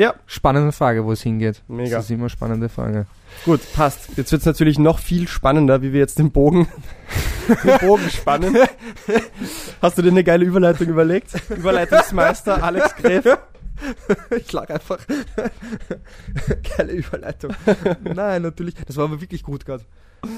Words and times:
Ja. 0.00 0.14
Spannende 0.24 0.72
Frage, 0.72 1.04
wo 1.04 1.12
es 1.12 1.20
hingeht. 1.22 1.62
Mega. 1.68 1.96
Das 1.96 2.06
ist 2.06 2.10
immer 2.10 2.22
eine 2.22 2.30
spannende 2.30 2.70
Frage. 2.70 3.04
Gut, 3.44 3.60
passt. 3.74 4.16
Jetzt 4.16 4.32
wird's 4.32 4.46
natürlich 4.46 4.78
noch 4.78 4.98
viel 4.98 5.28
spannender, 5.28 5.82
wie 5.82 5.92
wir 5.92 6.00
jetzt 6.00 6.18
den 6.18 6.32
Bogen, 6.32 6.68
den 7.64 7.78
Bogen 7.86 8.08
spannen. 8.08 8.56
Hast 9.82 9.98
du 9.98 10.02
dir 10.02 10.08
eine 10.10 10.24
geile 10.24 10.46
Überleitung 10.46 10.88
überlegt? 10.88 11.32
Überleitungsmeister 11.50 12.62
Alex 12.64 12.96
Gräf. 12.96 13.24
ich 14.38 14.50
lag 14.52 14.70
einfach. 14.70 14.98
Geile 16.78 16.92
Überleitung. 16.92 17.52
Nein, 18.02 18.40
natürlich. 18.40 18.76
Das 18.86 18.96
war 18.96 19.04
aber 19.04 19.20
wirklich 19.20 19.42
gut 19.42 19.66
gerade. 19.66 19.84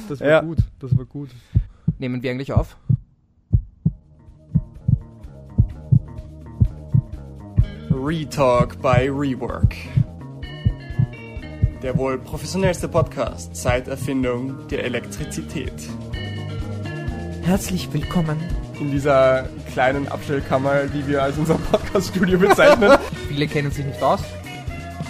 Das 0.09 0.19
war 0.19 0.27
Ja. 0.29 0.41
gut. 0.41 0.59
Das 0.81 0.97
war 0.99 1.05
gut. 1.05 1.31
Nehmen 1.99 2.21
wir 2.21 2.33
eigentlich 2.33 2.53
auf? 2.53 2.77
Retalk 7.95 8.81
by 8.81 9.09
Rework. 9.11 9.77
Der 11.83 11.97
wohl 11.99 12.19
professionellste 12.19 12.89
Podcast 12.89 13.55
seit 13.55 13.87
Erfindung 13.87 14.67
der 14.69 14.85
Elektrizität. 14.85 15.73
Herzlich 17.43 17.93
willkommen. 17.93 18.39
In 18.81 18.91
dieser 18.91 19.47
kleinen 19.73 20.09
Abstellkammer, 20.09 20.85
die 20.87 21.07
wir 21.07 21.23
als 21.23 21.37
unser 21.37 21.55
Podcaststudio 21.55 22.39
bezeichnen. 22.39 22.99
Viele 23.29 23.47
kennen 23.47 23.71
sich 23.71 23.85
nicht 23.85 24.03
aus. 24.03 24.21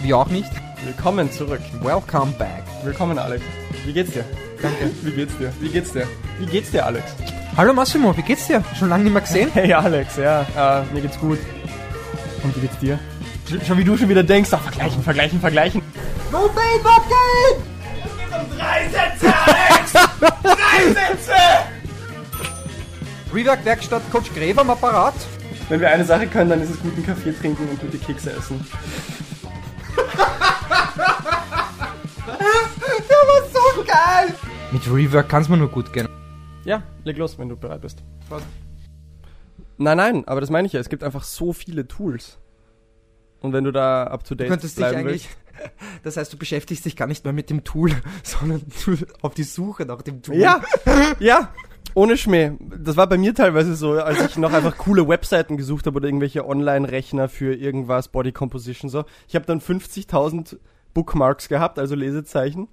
Wir 0.02 0.18
auch 0.18 0.28
nicht. 0.28 0.50
Willkommen 0.84 1.30
zurück. 1.30 1.62
Welcome 1.82 2.32
back. 2.32 2.64
Willkommen, 2.82 3.18
Alex. 3.18 3.44
Wie 3.86 3.92
geht's 3.92 4.10
dir? 4.10 4.24
Danke. 4.60 4.90
Wie 5.02 5.12
geht's 5.12 5.38
dir? 5.38 5.52
Wie 5.60 5.68
geht's 5.68 5.92
dir? 5.92 6.08
Wie 6.40 6.46
geht's 6.46 6.70
dir, 6.72 6.84
Alex? 6.84 7.14
Hallo 7.56 7.74
Massimo, 7.74 8.16
wie 8.16 8.22
geht's 8.22 8.46
dir? 8.46 8.64
Schon 8.78 8.88
lange 8.88 9.04
nicht 9.04 9.12
mehr 9.12 9.20
gesehen? 9.20 9.50
Hey, 9.52 9.74
Alex, 9.74 10.16
ja, 10.16 10.40
äh, 10.56 10.94
mir 10.94 11.02
geht's 11.02 11.20
gut. 11.20 11.38
Und 12.42 12.56
wie 12.56 12.60
geht's 12.60 12.78
dir? 12.78 12.98
Sch- 13.48 13.64
Schon 13.64 13.78
wie 13.78 13.84
du 13.84 13.96
schon 13.96 14.08
wieder 14.08 14.22
denkst, 14.22 14.50
ach, 14.52 14.60
vergleichen, 14.62 15.02
vergleichen, 15.02 15.40
vergleichen. 15.40 15.82
Rework 23.32 23.64
Werkstatt 23.64 24.02
Coach 24.10 24.32
Gräf 24.34 24.58
am 24.58 24.70
Apparat. 24.70 25.14
Wenn 25.68 25.80
wir 25.80 25.90
eine 25.90 26.04
Sache 26.04 26.26
können, 26.26 26.50
dann 26.50 26.60
ist 26.62 26.70
es 26.70 26.80
guten 26.80 27.04
Kaffee 27.04 27.32
trinken 27.32 27.68
und 27.68 27.80
gute 27.80 27.98
Kekse 27.98 28.32
essen. 28.32 28.60
Mit 34.70 34.86
Rework 34.86 35.28
kann's 35.28 35.48
mir 35.48 35.56
nur 35.56 35.68
gut 35.68 35.92
gehen. 35.92 36.08
Ja, 36.64 36.82
leg 37.04 37.18
los, 37.18 37.38
wenn 37.38 37.48
du 37.48 37.56
bereit 37.56 37.80
bist. 37.82 38.02
Nein, 39.82 39.96
nein, 39.96 40.28
aber 40.28 40.40
das 40.40 40.50
meine 40.50 40.66
ich 40.66 40.72
ja. 40.72 40.80
Es 40.80 40.88
gibt 40.88 41.02
einfach 41.02 41.24
so 41.24 41.52
viele 41.52 41.86
Tools. 41.86 42.38
Und 43.40 43.52
wenn 43.52 43.64
du 43.64 43.72
da 43.72 44.04
up 44.04 44.24
to 44.24 44.34
date 44.34 44.46
Du 44.46 44.52
könntest 44.52 44.76
dich 44.76 44.84
bleiben 44.84 44.98
eigentlich. 44.98 45.28
Das 46.02 46.16
heißt, 46.16 46.32
du 46.32 46.38
beschäftigst 46.38 46.84
dich 46.86 46.96
gar 46.96 47.06
nicht 47.06 47.24
mehr 47.24 47.32
mit 47.34 47.50
dem 47.50 47.62
Tool, 47.62 47.92
sondern 48.24 48.62
auf 49.20 49.34
die 49.34 49.42
Suche 49.42 49.84
nach 49.84 50.02
dem 50.02 50.22
Tool. 50.22 50.36
willst. 50.36 50.44
Ja, 50.44 50.62
ja. 51.20 51.54
Ohne 51.94 52.16
Schmäh. 52.16 52.52
Das 52.78 52.96
war 52.96 53.06
bei 53.06 53.18
mir 53.18 53.34
teilweise 53.34 53.76
so, 53.76 53.92
als 53.92 54.24
ich 54.24 54.38
noch 54.38 54.52
einfach 54.52 54.78
coole 54.78 55.06
Webseiten 55.06 55.58
gesucht 55.58 55.86
habe 55.86 55.96
oder 55.98 56.08
irgendwelche 56.08 56.46
Online-Rechner 56.46 57.28
für 57.28 57.54
irgendwas, 57.54 58.08
Body 58.08 58.32
Composition 58.32 58.88
so. 58.88 59.04
Ich 59.28 59.34
habe 59.34 59.44
dann 59.44 59.60
50.000 59.60 60.56
Bookmarks 60.94 61.48
gehabt, 61.48 61.78
also 61.78 61.94
Lesezeichen 61.94 62.68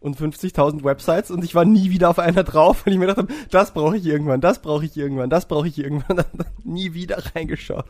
und 0.00 0.16
50.000 0.16 0.84
Websites 0.84 1.30
und 1.30 1.42
ich 1.44 1.54
war 1.54 1.64
nie 1.64 1.90
wieder 1.90 2.08
auf 2.10 2.18
einer 2.18 2.44
drauf, 2.44 2.86
weil 2.86 2.92
ich 2.92 2.98
mir 3.00 3.06
gedacht 3.06 3.18
habe, 3.28 3.32
das 3.50 3.72
brauche 3.72 3.96
ich 3.96 4.06
irgendwann, 4.06 4.40
das 4.40 4.60
brauche 4.62 4.84
ich 4.84 4.96
irgendwann, 4.96 5.28
das 5.30 5.46
brauche 5.48 5.66
ich 5.68 5.78
irgendwann, 5.78 6.16
dann 6.16 6.26
nie 6.64 6.94
wieder 6.94 7.18
reingeschaut. 7.34 7.86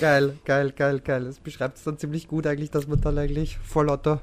Geil, 0.00 0.34
geil, 0.44 0.72
geil, 0.76 1.00
geil. 1.00 1.24
Das 1.24 1.40
beschreibt 1.40 1.78
es 1.78 1.84
dann 1.84 1.96
ziemlich 1.98 2.28
gut 2.28 2.46
eigentlich, 2.46 2.70
dass 2.70 2.86
man 2.86 3.00
dann 3.00 3.16
eigentlich 3.18 3.58
vor 3.58 3.84
lauter. 3.86 4.20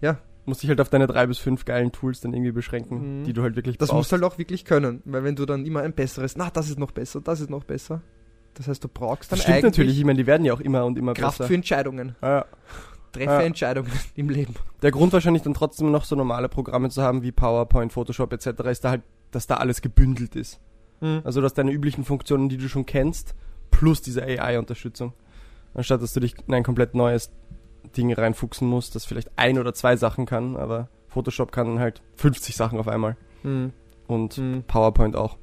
Ja, 0.00 0.18
Musst 0.46 0.62
dich 0.62 0.70
halt 0.70 0.80
auf 0.80 0.88
deine 0.88 1.06
drei 1.06 1.26
bis 1.26 1.38
fünf 1.38 1.66
geilen 1.66 1.92
Tools 1.92 2.20
dann 2.22 2.32
irgendwie 2.32 2.50
beschränken, 2.52 3.20
Mhm. 3.20 3.24
die 3.24 3.34
du 3.34 3.42
halt 3.42 3.56
wirklich 3.56 3.76
das 3.76 3.90
brauchst. 3.90 3.96
musst 3.98 4.12
du 4.12 4.16
halt 4.16 4.24
auch 4.24 4.38
wirklich 4.38 4.64
können. 4.64 5.02
Weil 5.04 5.22
wenn 5.22 5.36
du 5.36 5.44
dann 5.44 5.66
immer 5.66 5.80
ein 5.82 5.92
besseres, 5.92 6.34
na, 6.36 6.48
das 6.50 6.70
ist 6.70 6.78
noch 6.78 6.92
besser, 6.92 7.20
das 7.20 7.40
ist 7.42 7.50
noch 7.50 7.62
besser. 7.64 8.00
Das 8.54 8.66
heißt, 8.66 8.82
du 8.82 8.88
brauchst 8.88 9.30
dann 9.30 9.36
das 9.36 9.42
stimmt 9.42 9.56
eigentlich 9.56 9.64
natürlich, 9.64 9.98
ich 9.98 10.04
meine, 10.04 10.16
die 10.16 10.26
werden 10.26 10.44
ja 10.46 10.54
auch 10.54 10.60
immer 10.60 10.86
und 10.86 10.96
immer 10.98 11.12
Kraft 11.12 11.38
besser. 11.38 11.48
für 11.48 11.54
Entscheidungen. 11.54 12.16
ja. 12.22 12.46
Treffe 13.12 13.30
Ja. 13.30 13.40
Entscheidungen 13.42 13.90
im 14.14 14.28
Leben. 14.28 14.54
Der 14.82 14.90
Grund 14.90 15.12
wahrscheinlich 15.12 15.42
dann 15.42 15.54
trotzdem 15.54 15.90
noch 15.90 16.04
so 16.04 16.16
normale 16.16 16.48
Programme 16.48 16.90
zu 16.90 17.02
haben 17.02 17.22
wie 17.22 17.32
PowerPoint, 17.32 17.92
Photoshop 17.92 18.32
etc. 18.32 18.46
ist 18.70 18.84
da 18.84 18.90
halt, 18.90 19.02
dass 19.30 19.46
da 19.46 19.56
alles 19.56 19.80
gebündelt 19.82 20.36
ist. 20.36 20.60
Also 21.24 21.40
dass 21.40 21.54
deine 21.54 21.70
üblichen 21.72 22.04
Funktionen, 22.04 22.50
die 22.50 22.58
du 22.58 22.68
schon 22.68 22.84
kennst, 22.84 23.34
plus 23.70 24.02
diese 24.02 24.22
AI-Unterstützung. 24.22 25.14
Anstatt 25.72 26.02
dass 26.02 26.12
du 26.12 26.20
dich 26.20 26.34
in 26.46 26.52
ein 26.52 26.62
komplett 26.62 26.94
neues 26.94 27.30
Ding 27.96 28.12
reinfuchsen 28.12 28.68
musst, 28.68 28.94
das 28.94 29.06
vielleicht 29.06 29.30
ein 29.36 29.58
oder 29.58 29.72
zwei 29.72 29.96
Sachen 29.96 30.26
kann, 30.26 30.56
aber 30.56 30.88
Photoshop 31.08 31.52
kann 31.52 31.78
halt 31.78 32.02
50 32.16 32.54
Sachen 32.54 32.78
auf 32.78 32.86
einmal. 32.86 33.16
Mhm. 33.44 33.72
Und 34.08 34.36
Mhm. 34.36 34.64
PowerPoint 34.66 35.16
auch. 35.16 35.38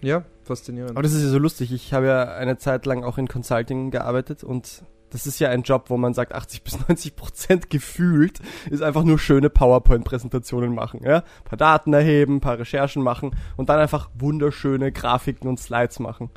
Ja, 0.00 0.24
faszinierend. 0.44 0.92
Aber 0.92 1.02
das 1.02 1.12
ist 1.12 1.24
ja 1.24 1.28
so 1.28 1.38
lustig. 1.38 1.70
Ich 1.72 1.92
habe 1.92 2.06
ja 2.06 2.22
eine 2.34 2.56
Zeit 2.56 2.86
lang 2.86 3.04
auch 3.04 3.18
in 3.18 3.28
Consulting 3.28 3.90
gearbeitet 3.90 4.44
und 4.44 4.82
das 5.10 5.26
ist 5.26 5.38
ja 5.38 5.48
ein 5.50 5.62
Job, 5.62 5.84
wo 5.90 5.96
man 5.96 6.14
sagt, 6.14 6.34
80 6.34 6.62
bis 6.62 6.78
90 6.88 7.16
Prozent 7.16 7.70
gefühlt 7.70 8.40
ist 8.70 8.82
einfach 8.82 9.04
nur 9.04 9.18
schöne 9.18 9.50
PowerPoint-Präsentationen 9.50 10.74
machen. 10.74 11.00
Ja? 11.04 11.18
Ein 11.18 11.44
paar 11.44 11.56
Daten 11.58 11.92
erheben, 11.92 12.36
ein 12.36 12.40
paar 12.40 12.58
Recherchen 12.58 13.02
machen 13.02 13.32
und 13.56 13.68
dann 13.68 13.78
einfach 13.78 14.10
wunderschöne 14.18 14.92
Grafiken 14.92 15.48
und 15.48 15.58
Slides 15.58 15.98
machen. 15.98 16.30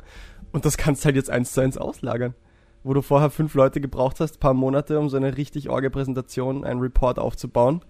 Und 0.52 0.64
das 0.64 0.76
kannst 0.76 1.02
du 1.02 1.06
halt 1.06 1.16
jetzt 1.16 1.30
eins 1.30 1.52
zu 1.52 1.60
eins 1.60 1.78
auslagern. 1.78 2.34
Wo 2.84 2.94
du 2.94 3.02
vorher 3.02 3.30
fünf 3.30 3.54
Leute 3.54 3.80
gebraucht 3.80 4.18
hast, 4.20 4.40
paar 4.40 4.54
Monate, 4.54 4.98
um 4.98 5.08
so 5.08 5.16
eine 5.16 5.36
richtig 5.36 5.68
orge 5.70 5.88
Präsentation, 5.88 6.64
einen 6.64 6.80
Report 6.80 7.18
aufzubauen. 7.18 7.80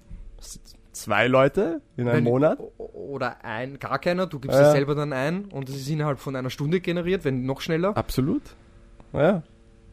Zwei 0.92 1.26
Leute 1.26 1.80
in 1.96 2.06
einem 2.06 2.18
Wenn- 2.18 2.24
Monat. 2.24 2.58
Oder 2.76 3.42
ein, 3.44 3.78
gar 3.78 3.98
keiner, 3.98 4.26
du 4.26 4.38
gibst 4.38 4.58
Ja. 4.58 4.66
es 4.66 4.72
selber 4.72 4.94
dann 4.94 5.14
ein 5.14 5.46
und 5.46 5.68
es 5.70 5.76
ist 5.76 5.88
innerhalb 5.88 6.18
von 6.18 6.36
einer 6.36 6.50
Stunde 6.50 6.80
generiert, 6.80 7.24
wenn 7.24 7.46
noch 7.46 7.62
schneller. 7.62 7.96
Absolut. 7.96 8.42
Ja. 9.14 9.42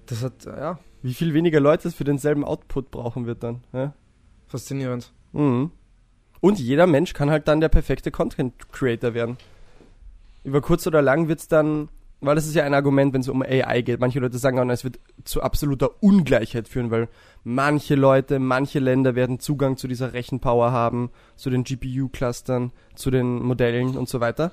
Das 0.10 0.24
hat, 0.24 0.46
ja, 0.46 0.80
Wie 1.04 1.14
viel 1.14 1.34
weniger 1.34 1.60
Leute 1.60 1.88
es 1.88 1.94
für 1.94 2.04
denselben 2.04 2.44
Output 2.44 2.90
brauchen 2.92 3.28
wird 3.28 3.44
dann. 3.44 3.62
Ja? 3.72 3.94
faszinierend. 4.50 5.12
Mhm. 5.32 5.72
Und 6.42 6.60
jeder 6.60 6.88
Mensch 6.88 7.14
kann 7.14 7.30
halt 7.30 7.48
dann 7.48 7.62
der 7.62 7.70
perfekte 7.70 8.12
Content 8.12 8.72
Creator 8.72 9.14
werden. 9.14 9.38
Über 10.44 10.62
kurz 10.62 10.88
oder 10.88 11.02
lang 11.02 11.28
wird's 11.28 11.48
dann, 11.48 11.90
weil 12.22 12.36
das 12.36 12.48
ist 12.48 12.56
ja 12.56 12.64
ein 12.64 12.74
Argument, 12.74 13.14
wenn 13.14 13.22
es 13.22 13.30
um 13.30 13.42
AI 13.42 13.82
geht. 13.82 14.00
Manche 14.00 14.20
Leute 14.20 14.38
sagen 14.38 14.58
auch, 14.58 14.68
es 14.70 14.84
wird 14.84 15.00
zu 15.26 15.42
absoluter 15.42 16.02
Ungleichheit 16.02 16.68
führen, 16.68 16.92
weil 16.92 17.10
manche 17.44 17.96
Leute, 17.96 18.40
manche 18.40 18.80
Länder 18.80 19.16
werden 19.16 19.40
Zugang 19.40 19.78
zu 19.78 19.88
dieser 19.88 20.14
Rechenpower 20.14 20.72
haben, 20.72 21.12
zu 21.36 21.50
den 21.50 21.64
GPU-Clustern, 21.64 22.72
zu 22.96 23.12
den 23.12 23.42
Modellen 23.44 23.98
und 23.98 24.10
so 24.10 24.20
weiter. 24.20 24.52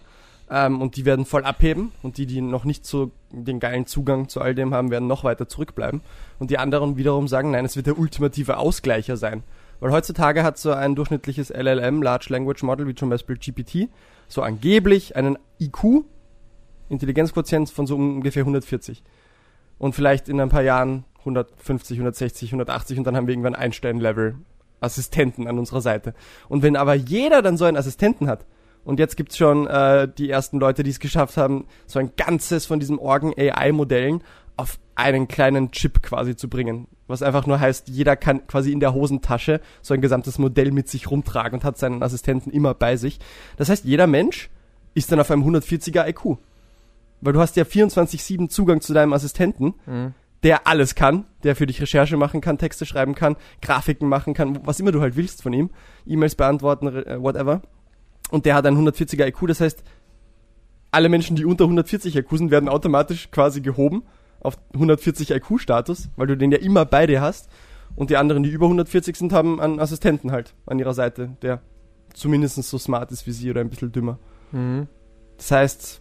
Ähm, 0.48 0.80
und 0.80 0.96
die 0.96 1.04
werden 1.04 1.24
voll 1.24 1.44
abheben 1.44 1.92
und 2.02 2.18
die, 2.18 2.26
die 2.26 2.40
noch 2.40 2.64
nicht 2.64 2.86
so 2.86 3.10
den 3.30 3.58
geilen 3.58 3.86
Zugang 3.86 4.28
zu 4.28 4.40
all 4.40 4.54
dem 4.54 4.72
haben, 4.72 4.90
werden 4.90 5.08
noch 5.08 5.24
weiter 5.24 5.48
zurückbleiben. 5.48 6.00
Und 6.38 6.50
die 6.50 6.58
anderen 6.58 6.96
wiederum 6.96 7.26
sagen, 7.26 7.50
nein, 7.50 7.64
es 7.64 7.76
wird 7.76 7.86
der 7.86 7.98
ultimative 7.98 8.56
Ausgleicher 8.56 9.16
sein. 9.16 9.42
Weil 9.80 9.92
heutzutage 9.92 10.42
hat 10.42 10.56
so 10.56 10.72
ein 10.72 10.94
durchschnittliches 10.94 11.50
LLM, 11.50 12.02
Large 12.02 12.26
Language 12.30 12.62
Model, 12.62 12.86
wie 12.86 12.94
zum 12.94 13.10
Beispiel 13.10 13.36
GPT, 13.36 13.90
so 14.28 14.42
angeblich 14.42 15.16
einen 15.16 15.36
IQ, 15.60 16.04
Intelligenzquotient 16.88 17.68
von 17.70 17.86
so 17.86 17.96
ungefähr 17.96 18.42
140. 18.42 19.02
Und 19.78 19.94
vielleicht 19.94 20.28
in 20.28 20.40
ein 20.40 20.48
paar 20.48 20.62
Jahren 20.62 21.04
150, 21.20 21.98
160, 21.98 22.50
180 22.50 22.98
und 22.98 23.04
dann 23.04 23.16
haben 23.16 23.26
wir 23.26 23.32
irgendwann 23.32 23.54
Einstein-Level 23.54 24.36
Assistenten 24.80 25.48
an 25.48 25.58
unserer 25.58 25.80
Seite. 25.80 26.14
Und 26.48 26.62
wenn 26.62 26.76
aber 26.76 26.94
jeder 26.94 27.42
dann 27.42 27.56
so 27.56 27.64
einen 27.64 27.76
Assistenten 27.76 28.28
hat, 28.28 28.46
und 28.86 28.98
jetzt 28.98 29.16
gibt's 29.16 29.36
schon 29.36 29.66
äh, 29.66 30.08
die 30.16 30.30
ersten 30.30 30.58
Leute, 30.58 30.82
die 30.82 30.90
es 30.90 31.00
geschafft 31.00 31.36
haben, 31.36 31.66
so 31.86 31.98
ein 31.98 32.12
ganzes 32.16 32.64
von 32.64 32.80
diesen 32.80 32.98
Organ-AI-Modellen 32.98 34.22
auf 34.56 34.78
einen 34.94 35.28
kleinen 35.28 35.70
Chip 35.72 36.02
quasi 36.02 36.34
zu 36.36 36.48
bringen. 36.48 36.86
Was 37.06 37.22
einfach 37.22 37.46
nur 37.46 37.60
heißt, 37.60 37.88
jeder 37.88 38.16
kann 38.16 38.46
quasi 38.46 38.72
in 38.72 38.80
der 38.80 38.94
Hosentasche 38.94 39.60
so 39.82 39.92
ein 39.92 40.00
gesamtes 40.00 40.38
Modell 40.38 40.72
mit 40.72 40.88
sich 40.88 41.10
rumtragen 41.10 41.58
und 41.60 41.64
hat 41.64 41.76
seinen 41.76 42.02
Assistenten 42.02 42.50
immer 42.50 42.72
bei 42.74 42.96
sich. 42.96 43.18
Das 43.58 43.68
heißt, 43.68 43.84
jeder 43.84 44.06
Mensch 44.06 44.48
ist 44.94 45.12
dann 45.12 45.20
auf 45.20 45.30
einem 45.30 45.44
140er 45.44 46.08
IQ. 46.08 46.38
Weil 47.20 47.32
du 47.34 47.40
hast 47.40 47.56
ja 47.56 47.64
24-7 47.64 48.48
Zugang 48.48 48.80
zu 48.80 48.94
deinem 48.94 49.12
Assistenten, 49.12 49.74
Mhm. 49.86 50.14
der 50.42 50.66
alles 50.66 50.94
kann, 50.94 51.24
der 51.42 51.54
für 51.56 51.66
dich 51.66 51.80
Recherche 51.80 52.16
machen 52.16 52.40
kann, 52.40 52.56
Texte 52.58 52.86
schreiben 52.86 53.14
kann, 53.14 53.36
Grafiken 53.62 54.08
machen 54.08 54.32
kann, 54.34 54.60
was 54.66 54.80
immer 54.80 54.92
du 54.92 55.00
halt 55.00 55.16
willst 55.16 55.42
von 55.42 55.52
ihm, 55.52 55.70
E-Mails 56.06 56.34
beantworten, 56.34 56.88
äh, 56.88 57.20
whatever. 57.22 57.62
Und 58.30 58.44
der 58.46 58.54
hat 58.54 58.66
einen 58.66 58.76
140er 58.86 59.26
IQ, 59.28 59.46
das 59.48 59.60
heißt, 59.60 59.82
alle 60.90 61.08
Menschen, 61.08 61.36
die 61.36 61.44
unter 61.44 61.64
140 61.64 62.16
IQ 62.16 62.30
sind, 62.38 62.50
werden 62.50 62.68
automatisch 62.68 63.30
quasi 63.30 63.60
gehoben 63.60 64.02
auf 64.40 64.56
140 64.74 65.30
IQ-Status, 65.32 66.08
weil 66.16 66.26
du 66.26 66.36
den 66.36 66.50
ja 66.52 66.58
immer 66.58 66.84
bei 66.84 67.06
dir 67.06 67.20
hast. 67.20 67.48
Und 67.96 68.10
die 68.10 68.16
anderen, 68.16 68.42
die 68.42 68.50
über 68.50 68.66
140 68.66 69.16
sind, 69.16 69.32
haben 69.32 69.60
einen 69.60 69.80
Assistenten 69.80 70.30
halt 70.32 70.54
an 70.66 70.78
ihrer 70.78 70.94
Seite, 70.94 71.30
der 71.42 71.60
zumindest 72.14 72.56
so 72.62 72.78
smart 72.78 73.10
ist 73.12 73.26
wie 73.26 73.32
sie 73.32 73.50
oder 73.50 73.60
ein 73.60 73.68
bisschen 73.70 73.92
dümmer. 73.92 74.18
Mhm. 74.52 74.86
Das 75.36 75.50
heißt, 75.50 76.00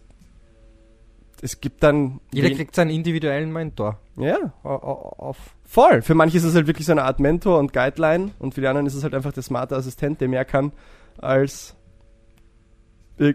es 1.42 1.60
gibt 1.60 1.82
dann. 1.82 2.20
Jeder 2.32 2.50
kriegt 2.50 2.74
seinen 2.74 2.90
individuellen 2.90 3.52
Mentor. 3.52 3.98
ja, 4.16 4.52
Au- 4.62 4.70
au- 4.70 5.14
Auf. 5.18 5.36
voll. 5.64 6.00
Für 6.02 6.14
manche 6.14 6.38
ist 6.38 6.44
es 6.44 6.54
halt 6.54 6.66
wirklich 6.66 6.86
so 6.86 6.92
eine 6.92 7.02
Art 7.04 7.20
Mentor 7.20 7.58
und 7.58 7.72
Guideline 7.72 8.30
und 8.38 8.54
für 8.54 8.60
die 8.62 8.66
anderen 8.66 8.86
ist 8.86 8.94
es 8.94 9.02
halt 9.02 9.14
einfach 9.14 9.32
der 9.32 9.42
smarte 9.42 9.76
Assistent, 9.76 10.20
der 10.20 10.28
mehr 10.28 10.44
kann 10.44 10.72
als 11.18 11.74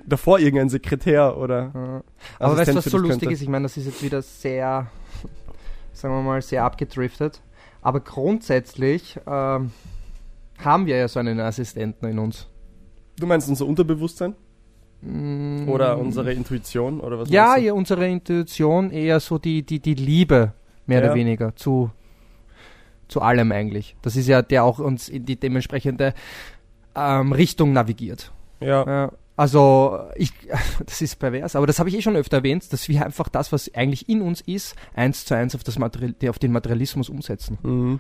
davor 0.06 0.39
irgendein 0.39 0.69
Sekretär 0.69 1.38
oder. 1.38 1.72
Ja. 1.74 2.04
Aber 2.39 2.57
weißt 2.57 2.72
du, 2.72 2.75
was 2.75 2.86
so 2.86 2.98
lustig 2.98 3.22
könnte. 3.22 3.33
ist? 3.33 3.42
Ich 3.42 3.50
meine, 3.50 3.63
das 3.63 3.78
ist 3.78 3.86
jetzt 3.86 4.04
wieder 4.04 4.22
sehr, 4.22 4.88
sagen 5.94 6.13
wir 6.13 6.22
mal, 6.22 6.42
sehr 6.42 6.63
abgedriftet. 6.63 7.42
Aber 7.81 8.00
grundsätzlich 8.00 9.19
ähm, 9.25 9.72
haben 10.60 10.86
wir 10.86 10.98
ja 10.98 11.07
so 11.07 11.19
einen 11.19 11.39
Assistenten 11.39 12.07
in 12.07 12.19
uns. 12.19 12.48
Du 13.19 13.25
meinst 13.28 13.50
unser 13.50 13.66
Unterbewusstsein? 13.66 14.36
Mm, 15.01 15.68
Oder 15.68 15.98
unsere 15.98 16.31
Intuition? 16.31 17.00
Oder 17.00 17.19
was 17.19 17.30
Ja, 17.30 17.57
ja, 17.57 17.74
unsere 17.74 18.07
Intuition 18.07 18.92
eher 18.92 19.19
so 19.19 19.39
die, 19.39 19.63
die, 19.63 19.80
die 19.80 19.95
Liebe, 19.95 20.54
mehr 20.86 21.00
Ja. 21.00 21.06
oder 21.06 21.16
weniger, 21.16 21.56
zu, 21.56 21.89
zu 23.07 23.22
allem 23.22 23.51
eigentlich. 23.51 23.95
Das 24.04 24.16
ist 24.16 24.27
ja 24.27 24.44
der 24.44 24.63
auch 24.63 24.77
uns 24.77 25.10
in 25.10 25.25
die 25.25 25.39
dementsprechende 25.39 26.13
ähm, 26.95 27.31
Richtung 27.31 27.74
navigiert. 27.74 28.31
Ja. 28.60 28.86
Ja, 28.86 29.12
also 29.36 30.00
ich, 30.16 30.33
das 30.86 31.01
ist 31.01 31.18
pervers, 31.18 31.56
aber 31.56 31.68
das 31.68 31.80
habe 31.80 31.89
ich 31.89 31.95
eh 31.95 32.01
schon 32.01 32.16
öfter 32.16 32.38
erwähnt, 32.38 32.72
dass 32.72 32.88
wir 32.89 33.06
einfach 33.06 33.30
das, 33.30 33.51
was 33.51 33.74
eigentlich 33.74 34.10
in 34.10 34.22
uns 34.22 34.42
ist, 34.42 34.75
eins 34.94 35.25
zu 35.25 35.36
eins 35.36 35.56
auf, 35.56 35.63
das 35.63 35.80
Material, 35.80 36.13
auf 36.30 36.39
den 36.39 36.51
Materialismus 36.51 37.10
umsetzen. 37.10 37.57
Mhm. 37.63 38.00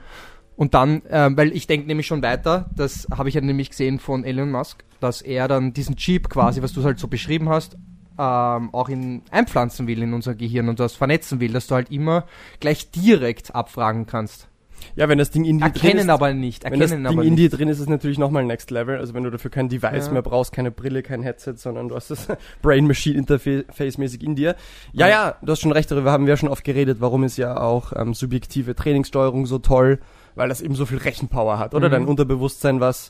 Und 0.55 0.73
dann, 0.73 1.01
ähm, 1.09 1.37
weil 1.37 1.55
ich 1.55 1.65
denke 1.65 1.87
nämlich 1.87 2.05
schon 2.05 2.21
weiter, 2.21 2.69
das 2.75 3.07
habe 3.15 3.29
ich 3.29 3.35
ja 3.35 3.41
nämlich 3.41 3.71
gesehen 3.71 3.99
von 3.99 4.23
Elon 4.23 4.51
Musk, 4.51 4.83
dass 4.99 5.21
er 5.21 5.47
dann 5.47 5.73
diesen 5.73 5.95
Chip 5.95 6.29
quasi, 6.29 6.61
was 6.61 6.73
du 6.73 6.83
halt 6.83 6.99
so 6.99 7.07
beschrieben 7.07 7.49
hast, 7.49 7.77
ähm, 8.19 8.69
auch 8.73 8.89
in, 8.89 9.23
einpflanzen 9.31 9.87
will 9.87 10.03
in 10.03 10.13
unser 10.13 10.35
Gehirn 10.35 10.69
und 10.69 10.79
das 10.79 10.93
vernetzen 10.93 11.39
will, 11.39 11.53
dass 11.53 11.67
du 11.67 11.75
halt 11.75 11.89
immer 11.89 12.25
gleich 12.59 12.91
direkt 12.91 13.55
abfragen 13.55 14.05
kannst. 14.05 14.49
Ja, 14.95 15.07
wenn 15.09 15.17
das 15.17 15.29
Ding 15.31 15.45
in 15.45 15.59
dir 15.59 15.65
drin 15.69 15.73
Erkennen 15.75 15.99
ist, 15.99 16.09
aber 16.09 16.33
nicht, 16.33 16.63
wenn 16.63 16.79
das 16.79 16.91
erkennen 16.91 17.07
Ding 17.09 17.17
aber 17.19 17.25
in 17.27 17.35
dir 17.35 17.49
drin 17.49 17.67
ist, 17.69 17.77
ist 17.77 17.83
es 17.83 17.89
natürlich 17.89 18.17
nochmal 18.17 18.43
Next 18.45 18.71
Level. 18.71 18.97
Also 18.97 19.13
wenn 19.13 19.23
du 19.23 19.29
dafür 19.29 19.51
kein 19.51 19.69
Device 19.69 20.07
Ja. 20.07 20.11
mehr 20.13 20.21
brauchst, 20.21 20.51
keine 20.51 20.71
Brille, 20.71 21.03
kein 21.03 21.21
Headset, 21.23 21.53
sondern 21.57 21.87
du 21.89 21.95
hast 21.95 22.11
das 22.11 22.27
Brain-Machine-Interface-mäßig 22.61 24.23
in 24.23 24.35
dir. 24.35 24.55
Ja, 24.93 25.07
Ja. 25.07 25.35
du 25.41 25.51
hast 25.51 25.61
schon 25.61 25.71
recht, 25.71 25.89
darüber 25.91 26.11
haben 26.11 26.25
wir 26.25 26.31
ja 26.31 26.37
schon 26.37 26.49
oft 26.49 26.63
geredet, 26.63 26.97
warum 26.99 27.23
ist 27.23 27.37
ja 27.37 27.57
auch 27.59 27.93
ähm, 27.95 28.13
subjektive 28.13 28.75
Trainingssteuerung 28.75 29.45
so 29.45 29.59
toll, 29.59 29.99
weil 30.35 30.49
das 30.49 30.61
eben 30.61 30.75
so 30.75 30.85
viel 30.85 30.97
Rechenpower 30.97 31.59
hat, 31.59 31.73
oder? 31.73 31.87
Mhm. 31.87 31.91
Dein 31.91 32.05
Unterbewusstsein, 32.05 32.79
was 32.79 33.09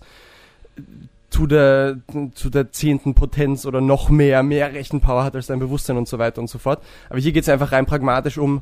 zu 1.29 1.47
der, 1.47 1.97
zu 2.33 2.49
der 2.49 2.71
zehnten 2.71 3.13
Potenz 3.13 3.65
oder 3.65 3.79
noch 3.79 4.09
mehr, 4.09 4.43
mehr 4.43 4.73
Rechenpower 4.73 5.23
hat 5.23 5.35
als 5.35 5.47
dein 5.47 5.59
Bewusstsein 5.59 5.97
und 5.97 6.07
so 6.07 6.19
weiter 6.19 6.41
und 6.41 6.49
so 6.49 6.59
fort. 6.59 6.83
Aber 7.09 7.19
hier 7.19 7.31
geht 7.31 7.43
es 7.43 7.49
einfach 7.49 7.71
rein 7.71 7.85
pragmatisch 7.85 8.37
um 8.37 8.61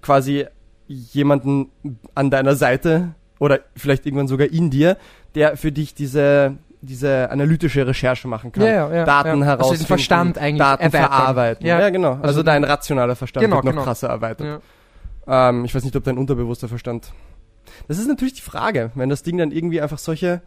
quasi 0.00 0.46
jemanden 0.86 1.70
an 2.14 2.30
deiner 2.30 2.54
Seite 2.56 3.14
oder 3.38 3.60
vielleicht 3.76 4.06
irgendwann 4.06 4.28
sogar 4.28 4.48
in 4.48 4.70
dir, 4.70 4.96
der 5.34 5.56
für 5.56 5.72
dich 5.72 5.94
diese, 5.94 6.54
diese 6.80 7.30
analytische 7.30 7.86
Recherche 7.86 8.28
machen 8.28 8.52
kann. 8.52 8.62
Ja, 8.64 8.68
ja, 8.70 8.94
ja, 8.94 9.04
Daten 9.04 9.28
ja. 9.28 9.32
Also 9.32 9.44
herausfinden, 9.46 9.82
den 9.82 9.86
Verstand 9.86 10.38
eigentlich 10.38 10.58
Daten 10.58 10.82
erweitern. 10.82 11.08
verarbeiten. 11.10 11.66
Ja. 11.66 11.80
Ja, 11.80 11.90
genau. 11.90 12.12
Also, 12.12 12.22
Also- 12.24 12.42
dein 12.42 12.64
rationaler 12.64 13.16
Verstand 13.16 13.44
Genau, 13.44 13.56
wird 13.56 13.64
noch 13.64 13.72
genau. 13.72 13.84
krasser 13.84 14.08
erweitert. 14.08 14.62
Ähm, 15.26 15.64
ich 15.64 15.74
weiß 15.74 15.84
nicht, 15.84 15.96
ob 15.96 16.04
dein 16.04 16.18
unterbewusster 16.18 16.68
Verstand. 16.68 17.12
Das 17.88 17.98
ist 17.98 18.08
natürlich 18.08 18.34
die 18.34 18.42
Frage, 18.42 18.90
wenn 18.94 19.08
das 19.08 19.22
Ding 19.22 19.38
dann 19.38 19.52
irgendwie 19.52 19.80
einfach 19.80 19.98
solche 19.98 20.42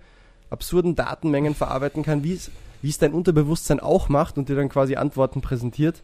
absurden 0.50 0.96
Datenmengen 0.96 1.56
verarbeiten 1.56 2.04
kann, 2.04 2.24
wie 2.24 2.34
es 2.34 2.98
dein 3.00 3.14
Unterbewusstsein 3.14 3.80
auch 3.80 4.10
macht 4.10 4.38
und 4.38 4.48
dir 4.50 4.56
dann 4.56 4.70
quasi 4.70 4.96
Antworten 4.96 5.42
präsentiert, 5.42 6.04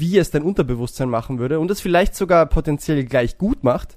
wie 0.00 0.18
es 0.18 0.30
dein 0.30 0.42
Unterbewusstsein 0.42 1.08
machen 1.08 1.38
würde 1.38 1.60
und 1.60 1.70
es 1.70 1.80
vielleicht 1.80 2.14
sogar 2.14 2.46
potenziell 2.46 3.04
gleich 3.04 3.38
gut 3.38 3.64
macht. 3.64 3.96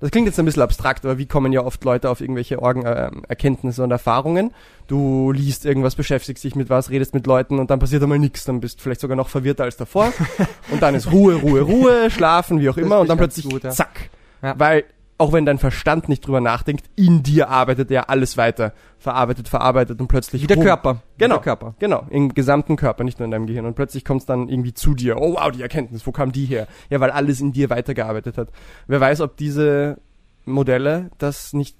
Das 0.00 0.12
klingt 0.12 0.28
jetzt 0.28 0.38
ein 0.38 0.44
bisschen 0.44 0.62
abstrakt, 0.62 1.04
aber 1.04 1.18
wie 1.18 1.26
kommen 1.26 1.52
ja 1.52 1.64
oft 1.64 1.82
Leute 1.82 2.08
auf 2.08 2.20
irgendwelche 2.20 2.62
Orgen, 2.62 2.84
äh, 2.86 3.10
Erkenntnisse 3.26 3.82
und 3.82 3.90
Erfahrungen? 3.90 4.52
Du 4.86 5.32
liest 5.32 5.64
irgendwas, 5.64 5.96
beschäftigst 5.96 6.44
dich 6.44 6.54
mit 6.54 6.70
was, 6.70 6.90
redest 6.90 7.14
mit 7.14 7.26
Leuten 7.26 7.58
und 7.58 7.70
dann 7.70 7.80
passiert 7.80 8.02
einmal 8.04 8.20
nichts, 8.20 8.44
dann 8.44 8.60
bist 8.60 8.78
du 8.78 8.82
vielleicht 8.84 9.00
sogar 9.00 9.16
noch 9.16 9.28
verwirrter 9.28 9.64
als 9.64 9.76
davor 9.76 10.12
und 10.70 10.82
dann 10.82 10.94
ist 10.94 11.10
Ruhe, 11.10 11.34
Ruhe, 11.34 11.62
Ruhe, 11.62 12.10
schlafen, 12.10 12.60
wie 12.60 12.70
auch 12.70 12.76
immer 12.76 13.00
und 13.00 13.08
dann 13.08 13.18
plötzlich 13.18 13.48
gut, 13.48 13.64
ja. 13.64 13.70
zack. 13.70 14.10
Ja. 14.40 14.54
Weil 14.56 14.84
auch 15.18 15.32
wenn 15.32 15.44
dein 15.44 15.58
Verstand 15.58 16.08
nicht 16.08 16.26
drüber 16.26 16.40
nachdenkt, 16.40 16.88
in 16.94 17.24
dir 17.24 17.48
arbeitet 17.48 17.90
ja 17.90 18.02
alles 18.02 18.36
weiter. 18.36 18.72
Verarbeitet, 18.98 19.48
verarbeitet 19.48 20.00
und 20.00 20.06
plötzlich 20.06 20.42
Wie 20.42 20.46
der 20.46 20.54
boom. 20.54 20.64
Körper. 20.64 20.94
Wie 21.16 21.24
Genau. 21.24 21.34
Der 21.36 21.42
Körper. 21.42 21.74
Genau, 21.80 22.06
im 22.08 22.34
gesamten 22.34 22.76
Körper, 22.76 23.02
nicht 23.04 23.18
nur 23.18 23.24
in 23.24 23.32
deinem 23.32 23.46
Gehirn. 23.46 23.66
Und 23.66 23.74
plötzlich 23.74 24.04
kommt 24.04 24.20
es 24.20 24.26
dann 24.26 24.48
irgendwie 24.48 24.74
zu 24.74 24.94
dir. 24.94 25.18
Oh 25.18 25.34
wow, 25.34 25.50
die 25.50 25.62
Erkenntnis, 25.62 26.06
wo 26.06 26.12
kam 26.12 26.30
die 26.30 26.44
her? 26.44 26.68
Ja, 26.88 27.00
weil 27.00 27.10
alles 27.10 27.40
in 27.40 27.52
dir 27.52 27.68
weitergearbeitet 27.68 28.38
hat. 28.38 28.50
Wer 28.86 29.00
weiß, 29.00 29.20
ob 29.20 29.36
diese 29.36 29.98
Modelle 30.44 31.10
das 31.18 31.52
nicht 31.52 31.76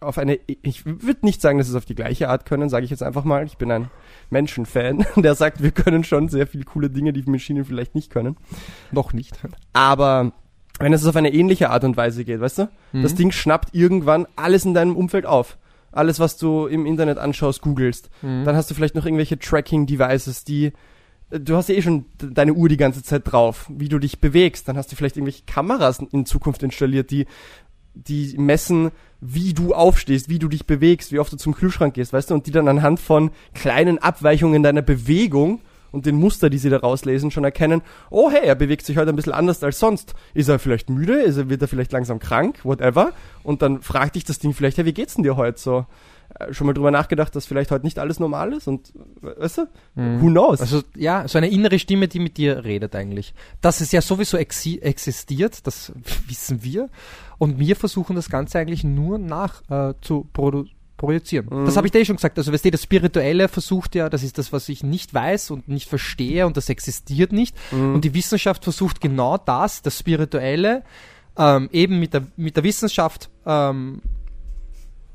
auf 0.00 0.18
eine, 0.18 0.38
ich 0.46 0.84
würde 0.84 1.24
nicht 1.24 1.40
sagen, 1.40 1.58
dass 1.58 1.68
es 1.68 1.74
auf 1.74 1.86
die 1.86 1.94
gleiche 1.94 2.28
Art 2.28 2.44
können, 2.44 2.68
sage 2.68 2.84
ich 2.84 2.90
jetzt 2.90 3.02
einfach 3.02 3.24
mal. 3.24 3.44
Ich 3.46 3.56
bin 3.56 3.70
ein 3.72 3.90
Menschenfan, 4.30 5.04
der 5.16 5.34
sagt, 5.34 5.62
wir 5.62 5.70
können 5.72 6.04
schon 6.04 6.28
sehr 6.28 6.46
viele 6.46 6.64
coole 6.64 6.90
Dinge, 6.90 7.12
die 7.12 7.28
Maschinen 7.28 7.64
vielleicht 7.64 7.94
nicht 7.94 8.10
können. 8.10 8.36
Noch 8.92 9.12
nicht. 9.12 9.38
Aber 9.72 10.32
wenn 10.78 10.92
es 10.92 11.06
auf 11.06 11.16
eine 11.16 11.32
ähnliche 11.32 11.70
Art 11.70 11.84
und 11.84 11.96
Weise 11.96 12.24
geht, 12.24 12.40
weißt 12.40 12.58
du? 12.58 12.68
Das 12.92 13.12
Mhm. 13.12 13.16
Ding 13.16 13.30
schnappt 13.32 13.74
irgendwann 13.74 14.26
alles 14.36 14.64
in 14.64 14.74
deinem 14.74 14.96
Umfeld 14.96 15.26
auf. 15.26 15.56
Alles, 15.92 16.20
was 16.20 16.36
du 16.36 16.66
im 16.66 16.84
Internet 16.84 17.16
anschaust, 17.18 17.62
googelst. 17.62 18.10
Mhm. 18.22 18.44
Dann 18.44 18.56
hast 18.56 18.70
du 18.70 18.74
vielleicht 18.74 18.94
noch 18.94 19.06
irgendwelche 19.06 19.38
Tracking-Devices, 19.38 20.44
die. 20.44 20.72
Du 21.30 21.56
hast 21.56 21.68
ja 21.68 21.74
eh 21.74 21.82
schon 21.82 22.04
deine 22.18 22.52
Uhr 22.52 22.68
die 22.68 22.76
ganze 22.76 23.02
Zeit 23.02 23.22
drauf, 23.24 23.66
wie 23.68 23.88
du 23.88 23.98
dich 23.98 24.20
bewegst. 24.20 24.68
Dann 24.68 24.76
hast 24.76 24.92
du 24.92 24.96
vielleicht 24.96 25.16
irgendwelche 25.16 25.42
Kameras 25.44 25.98
in 26.12 26.24
Zukunft 26.26 26.62
installiert, 26.62 27.10
die, 27.10 27.26
die 27.94 28.36
messen, 28.38 28.90
wie 29.20 29.52
du 29.54 29.74
aufstehst, 29.74 30.28
wie 30.28 30.38
du 30.38 30.46
dich 30.48 30.66
bewegst, 30.66 31.10
wie 31.10 31.18
oft 31.18 31.32
du 31.32 31.36
zum 31.36 31.54
Kühlschrank 31.54 31.94
gehst, 31.94 32.12
weißt 32.12 32.30
du, 32.30 32.34
und 32.34 32.46
die 32.46 32.52
dann 32.52 32.68
anhand 32.68 33.00
von 33.00 33.30
kleinen 33.54 33.98
Abweichungen 33.98 34.62
deiner 34.62 34.82
Bewegung 34.82 35.62
und 35.96 36.04
den 36.04 36.16
Muster, 36.16 36.50
die 36.50 36.58
sie 36.58 36.68
da 36.68 36.76
rauslesen, 36.76 37.30
schon 37.30 37.42
erkennen, 37.42 37.80
oh 38.10 38.30
hey, 38.30 38.46
er 38.46 38.54
bewegt 38.54 38.84
sich 38.84 38.98
heute 38.98 39.08
ein 39.08 39.16
bisschen 39.16 39.32
anders 39.32 39.62
als 39.64 39.78
sonst. 39.78 40.12
Ist 40.34 40.48
er 40.48 40.58
vielleicht 40.58 40.90
müde? 40.90 41.22
Ist 41.22 41.38
er, 41.38 41.48
wird 41.48 41.62
er 41.62 41.68
vielleicht 41.68 41.90
langsam 41.90 42.18
krank? 42.18 42.60
Whatever. 42.64 43.12
Und 43.42 43.62
dann 43.62 43.80
fragt 43.80 44.14
dich 44.14 44.24
das 44.24 44.38
Ding 44.38 44.52
vielleicht, 44.52 44.76
hey, 44.76 44.84
wie 44.84 44.92
geht's 44.92 45.14
denn 45.14 45.24
dir 45.24 45.36
heute 45.36 45.58
so? 45.58 45.86
Äh, 46.38 46.52
Schon 46.52 46.66
mal 46.66 46.74
drüber 46.74 46.90
nachgedacht, 46.90 47.34
dass 47.34 47.46
vielleicht 47.46 47.70
heute 47.70 47.86
nicht 47.86 47.98
alles 47.98 48.20
normal 48.20 48.52
ist 48.52 48.68
und, 48.68 48.92
weißt 49.22 49.58
du? 49.58 49.68
Mhm. 49.94 50.20
Who 50.20 50.26
knows? 50.26 50.60
Also 50.60 50.82
ja, 50.94 51.26
so 51.26 51.38
eine 51.38 51.48
innere 51.48 51.78
Stimme, 51.78 52.08
die 52.08 52.18
mit 52.18 52.36
dir 52.36 52.62
redet 52.62 52.94
eigentlich. 52.94 53.32
Dass 53.62 53.80
es 53.80 53.90
ja 53.90 54.02
sowieso 54.02 54.36
exi 54.36 54.78
existiert, 54.80 55.66
das 55.66 55.94
wissen 56.28 56.62
wir. 56.62 56.90
Und 57.38 57.58
wir 57.58 57.74
versuchen 57.74 58.16
das 58.16 58.28
Ganze 58.28 58.58
eigentlich 58.58 58.84
nur 58.84 59.16
nach 59.18 59.62
äh, 59.70 59.94
zu 60.02 60.28
produ 60.30 60.66
projizieren. 60.96 61.46
Mhm. 61.50 61.66
Das 61.66 61.76
habe 61.76 61.86
ich 61.86 61.92
dir 61.92 62.00
eh 62.00 62.04
schon 62.04 62.16
gesagt. 62.16 62.38
Also 62.38 62.52
weißt 62.52 62.64
du, 62.64 62.70
das 62.70 62.82
Spirituelle 62.82 63.48
versucht 63.48 63.94
ja, 63.94 64.08
das 64.08 64.22
ist 64.22 64.38
das, 64.38 64.52
was 64.52 64.68
ich 64.68 64.82
nicht 64.82 65.12
weiß 65.14 65.50
und 65.50 65.68
nicht 65.68 65.88
verstehe 65.88 66.46
und 66.46 66.56
das 66.56 66.68
existiert 66.68 67.32
nicht. 67.32 67.56
Mhm. 67.72 67.94
Und 67.96 68.04
die 68.04 68.14
Wissenschaft 68.14 68.64
versucht 68.64 69.00
genau 69.00 69.36
das, 69.38 69.82
das 69.82 69.98
Spirituelle, 69.98 70.82
ähm, 71.38 71.68
eben 71.72 71.98
mit 72.00 72.14
der, 72.14 72.26
mit 72.36 72.56
der 72.56 72.64
Wissenschaft 72.64 73.28
ähm, 73.44 74.00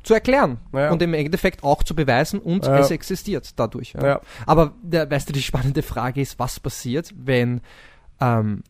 zu 0.03 0.13
erklären 0.13 0.57
Ja. 0.73 0.91
und 0.91 1.01
im 1.01 1.13
Endeffekt 1.13 1.63
auch 1.63 1.83
zu 1.83 1.95
beweisen 1.95 2.39
und 2.39 2.65
Ja. 2.65 2.79
es 2.79 2.91
existiert 2.91 3.51
dadurch. 3.59 3.93
Ja. 3.93 4.21
Aber 4.45 4.73
der, 4.81 5.09
weißt 5.09 5.29
du, 5.29 5.33
die 5.33 5.41
spannende 5.43 5.83
Frage 5.83 6.21
ist, 6.21 6.39
was 6.39 6.59
passiert, 6.59 7.13
wenn 7.15 7.61
ähm, 8.19 8.63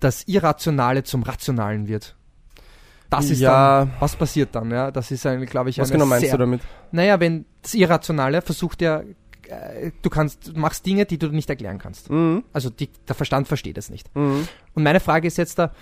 das 0.00 0.24
Irrationale 0.28 1.02
zum 1.04 1.22
Rationalen 1.22 1.88
wird? 1.88 2.16
Das 3.10 3.30
ist 3.30 3.40
Ja. 3.40 3.80
dann, 3.84 3.92
was 4.00 4.16
passiert 4.16 4.54
dann? 4.54 4.70
Ja, 4.70 4.90
das 4.90 5.10
ist 5.10 5.24
eigentlich, 5.26 5.50
glaube 5.50 5.70
ich, 5.70 5.78
Was 5.78 5.90
genau 5.90 6.06
meinst 6.06 6.24
sehr, 6.26 6.32
du 6.32 6.38
damit? 6.38 6.60
Naja, 6.92 7.20
wenn 7.20 7.44
das 7.62 7.74
Irrationale 7.74 8.42
versucht 8.42 8.82
ja, 8.82 9.00
äh, 9.48 9.92
du 10.02 10.10
kannst, 10.10 10.48
du 10.48 10.58
machst 10.58 10.84
Dinge, 10.86 11.06
die 11.06 11.18
du 11.18 11.28
nicht 11.28 11.48
erklären 11.48 11.78
kannst. 11.78 12.10
Mhm. 12.10 12.44
Also 12.52 12.70
die, 12.70 12.90
der 13.08 13.14
Verstand 13.14 13.48
versteht 13.48 13.78
es 13.78 13.90
nicht. 13.90 14.14
Mhm. 14.16 14.48
Und 14.74 14.82
meine 14.82 15.00
Frage 15.00 15.28
ist 15.28 15.38
jetzt 15.38 15.58
da, 15.58 15.72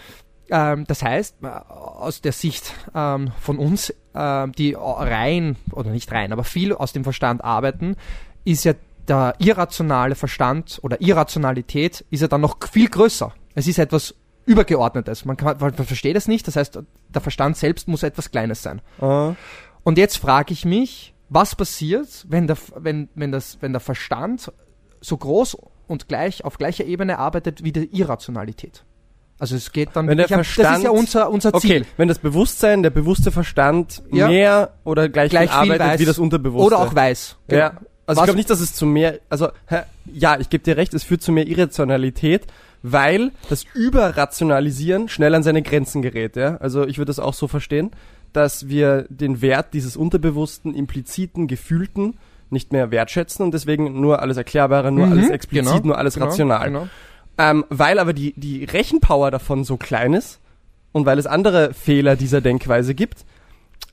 ähm, 0.50 0.84
das 0.86 1.02
heißt, 1.02 1.36
äh, 1.42 1.46
aus 1.46 2.20
der 2.20 2.32
Sicht 2.32 2.74
ähm, 2.94 3.32
von 3.40 3.58
uns, 3.58 3.94
ähm, 4.14 4.52
die 4.52 4.76
rein, 4.78 5.56
oder 5.72 5.90
nicht 5.90 6.12
rein, 6.12 6.32
aber 6.32 6.44
viel 6.44 6.74
aus 6.74 6.92
dem 6.92 7.04
Verstand 7.04 7.42
arbeiten, 7.42 7.96
ist 8.44 8.64
ja 8.64 8.74
der 9.08 9.34
irrationale 9.38 10.14
Verstand 10.14 10.78
oder 10.82 11.00
Irrationalität 11.00 12.04
ist 12.10 12.20
ja 12.20 12.28
dann 12.28 12.40
noch 12.40 12.56
viel 12.70 12.88
größer. 12.88 13.32
Es 13.54 13.66
ist 13.66 13.78
etwas 13.78 14.14
Übergeordnetes. 14.46 15.24
Man, 15.24 15.36
kann, 15.36 15.56
man 15.58 15.72
versteht 15.74 16.16
es 16.16 16.28
nicht, 16.28 16.46
das 16.46 16.56
heißt, 16.56 16.78
der 17.08 17.20
Verstand 17.22 17.56
selbst 17.56 17.88
muss 17.88 18.02
etwas 18.02 18.30
Kleines 18.30 18.62
sein. 18.62 18.80
Ah. 19.00 19.34
Und 19.82 19.98
jetzt 19.98 20.16
frage 20.18 20.52
ich 20.52 20.64
mich, 20.64 21.14
was 21.28 21.54
passiert, 21.56 22.26
wenn 22.28 22.46
der, 22.46 22.56
wenn, 22.76 23.08
wenn, 23.14 23.32
das, 23.32 23.58
wenn 23.60 23.72
der 23.72 23.80
Verstand 23.80 24.52
so 25.00 25.16
groß 25.16 25.56
und 25.86 26.08
gleich 26.08 26.44
auf 26.44 26.58
gleicher 26.58 26.84
Ebene 26.84 27.18
arbeitet 27.18 27.64
wie 27.64 27.72
die 27.72 27.84
Irrationalität? 27.96 28.84
Also 29.38 29.56
es 29.56 29.72
geht 29.72 29.90
dann 29.94 30.06
Wenn 30.06 30.16
der 30.18 30.30
am- 30.30 30.38
das 30.38 30.48
ist 30.48 30.56
ja 30.56 30.64
Verstand- 30.64 30.88
unser, 30.88 31.30
unser 31.30 31.52
Ziel. 31.54 31.80
Okay, 31.82 31.86
wenn 31.96 32.08
das 32.08 32.18
Bewusstsein, 32.20 32.82
der 32.82 32.90
bewusste 32.90 33.32
Verstand 33.32 34.02
Ja. 34.12 34.28
mehr 34.28 34.74
oder 34.84 35.08
gleich, 35.08 35.30
Gleich 35.30 35.50
arbeitet 35.50 35.80
weiß. 35.80 36.00
wie 36.00 36.04
das 36.04 36.18
Unterbewusste. 36.18 36.66
Oder 36.66 36.78
auch 36.78 36.94
weiß. 36.94 37.36
Genau. 37.48 37.60
Ja. 37.60 37.66
Also 37.70 37.80
Was- 38.06 38.16
ich 38.18 38.24
glaube 38.24 38.36
nicht, 38.36 38.50
dass 38.50 38.60
es 38.60 38.74
zu 38.74 38.86
mehr, 38.86 39.18
also 39.28 39.48
ja, 40.12 40.38
ich 40.38 40.50
gebe 40.50 40.62
dir 40.62 40.76
recht, 40.76 40.94
es 40.94 41.02
führt 41.04 41.22
zu 41.22 41.32
mehr 41.32 41.46
Irrationalität, 41.48 42.46
weil 42.86 43.32
das 43.48 43.64
Überrationalisieren 43.72 45.08
schnell 45.08 45.34
an 45.34 45.42
seine 45.42 45.62
Grenzen 45.62 46.02
gerät. 46.02 46.36
Ja? 46.36 46.58
Also 46.58 46.86
ich 46.86 46.98
würde 46.98 47.08
das 47.08 47.18
auch 47.18 47.32
so 47.32 47.48
verstehen, 47.48 47.90
dass 48.34 48.68
wir 48.68 49.06
den 49.08 49.40
Wert 49.40 49.72
dieses 49.72 49.96
unterbewussten, 49.96 50.74
impliziten, 50.74 51.48
gefühlten 51.48 52.18
nicht 52.50 52.72
mehr 52.72 52.90
wertschätzen 52.90 53.42
und 53.42 53.54
deswegen 53.54 54.00
nur 54.02 54.20
alles 54.20 54.36
Erklärbare, 54.36 54.92
nur 54.92 55.06
Mhm, 55.06 55.12
alles 55.12 55.30
explizit, 55.30 55.72
genau, 55.72 55.86
nur 55.86 55.98
alles 55.98 56.14
genau, 56.14 56.26
rational. 56.26 56.66
genau. 56.66 56.88
Ähm, 57.38 57.64
weil 57.70 57.98
aber 57.98 58.12
die, 58.12 58.34
die 58.36 58.64
Rechenpower 58.64 59.30
davon 59.30 59.64
so 59.64 59.78
klein 59.78 60.12
ist 60.12 60.40
und 60.92 61.06
weil 61.06 61.18
es 61.18 61.26
andere 61.26 61.72
Fehler 61.72 62.16
dieser 62.16 62.42
Denkweise 62.42 62.94
gibt, 62.94 63.24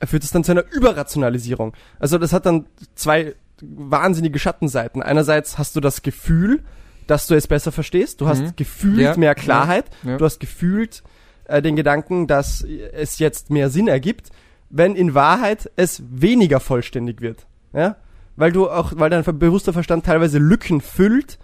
führt 0.04 0.22
es 0.22 0.32
dann 0.32 0.44
zu 0.44 0.52
einer 0.52 0.64
Überrationalisierung. 0.70 1.72
Also 1.98 2.18
das 2.18 2.34
hat 2.34 2.44
dann 2.44 2.66
zwei 2.94 3.34
wahnsinnige 3.62 4.38
Schattenseiten. 4.38 5.02
Einerseits 5.02 5.56
hast 5.56 5.76
du 5.76 5.80
das 5.80 6.02
Gefühl, 6.02 6.62
dass 7.06 7.26
du 7.26 7.34
es 7.34 7.46
besser 7.46 7.72
verstehst. 7.72 8.20
Du 8.20 8.28
hast 8.28 8.42
Mhm. 8.42 8.56
gefühlt 8.56 8.98
Ja, 9.00 9.16
mehr 9.16 9.34
Klarheit. 9.34 9.86
ja. 10.02 10.16
Du 10.18 10.24
hast 10.24 10.40
gefühlt 10.40 11.02
äh, 11.46 11.60
den 11.60 11.74
Gedanken, 11.76 12.26
dass 12.26 12.62
es 12.92 13.18
jetzt 13.18 13.50
mehr 13.50 13.68
Sinn 13.68 13.88
ergibt, 13.88 14.30
wenn 14.70 14.94
in 14.94 15.12
Wahrheit 15.14 15.70
es 15.76 16.02
weniger 16.08 16.60
vollständig 16.60 17.20
wird. 17.20 17.46
Ja? 17.74 17.96
Weil 18.36 18.52
du 18.52 18.70
auch, 18.70 18.92
weil 18.96 19.10
dein 19.10 19.22
bewusster 19.38 19.72
Verstand 19.72 20.06
teilweise 20.06 20.38
Lücken 20.38 20.80
füllt, 20.80 21.38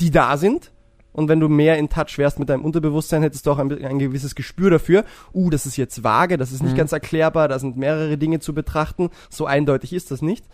die 0.00 0.10
da 0.10 0.36
sind. 0.36 0.72
Und 1.12 1.28
wenn 1.28 1.38
du 1.38 1.48
mehr 1.48 1.78
in 1.78 1.88
Touch 1.88 2.18
wärst 2.18 2.40
mit 2.40 2.48
deinem 2.48 2.64
Unterbewusstsein, 2.64 3.22
hättest 3.22 3.46
du 3.46 3.52
auch 3.52 3.58
ein, 3.58 3.70
ein 3.84 4.00
gewisses 4.00 4.34
Gespür 4.34 4.68
dafür. 4.70 5.04
Uh, 5.32 5.48
das 5.48 5.64
ist 5.64 5.76
jetzt 5.76 6.02
vage, 6.02 6.36
das 6.36 6.50
ist 6.50 6.62
nicht 6.62 6.72
Mhm. 6.72 6.78
ganz 6.78 6.90
erklärbar, 6.92 7.46
da 7.46 7.60
sind 7.60 7.76
mehrere 7.76 8.18
Dinge 8.18 8.40
zu 8.40 8.52
betrachten. 8.52 9.10
So 9.30 9.46
eindeutig 9.46 9.92
ist 9.92 10.10
das 10.10 10.20
nicht. 10.22 10.44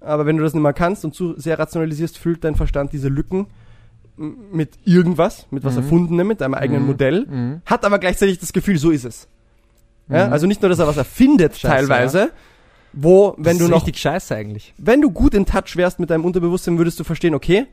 Aber 0.00 0.24
wenn 0.24 0.36
du 0.36 0.44
das 0.44 0.54
nicht 0.54 0.62
mehr 0.62 0.72
kannst 0.72 1.04
und 1.04 1.14
zu 1.14 1.34
sehr 1.38 1.58
rationalisierst, 1.58 2.16
füllt 2.16 2.44
dein 2.44 2.54
Verstand 2.54 2.92
diese 2.92 3.08
Lücken 3.08 3.48
mit 4.16 4.70
irgendwas, 4.84 5.46
mit 5.50 5.64
was 5.64 5.74
Mhm. 5.74 5.82
Erfundenem, 5.82 6.26
mit 6.28 6.40
deinem 6.40 6.54
eigenen 6.54 6.82
Mhm. 6.82 6.88
Modell, 6.88 7.26
Mhm. 7.28 7.62
hat 7.66 7.84
aber 7.84 7.98
gleichzeitig 7.98 8.38
das 8.38 8.52
Gefühl, 8.52 8.78
so 8.78 8.90
ist 8.90 9.04
es. 9.04 9.28
Ja? 10.08 10.26
Mhm. 10.28 10.32
Also 10.32 10.46
nicht 10.46 10.62
nur, 10.62 10.68
dass 10.68 10.78
er 10.78 10.86
was 10.86 10.96
erfindet 10.96 11.56
Scheiße, 11.56 11.66
teilweise, 11.74 12.30
wo, 12.92 13.34
wenn 13.36 13.44
das 13.44 13.58
du 13.58 13.64
ist 13.64 13.70
noch 13.70 13.76
richtig 13.78 13.98
scheiße 13.98 14.34
eigentlich. 14.36 14.72
wenn 14.78 15.00
du 15.00 15.10
gut 15.10 15.34
in 15.34 15.46
Touch 15.46 15.76
wärst 15.76 15.98
mit 15.98 16.10
deinem 16.10 16.24
Unterbewusstsein, 16.24 16.78
würdest 16.78 17.00
du 17.00 17.04
verstehen, 17.04 17.34
okay, 17.34 17.66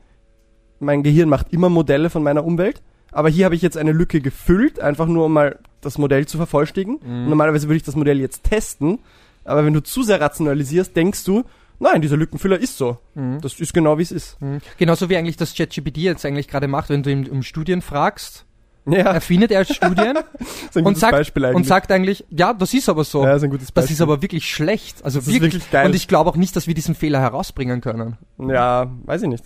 mein 0.79 1.03
Gehirn 1.03 1.29
macht 1.29 1.53
immer 1.53 1.69
Modelle 1.69 2.09
von 2.09 2.23
meiner 2.23 2.43
Umwelt, 2.43 2.81
aber 3.11 3.29
hier 3.29 3.45
habe 3.45 3.53
ich 3.55 3.61
jetzt 3.61 3.77
eine 3.77 3.91
Lücke 3.91 4.19
gefüllt, 4.21 4.79
einfach 4.79 5.05
nur 5.05 5.25
um 5.25 5.33
mal 5.33 5.59
das 5.81 5.97
Modell 5.99 6.25
zu 6.25 6.37
vervollständigen. 6.37 6.99
Mhm. 7.05 7.29
Normalerweise 7.29 7.67
würde 7.67 7.77
ich 7.77 7.83
das 7.83 7.95
Modell 7.95 8.19
jetzt 8.19 8.43
testen, 8.45 8.97
aber 9.43 9.63
wenn 9.65 9.73
du 9.73 9.83
zu 9.83 10.01
sehr 10.01 10.19
rationalisierst, 10.19 10.95
denkst 10.95 11.23
du, 11.23 11.43
nein, 11.81 12.01
dieser 12.01 12.17
Lückenfüller 12.17 12.59
ist 12.59 12.77
so. 12.77 12.97
Mhm. 13.15 13.41
Das 13.41 13.59
ist 13.59 13.73
genau 13.73 13.97
wie 13.97 14.03
es 14.03 14.11
ist. 14.11 14.41
Mhm. 14.41 14.59
Genauso 14.77 15.09
wie 15.09 15.17
eigentlich 15.17 15.37
das 15.37 15.53
ChatGPT 15.55 15.97
jetzt 15.97 16.25
eigentlich 16.25 16.47
gerade 16.47 16.67
macht, 16.67 16.89
wenn 16.89 17.03
du 17.03 17.11
ihn 17.11 17.27
um 17.27 17.43
Studien 17.43 17.81
fragst, 17.81 18.45
Ja, 18.85 19.11
erfindet 19.11 19.51
er 19.51 19.65
Studien 19.65 20.15
das 20.39 20.47
ist 20.69 20.77
ein 20.77 20.85
und 20.85 20.93
gutes 20.95 21.01
sagt, 21.01 21.37
und 21.55 21.65
sagt 21.65 21.91
eigentlich, 21.91 22.25
ja, 22.29 22.53
das 22.53 22.73
ist 22.73 22.89
aber 22.89 23.03
so. 23.03 23.23
ja, 23.23 23.35
ist 23.35 23.43
ein 23.43 23.49
gutes 23.49 23.71
Beispiel. 23.71 23.83
das 23.83 23.91
ist 23.91 24.01
aber 24.01 24.21
wirklich 24.21 24.49
schlecht. 24.49 25.03
Also 25.03 25.19
Das 25.19 25.27
ist 25.27 25.33
wirklich, 25.33 25.53
wirklich 25.53 25.71
geil. 25.71 25.85
Und 25.85 25.95
ich 25.95 26.07
glaube 26.07 26.29
auch 26.29 26.35
nicht, 26.37 26.55
dass 26.55 26.67
wir 26.67 26.73
diesen 26.73 26.95
Fehler 26.95 27.19
herausbringen 27.19 27.81
können. 27.81 28.17
Ja, 28.39 28.89
weiß 29.05 29.23
ich 29.23 29.29
nicht. 29.29 29.43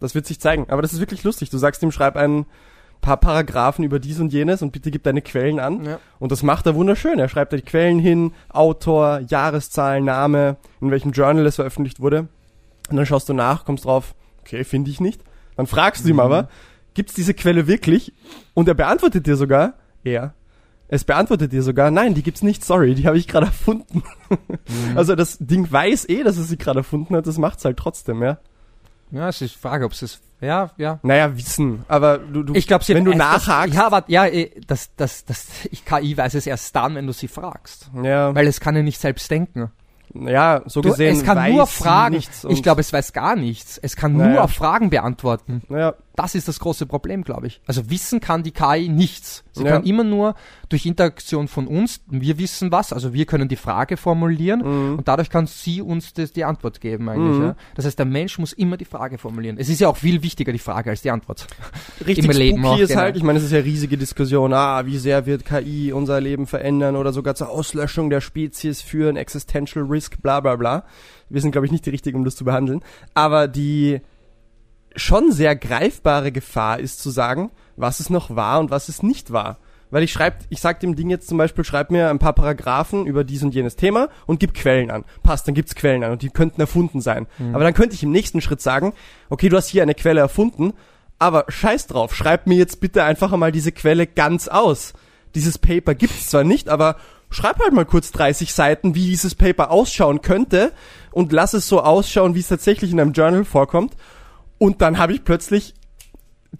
Das 0.00 0.14
wird 0.14 0.26
sich 0.26 0.40
zeigen. 0.40 0.66
Aber 0.68 0.82
das 0.82 0.92
ist 0.92 1.00
wirklich 1.00 1.24
lustig. 1.24 1.50
Du 1.50 1.58
sagst 1.58 1.82
ihm, 1.82 1.90
schreib 1.92 2.16
ein 2.16 2.46
paar 3.00 3.16
Paragraphen 3.18 3.84
über 3.84 3.98
dies 3.98 4.18
und 4.20 4.32
jenes 4.32 4.62
und 4.62 4.72
bitte 4.72 4.90
gib 4.90 5.02
deine 5.04 5.22
Quellen 5.22 5.60
an. 5.60 5.84
Ja. 5.84 6.00
Und 6.18 6.32
das 6.32 6.42
macht 6.42 6.66
er 6.66 6.74
wunderschön. 6.74 7.18
Er 7.18 7.28
schreibt 7.28 7.52
da 7.52 7.56
die 7.56 7.62
Quellen 7.62 7.98
hin, 7.98 8.32
Autor, 8.48 9.20
Jahreszahl, 9.28 10.00
Name, 10.00 10.56
in 10.80 10.90
welchem 10.90 11.12
Journal 11.12 11.46
es 11.46 11.56
veröffentlicht 11.56 12.00
wurde. 12.00 12.28
Und 12.90 12.96
dann 12.96 13.06
schaust 13.06 13.28
du 13.28 13.34
nach, 13.34 13.64
kommst 13.64 13.84
drauf, 13.84 14.14
okay, 14.40 14.64
finde 14.64 14.90
ich 14.90 15.00
nicht. 15.00 15.22
Dann 15.56 15.66
fragst 15.66 16.04
du 16.04 16.08
ihm 16.08 16.16
Mhm. 16.16 16.20
aber, 16.20 16.48
gibt's 16.94 17.14
diese 17.14 17.34
Quelle 17.34 17.66
wirklich? 17.66 18.12
Und 18.54 18.68
er 18.68 18.74
beantwortet 18.74 19.26
dir 19.26 19.36
sogar, 19.36 19.74
er. 20.04 20.34
Es 20.90 21.04
beantwortet 21.04 21.52
dir 21.52 21.62
sogar, 21.62 21.90
nein, 21.90 22.14
die 22.14 22.22
gibt's 22.22 22.42
nicht, 22.42 22.64
sorry, 22.64 22.94
die 22.94 23.06
habe 23.06 23.18
ich 23.18 23.28
gerade 23.28 23.46
erfunden. 23.46 24.02
Mhm. 24.30 24.38
Also 24.96 25.14
das 25.14 25.36
Ding 25.38 25.70
weiß 25.70 26.08
eh, 26.08 26.22
dass 26.24 26.38
es 26.38 26.48
sie 26.48 26.56
gerade 26.58 26.80
erfunden 26.80 27.14
hat, 27.14 27.26
das 27.26 27.38
macht's 27.38 27.64
halt 27.64 27.76
trotzdem, 27.76 28.22
ja. 28.22 28.38
Ja, 29.10 29.28
es 29.28 29.40
ist 29.42 29.54
die 29.54 29.58
Frage, 29.58 29.84
ob 29.84 29.92
es. 29.92 30.20
Ja, 30.40 30.70
ja. 30.76 30.98
Naja, 31.02 31.36
Wissen, 31.36 31.84
aber 31.88 32.18
du, 32.18 32.42
du 32.44 32.54
Ich 32.54 32.66
glaube, 32.68 32.84
sie 32.84 32.94
wenn 32.94 33.04
du 33.04 33.10
das- 33.10 33.18
nachhakst, 33.18 33.74
Ja, 33.74 33.86
aber 33.86 34.04
ja, 34.06 34.26
eh, 34.26 34.50
das, 34.66 34.94
das, 34.96 35.24
das, 35.24 35.46
ich, 35.70 35.84
KI 35.84 36.16
weiß 36.16 36.34
es 36.34 36.46
erst 36.46 36.74
dann, 36.76 36.94
wenn 36.94 37.06
du 37.06 37.12
sie 37.12 37.28
fragst. 37.28 37.90
ja, 38.02 38.34
Weil 38.34 38.46
es 38.46 38.60
kann 38.60 38.76
ja 38.76 38.82
nicht 38.82 39.00
selbst 39.00 39.30
denken. 39.30 39.70
ja, 40.14 40.62
so 40.66 40.80
Du, 40.80 40.90
gesehen 40.90 41.16
es 41.16 41.24
kann 41.24 41.52
nur 41.52 41.66
Fragen. 41.66 42.14
Ich 42.48 42.62
glaube, 42.62 42.80
es 42.80 42.92
weiß 42.92 43.12
gar 43.12 43.34
nichts. 43.36 43.78
Es 43.78 43.96
kann 43.96 44.16
Naja. 44.16 44.40
nur 44.40 44.48
Fragen 44.48 44.90
beantworten. 44.90 45.62
naja, 45.68 45.94
Das 46.18 46.34
ist 46.34 46.48
das 46.48 46.58
große 46.58 46.86
Problem, 46.86 47.22
glaube 47.22 47.46
ich. 47.46 47.60
Also 47.68 47.90
wissen 47.90 48.18
kann 48.18 48.42
die 48.42 48.50
KI 48.50 48.88
nichts. 48.88 49.44
Sie 49.52 49.62
Ja. 49.62 49.70
kann 49.70 49.84
immer 49.84 50.02
nur 50.02 50.34
durch 50.68 50.84
Interaktion 50.84 51.46
von 51.46 51.68
uns, 51.68 52.00
wir 52.08 52.38
wissen 52.38 52.72
was, 52.72 52.92
also 52.92 53.14
wir 53.14 53.24
können 53.24 53.48
die 53.48 53.54
Frage 53.54 53.96
formulieren 53.96 54.62
mhm. 54.62 54.98
und 54.98 55.06
dadurch 55.06 55.30
kann 55.30 55.46
sie 55.46 55.80
uns 55.80 56.14
das, 56.14 56.32
die 56.32 56.44
Antwort 56.44 56.80
geben 56.80 57.08
eigentlich. 57.08 57.38
Mhm. 57.38 57.44
Ja? 57.44 57.56
Das 57.76 57.84
heißt, 57.84 57.96
der 58.00 58.06
Mensch 58.06 58.36
muss 58.40 58.52
immer 58.52 58.76
die 58.76 58.84
Frage 58.84 59.16
formulieren. 59.16 59.58
Es 59.60 59.68
ist 59.68 59.80
ja 59.80 59.86
auch 59.88 59.96
viel 59.96 60.24
wichtiger 60.24 60.50
die 60.50 60.58
Frage 60.58 60.90
als 60.90 61.02
die 61.02 61.12
Antwort. 61.12 61.46
richtig 62.04 62.24
im 62.24 62.32
Leben 62.32 62.66
auch, 62.66 62.76
ist 62.80 62.88
genau. 62.88 63.00
halt, 63.02 63.16
ich 63.16 63.22
meine, 63.22 63.38
es 63.38 63.44
ist 63.44 63.52
ja 63.52 63.60
riesige 63.60 63.96
Diskussion, 63.96 64.52
ah, 64.52 64.86
wie 64.86 64.98
sehr 64.98 65.24
wird 65.24 65.44
KI 65.44 65.92
unser 65.92 66.20
Leben 66.20 66.48
verändern 66.48 66.96
oder 66.96 67.12
sogar 67.12 67.36
zur 67.36 67.50
Auslöschung 67.50 68.10
der 68.10 68.20
Spezies 68.20 68.82
führen, 68.82 69.16
Existential 69.16 69.84
Risk, 69.84 70.20
bla 70.20 70.40
bla 70.40 70.56
bla. 70.56 70.84
Wir 71.28 71.40
sind, 71.40 71.52
glaube 71.52 71.66
ich, 71.66 71.70
nicht 71.70 71.86
die 71.86 71.90
Richtigen, 71.90 72.18
um 72.18 72.24
das 72.24 72.34
zu 72.34 72.44
behandeln. 72.44 72.80
Aber 73.14 73.46
die 73.46 74.00
schon 74.98 75.32
sehr 75.32 75.56
greifbare 75.56 76.32
Gefahr 76.32 76.78
ist 76.78 77.00
zu 77.00 77.10
sagen, 77.10 77.50
was 77.76 78.00
ist 78.00 78.10
noch 78.10 78.34
wahr 78.34 78.60
und 78.60 78.70
was 78.70 78.88
ist 78.88 79.02
nicht 79.02 79.32
wahr. 79.32 79.58
Weil 79.90 80.02
ich 80.02 80.12
schreib, 80.12 80.44
ich 80.50 80.60
sag 80.60 80.80
dem 80.80 80.96
Ding 80.96 81.08
jetzt 81.08 81.28
zum 81.28 81.38
Beispiel, 81.38 81.64
schreib 81.64 81.90
mir 81.90 82.10
ein 82.10 82.18
paar 82.18 82.34
Paragraphen 82.34 83.06
über 83.06 83.24
dies 83.24 83.42
und 83.42 83.54
jenes 83.54 83.76
Thema 83.76 84.08
und 84.26 84.38
gib 84.38 84.52
Quellen 84.52 84.90
an. 84.90 85.04
Passt, 85.22 85.48
dann 85.48 85.54
gibt's 85.54 85.74
Quellen 85.74 86.04
an 86.04 86.12
und 86.12 86.22
die 86.22 86.28
könnten 86.28 86.60
erfunden 86.60 87.00
sein. 87.00 87.26
Aber 87.54 87.64
dann 87.64 87.74
könnte 87.74 87.94
ich 87.94 88.02
im 88.02 88.12
nächsten 88.12 88.40
Schritt 88.40 88.60
sagen, 88.60 88.92
okay, 89.30 89.48
du 89.48 89.56
hast 89.56 89.68
hier 89.68 89.82
eine 89.82 89.94
Quelle 89.94 90.20
erfunden, 90.20 90.74
aber 91.18 91.46
scheiß 91.48 91.86
drauf, 91.86 92.14
schreib 92.14 92.46
mir 92.46 92.56
jetzt 92.56 92.80
bitte 92.80 93.02
einfach 93.04 93.32
einmal 93.32 93.52
diese 93.52 93.72
Quelle 93.72 94.06
ganz 94.06 94.48
aus. 94.48 94.92
Dieses 95.34 95.58
Paper 95.58 95.94
gibt's 95.94 96.28
zwar 96.28 96.44
nicht, 96.44 96.68
aber 96.68 96.96
schreib 97.30 97.58
halt 97.60 97.72
mal 97.72 97.86
kurz 97.86 98.12
30 98.12 98.52
Seiten, 98.52 98.94
wie 98.94 99.06
dieses 99.06 99.34
Paper 99.34 99.70
ausschauen 99.70 100.20
könnte 100.20 100.72
und 101.12 101.32
lass 101.32 101.54
es 101.54 101.68
so 101.68 101.80
ausschauen, 101.82 102.34
wie 102.34 102.40
es 102.40 102.48
tatsächlich 102.48 102.92
in 102.92 103.00
einem 103.00 103.12
Journal 103.12 103.44
vorkommt. 103.44 103.94
Und 104.58 104.82
dann 104.82 104.98
habe 104.98 105.12
ich 105.12 105.24
plötzlich 105.24 105.74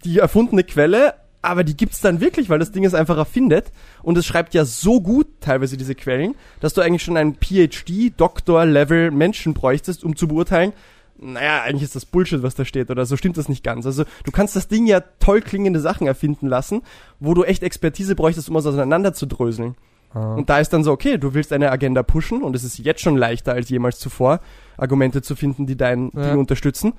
die 0.05 0.19
erfundene 0.19 0.63
Quelle, 0.63 1.15
aber 1.41 1.63
die 1.63 1.75
gibt's 1.75 2.01
dann 2.01 2.19
wirklich, 2.19 2.49
weil 2.49 2.59
das 2.59 2.71
Ding 2.71 2.85
es 2.85 2.93
einfach 2.93 3.17
erfindet. 3.17 3.71
Und 4.03 4.17
es 4.17 4.25
schreibt 4.25 4.53
ja 4.53 4.65
so 4.65 5.01
gut 5.01 5.27
teilweise 5.41 5.77
diese 5.77 5.95
Quellen, 5.95 6.35
dass 6.59 6.73
du 6.73 6.81
eigentlich 6.81 7.03
schon 7.03 7.17
einen 7.17 7.35
PhD-Doktor-Level 7.35 9.11
Menschen 9.11 9.53
bräuchtest, 9.53 10.03
um 10.03 10.15
zu 10.15 10.27
beurteilen, 10.27 10.73
naja, 11.21 11.63
eigentlich 11.63 11.83
ist 11.83 11.95
das 11.95 12.05
Bullshit, 12.05 12.43
was 12.43 12.55
da 12.55 12.63
steht, 12.63 12.89
oder 12.89 13.05
so 13.05 13.17
stimmt 13.17 13.37
das 13.37 13.49
nicht 13.49 13.63
ganz. 13.63 13.85
Also 13.85 14.05
du 14.23 14.31
kannst 14.31 14.55
das 14.55 14.69
Ding 14.69 14.87
ja 14.87 15.01
toll 15.19 15.41
klingende 15.41 15.81
Sachen 15.81 16.07
erfinden 16.07 16.47
lassen, 16.47 16.81
wo 17.19 17.33
du 17.33 17.43
echt 17.43 17.61
Expertise 17.61 18.15
bräuchtest, 18.15 18.49
um 18.49 18.55
es 18.55 18.65
auseinander 18.65 19.13
zu 19.13 19.25
dröseln. 19.25 19.75
Und 20.11 20.49
da 20.49 20.59
ist 20.59 20.73
dann 20.73 20.83
so, 20.83 20.91
okay, 20.91 21.19
du 21.19 21.35
willst 21.35 21.53
eine 21.53 21.71
Agenda 21.71 22.01
pushen 22.01 22.41
und 22.41 22.55
es 22.55 22.63
ist 22.63 22.79
jetzt 22.79 23.01
schon 23.01 23.15
leichter 23.15 23.53
als 23.53 23.69
jemals 23.69 23.99
zuvor, 23.99 24.39
Argumente 24.75 25.21
zu 25.21 25.35
finden, 25.35 25.67
die 25.67 25.77
dein 25.77 26.09
Ja. 26.15 26.29
Ding 26.31 26.39
unterstützen. 26.39 26.93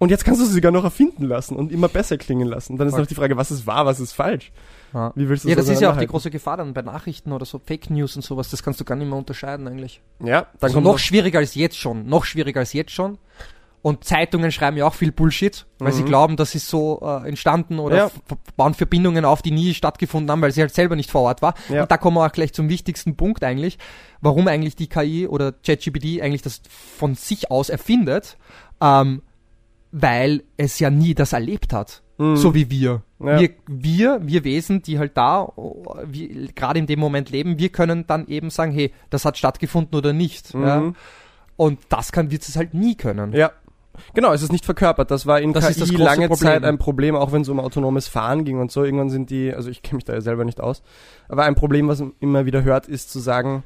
Und 0.00 0.08
jetzt 0.10 0.24
kannst 0.24 0.40
du 0.40 0.46
sie 0.46 0.54
sogar 0.54 0.72
noch 0.72 0.82
erfinden 0.82 1.24
lassen 1.24 1.54
und 1.56 1.70
immer 1.70 1.88
besser 1.88 2.16
klingen 2.16 2.48
lassen. 2.48 2.78
Dann 2.78 2.88
ist 2.88 2.94
Voll. 2.94 3.02
noch 3.02 3.06
die 3.06 3.14
Frage, 3.14 3.36
was 3.36 3.50
ist 3.50 3.66
wahr, 3.66 3.84
was 3.84 4.00
ist 4.00 4.12
falsch? 4.12 4.50
Ja, 4.94 5.12
Wie 5.14 5.28
willst 5.28 5.44
du 5.44 5.50
ja 5.50 5.54
das 5.54 5.68
ist 5.68 5.80
ja 5.82 5.92
auch 5.92 5.96
die 5.98 6.06
große 6.06 6.30
Gefahr 6.30 6.56
dann 6.56 6.72
bei 6.72 6.80
Nachrichten 6.80 7.32
oder 7.32 7.44
so 7.44 7.60
Fake 7.64 7.90
News 7.90 8.16
und 8.16 8.22
sowas. 8.22 8.48
Das 8.50 8.62
kannst 8.62 8.80
du 8.80 8.84
gar 8.86 8.96
nicht 8.96 9.06
mehr 9.08 9.18
unterscheiden 9.18 9.68
eigentlich. 9.68 10.00
Ja, 10.18 10.40
dann 10.40 10.48
also 10.62 10.74
kommt 10.76 10.86
noch 10.86 10.98
schwieriger 10.98 11.38
als 11.38 11.54
jetzt 11.54 11.76
schon. 11.76 12.06
Noch 12.08 12.24
schwieriger 12.24 12.60
als 12.60 12.72
jetzt 12.72 12.92
schon. 12.92 13.18
Und 13.82 14.04
Zeitungen 14.04 14.50
schreiben 14.52 14.76
ja 14.78 14.86
auch 14.86 14.94
viel 14.94 15.12
Bullshit, 15.12 15.64
weil 15.78 15.92
sie 15.92 16.02
Mhm. 16.02 16.06
glauben, 16.06 16.36
das 16.36 16.54
ist 16.54 16.68
so 16.68 17.00
äh, 17.02 17.28
entstanden 17.28 17.78
oder 17.78 17.96
Ja. 17.96 18.10
bauen 18.56 18.72
Verbindungen 18.74 19.24
auf, 19.26 19.42
die 19.42 19.50
nie 19.52 19.72
stattgefunden 19.74 20.30
haben, 20.30 20.42
weil 20.42 20.52
sie 20.52 20.60
halt 20.62 20.74
selber 20.74 20.96
nicht 20.96 21.10
vor 21.10 21.22
Ort 21.22 21.40
war. 21.42 21.54
Ja. 21.68 21.82
Und 21.82 21.90
da 21.90 21.96
kommen 21.98 22.16
wir 22.16 22.26
auch 22.26 22.32
gleich 22.32 22.52
zum 22.54 22.68
wichtigsten 22.70 23.16
Punkt 23.16 23.44
eigentlich, 23.44 23.78
warum 24.22 24.48
eigentlich 24.48 24.76
die 24.76 24.88
KI 24.88 25.26
oder 25.28 25.52
ChatGPT 25.52 26.20
eigentlich 26.22 26.42
das 26.42 26.60
von 26.98 27.14
sich 27.14 27.50
aus 27.50 27.68
erfindet, 27.70 28.36
ähm, 28.82 29.22
weil 29.92 30.42
es 30.56 30.78
ja 30.78 30.90
nie 30.90 31.14
das 31.14 31.32
erlebt 31.32 31.72
hat. 31.72 32.02
Mhm. 32.18 32.36
So 32.36 32.54
wie 32.54 32.70
wir. 32.70 33.02
Ja. 33.18 33.40
Wir, 33.40 33.50
wir, 33.66 34.20
wir 34.22 34.44
Wesen, 34.44 34.82
die 34.82 34.98
halt 34.98 35.16
da 35.16 35.48
gerade 36.54 36.78
in 36.78 36.86
dem 36.86 37.00
Moment 37.00 37.30
leben, 37.30 37.58
wir 37.58 37.70
können 37.70 38.06
dann 38.06 38.26
eben 38.28 38.50
sagen, 38.50 38.72
hey, 38.72 38.92
das 39.10 39.24
hat 39.24 39.38
stattgefunden 39.38 39.96
oder 39.96 40.12
nicht. 40.12 40.54
Ja? 40.54 40.80
Mhm. 40.80 40.96
Und 41.56 41.78
das 41.88 42.12
kann 42.12 42.30
wird 42.30 42.42
es 42.42 42.56
halt 42.56 42.74
nie 42.74 42.94
können. 42.94 43.32
Ja. 43.32 43.52
Genau, 44.14 44.32
es 44.32 44.42
ist 44.42 44.52
nicht 44.52 44.64
verkörpert. 44.64 45.10
Das 45.10 45.26
war 45.26 45.40
in 45.40 45.52
Das 45.52 45.66
KI 45.66 45.96
lange 45.96 46.28
Problem. 46.28 46.48
Zeit 46.48 46.64
ein 46.64 46.78
Problem, 46.78 47.14
auch 47.14 47.32
wenn 47.32 47.42
es 47.42 47.48
um 47.48 47.60
autonomes 47.60 48.08
Fahren 48.08 48.44
ging 48.44 48.58
und 48.58 48.70
so. 48.70 48.84
Irgendwann 48.84 49.10
sind 49.10 49.30
die, 49.30 49.52
also 49.52 49.68
ich 49.68 49.82
kenne 49.82 49.96
mich 49.96 50.04
da 50.04 50.14
ja 50.14 50.20
selber 50.20 50.44
nicht 50.44 50.60
aus, 50.60 50.82
aber 51.28 51.44
ein 51.44 51.54
Problem, 51.54 51.88
was 51.88 52.00
man 52.00 52.12
immer 52.20 52.46
wieder 52.46 52.62
hört, 52.62 52.86
ist 52.86 53.10
zu 53.10 53.18
sagen, 53.18 53.62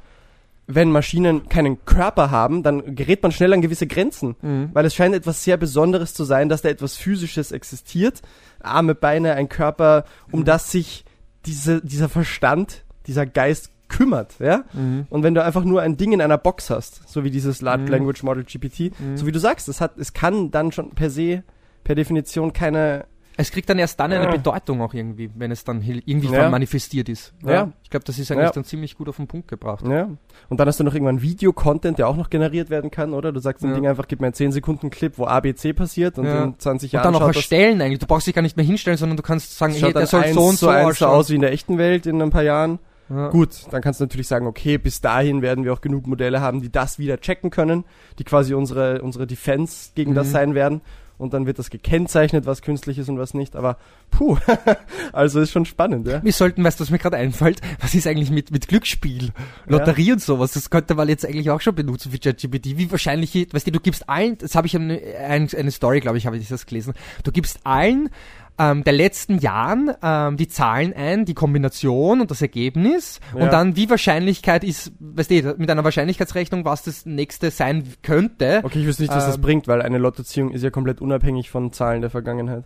wenn 0.67 0.91
Maschinen 0.91 1.49
keinen 1.49 1.85
Körper 1.85 2.31
haben, 2.31 2.63
dann 2.63 2.95
gerät 2.97 3.23
man 3.23 3.33
schnell 3.33 3.53
an 3.53 3.61
gewisse 3.61 3.87
Grenzen. 3.87 4.37
Mhm. 4.41 4.71
Weil 4.73 4.87
es 4.87 4.95
scheint 4.95 5.15
etwas 5.15 5.45
sehr 5.45 5.57
Besonderes 5.57 6.15
zu 6.15 6.25
sein, 6.25 6.49
dass 6.49 6.63
da 6.63 6.69
etwas 6.71 6.97
Physisches 6.97 7.53
existiert. 7.53 8.23
Arme, 8.63 8.95
Beine, 8.95 9.35
ein 9.35 9.49
Körper, 9.49 10.05
um 10.33 10.41
Mhm. 10.41 10.45
das 10.45 10.71
sich 10.71 11.05
diese, 11.45 11.83
dieser 11.83 12.09
Verstand, 12.09 12.85
dieser 13.07 13.27
Geist 13.27 13.71
kümmert, 13.89 14.37
ja? 14.39 14.65
Mhm. 14.73 15.07
Und 15.11 15.23
wenn 15.23 15.35
du 15.35 15.45
einfach 15.45 15.65
nur 15.65 15.83
ein 15.83 15.99
Ding 15.99 16.13
in 16.13 16.23
einer 16.23 16.39
Box 16.39 16.71
hast, 16.71 17.07
so 17.07 17.23
wie 17.23 17.31
dieses 17.31 17.61
Large 17.61 17.83
Mhm. 17.83 17.89
Language 17.89 18.23
Model 18.23 18.45
GPT, 18.45 18.91
Mhm. 18.99 19.17
so 19.19 19.27
wie 19.27 19.33
du 19.33 19.39
sagst, 19.39 19.69
es 19.69 19.83
hat, 19.83 19.99
es 19.99 20.15
kann 20.15 20.51
dann 20.51 20.73
schon 20.73 20.91
per 20.93 21.11
se, 21.11 21.43
per 21.85 21.95
Definition 21.95 22.55
keine, 22.55 23.05
Es 23.37 23.51
kriegt 23.51 23.69
dann 23.69 23.79
erst 23.79 23.99
dann 23.99 24.13
eine. 24.13 24.29
Bedeutung 24.31 24.81
auch 24.81 24.95
irgendwie, 24.95 25.29
wenn 25.35 25.51
es 25.51 25.65
dann 25.65 25.83
irgendwie 25.83 26.29
Ja. 26.29 26.49
manifestiert 26.51 27.09
ist. 27.09 27.33
Ja. 27.45 27.73
Ich 27.83 27.91
glaube, 27.91 28.05
das 28.05 28.19
ist 28.19 28.31
eigentlich 28.31 28.45
Ja. 28.47 28.51
dann 28.53 28.65
ziemlich 28.65 28.97
gut 28.97 29.09
auf 29.09 29.17
den 29.17 29.27
Punkt 29.27 29.49
gebracht. 29.49 29.85
ja. 29.87 30.09
Und 30.49 30.61
dann 30.61 30.69
hast 30.69 30.79
du 30.79 30.85
noch 30.85 30.95
irgendwann 30.95 31.21
Video-Content, 31.23 31.99
der 31.99 32.09
auch 32.09 32.17
noch 32.17 32.31
generiert 32.31 32.71
werden 32.71 32.91
kann, 32.91 33.13
oder? 33.13 33.33
Du 33.33 33.41
sagst 33.41 33.63
dem 33.65 33.71
Ja. 33.71 33.77
Ding 33.77 33.87
einfach, 33.89 34.07
gib 34.09 34.21
mir 34.21 34.27
einen 34.29 34.35
10 34.35 34.53
Sekunden 34.53 34.91
Clip, 34.91 35.15
wo 35.17 35.27
ABC 35.27 35.73
passiert 35.73 36.19
und 36.19 36.27
Ja. 36.27 36.45
in 36.45 36.59
20 36.59 36.91
Und 36.91 36.95
Jahren 36.95 37.13
dann 37.13 37.23
auch 37.23 37.27
das, 37.29 37.37
erstellen 37.37 37.81
eigentlich. 37.81 37.99
Du 37.99 38.07
brauchst 38.07 38.27
dich 38.27 38.35
gar 38.35 38.43
nicht 38.43 38.57
mehr 38.57 38.67
hinstellen, 38.67 38.99
sondern 38.99 39.17
du 39.17 39.23
kannst 39.23 39.57
sagen, 39.59 39.75
hey, 39.75 39.93
der 39.93 40.07
soll 40.07 40.23
eins 40.23 40.35
so 40.35 40.43
und 40.45 40.59
so 40.59 40.71
so 40.93 41.07
aus 41.07 41.31
wie 41.31 41.35
in 41.37 41.41
der 41.41 41.53
echten 41.53 41.79
Welt 41.79 42.07
in 42.07 42.21
ein 42.23 42.31
paar 42.31 42.43
Jahren. 42.43 42.79
Ja. 43.11 43.29
Gut, 43.29 43.51
dann 43.71 43.83
kannst 43.83 44.01
du 44.01 44.05
natürlich 44.05 44.29
sagen, 44.29 44.47
okay, 44.47 44.79
bis 44.79 45.01
dahin 45.03 45.43
werden 45.43 45.63
wir 45.65 45.73
auch 45.75 45.83
genug 45.83 46.07
Modelle 46.07 46.41
haben, 46.41 46.63
die 46.63 46.73
das 46.73 46.99
wieder 46.99 47.21
checken 47.21 47.51
können, 47.51 47.85
die 48.19 48.25
quasi 48.25 48.55
unsere, 48.55 49.03
unsere 49.03 49.27
Defense 49.27 49.91
gegen 49.95 50.15
das 50.15 50.29
Mhm. 50.29 50.33
sein 50.33 50.55
werden. 50.55 50.81
Und 51.25 51.33
dann 51.33 51.47
wird 51.47 51.59
das 51.59 51.71
gekennzeichnet, 51.71 52.45
was 52.45 52.61
künstlich 52.61 52.99
ist 52.99 53.09
und 53.09 53.19
was 53.19 53.33
nicht. 53.33 53.57
Aber 53.57 53.79
puh, 54.11 54.37
also 55.13 55.41
ist 55.41 55.53
schon 55.53 55.65
spannend, 55.65 56.07
ja. 56.07 56.23
Wir 56.23 56.33
sollten, 56.35 56.63
weißt 56.63 56.79
du, 56.79 56.83
was 56.85 56.91
mir 56.91 56.99
gerade 56.99 57.17
einfällt, 57.17 57.63
was 57.81 57.95
ist 57.95 58.07
eigentlich 58.07 58.31
mit, 58.31 58.51
mit 58.51 58.69
Glücksspiel, 58.69 59.31
Lotterie 59.67 60.13
und 60.13 60.21
sowas, 60.21 60.53
das 60.53 60.69
könnte 60.69 60.95
man 60.95 61.09
jetzt 61.09 61.25
eigentlich 61.25 61.49
auch 61.49 61.63
schon 61.63 61.75
benutzen 61.75 62.13
für 62.13 62.19
ChatGPT. 62.19 62.77
Wie 62.77 62.91
wahrscheinlich, 62.91 63.49
weißt 63.51 63.67
du, 63.67 63.73
du 63.73 63.81
gibst 63.81 64.07
allen, 64.07 64.37
das 64.37 64.55
habe 64.55 64.67
ich 64.67 64.77
eine, 64.77 65.01
ein, 65.19 65.49
eine 65.57 65.71
Story, 65.71 66.01
glaube 66.01 66.19
ich, 66.19 66.27
habe 66.27 66.37
ich 66.37 66.47
das 66.47 66.67
gelesen, 66.67 66.93
du 67.23 67.33
gibst 67.33 67.61
allen 67.65 68.11
ähm, 68.59 68.85
der 68.85 68.93
letzten 68.93 69.39
Jahren 69.39 69.91
ähm, 70.03 70.37
die 70.37 70.49
Zahlen 70.49 70.93
ein, 70.95 71.25
die 71.25 71.35
Kombination 71.35 72.21
und 72.21 72.31
das 72.31 72.41
Ergebnis 72.43 73.21
Ja. 73.35 73.43
und 73.45 73.53
dann 73.53 73.77
wie 73.77 73.91
Wahrscheinlichkeit 73.91 74.63
ist, 74.65 74.93
weißt 75.01 75.31
du, 75.31 75.55
mit 75.59 75.71
einer 75.71 75.85
Wahrscheinlichkeitsrechnung, 75.85 76.65
was 76.65 76.83
das 76.83 77.05
nächste 77.07 77.51
sein 77.51 77.85
könnte. 78.03 78.61
Okay, 78.63 78.81
ich 78.81 78.87
wüsste 78.87 79.03
nicht, 79.03 79.15
was 79.15 79.27
das 79.27 79.37
Ähm, 79.37 79.43
bringt, 79.43 79.69
weil 79.69 79.83
eine 79.83 79.99
Lottoziehung 79.99 80.51
ist 80.53 80.63
ja 80.63 80.71
komplett 80.71 81.01
unabhängig 81.01 81.51
von 81.51 81.73
Zahlen 81.73 82.01
der 82.01 82.11
Vergangenheit. 82.11 82.65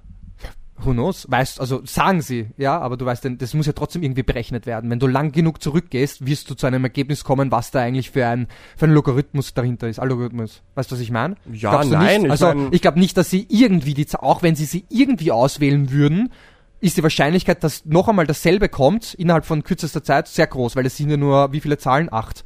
Who 0.84 0.92
knows? 0.92 1.26
Weißt, 1.28 1.60
also 1.60 1.80
sagen 1.84 2.20
sie, 2.22 2.46
ja, 2.56 2.78
aber 2.78 2.96
du 2.96 3.04
weißt, 3.04 3.24
denn 3.24 3.38
das 3.38 3.52
muss 3.54 3.66
ja 3.66 3.72
trotzdem 3.72 4.02
irgendwie 4.02 4.22
berechnet 4.22 4.64
werden. 4.66 4.90
Wenn 4.90 4.98
du 5.00 5.06
lang 5.06 5.32
genug 5.32 5.60
zurückgehst, 5.62 6.24
wirst 6.26 6.48
du 6.50 6.54
zu 6.54 6.66
einem 6.66 6.84
Ergebnis 6.84 7.24
kommen, 7.24 7.50
was 7.50 7.70
da 7.70 7.80
eigentlich 7.80 8.10
für 8.10 8.26
ein, 8.26 8.46
für 8.76 8.86
ein 8.86 8.92
Logarithmus 8.92 9.54
dahinter 9.54 9.88
ist. 9.88 9.98
Algorithmus. 9.98 10.62
Weißt 10.76 10.90
du, 10.90 10.94
was 10.94 11.00
ich 11.02 11.10
meine? 11.10 11.36
Ja, 11.52 11.70
Glaubst 11.70 11.90
nein, 11.90 12.24
ich 12.26 12.30
Also, 12.30 12.46
mein- 12.46 12.68
ich 12.72 12.80
glaube 12.82 12.98
nicht, 13.00 13.16
dass 13.16 13.28
sie 13.30 13.46
irgendwie 13.50 13.94
die, 13.94 14.06
auch 14.14 14.42
wenn 14.42 14.54
sie 14.54 14.64
sie 14.66 14.84
irgendwie 14.88 15.32
auswählen 15.32 15.90
würden, 15.90 16.30
ist 16.80 16.96
die 16.96 17.02
Wahrscheinlichkeit, 17.02 17.64
dass 17.64 17.84
noch 17.84 18.06
einmal 18.08 18.26
dasselbe 18.28 18.68
kommt, 18.68 19.14
innerhalb 19.14 19.44
von 19.46 19.64
kürzester 19.64 20.04
Zeit, 20.04 20.28
sehr 20.28 20.46
groß, 20.46 20.76
weil 20.76 20.86
es 20.86 20.96
sind 20.96 21.10
ja 21.10 21.16
nur, 21.16 21.52
wie 21.52 21.60
viele 21.60 21.76
Zahlen? 21.78 22.08
Acht. 22.12 22.44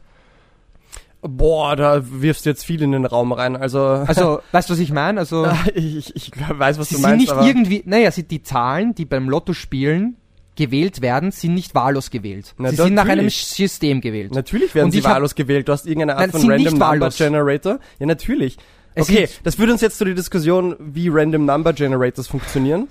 Boah, 1.23 1.77
da 1.77 2.03
wirfst 2.05 2.45
du 2.47 2.51
jetzt 2.51 2.65
viel 2.65 2.83
in 2.83 2.93
den 2.93 3.07
Raum 3.07 3.33
rein. 3.33 3.55
Also, 3.57 3.79
Also, 4.07 4.41
weißt 4.51 4.69
du, 4.69 4.73
was 4.75 4.81
ich 4.81 4.93
meine? 4.93 5.21
Also, 5.21 5.47
ich, 5.75 6.15
ich, 6.17 6.33
weiß, 6.37 6.79
was 6.79 6.89
sie 6.89 6.97
du 6.97 7.01
sind 7.01 7.11
meinst, 7.11 7.21
nicht 7.21 7.33
aber 7.33 7.47
irgendwie, 7.47 7.83
naja, 7.87 8.11
sie, 8.11 8.25
die 8.25 8.43
Zahlen, 8.43 8.95
die 8.95 9.05
beim 9.05 9.29
Lottospielen 9.29 10.17
gewählt 10.57 11.01
werden, 11.01 11.31
sind 11.31 11.55
nicht 11.55 11.75
wahllos 11.75 12.11
gewählt. 12.11 12.55
Na, 12.59 12.71
sie 12.71 12.77
sind 12.77 12.95
nach 12.95 13.07
einem. 13.09 13.31
System 13.31 14.01
gewählt. 14.01 14.35
natürlich 14.35 14.75
werden 14.75 14.87
Und 14.87 14.91
sie 14.93 14.99
ich 14.99 15.07
hab- 15.07 15.15
wahllos 15.15 15.35
gewählt. 15.35 15.69
Du 15.69 15.73
hast 15.73 15.87
irgendeine 15.87 16.17
Art 16.17 16.21
Nein, 16.21 16.31
von 16.33 16.41
Random 16.43 16.57
nicht 16.57 16.71
Number 16.73 16.87
wahllos. 16.87 17.17
Generator. 17.17 17.79
Ja, 17.99 18.07
natürlich. 18.07 18.59
Es 18.95 19.09
okay, 19.09 19.27
sind- 19.27 19.41
das 19.47 19.55
führt 19.55 19.71
uns 19.71 19.81
jetzt 19.81 19.97
zu 19.99 20.05
der 20.05 20.15
Diskussion, 20.15 20.77
wie 20.81 21.09
Random 21.09 21.47
Number 21.47 21.73
Generators 21.73 22.27
funktionieren. 22.27 22.89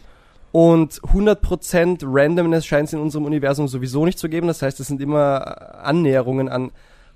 Und 0.54 1.00
100% 1.14 2.00
Randomness 2.04 2.66
scheint 2.66 2.88
es 2.88 2.94
in 2.94 3.00
unserem 3.00 3.26
Universum 3.26 3.68
sowieso 3.68 4.06
nicht 4.06 4.18
zu 4.20 4.28
geben. 4.28 4.48
Das 4.48 4.62
heißt, 4.62 4.80
es 4.80 4.88
sind 4.88 5.00
immer 5.02 5.78
äh, 5.82 5.86
Annäherungen 5.86 6.50
an 6.50 6.72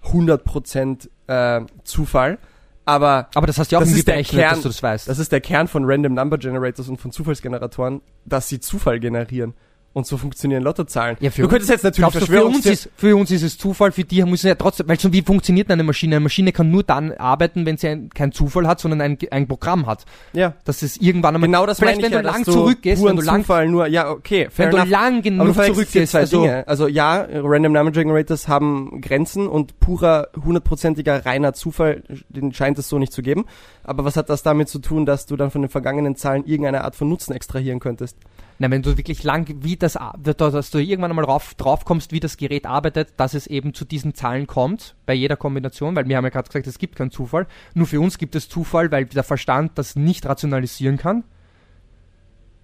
100% 0.06 1.10
äh, 1.28 1.66
Zufall. 1.84 2.38
Aber 2.86 3.30
Aber 3.34 3.48
das 3.48 3.58
hast 3.58 3.72
du 3.72 3.76
ja 3.76 3.80
auch 3.80 3.84
Das 3.84 3.92
ist 3.92 4.08
der 4.08 4.24
Kern. 4.24 4.52
dass 4.52 4.62
du 4.62 4.70
das 4.70 4.84
weißt. 4.84 5.10
das 5.10 5.18
ist 5.18 5.32
der 5.32 5.42
Kern 5.42 5.68
von 5.68 5.86
Random 5.86 6.14
Number 6.14 6.38
Generators 6.38 6.88
und 6.88 6.98
von 7.02 7.12
Zufallsgeneratoren, 7.12 8.02
dass 8.26 8.48
sie 8.48 8.60
Zufall 8.60 9.00
generieren. 9.00 9.56
Und 9.96 10.06
so 10.06 10.18
funktionieren 10.18 10.62
Lottozahlen. 10.62 11.16
Ja, 11.22 11.32
für 11.32 11.44
du 11.44 11.48
könntest 11.48 11.70
jetzt 11.70 11.86
natürlich 11.86 12.12
Glaubst 12.12 12.30
für 12.30 12.44
uns, 12.44 12.66
ist, 12.66 12.90
für 12.98 13.16
uns 13.16 13.32
ist 13.32 13.44
es 13.44 13.58
Zufall, 13.58 13.94
für 13.94 14.04
die 14.04 14.22
müssen 14.26 14.48
ja 14.48 14.56
trotzdem, 14.56 14.90
weil 14.90 15.00
so 15.00 15.14
wie 15.14 15.22
funktioniert 15.22 15.72
eine 15.72 15.84
Maschine? 15.84 16.18
Eine 16.18 16.24
Maschine 16.24 16.52
kann 16.52 16.70
nur 16.70 16.84
dann 16.84 17.14
arbeiten, 17.14 17.66
wenn 17.66 17.78
sie 17.78 17.88
ein, 17.88 18.10
kein 18.10 18.34
Zufall 18.34 18.68
hat, 18.68 18.82
sondern 18.82 19.00
ein, 19.00 19.18
ein 19.32 19.48
Programm 19.48 19.86
hat. 19.86 20.04
ja, 20.34 20.54
Dass 20.66 20.82
es 20.82 20.98
irgendwann 20.98 21.36
einmal, 21.36 21.48
genau 21.48 21.66
das 21.66 21.80
vielleicht 21.80 22.02
wenn 22.02 22.12
ja, 22.12 22.22
du 22.22 22.28
lang 22.28 22.44
zurückgehst, 22.44 23.06
wenn 23.06 23.16
du 23.16 23.22
lang, 23.22 23.44
Zufall 23.44 23.70
nur, 23.70 23.88
ja, 23.88 24.12
okay, 24.12 24.50
fair 24.52 24.66
wenn 24.66 24.72
du 24.72 24.78
enough. 24.80 24.90
lang 24.90 25.16
du 25.16 25.22
genug 25.22 25.54
verwechselst 25.54 25.66
hier 25.66 25.76
zurückgehst, 25.76 26.12
zwei 26.12 26.20
also, 26.20 26.42
Dinge. 26.42 26.68
Also 26.68 26.88
ja, 26.88 27.26
Random 27.32 27.72
Number 27.72 27.92
Generators 27.92 28.50
haben 28.50 29.00
Grenzen 29.00 29.48
und 29.48 29.80
purer, 29.80 30.28
hundertprozentiger, 30.44 31.26
reiner 31.26 31.54
Zufall, 31.54 32.04
den 32.28 32.52
scheint 32.52 32.78
es 32.80 32.90
so 32.90 33.00
nicht 33.00 33.14
zu 33.14 33.22
geben. 33.22 33.46
Aber 33.86 34.04
was 34.04 34.18
hat 34.18 34.30
das 34.30 34.44
damit 34.44 34.68
zu 34.68 34.80
tun, 34.80 35.06
dass 35.06 35.26
du 35.26 35.38
dann 35.38 35.52
von 35.52 35.62
den 35.62 35.70
vergangenen 35.70 36.18
Zahlen 36.18 36.44
irgendeine 36.44 36.84
Art 36.84 36.98
von 36.98 37.08
Nutzen 37.08 37.34
extrahieren 37.34 37.80
könntest? 37.80 38.18
Na, 38.58 38.72
wenn 38.72 38.82
du 38.82 38.98
wirklich 38.98 39.24
lang, 39.24 39.54
wie 39.64 39.76
das, 39.76 39.98
dass 40.18 40.70
du 40.72 40.78
irgendwann 40.78 41.12
einmal 41.12 41.26
drauf, 41.26 41.56
drauf 41.56 41.84
kommst, 41.84 42.12
wie 42.12 42.20
das 42.22 42.38
Gerät 42.38 42.66
arbeitet, 42.66 43.10
dass 43.18 43.34
es 43.34 43.48
eben 43.48 43.74
zu 43.74 43.84
diesen 43.86 44.14
Zahlen 44.14 44.48
kommt, 44.48 44.96
bei 45.06 45.14
jeder 45.14 45.36
Kombination, 45.36 45.96
weil 45.96 46.08
wir 46.08 46.16
haben 46.18 46.24
ja 46.24 46.30
gerade 46.30 46.48
gesagt, 46.48 46.68
es 46.68 46.78
gibt 46.80 46.96
keinen 46.96 47.12
Zufall. 47.12 47.48
Nur 47.74 47.86
für 47.88 48.00
uns 48.00 48.18
gibt 48.18 48.36
es 48.36 48.48
Zufall, 48.48 48.92
weil 48.92 49.06
der 49.06 49.24
Verstand 49.24 49.78
das 49.78 49.96
nicht 49.96 50.26
rationalisieren 50.26 50.98
kann. 50.98 51.24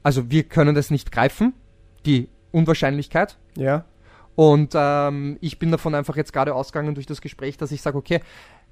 Also 0.03 0.31
wir 0.31 0.43
können 0.43 0.75
das 0.75 0.89
nicht 0.91 1.11
greifen, 1.11 1.53
die 2.05 2.29
Unwahrscheinlichkeit. 2.51 3.37
Ja. 3.55 3.85
Und 4.35 4.71
ähm, 4.75 5.37
ich 5.41 5.59
bin 5.59 5.71
davon 5.71 5.93
einfach 5.93 6.15
jetzt 6.15 6.33
gerade 6.33 6.55
ausgegangen 6.55 6.95
durch 6.95 7.05
das 7.05 7.21
Gespräch, 7.21 7.57
dass 7.57 7.71
ich 7.71 7.81
sage, 7.81 7.97
okay, 7.97 8.21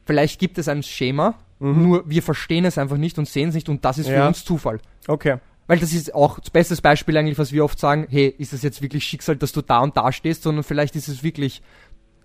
vielleicht 0.06 0.40
gibt 0.40 0.58
es 0.58 0.68
ein 0.68 0.84
Schema, 0.84 1.36
Mhm. 1.62 1.84
nur 1.84 2.10
wir 2.10 2.24
verstehen 2.24 2.64
es 2.64 2.78
einfach 2.78 2.96
nicht 2.96 3.20
und 3.20 3.28
sehen 3.28 3.50
es 3.50 3.56
nicht 3.56 3.68
und 3.68 3.84
das 3.84 3.98
ist 3.98 4.08
für 4.08 4.14
Ja. 4.14 4.28
uns 4.30 4.46
Zufall. 4.46 4.80
Okay. 5.10 5.40
Weil 5.70 5.78
das 5.80 5.94
ist 5.94 6.14
auch 6.16 6.40
das 6.40 6.50
beste 6.50 6.76
Beispiel 6.82 7.16
eigentlich, 7.16 7.38
was 7.38 7.52
wir 7.54 7.64
oft 7.64 7.80
sagen, 7.80 8.08
hey, 8.10 8.28
ist 8.38 8.54
es 8.54 8.64
jetzt 8.64 8.82
wirklich 8.82 9.04
Schicksal, 9.06 9.36
dass 9.38 9.52
du 9.52 9.62
da 9.62 9.80
und 9.80 9.96
da 9.96 10.12
stehst, 10.12 10.42
sondern 10.44 10.64
vielleicht 10.64 10.96
ist 10.96 11.08
es 11.08 11.22
wirklich 11.24 11.62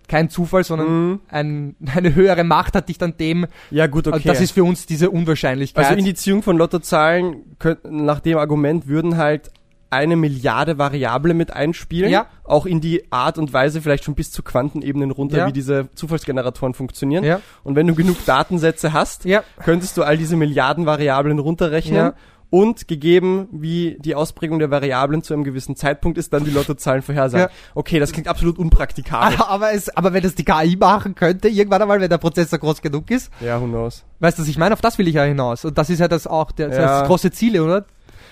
kein 0.07 0.29
Zufall, 0.31 0.63
sondern 0.63 0.87
Mhm. 1.11 1.19
ein, 1.29 1.75
eine 1.95 2.15
höhere 2.15 2.43
Macht 2.43 2.73
hat 2.75 2.89
dich 2.89 2.97
dann 2.97 3.17
dem, 3.17 3.45
Ja, 3.71 3.85
gut, 3.87 4.07
okay. 4.07 4.21
das 4.25 4.41
ist 4.41 4.51
für 4.51 4.63
uns 4.63 4.85
diese 4.87 5.09
Unwahrscheinlichkeit. 5.11 5.85
also 5.85 5.97
Indizierung 5.97 6.41
von 6.43 6.57
Lottozahlen, 6.57 7.55
könnten, 7.59 8.03
nach 8.05 8.19
dem 8.19 8.37
Argument 8.39 8.87
würden 8.87 9.17
halt 9.17 9.51
eine 9.91 10.15
Milliarde 10.15 10.77
Variable 10.79 11.33
mit 11.35 11.53
einspielen. 11.53 12.11
Ja. 12.11 12.25
Auch 12.43 12.65
in 12.65 12.81
die 12.81 13.03
Art 13.11 13.37
und 13.37 13.53
Weise, 13.53 13.81
vielleicht 13.81 14.03
schon 14.03 14.15
bis 14.15 14.31
zu 14.31 14.41
Quantenebenen 14.43 15.11
runter, 15.11 15.37
Ja. 15.37 15.47
wie 15.47 15.53
diese 15.53 15.87
Zufallsgeneratoren 15.95 16.73
funktionieren. 16.73 17.23
ja, 17.23 17.39
Und 17.63 17.75
wenn 17.75 17.87
du 17.87 17.95
genug 17.95 18.17
Datensätze 18.25 18.91
hast, 18.91 19.23
ja, 19.25 19.43
könntest 19.63 19.95
du 19.97 20.03
all 20.03 20.17
diese 20.17 20.35
Milliarden 20.35 20.85
Variablen 20.85 21.39
runterrechnen. 21.39 22.11
Und 22.55 22.87
gegeben, 22.87 23.49
wie 23.51 23.97
die 23.99 24.15
Ausprägung 24.15 24.59
der 24.59 24.71
Variablen 24.71 25.21
zu 25.21 25.33
einem 25.33 25.43
gewissen 25.43 25.75
Zeitpunkt 25.75 26.17
ist, 26.17 26.31
dann 26.31 26.45
die 26.45 26.51
Lottozahlen 26.51 27.01
vorhersagen. 27.01 27.49
Ja. 27.49 27.71
Okay, 27.73 27.99
das 27.99 28.13
klingt 28.13 28.29
absolut 28.29 28.57
unpraktikabel. 28.57 29.37
aber, 29.45 29.73
es, 29.73 29.89
aber 29.89 30.13
wenn 30.13 30.23
das 30.23 30.35
die 30.35 30.45
KI 30.45 30.77
machen 30.77 31.15
könnte, 31.15 31.49
irgendwann 31.49 31.81
einmal, 31.81 31.99
wenn 31.99 32.09
der 32.09 32.17
Prozessor 32.17 32.57
groß 32.57 32.81
genug 32.81 33.11
ist, 33.11 33.29
ja, 33.41 33.59
who 33.59 33.65
knows. 33.65 34.05
weißt 34.21 34.37
du, 34.37 34.43
was 34.43 34.47
ich 34.47 34.57
meine? 34.57 34.71
Auf 34.71 34.79
das 34.79 34.97
will 34.97 35.05
ich 35.09 35.15
ja 35.15 35.23
hinaus. 35.23 35.65
Und 35.65 35.77
das 35.77 35.89
ist 35.89 35.99
ja 35.99 36.07
das 36.07 36.27
auch 36.27 36.53
der, 36.53 36.69
Ja. 36.69 36.99
das 36.99 37.07
große 37.07 37.29
Ziele, 37.31 37.61
oder? 37.61 37.83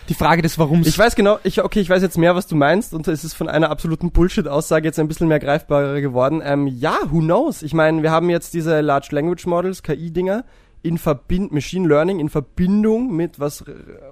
Die 0.08 0.14
Frage 0.14 0.42
des 0.42 0.58
Warums. 0.58 0.88
Ich 0.88 0.98
weiß 0.98 1.16
genau, 1.16 1.40
ich, 1.44 1.62
okay, 1.62 1.82
ich 1.82 1.90
weiß 1.90 2.02
jetzt 2.02 2.18
mehr, 2.18 2.34
was 2.34 2.48
du 2.48 2.56
meinst 2.56 2.94
und 2.94 3.06
es 3.10 3.26
ist 3.26 3.34
von 3.34 3.50
einer 3.50 3.72
absoluten 3.72 4.12
Bullshit-Aussage 4.12 4.86
jetzt 4.86 5.00
ein 5.00 5.10
bisschen 5.10 5.28
mehr 5.28 5.40
greifbarer 5.40 6.00
geworden. 6.00 6.42
Ähm, 6.46 6.68
ja, 6.68 6.96
who 7.10 7.20
knows? 7.20 7.62
Ich 7.62 7.74
meine, 7.74 8.04
wir 8.04 8.12
haben 8.12 8.30
jetzt 8.30 8.54
diese 8.54 8.80
Large 8.80 9.10
Language 9.12 9.46
Models, 9.48 9.84
KI-Dinger, 9.84 10.46
in 10.84 10.98
Verbind 10.98 11.52
Machine 11.52 11.88
Learning 11.88 12.20
in 12.20 12.30
Verbindung 12.30 13.16
mit, 13.16 13.40
was 13.40 13.64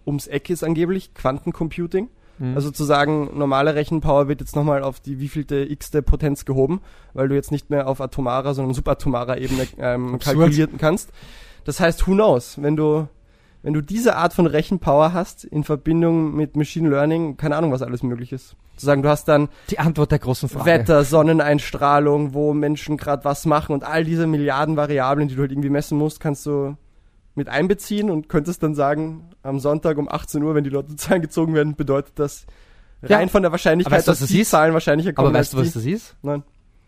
ums 0.05 0.27
Eck 0.27 0.49
ist 0.49 0.63
angeblich, 0.63 1.13
Quantencomputing. 1.13 2.09
Mhm. 2.39 2.55
Also 2.55 2.71
zu 2.71 2.85
sagen, 2.85 3.29
normale 3.37 3.75
Rechenpower 3.75 4.27
wird 4.27 4.39
jetzt 4.39 4.55
nochmal 4.55 4.81
auf 4.81 4.99
die 4.99 5.19
wievielte 5.19 5.57
x-te 5.69 6.01
Potenz 6.01 6.45
gehoben, 6.45 6.81
weil 7.13 7.27
du 7.27 7.35
jetzt 7.35 7.51
nicht 7.51 7.69
mehr 7.69 7.87
auf 7.87 8.01
atomarer, 8.01 8.53
sondern 8.55 8.73
subatomarer 8.73 9.37
Ebene 9.37 9.67
ähm, 9.77 10.17
kalkulieren 10.17 10.77
kannst. 10.77 11.11
Das 11.65 11.79
heißt, 11.79 12.07
who 12.07 12.13
knows, 12.13 12.59
wenn 12.61 12.75
du, 12.75 13.07
wenn 13.63 13.73
du 13.73 13.81
diese 13.81 14.15
Art 14.15 14.33
von 14.33 14.45
Rechenpower 14.47 15.13
hast 15.13 15.43
in 15.43 15.63
Verbindung 15.63 16.35
mit 16.35 16.55
Machine 16.55 16.89
Learning, 16.89 17.37
keine 17.37 17.55
Ahnung, 17.55 17.71
was 17.71 17.81
alles 17.81 18.01
möglich 18.03 18.31
ist. 18.31 18.55
Zu 18.77 18.85
sagen, 18.87 19.03
du 19.03 19.09
hast 19.09 19.27
dann 19.27 19.49
die 19.69 19.77
Antwort 19.79 20.11
der 20.11 20.19
großen 20.19 20.49
Frage. 20.49 20.65
Wetter, 20.65 21.03
Sonneneinstrahlung, 21.03 22.33
wo 22.33 22.53
Menschen 22.53 22.97
gerade 22.97 23.23
was 23.25 23.45
machen 23.45 23.73
und 23.73 23.83
all 23.83 24.03
diese 24.03 24.25
Milliarden 24.27 24.77
Variablen, 24.77 25.27
die 25.27 25.35
du 25.35 25.41
halt 25.41 25.51
irgendwie 25.51 25.69
messen 25.69 25.97
musst, 25.97 26.19
kannst 26.19 26.45
du 26.45 26.75
mit 27.35 27.47
einbeziehen 27.49 28.09
und 28.09 28.27
könntest 28.29 28.63
dann 28.63 28.73
sagen, 28.75 29.29
am 29.43 29.59
Sonntag 29.59 29.97
um 29.97 30.09
18 30.09 30.41
Uhr, 30.43 30.55
wenn 30.55 30.63
die 30.63 30.69
Lottozahlen 30.69 31.21
gezogen 31.21 31.53
werden, 31.53 31.75
bedeutet 31.75 32.13
das 32.17 32.45
Ja. 33.07 33.17
rein 33.17 33.29
von 33.29 33.41
der 33.43 33.51
Wahrscheinlichkeit, 33.51 33.99
weißt 33.99 34.07
dass 34.07 34.19
das 34.19 34.29
die 34.29 34.41
ist? 34.41 34.49
Zahlen 34.49 34.73
wahrscheinlicher 34.73 35.13
kommen 35.13 35.27
Aber 35.29 35.37
weißt 35.37 35.53
du, 35.53 35.57
was 35.57 35.67
die. 35.67 35.73
das 35.73 35.85
ist? 35.85 36.15
Nein. 36.23 36.43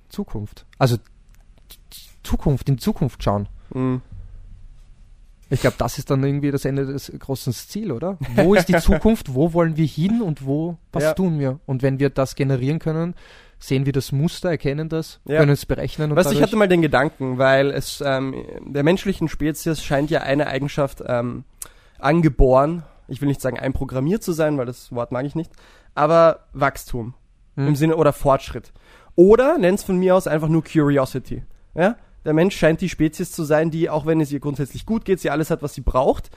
Zukunft. 0.10 0.66
Also 0.80 0.98
Zukunft, 2.24 2.70
in 2.70 2.78
Zukunft 2.78 3.24
schauen. 3.24 3.48
Mhm. 3.74 4.02
Ich 5.54 5.62
glaube, 5.62 5.76
das 5.78 5.98
ist 5.98 6.10
dann 6.10 6.24
irgendwie 6.24 6.52
das 6.52 6.66
Ende 6.66 6.86
des 6.86 7.12
großen 7.18 7.54
Ziels, 7.54 7.92
oder? 7.92 8.18
Wo 8.36 8.54
ist 8.56 8.68
die 8.68 8.76
Zukunft? 8.78 9.34
Wo 9.36 9.54
wollen 9.54 9.78
wir 9.78 9.86
hin 9.86 10.22
und 10.22 10.46
wo, 10.46 10.78
was 10.92 11.04
Ja. 11.04 11.14
tun 11.14 11.40
wir? 11.40 11.60
Und 11.66 11.82
wenn 11.84 12.00
wir 12.00 12.10
das 12.10 12.36
generieren 12.36 12.80
können, 12.80 13.14
sehen 13.60 13.86
wir 13.86 13.94
das 13.94 14.12
Muster, 14.12 14.50
erkennen 14.50 14.90
das, 14.90 15.20
Ja. 15.26 15.40
können 15.40 15.52
es 15.52 15.66
berechnen 15.66 16.12
und 16.12 16.18
Weißt 16.18 16.32
du, 16.32 16.36
ich 16.36 16.42
hatte 16.42 16.56
mal 16.56 16.68
den 16.68 16.82
Gedanken, 16.82 17.38
weil 17.38 17.72
es 17.72 18.02
ähm, 18.06 18.36
der 18.66 18.84
menschlichen 18.84 19.28
Spezies 19.30 19.82
scheint 19.84 20.10
ja 20.10 20.22
eine 20.22 20.48
Eigenschaft 20.48 21.02
ähm, 21.08 21.44
angeboren, 22.00 22.84
ich 23.08 23.22
will 23.22 23.28
nicht 23.28 23.42
sagen 23.42 23.60
einprogrammiert 23.60 24.24
zu 24.24 24.32
sein, 24.34 24.58
weil 24.58 24.66
das 24.66 24.92
Wort 24.92 25.12
mag 25.12 25.26
ich 25.26 25.36
nicht, 25.36 25.52
aber 25.96 26.40
Wachstum 26.54 27.14
Hm. 27.56 27.68
im 27.68 27.76
Sinne 27.76 27.98
oder 27.98 28.14
Fortschritt. 28.14 28.74
Oder 29.16 29.60
nenn's 29.60 29.84
von 29.84 29.98
mir 30.00 30.16
aus 30.16 30.26
einfach 30.26 30.48
nur 30.48 30.64
Curiosity. 30.64 31.44
Ja? 31.76 31.98
Der 32.26 32.34
Mensch 32.34 32.56
scheint 32.56 32.82
die 32.82 32.90
Spezies 32.90 33.32
zu 33.32 33.44
sein, 33.44 33.72
die, 33.72 33.90
auch 33.90 34.06
wenn 34.06 34.22
es 34.22 34.32
ihr 34.32 34.40
grundsätzlich 34.40 34.86
gut 34.86 35.06
geht, 35.06 35.20
sie 35.20 35.30
alles 35.30 35.50
hat, 35.50 35.62
was 35.62 35.74
sie 35.74 35.82
braucht, 35.82 36.30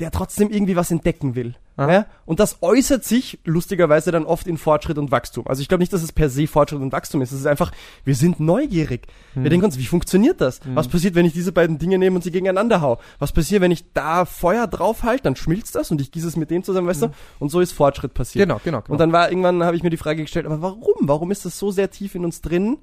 der 0.00 0.10
trotzdem 0.10 0.50
irgendwie 0.50 0.76
was 0.76 0.90
entdecken 0.90 1.34
will. 1.34 1.54
Ja? 1.78 2.06
Und 2.26 2.40
das 2.40 2.58
äußert 2.62 3.04
sich 3.04 3.38
lustigerweise 3.44 4.10
dann 4.10 4.24
oft 4.24 4.46
in 4.46 4.58
Fortschritt 4.58 4.98
und 4.98 5.10
Wachstum. 5.10 5.46
Also 5.46 5.62
ich 5.62 5.68
glaube 5.68 5.80
nicht, 5.82 5.92
dass 5.92 6.02
es 6.02 6.12
per 6.12 6.28
se 6.28 6.46
Fortschritt 6.46 6.80
und 6.80 6.92
Wachstum 6.92 7.22
ist. 7.22 7.32
Es 7.32 7.40
ist 7.40 7.46
einfach, 7.46 7.72
wir 8.04 8.14
sind 8.14 8.38
neugierig. 8.40 9.06
Wir 9.34 9.48
denken 9.48 9.64
uns, 9.64 9.78
wie 9.78 9.86
funktioniert 9.86 10.40
das? 10.40 10.60
Was 10.74 10.88
passiert, 10.88 11.14
wenn 11.14 11.24
ich 11.24 11.32
diese 11.32 11.52
beiden 11.52 11.78
Dinge 11.78 11.98
nehme 11.98 12.16
und 12.16 12.22
sie 12.22 12.30
gegeneinander 12.30 12.80
hau? 12.80 12.98
Was 13.18 13.32
passiert, 13.32 13.62
wenn 13.62 13.70
ich 13.70 13.92
da 13.92 14.24
Feuer 14.24 14.66
drauf 14.66 15.04
halte, 15.04 15.22
dann 15.22 15.36
schmilzt 15.36 15.74
das 15.74 15.90
und 15.90 16.00
ich 16.00 16.10
gieße 16.12 16.28
es 16.28 16.36
mit 16.36 16.50
dem 16.50 16.62
zusammen, 16.64 16.88
weißt 16.88 17.02
du? 17.02 17.10
Und 17.38 17.50
so 17.50 17.60
ist 17.60 17.72
Fortschritt 17.72 18.12
passiert. 18.12 18.46
Genau, 18.46 18.60
genau, 18.62 18.80
genau. 18.80 18.92
Und 18.92 18.98
dann 18.98 19.12
war 19.12 19.30
irgendwann, 19.30 19.64
habe 19.64 19.76
ich 19.76 19.82
mir 19.82 19.90
die 19.90 19.96
Frage 19.96 20.22
gestellt, 20.22 20.46
aber 20.46 20.60
warum? 20.60 21.08
Warum 21.08 21.30
ist 21.30 21.44
das 21.46 21.58
so 21.58 21.70
sehr 21.70 21.90
tief 21.90 22.14
in 22.14 22.24
uns 22.24 22.42
drin? 22.42 22.78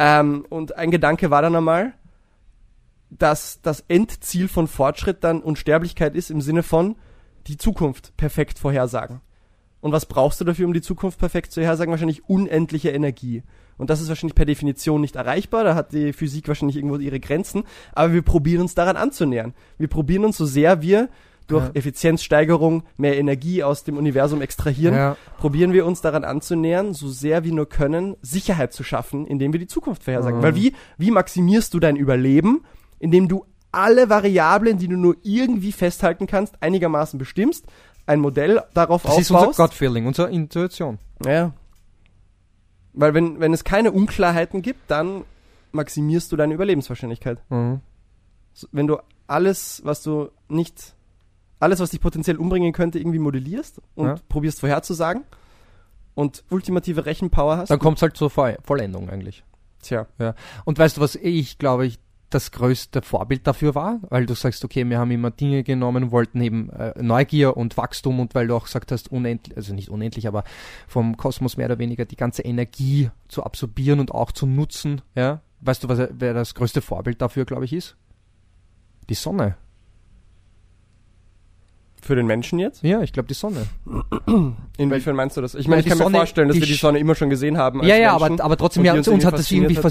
Ähm, 0.00 0.46
und 0.48 0.76
ein 0.76 0.90
Gedanke 0.90 1.30
war 1.30 1.42
dann 1.42 1.54
einmal, 1.54 1.92
dass 3.10 3.60
das 3.60 3.84
Endziel 3.86 4.48
von 4.48 4.66
Fortschritt 4.66 5.22
dann 5.22 5.42
Unsterblichkeit 5.42 6.16
ist 6.16 6.30
im 6.30 6.40
Sinne 6.40 6.62
von 6.62 6.96
die 7.48 7.58
Zukunft 7.58 8.16
perfekt 8.16 8.58
vorhersagen. 8.58 9.20
Und 9.82 9.92
was 9.92 10.06
brauchst 10.06 10.40
du 10.40 10.44
dafür, 10.44 10.66
um 10.66 10.72
die 10.72 10.80
Zukunft 10.80 11.18
perfekt 11.18 11.52
zu 11.52 11.60
vorhersagen? 11.60 11.90
Wahrscheinlich 11.90 12.26
unendliche 12.30 12.90
Energie. 12.90 13.42
Und 13.76 13.90
das 13.90 14.00
ist 14.00 14.08
wahrscheinlich 14.08 14.34
per 14.34 14.46
Definition 14.46 15.02
nicht 15.02 15.16
erreichbar. 15.16 15.64
Da 15.64 15.74
hat 15.74 15.92
die 15.92 16.14
Physik 16.14 16.48
wahrscheinlich 16.48 16.76
irgendwo 16.76 16.96
ihre 16.96 17.20
Grenzen. 17.20 17.64
Aber 17.92 18.14
wir 18.14 18.22
probieren 18.22 18.62
uns 18.62 18.74
daran 18.74 18.96
anzunähern. 18.96 19.52
Wir 19.76 19.88
probieren 19.88 20.24
uns 20.24 20.38
so 20.38 20.46
sehr 20.46 20.80
wir 20.80 21.10
durch 21.50 21.66
Ja. 21.66 21.70
Effizienzsteigerung 21.74 22.84
mehr 22.96 23.18
Energie 23.18 23.62
aus 23.62 23.84
dem 23.84 23.96
Universum 23.96 24.40
extrahieren, 24.40 24.94
ja, 24.94 25.16
probieren 25.38 25.72
wir 25.72 25.84
uns 25.84 26.00
daran 26.00 26.24
anzunähern, 26.24 26.94
so 26.94 27.08
sehr 27.08 27.44
wir 27.44 27.52
nur 27.52 27.68
können, 27.68 28.16
Sicherheit 28.22 28.72
zu 28.72 28.82
schaffen, 28.82 29.26
indem 29.26 29.52
wir 29.52 29.60
die 29.60 29.66
Zukunft 29.66 30.04
vorhersagen. 30.04 30.38
Mhm. 30.38 30.42
Weil 30.42 30.54
wie, 30.54 30.74
wie 30.96 31.10
maximierst 31.10 31.74
du 31.74 31.80
dein 31.80 31.96
Überleben, 31.96 32.64
indem 32.98 33.28
du 33.28 33.44
alle 33.72 34.08
Variablen, 34.08 34.78
die 34.78 34.88
du 34.88 34.96
nur 34.96 35.16
irgendwie 35.22 35.72
festhalten 35.72 36.26
kannst, 36.26 36.54
einigermaßen 36.62 37.18
bestimmst, 37.18 37.66
ein 38.06 38.20
Modell 38.20 38.62
darauf 38.74 39.02
das 39.02 39.18
ist 39.18 39.30
unser 39.30 39.48
aufbaust. 39.48 39.58
Gut-Feeling, 39.58 40.06
unsere 40.06 40.30
Intuition. 40.30 40.98
Ja. 41.24 41.52
Weil 42.92 43.14
wenn, 43.14 43.38
wenn 43.38 43.52
es 43.52 43.62
keine 43.62 43.92
Unklarheiten 43.92 44.62
gibt, 44.62 44.90
dann 44.90 45.24
maximierst 45.72 46.32
du 46.32 46.36
deine 46.36 46.54
Überlebenswahrscheinlichkeit. 46.54 47.38
Mhm. 47.48 47.80
Wenn 48.72 48.88
du 48.88 48.98
alles, 49.28 49.80
was 49.84 50.02
du 50.02 50.30
nicht, 50.48 50.94
alles, 51.60 51.78
was 51.80 51.90
dich 51.90 52.00
potenziell 52.00 52.36
umbringen 52.36 52.72
könnte, 52.72 52.98
irgendwie 52.98 53.18
modellierst 53.20 53.80
und 53.94 54.06
Ja. 54.06 54.14
probierst 54.28 54.60
vorherzusagen 54.60 55.22
und 56.14 56.42
ultimative 56.50 57.06
Rechenpower 57.06 57.56
hast, 57.58 57.70
Dann 57.70 57.78
kommt 57.78 57.98
es 57.98 58.02
halt 58.02 58.16
zur 58.16 58.30
Voll 58.30 58.56
Vollendung 58.64 59.08
eigentlich. 59.08 59.44
tja, 59.82 60.06
Und 60.64 60.78
weißt 60.78 60.96
du, 60.96 61.00
was 61.00 61.14
ich 61.14 61.58
glaube 61.58 61.86
ich 61.86 61.98
das 62.30 62.52
größte 62.52 63.02
Vorbild 63.02 63.44
dafür 63.46 63.74
war? 63.74 63.98
Weil 64.08 64.24
du 64.24 64.34
sagst, 64.34 64.64
okay, 64.64 64.88
wir 64.88 64.98
haben 65.00 65.10
immer 65.10 65.32
Dinge 65.32 65.64
genommen, 65.64 66.12
wollten 66.12 66.40
eben 66.40 66.70
äh, 66.70 66.92
Neugier 67.02 67.56
und 67.56 67.76
Wachstum 67.76 68.20
und 68.20 68.36
weil 68.36 68.46
du 68.46 68.54
auch 68.54 68.64
gesagt 68.66 68.92
hast, 68.92 69.10
unendlich, 69.10 69.56
also 69.56 69.74
nicht 69.74 69.88
unendlich, 69.90 70.28
aber 70.28 70.44
vom 70.86 71.16
Kosmos 71.16 71.56
mehr 71.56 71.66
oder 71.66 71.80
weniger 71.80 72.04
die 72.04 72.14
ganze 72.14 72.42
Energie 72.42 73.10
zu 73.26 73.42
absorbieren 73.42 73.98
und 73.98 74.12
auch 74.12 74.30
zu 74.32 74.46
nutzen, 74.46 75.02
ja. 75.16 75.40
Weißt 75.62 75.84
du, 75.84 75.88
was, 75.90 76.08
wer 76.12 76.32
das 76.32 76.54
größte 76.54 76.80
Vorbild 76.80 77.20
dafür, 77.20 77.44
glaube 77.44 77.64
ich, 77.66 77.72
ist? 77.74 77.96
Die 79.10 79.14
Sonne. 79.14 79.56
Für 82.04 82.16
den 82.16 82.26
Menschen 82.26 82.58
jetzt? 82.58 82.82
Ja, 82.82 83.00
ich 83.02 83.12
glaube 83.12 83.28
die 83.28 83.34
Sonne. 83.34 83.66
Inwiefern 84.78 85.16
meinst 85.16 85.36
du 85.36 85.40
das? 85.40 85.54
Ich 85.54 85.68
meine, 85.68 85.80
ich 85.82 85.86
kann 85.88 85.98
mir 85.98 86.04
Sonne- 86.04 86.16
vorstellen, 86.18 86.48
dass 86.48 86.56
wir 86.58 86.66
die 86.66 86.74
Sonne 86.74 86.98
immer 86.98 87.14
schon 87.14 87.30
gesehen 87.30 87.58
haben. 87.58 87.82
Ja, 87.84 87.96
ja, 87.96 88.12
aber, 88.14 88.42
aber 88.42 88.56
trotzdem, 88.56 88.84
ja, 88.84 88.94
uns, 88.94 89.08
uns 89.08 89.24
hat 89.24 89.34
das 89.34 89.50
irgendwie 89.50 89.74
fasziniert 89.74 89.90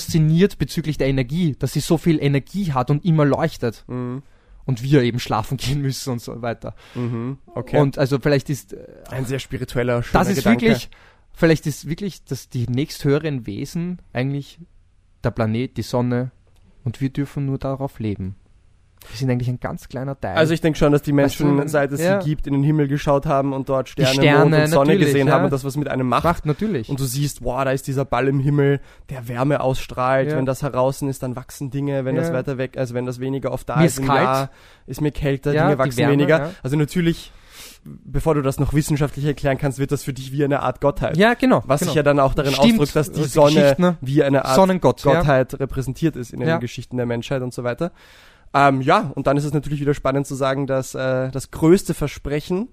fasziniert 0.53 0.57
bezüglich 0.57 0.97
der 0.97 1.07
Energie, 1.07 1.55
dass 1.59 1.73
sie 1.73 1.79
so 1.81 1.97
viel 1.97 2.21
Energie 2.21 2.71
hat 2.73 2.89
und 2.91 3.05
immer 3.05 3.25
leuchtet 3.25 3.83
Mhm. 3.87 4.21
und 4.65 4.83
wir 4.83 5.01
eben 5.03 5.19
schlafen 5.19 5.57
gehen 5.57 5.81
müssen 5.81 6.11
und 6.13 6.21
so 6.21 6.41
weiter. 6.41 6.75
Mhm. 6.95 7.37
Okay. 7.47 7.79
Und 7.79 7.97
also 7.97 8.17
vielleicht 8.19 8.49
ist 8.49 8.73
äh, 8.73 8.77
ein 9.09 9.25
sehr 9.25 9.39
spiritueller, 9.39 10.03
schöner 10.03 10.23
das 10.23 10.29
ist 10.29 10.37
Gedanke. 10.43 10.65
wirklich, 10.67 10.89
vielleicht 11.33 11.67
ist 11.67 11.87
wirklich, 11.87 12.23
dass 12.23 12.49
die 12.49 12.67
nächsthöheren 12.67 13.45
Wesen 13.45 13.99
eigentlich 14.13 14.59
der 15.23 15.31
Planet, 15.31 15.75
die 15.77 15.81
Sonne 15.83 16.31
und 16.83 17.01
wir 17.01 17.09
dürfen 17.09 17.45
nur 17.45 17.57
darauf 17.57 17.99
leben. 17.99 18.35
Wir 19.09 19.17
sind 19.17 19.29
eigentlich 19.29 19.49
ein 19.49 19.59
ganz 19.59 19.87
kleiner 19.87 20.19
Teil. 20.19 20.35
Also 20.35 20.53
ich 20.53 20.61
denke 20.61 20.77
schon, 20.77 20.91
dass 20.91 21.01
die 21.01 21.11
Weißt 21.11 21.39
Menschen, 21.39 21.57
du, 21.57 21.67
seit 21.67 21.91
es 21.91 22.01
ja. 22.01 22.21
sie 22.21 22.29
gibt, 22.29 22.47
in 22.47 22.53
den 22.53 22.63
Himmel 22.63 22.87
geschaut 22.87 23.25
haben 23.25 23.53
und 23.53 23.69
dort 23.69 23.89
Sterne, 23.89 24.13
Sterne, 24.13 24.39
Mond 24.39 24.63
und 24.63 24.67
Sonne 24.67 24.97
gesehen 24.97 25.27
ja. 25.27 25.33
haben 25.33 25.45
und 25.45 25.53
das 25.53 25.63
was 25.63 25.77
mit 25.77 25.87
einem 25.87 26.07
macht. 26.07 26.23
macht 26.23 26.45
natürlich. 26.45 26.89
Und 26.89 26.99
du 26.99 27.05
siehst, 27.05 27.43
wow, 27.43 27.63
da 27.63 27.71
ist 27.71 27.87
dieser 27.87 28.05
Ball 28.05 28.27
im 28.27 28.39
Himmel, 28.39 28.79
der 29.09 29.27
Wärme 29.27 29.61
ausstrahlt. 29.61 30.31
Ja. 30.31 30.37
Wenn 30.37 30.45
das 30.45 30.61
heraus 30.61 31.01
ist, 31.01 31.23
dann 31.23 31.35
wachsen 31.35 31.71
Dinge. 31.71 32.05
Wenn 32.05 32.15
das 32.15 32.33
weiter 32.33 32.57
weg, 32.57 32.77
also 32.77 32.93
wenn 32.93 33.05
das 33.05 33.19
weniger 33.19 33.51
oft 33.51 33.67
da 33.69 33.77
Mir 33.77 33.85
ist 33.85 33.99
ist. 33.99 34.07
Jahr, 34.07 34.49
ist 34.87 35.01
mir 35.01 35.11
kälter, 35.11 35.51
Dinge 35.51 35.77
wachsen 35.77 35.97
Wärme, 35.97 36.13
weniger. 36.13 36.51
Also 36.63 36.75
natürlich, 36.77 37.31
bevor 37.83 38.35
du 38.35 38.41
das 38.41 38.59
noch 38.59 38.73
wissenschaftlich 38.73 39.25
erklären 39.25 39.57
kannst, 39.57 39.79
wird 39.79 39.91
das 39.91 40.03
für 40.03 40.13
dich 40.13 40.31
wie 40.31 40.43
eine 40.43 40.61
Art 40.61 40.81
Gottheit. 40.81 41.17
ja, 41.17 41.33
genau. 41.33 41.63
Was 41.65 41.79
genau. 41.79 41.89
sich 41.89 41.95
ja 41.95 42.03
dann 42.03 42.19
auch 42.19 42.33
darin 42.33 42.53
Stimmt, 42.53 42.73
ausdrückt, 42.73 42.95
dass 42.95 43.11
die 43.11 43.21
also 43.21 43.47
Sonne 43.47 43.75
ne? 43.77 43.97
wie 44.01 44.23
eine 44.23 44.45
Art 44.45 44.55
Sonnengott, 44.55 45.03
ja. 45.03 45.15
Gottheit 45.15 45.59
repräsentiert 45.59 46.15
ist 46.15 46.33
in 46.33 46.39
den 46.39 46.49
Ja. 46.49 46.57
Geschichten 46.57 46.97
der 46.97 47.05
Menschheit 47.05 47.41
und 47.41 47.53
so 47.53 47.63
weiter. 47.63 47.91
Ähm, 48.53 48.81
ja, 48.81 49.11
und 49.15 49.27
dann 49.27 49.37
ist 49.37 49.45
es 49.45 49.53
natürlich 49.53 49.79
wieder 49.79 49.93
spannend 49.93 50.25
zu 50.25 50.35
sagen, 50.35 50.67
dass 50.67 50.95
äh, 50.95 51.29
das 51.31 51.51
größte 51.51 51.93
Versprechen 51.93 52.69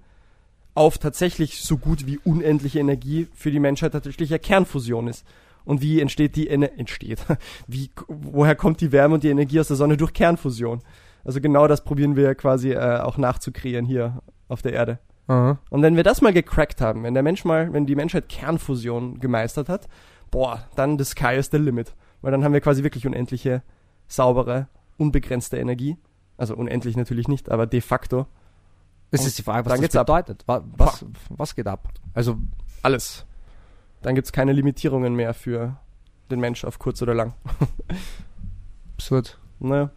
auf 0.73 0.97
tatsächlich 0.97 1.61
so 1.61 1.77
gut 1.77 2.05
wie 2.05 2.19
unendliche 2.19 2.79
Energie 2.79 3.27
für 3.33 3.51
die 3.51 3.59
Menschheit 3.59 3.91
tatsächlich 3.91 4.29
ja 4.29 4.37
Kernfusion 4.37 5.07
ist. 5.07 5.25
Und 5.65 5.81
wie 5.81 5.99
entsteht 5.99 6.35
die 6.35 6.47
Ener 6.47 6.71
entsteht? 6.77 7.19
Wie, 7.67 7.89
woher 8.07 8.55
kommt 8.55 8.79
die 8.79 8.93
Wärme 8.93 9.15
und 9.15 9.23
die 9.23 9.29
Energie 9.29 9.59
aus 9.59 9.67
der 9.67 9.75
Sonne 9.75 9.97
durch 9.97 10.13
Kernfusion? 10.13 10.81
Also 11.25 11.41
genau 11.41 11.67
das 11.67 11.83
probieren 11.83 12.15
wir 12.15 12.35
quasi 12.35 12.71
äh, 12.71 12.99
auch 12.99 13.17
nachzukreieren 13.17 13.85
hier 13.85 14.21
auf 14.47 14.61
der 14.61 14.71
Erde. 14.71 14.99
Aha. 15.27 15.59
Und 15.69 15.81
wenn 15.81 15.97
wir 15.97 16.03
das 16.03 16.21
mal 16.21 16.31
gecrackt 16.31 16.79
haben, 16.79 17.03
wenn 17.03 17.13
der 17.13 17.23
Mensch 17.23 17.43
mal, 17.43 17.73
wenn 17.73 17.85
die 17.85 17.95
Menschheit 17.95 18.29
Kernfusion 18.29 19.19
gemeistert 19.19 19.67
hat, 19.67 19.89
boah, 20.31 20.63
dann 20.77 20.97
the 20.97 21.03
sky 21.03 21.35
is 21.35 21.49
the 21.51 21.57
limit. 21.57 21.93
Weil 22.21 22.31
dann 22.31 22.45
haben 22.45 22.53
wir 22.53 22.61
quasi 22.61 22.83
wirklich 22.83 23.05
unendliche, 23.05 23.61
saubere, 24.07 24.69
unbegrenzte 24.97 25.57
Energie. 25.57 25.97
Also 26.37 26.55
unendlich 26.55 26.95
natürlich 26.97 27.27
nicht, 27.27 27.49
aber 27.49 27.65
de 27.65 27.81
facto 27.81 28.27
Es 29.11 29.25
ist 29.25 29.37
die 29.37 29.43
Frage, 29.43 29.65
was 29.65 29.73
dann 29.73 29.81
das 29.81 29.95
ab. 29.95 30.05
bedeutet. 30.07 30.43
Wa- 30.47 30.63
Was, 30.77 31.05
was 31.29 31.55
geht 31.55 31.67
ab? 31.67 31.89
Also, 32.13 32.37
alles. 32.83 33.25
Dann 34.01 34.13
gibt's 34.15 34.31
keine 34.31 34.51
Limitierungen 34.53 35.15
mehr 35.15 35.33
für 35.33 35.77
den 36.29 36.39
Mensch 36.39 36.63
auf 36.65 36.77
kurz 36.77 37.01
oder 37.01 37.13
lang. 37.15 37.33
absurd. 38.95 39.39
Naja. 39.59 39.89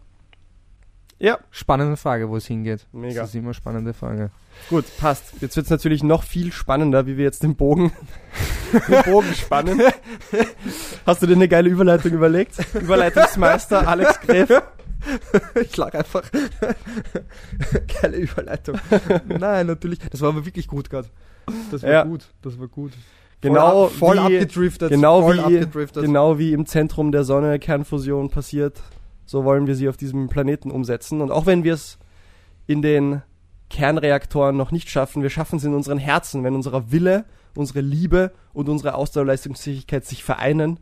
Ja, 1.19 1.37
Spannende 1.51 1.97
Frage, 1.97 2.29
wo 2.29 2.35
es 2.37 2.47
hingeht. 2.47 2.87
Mega. 2.91 3.21
Das 3.21 3.29
ist 3.29 3.35
immer 3.35 3.53
spannende 3.53 3.93
Frage. 3.93 4.31
gut, 4.69 4.85
passt. 4.97 5.33
Jetzt 5.39 5.55
wird's 5.55 5.69
natürlich 5.69 6.01
noch 6.01 6.23
viel 6.23 6.51
spannender, 6.51 7.05
wie 7.05 7.15
wir 7.15 7.25
jetzt 7.25 7.43
den 7.43 7.55
Bogen, 7.55 7.91
den 8.87 9.03
Bogen 9.03 9.31
spannen. 9.35 9.79
Hast 11.05 11.21
du 11.21 11.27
dir 11.27 11.35
eine 11.35 11.47
geile 11.47 11.69
Überleitung 11.69 12.11
überlegt? 12.13 12.55
Überleitungsmeister 12.73 13.87
Alex 13.87 14.19
Gräf. 14.21 14.49
ich 15.61 15.75
lag 15.77 15.93
einfach. 15.95 16.23
Geile 18.01 18.17
Überleitung. 18.17 18.77
Nein, 19.27 19.67
natürlich. 19.67 19.99
Das 19.99 20.21
war 20.21 20.29
aber 20.29 20.45
wirklich 20.45 20.67
gut 20.67 20.89
gerade. 20.89 21.07
Das 21.71 21.83
war 21.83 21.89
Ja. 21.89 22.03
gut. 22.03 22.27
Das 22.41 22.59
war 22.59 22.67
gut. 22.67 22.91
Genau 23.41 23.87
voll, 23.87 24.15
voll 24.15 24.29
wie- 24.29 24.37
abgedriftet. 24.37 24.89
Genau 24.89 25.21
voll 25.23 25.37
wie, 25.37 25.41
abgedriftet. 25.57 26.03
genau 26.03 26.37
wie 26.37 26.53
im 26.53 26.65
Zentrum 26.65 27.11
der 27.11 27.23
Sonne 27.23 27.57
Kernfusion 27.57 28.29
passiert, 28.29 28.79
so 29.25 29.43
wollen 29.43 29.65
wir 29.65 29.75
sie 29.75 29.89
auf 29.89 29.97
diesem 29.97 30.29
Planeten 30.29 30.69
umsetzen. 30.69 31.21
Und 31.21 31.31
auch 31.31 31.45
wenn 31.47 31.63
wir 31.63 31.73
es 31.73 31.97
in 32.67 32.81
den 32.83 33.23
Kernreaktoren 33.71 34.55
noch 34.55 34.71
nicht 34.71 34.89
schaffen, 34.89 35.23
wir 35.23 35.29
schaffen 35.31 35.55
es 35.57 35.63
in 35.63 35.73
unseren 35.73 35.97
Herzen, 35.97 36.43
wenn 36.43 36.53
unser 36.53 36.91
Wille, 36.91 37.25
unsere 37.55 37.81
Liebe 37.81 38.31
und 38.53 38.69
unsere 38.69 38.93
Ausdauerleistungsfähigkeit 38.95 40.05
sich 40.05 40.23
vereinen, 40.23 40.79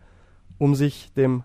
um 0.57 0.75
sich 0.75 1.13
dem 1.15 1.43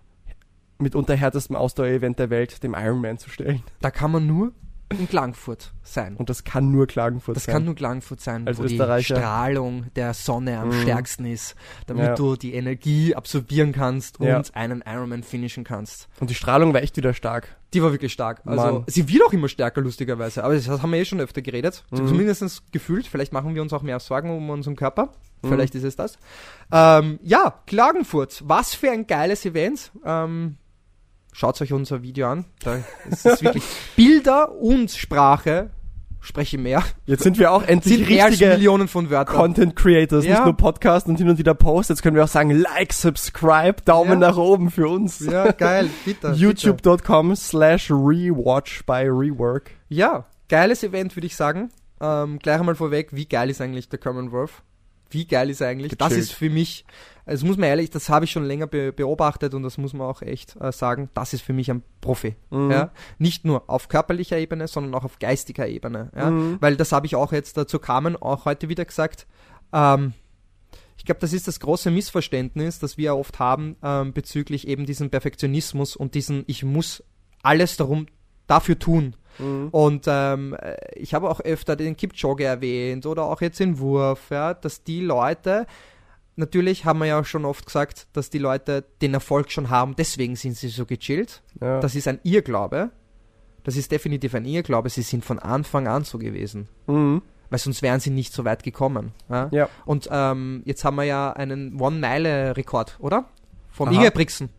mitunter 0.77 1.15
härtesten 1.15 1.55
Ausdauerevent 1.55 2.19
der 2.19 2.29
Welt, 2.29 2.63
dem 2.63 2.73
Ironman, 2.77 3.17
zu 3.17 3.29
stellen. 3.29 3.63
Da 3.81 3.91
kann 3.91 4.11
man 4.11 4.27
nur 4.27 4.51
in 4.99 5.09
Klagenfurt 5.09 5.73
sein. 5.81 6.15
Und 6.15 6.29
das 6.29 6.43
kann 6.43 6.71
nur 6.71 6.85
Klagenfurt 6.85 7.35
Das 7.35 7.45
sein. 7.45 7.53
kann 7.55 7.65
nur 7.65 7.73
Klagenfurt 7.73 8.21
sein, 8.21 8.47
Als 8.47 8.59
wo 8.59 8.65
die. 8.65 8.77
Strahlung 9.03 9.87
der 9.95 10.13
Sonne 10.13 10.59
am 10.59 10.67
Mhm. 10.69 10.81
stärksten 10.83 11.25
ist, 11.25 11.55
damit 11.87 12.05
Ja. 12.05 12.15
du 12.15 12.35
die 12.35 12.53
Energie 12.53 13.15
absorbieren 13.15 13.71
kannst 13.71 14.19
und 14.19 14.27
Ja. 14.27 14.41
einen 14.53 14.83
Ironman 14.85 15.23
finishen 15.23 15.63
kannst. 15.63 16.07
Und 16.19 16.29
die 16.29 16.35
Strahlung 16.35 16.71
war 16.73 16.83
echt 16.83 16.95
wieder 16.97 17.13
stark. 17.15 17.55
Die 17.73 17.81
war 17.81 17.91
wirklich 17.91 18.13
stark. 18.13 18.41
Also 18.45 18.63
Mann. 18.63 18.83
sie 18.87 19.09
wird 19.09 19.23
auch 19.25 19.33
immer 19.33 19.49
stärker, 19.49 19.81
lustigerweise. 19.81 20.43
Aber 20.43 20.53
das 20.53 20.69
haben 20.69 20.91
wir 20.91 20.99
eh 20.99 21.05
schon 21.05 21.19
öfter 21.19 21.41
geredet. 21.41 21.83
Mhm. 21.89 22.07
Zumindest 22.07 22.71
gefühlt. 22.71 23.07
Vielleicht 23.07 23.33
machen 23.33 23.55
wir 23.55 23.61
uns 23.63 23.73
auch 23.73 23.81
mehr 23.81 23.99
Sorgen 23.99 24.29
um 24.29 24.49
unseren 24.51 24.75
Körper. 24.75 25.09
Mhm. 25.41 25.49
Vielleicht 25.49 25.73
ist 25.75 25.83
es 25.83 25.95
das. 25.95 26.17
Ähm, 26.71 27.19
ja, 27.23 27.55
Klagenfurt. 27.65 28.43
Was 28.45 28.75
für 28.75 28.91
ein 28.91 29.07
geiles 29.07 29.45
Event. 29.45 29.91
Ähm, 30.05 30.57
schaut 31.35 31.61
euch 31.61 31.73
unser 31.73 32.01
Video 32.01 32.27
an. 32.27 32.45
Da 32.63 32.77
ist 33.09 33.25
es 33.25 33.43
wirklich 33.43 33.63
Bilder 33.95 34.51
und 34.53 34.89
Sprache. 34.91 35.69
Spreche 36.21 36.57
mehr. 36.57 36.81
Jetzt 37.05 37.21
sind 37.21 37.37
wir 37.37 37.51
auch 37.51 37.61
endlich 37.61 37.97
Sind 37.97 38.07
richtige 38.07 38.49
Millionen 38.49 38.87
von 38.87 39.11
Wörtern. 39.11 39.35
Content 39.35 39.75
Creators, 39.75 40.25
Ja. 40.25 40.31
nicht 40.37 40.45
nur 40.45 40.57
Podcast 40.57 41.05
und 41.07 41.17
hin 41.17 41.29
und 41.29 41.37
wieder 41.37 41.53
Post. 41.53 41.91
Jetzt 41.91 42.01
können 42.01 42.15
wir 42.15 42.23
auch 42.23 42.27
sagen, 42.29 42.49
like, 42.49 42.93
subscribe, 42.93 43.75
Daumen 43.85 44.13
Ja. 44.21 44.29
nach 44.29 44.37
oben 44.37 44.71
für 44.71 44.87
uns. 44.87 45.19
Ja, 45.19 45.51
geil. 45.51 45.87
Bitte. 46.03 46.31
YouTube.com 46.31 47.35
slash 47.35 47.91
rewatch 47.91 48.83
by 48.87 49.03
rework. 49.07 49.69
Ja, 49.87 50.25
geiles 50.49 50.81
Event, 50.83 51.15
würde 51.15 51.27
ich 51.27 51.35
sagen. 51.35 51.69
Ähm, 52.01 52.39
gleich 52.39 52.59
einmal 52.59 52.73
vorweg, 52.75 53.09
wie 53.11 53.27
geil 53.27 53.51
ist 53.51 53.61
eigentlich 53.61 53.89
der 53.89 53.99
Commonwealth? 53.99 54.51
Wie 55.11 55.27
geil 55.27 55.51
ist 55.51 55.61
er 55.61 55.67
eigentlich? 55.67 55.95
Das 55.95 56.09
Gechillt. 56.09 56.23
ist 56.23 56.31
für 56.33 56.49
mich, 56.49 56.85
also 57.25 57.45
muss 57.45 57.57
man 57.57 57.69
ehrlich, 57.69 57.89
das 57.89 58.09
habe 58.09 58.25
ich 58.25 58.31
schon 58.31 58.45
länger 58.45 58.67
be 58.67 58.93
beobachtet 58.93 59.53
und 59.53 59.63
das 59.63 59.77
muss 59.77 59.93
man 59.93 60.07
auch 60.07 60.21
echt 60.21 60.55
äh, 60.61 60.71
sagen, 60.71 61.09
das 61.13 61.33
ist 61.33 61.41
für 61.41 61.53
mich 61.53 61.71
ein 61.71 61.83
Profi. 62.01 62.35
Mhm. 62.51 62.71
Ja? 62.71 62.91
Nicht 63.17 63.45
nur 63.45 63.69
auf 63.69 63.87
körperlicher 63.87 64.37
Ebene, 64.37 64.67
sondern 64.67 64.93
auch 64.93 65.03
auf 65.03 65.19
geistiger 65.19 65.67
Ebene. 65.67 66.11
Ja? 66.15 66.29
Mhm. 66.29 66.57
Weil 66.61 66.75
das 66.75 66.91
habe 66.91 67.07
ich 67.07 67.15
auch 67.15 67.31
jetzt 67.31 67.57
dazu 67.57 67.79
Carmen 67.79 68.15
auch 68.15 68.45
heute 68.45 68.69
wieder 68.69 68.85
gesagt. 68.85 69.25
Ähm, 69.73 70.13
ich 70.97 71.05
glaube, 71.05 71.19
das 71.19 71.33
ist 71.33 71.47
das 71.47 71.59
große 71.59 71.91
Missverständnis, 71.91 72.79
das 72.79 72.97
wir 72.97 73.15
oft 73.15 73.39
haben 73.39 73.75
ähm, 73.83 74.13
bezüglich 74.13 74.67
eben 74.67 74.85
diesem 74.85 75.09
Perfektionismus 75.09 75.95
und 75.95 76.15
diesen, 76.15 76.43
ich 76.47 76.63
muss 76.63 77.03
alles 77.41 77.77
darum 77.77 78.07
dafür 78.47 78.77
tun. 78.79 79.15
Mhm. 79.39 79.69
Und 79.71 80.05
ähm, 80.07 80.55
äh, 80.59 80.75
ich 80.95 81.13
habe 81.13 81.29
auch 81.29 81.39
öfter 81.41 81.75
den 81.75 81.97
Kipchoge 81.97 82.45
erwähnt 82.45 83.05
oder 83.05 83.23
auch 83.25 83.41
jetzt 83.41 83.59
den 83.59 83.79
Wurf, 83.79 84.29
ja, 84.29 84.53
dass 84.53 84.83
die 84.83 85.01
Leute, 85.01 85.65
natürlich 86.35 86.85
haben 86.85 86.99
wir 86.99 87.05
ja 87.05 87.19
auch 87.19 87.25
schon 87.25 87.45
oft 87.45 87.65
gesagt, 87.65 88.07
dass 88.13 88.29
die 88.29 88.37
Leute 88.37 88.83
den 89.01 89.13
Erfolg 89.13 89.51
schon 89.51 89.69
haben, 89.69 89.95
deswegen 89.95 90.35
sind 90.35 90.55
sie 90.55 90.69
so 90.69 90.85
gechillt. 90.85 91.41
Ja. 91.61 91.79
Das 91.79 91.95
ist 91.95 92.07
ein 92.07 92.19
Irrglaube. 92.23 92.91
Das 93.63 93.75
ist 93.75 93.91
definitiv 93.91 94.35
ein 94.35 94.45
Irrglaube. 94.45 94.89
Sie 94.89 95.01
sind 95.01 95.25
von 95.25 95.39
Anfang 95.39 95.87
an 95.87 96.03
so 96.03 96.17
gewesen. 96.17 96.67
Mhm. 96.87 97.21
Weil 97.49 97.59
sonst 97.59 97.81
wären 97.81 97.99
sie 97.99 98.09
nicht 98.09 98.33
so 98.33 98.45
weit 98.45 98.63
gekommen. 98.63 99.11
Ja? 99.29 99.49
Ja. 99.51 99.69
Und 99.85 100.07
ähm, 100.11 100.61
jetzt 100.65 100.83
haben 100.83 100.95
wir 100.95 101.03
ja 101.03 101.31
einen 101.31 101.79
One-Meile-Rekord, 101.79 102.97
oder? 102.99 103.25
Vom. 103.71 103.91
Ingebrigtsen. 103.91 104.49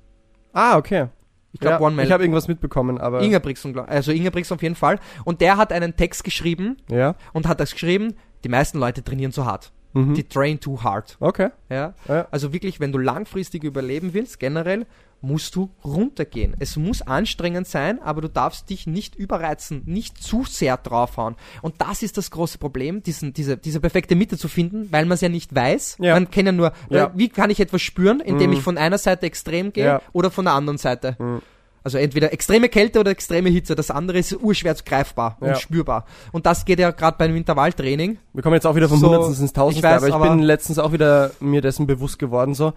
Ah, 0.52 0.76
okay. 0.76 1.08
Ich 1.52 1.60
glaube, 1.60 1.76
ja, 1.76 1.80
One-Mile. 1.80 2.06
ich 2.06 2.12
habe 2.12 2.22
irgendwas 2.22 2.48
mitbekommen, 2.48 2.98
aber. 2.98 3.22
Ingebrigtsen, 3.22 3.78
also 3.78 4.12
Ingebrigtsen 4.12 4.56
auf 4.56 4.62
jeden 4.62 4.74
Fall. 4.74 4.98
Und 5.24 5.40
der 5.40 5.56
hat 5.56 5.72
einen 5.72 5.96
Text 5.96 6.22
geschrieben 6.22 6.76
ja. 6.90 7.14
und 7.32 7.48
hat 7.48 7.60
das 7.60 7.72
geschrieben, 7.72 8.14
die 8.44 8.50
meisten 8.50 8.78
Leute 8.78 9.02
trainieren 9.02 9.32
zu 9.32 9.46
hart. 9.46 9.72
Mhm. 9.92 10.14
Die 10.14 10.24
train 10.24 10.60
too 10.60 10.82
hard. 10.82 11.16
Okay. 11.20 11.48
Ja? 11.70 11.94
Ja. 12.08 12.28
Also 12.30 12.52
wirklich, 12.52 12.80
wenn 12.80 12.92
du 12.92 12.98
langfristig 12.98 13.64
überleben 13.64 14.12
willst, 14.14 14.38
generell, 14.38 14.86
musst 15.22 15.56
du 15.56 15.70
runtergehen. 15.82 16.54
Es 16.58 16.76
muss 16.76 17.00
anstrengend 17.02 17.66
sein, 17.66 18.00
aber 18.02 18.20
du 18.20 18.28
darfst 18.28 18.68
dich 18.68 18.86
nicht 18.86 19.14
überreizen, 19.16 19.82
nicht 19.86 20.22
zu 20.22 20.44
sehr 20.44 20.76
draufhauen. 20.76 21.36
Und 21.62 21.76
das 21.80 22.02
ist 22.02 22.18
das 22.18 22.30
große 22.30 22.58
Problem, 22.58 23.02
diesen, 23.02 23.32
diese, 23.32 23.56
diese 23.56 23.80
perfekte 23.80 24.14
Mitte 24.14 24.36
zu 24.36 24.46
finden, 24.48 24.88
weil 24.92 25.06
man 25.06 25.14
es 25.14 25.22
ja 25.22 25.30
nicht 25.30 25.54
weiß. 25.54 25.96
Ja. 26.00 26.14
Man 26.14 26.30
kann 26.30 26.44
ja 26.46 26.52
nur, 26.52 26.72
Ja. 26.90 27.06
äh, 27.06 27.10
wie 27.14 27.30
kann 27.30 27.48
ich 27.48 27.60
etwas 27.60 27.80
spüren, 27.80 28.20
indem 28.20 28.50
Mhm. 28.50 28.56
ich 28.58 28.62
von 28.62 28.76
einer 28.76 28.98
Seite 28.98 29.24
extrem 29.26 29.72
gehe 29.72 29.86
Ja. 29.86 30.02
oder 30.12 30.30
von 30.30 30.44
der 30.44 30.54
anderen 30.54 30.78
Seite. 30.78 31.16
Mhm. 31.18 31.40
Also 31.86 31.98
entweder 31.98 32.32
extreme 32.32 32.68
Kälte 32.68 32.98
oder 32.98 33.12
extreme 33.12 33.48
Hitze. 33.48 33.76
Das 33.76 33.92
andere 33.92 34.18
ist 34.18 34.32
urschwer 34.42 34.74
greifbar 34.84 35.38
Ja. 35.40 35.46
und 35.50 35.58
spürbar. 35.58 36.04
Und 36.32 36.44
das 36.44 36.64
geht 36.64 36.80
ja 36.80 36.90
gerade 36.90 37.16
beim 37.16 37.36
Intervalltraining. 37.36 38.18
Wir 38.32 38.42
kommen 38.42 38.54
jetzt 38.54 38.66
auch 38.66 38.74
wieder 38.74 38.88
vom 38.88 38.98
So, 38.98 39.06
Hundertsten 39.06 39.44
ins 39.44 39.52
Tausendste, 39.52 39.86
ich 39.86 39.92
weiß, 39.94 39.98
aber 39.98 40.08
ich 40.08 40.14
aber- 40.14 40.30
bin 40.30 40.40
letztens 40.40 40.80
auch 40.80 40.90
wieder 40.90 41.30
mir 41.38 41.60
dessen 41.60 41.86
bewusst 41.86 42.18
geworden, 42.18 42.54
so. 42.54 42.72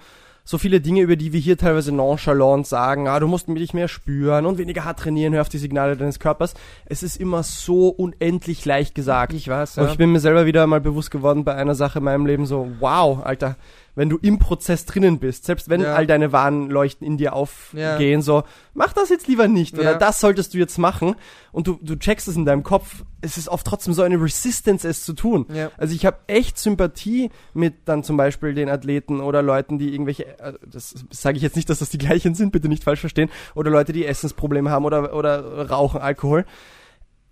So 0.45 0.59
viele 0.59 0.79
Dinge, 0.79 1.01
über 1.01 1.15
die 1.15 1.33
wir 1.33 1.39
hier 1.39 1.57
teilweise 1.57 1.91
nonchalant 1.91 2.67
sagen, 2.67 3.07
ah, 3.07 3.19
du 3.19 3.27
musst 3.27 3.47
dich 3.47 3.73
mehr 3.73 3.87
spüren 3.87 4.45
und 4.45 4.59
weniger 4.59 4.85
hart 4.85 4.99
trainieren, 4.99 5.33
hör 5.33 5.41
auf 5.41 5.49
die 5.49 5.57
Signale 5.57 5.97
deines 5.97 6.19
Körpers. 6.19 6.53
Es 6.85 7.01
ist 7.01 7.17
immer 7.19 7.41
so 7.41 7.89
unendlich 7.89 8.63
leicht 8.63 8.93
gesagt. 8.93 9.33
Ich 9.33 9.47
weiß, 9.47 9.79
Und 9.79 9.89
ich 9.89 9.97
bin 9.97 10.11
mir 10.11 10.19
selber 10.19 10.45
wieder 10.45 10.67
mal 10.67 10.81
bewusst 10.81 11.09
geworden 11.09 11.43
bei 11.45 11.55
einer 11.55 11.73
Sache 11.73 11.97
in 11.97 12.05
meinem 12.05 12.27
Leben 12.27 12.45
so, 12.45 12.67
wow, 12.79 13.23
Alter, 13.25 13.55
wenn 13.99 14.09
du 14.09 14.17
im 14.21 14.39
Prozess 14.39 14.85
drinnen 14.85 15.19
bist, 15.19 15.43
selbst 15.43 15.67
wenn 15.69 15.81
Ja. 15.81 15.93
all 15.93 16.07
deine 16.07 16.31
Warnleuchten 16.31 17.05
in 17.05 17.17
dir 17.17 17.33
aufgehen, 17.33 18.21
so, 18.21 18.43
mach 18.73 18.93
das 18.93 19.09
jetzt 19.09 19.27
lieber 19.27 19.49
nicht 19.49 19.73
oder 19.77 19.91
Ja. 19.91 19.97
das 19.97 20.21
solltest 20.21 20.53
du 20.53 20.57
jetzt 20.57 20.77
machen 20.77 21.15
und 21.51 21.67
du, 21.67 21.77
du 21.81 21.97
checkst 21.97 22.29
es 22.29 22.37
in 22.37 22.45
deinem 22.45 22.63
Kopf, 22.63 23.03
es 23.19 23.37
ist 23.37 23.49
oft 23.49 23.67
trotzdem 23.67 23.93
so 23.93 24.01
eine 24.01 24.15
Resistance, 24.15 24.87
es 24.87 25.03
zu 25.03 25.11
tun. 25.11 25.47
Ja. 25.53 25.69
Also 25.77 25.93
ich 25.93 26.05
habe 26.05 26.15
echt 26.27 26.57
Sympathie 26.57 27.29
mit 27.53 27.73
dann 27.89 28.05
zum 28.05 28.15
Beispiel 28.15 28.53
den 28.53 28.69
Athleten 28.69 29.19
oder 29.19 29.41
Leuten, 29.41 29.77
die 29.79 29.91
irgendwelche, 29.91 30.25
äh, 30.39 30.53
das 30.65 30.95
sage 31.11 31.35
ich 31.35 31.43
jetzt 31.43 31.57
nicht, 31.57 31.69
dass 31.69 31.79
das 31.79 31.89
die 31.89 31.97
gleichen 31.97 32.35
sind, 32.35 32.51
bitte 32.53 32.69
nicht 32.69 32.85
falsch 32.85 33.01
verstehen, 33.01 33.29
oder 33.53 33.69
Leute, 33.69 33.91
die 33.91 34.05
Essensprobleme 34.05 34.71
haben 34.71 34.85
oder, 34.85 35.13
oder 35.13 35.69
rauchen 35.69 35.99
Alkohol. 35.99 36.45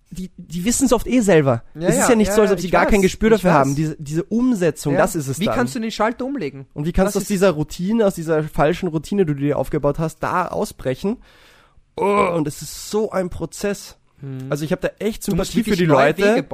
Die, 0.09 0.31
die 0.37 0.63
wissen 0.63 0.85
es 0.85 0.93
oft 0.93 1.05
eh 1.05 1.19
selber. 1.19 1.63
Ja, 1.75 1.89
es 1.89 1.95
ist 1.95 2.01
ja, 2.03 2.09
ja 2.09 2.15
nicht 2.15 2.29
ja, 2.29 2.35
so, 2.35 2.41
als 2.41 2.51
ob 2.51 2.59
sie 2.61 2.69
gar 2.69 2.85
weiß, 2.85 2.91
kein 2.91 3.01
Gespür 3.01 3.29
dafür 3.29 3.49
weiß. 3.49 3.57
haben. 3.57 3.75
Diese, 3.75 3.95
diese 3.99 4.23
Umsetzung, 4.23 4.95
das 4.95 5.15
ist 5.15 5.27
es 5.27 5.39
Wie 5.39 5.45
dann. 5.45 5.55
kannst 5.55 5.75
du 5.75 5.79
den 5.79 5.91
Schalter 5.91 6.23
umlegen? 6.23 6.65
Und 6.73 6.85
wie 6.85 6.93
kannst 6.93 7.15
Das 7.15 7.23
du 7.23 7.25
aus 7.25 7.27
dieser 7.27 7.51
Routine, 7.51 8.05
aus 8.05 8.15
dieser 8.15 8.43
falschen 8.43 8.87
Routine, 8.87 9.25
die 9.25 9.33
du 9.33 9.39
dir 9.39 9.57
aufgebaut 9.57 9.99
hast, 9.99 10.19
da 10.23 10.47
ausbrechen? 10.47 11.17
Oh, 11.97 12.31
und 12.35 12.47
es 12.47 12.61
ist 12.61 12.89
so 12.89 13.11
ein 13.11 13.29
Prozess. 13.29 13.97
Also 14.49 14.65
ich 14.65 14.71
habe 14.71 14.81
da 14.81 14.89
echt 15.05 15.23
Sympathie 15.23 15.63
für 15.63 15.75
die 15.75 15.85
Leute. 15.85 16.45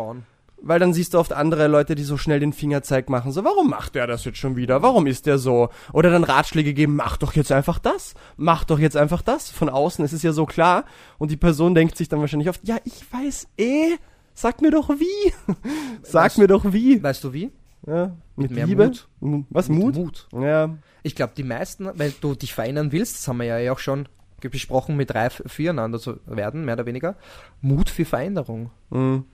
Weil 0.63 0.80
dann 0.80 0.93
siehst 0.93 1.13
du 1.13 1.19
oft 1.19 1.34
andere 1.34 1.67
Leute, 1.67 1.93
die 1.95 2.04
so 2.04 2.17
schnell 2.17 2.39
den 2.39 2.54
Fingerzeig 2.54 3.10
machen. 3.10 3.32
So, 3.32 3.43
warum 3.43 3.69
macht 3.69 3.95
der 3.95 4.08
das 4.08 4.26
jetzt 4.26 4.38
schon 4.39 4.56
wieder? 4.56 4.82
Warum 4.82 5.06
ist 5.06 5.26
der 5.26 5.38
so? 5.38 5.69
Oder 5.91 6.10
dann 6.10 6.23
Ratschläge 6.23 6.73
geben, 6.73 6.95
mach 6.95 7.17
doch 7.17 7.34
jetzt 7.34 7.52
einfach 7.52 7.80
das. 7.80 8.13
Mach 8.38 8.63
doch 8.63 8.80
jetzt 8.80 8.97
einfach 8.97 9.21
das. 9.21 9.52
Von 9.52 9.69
außen, 9.69 10.04
es 10.04 10.13
ist 10.13 10.23
ja 10.23 10.32
so 10.34 10.45
klar. 10.45 10.86
Und 11.17 11.30
die 11.32 11.38
Person 11.38 11.76
denkt 11.76 11.97
sich 11.97 12.10
dann 12.10 12.19
wahrscheinlich 12.21 12.49
oft, 12.49 12.62
ja, 12.67 12.78
ich 12.86 13.04
weiß 13.12 13.47
eh. 13.58 13.97
Sag 14.34 14.62
mir 14.62 14.71
doch 14.71 14.89
wie. 14.89 15.34
Sag 16.02 16.32
Weißt- 16.32 16.39
mir 16.39 16.47
doch 16.47 16.63
wie. 16.73 17.04
Weißt 17.04 17.23
du 17.23 17.34
wie? 17.34 17.52
Ja, 17.86 18.15
mit, 18.38 18.52
mehr 18.52 18.65
Liebe. 18.65 18.91
Mut. 19.19 19.45
Was, 19.49 19.67
Mit 19.69 19.78
Mut? 19.80 19.95
Mut. 19.95 20.28
Ja, 20.41 20.76
Ich 21.04 21.15
glaube, 21.15 21.34
die 21.36 21.43
meisten, 21.43 21.89
weil 21.95 22.13
du 22.21 22.34
dich 22.34 22.54
verändern 22.54 22.91
willst, 22.93 23.17
das 23.17 23.28
haben 23.28 23.38
wir 23.39 23.60
ja 23.60 23.71
auch 23.73 23.80
schon 23.80 24.08
besprochen, 24.39 24.95
mit 24.97 25.13
reif 25.15 25.41
füreinander 25.45 25.99
zu 25.99 26.17
werden, 26.26 26.65
mehr 26.65 26.73
oder 26.76 26.86
weniger. 26.86 27.15
Mut 27.62 27.89
für 27.89 28.06
Veränderung. 28.06 28.71
mhm. 28.89 29.26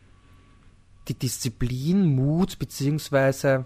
Die 1.10 1.14
Disziplin, 1.16 2.16
Mut, 2.16 2.58
beziehungsweise 2.60 3.66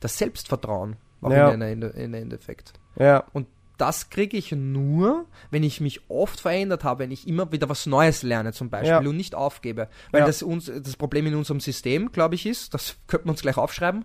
das 0.00 0.18
Selbstvertrauen. 0.18 0.96
Ja. 1.22 1.50
in, 1.52 1.60
in, 1.62 1.82
in 1.82 2.14
Endeffekt. 2.14 2.72
ja, 2.98 3.24
Und 3.32 3.46
das 3.76 4.10
kriege 4.10 4.36
ich 4.36 4.52
nur, 4.52 5.24
wenn 5.50 5.62
ich 5.62 5.80
mich 5.80 6.00
oft 6.10 6.40
verändert 6.40 6.82
habe, 6.84 7.00
wenn 7.04 7.10
ich 7.10 7.26
immer 7.28 7.50
wieder 7.52 7.68
was 7.68 7.86
Neues 7.86 8.22
lerne 8.22 8.52
zum 8.52 8.68
Beispiel 8.70 8.90
Ja. 8.90 8.98
und 8.98 9.16
nicht 9.16 9.34
aufgebe. 9.34 9.88
Weil 10.12 10.20
Ja. 10.20 10.26
das 10.26 10.42
uns 10.42 10.66
das 10.74 10.96
Problem 10.96 11.26
in 11.26 11.34
unserem 11.34 11.60
System, 11.60 12.10
glaube 12.12 12.34
ich, 12.34 12.44
ist, 12.46 12.74
das 12.74 12.96
könnten 13.06 13.26
wir 13.28 13.30
uns 13.32 13.42
gleich 13.42 13.56
aufschreiben, 13.56 14.04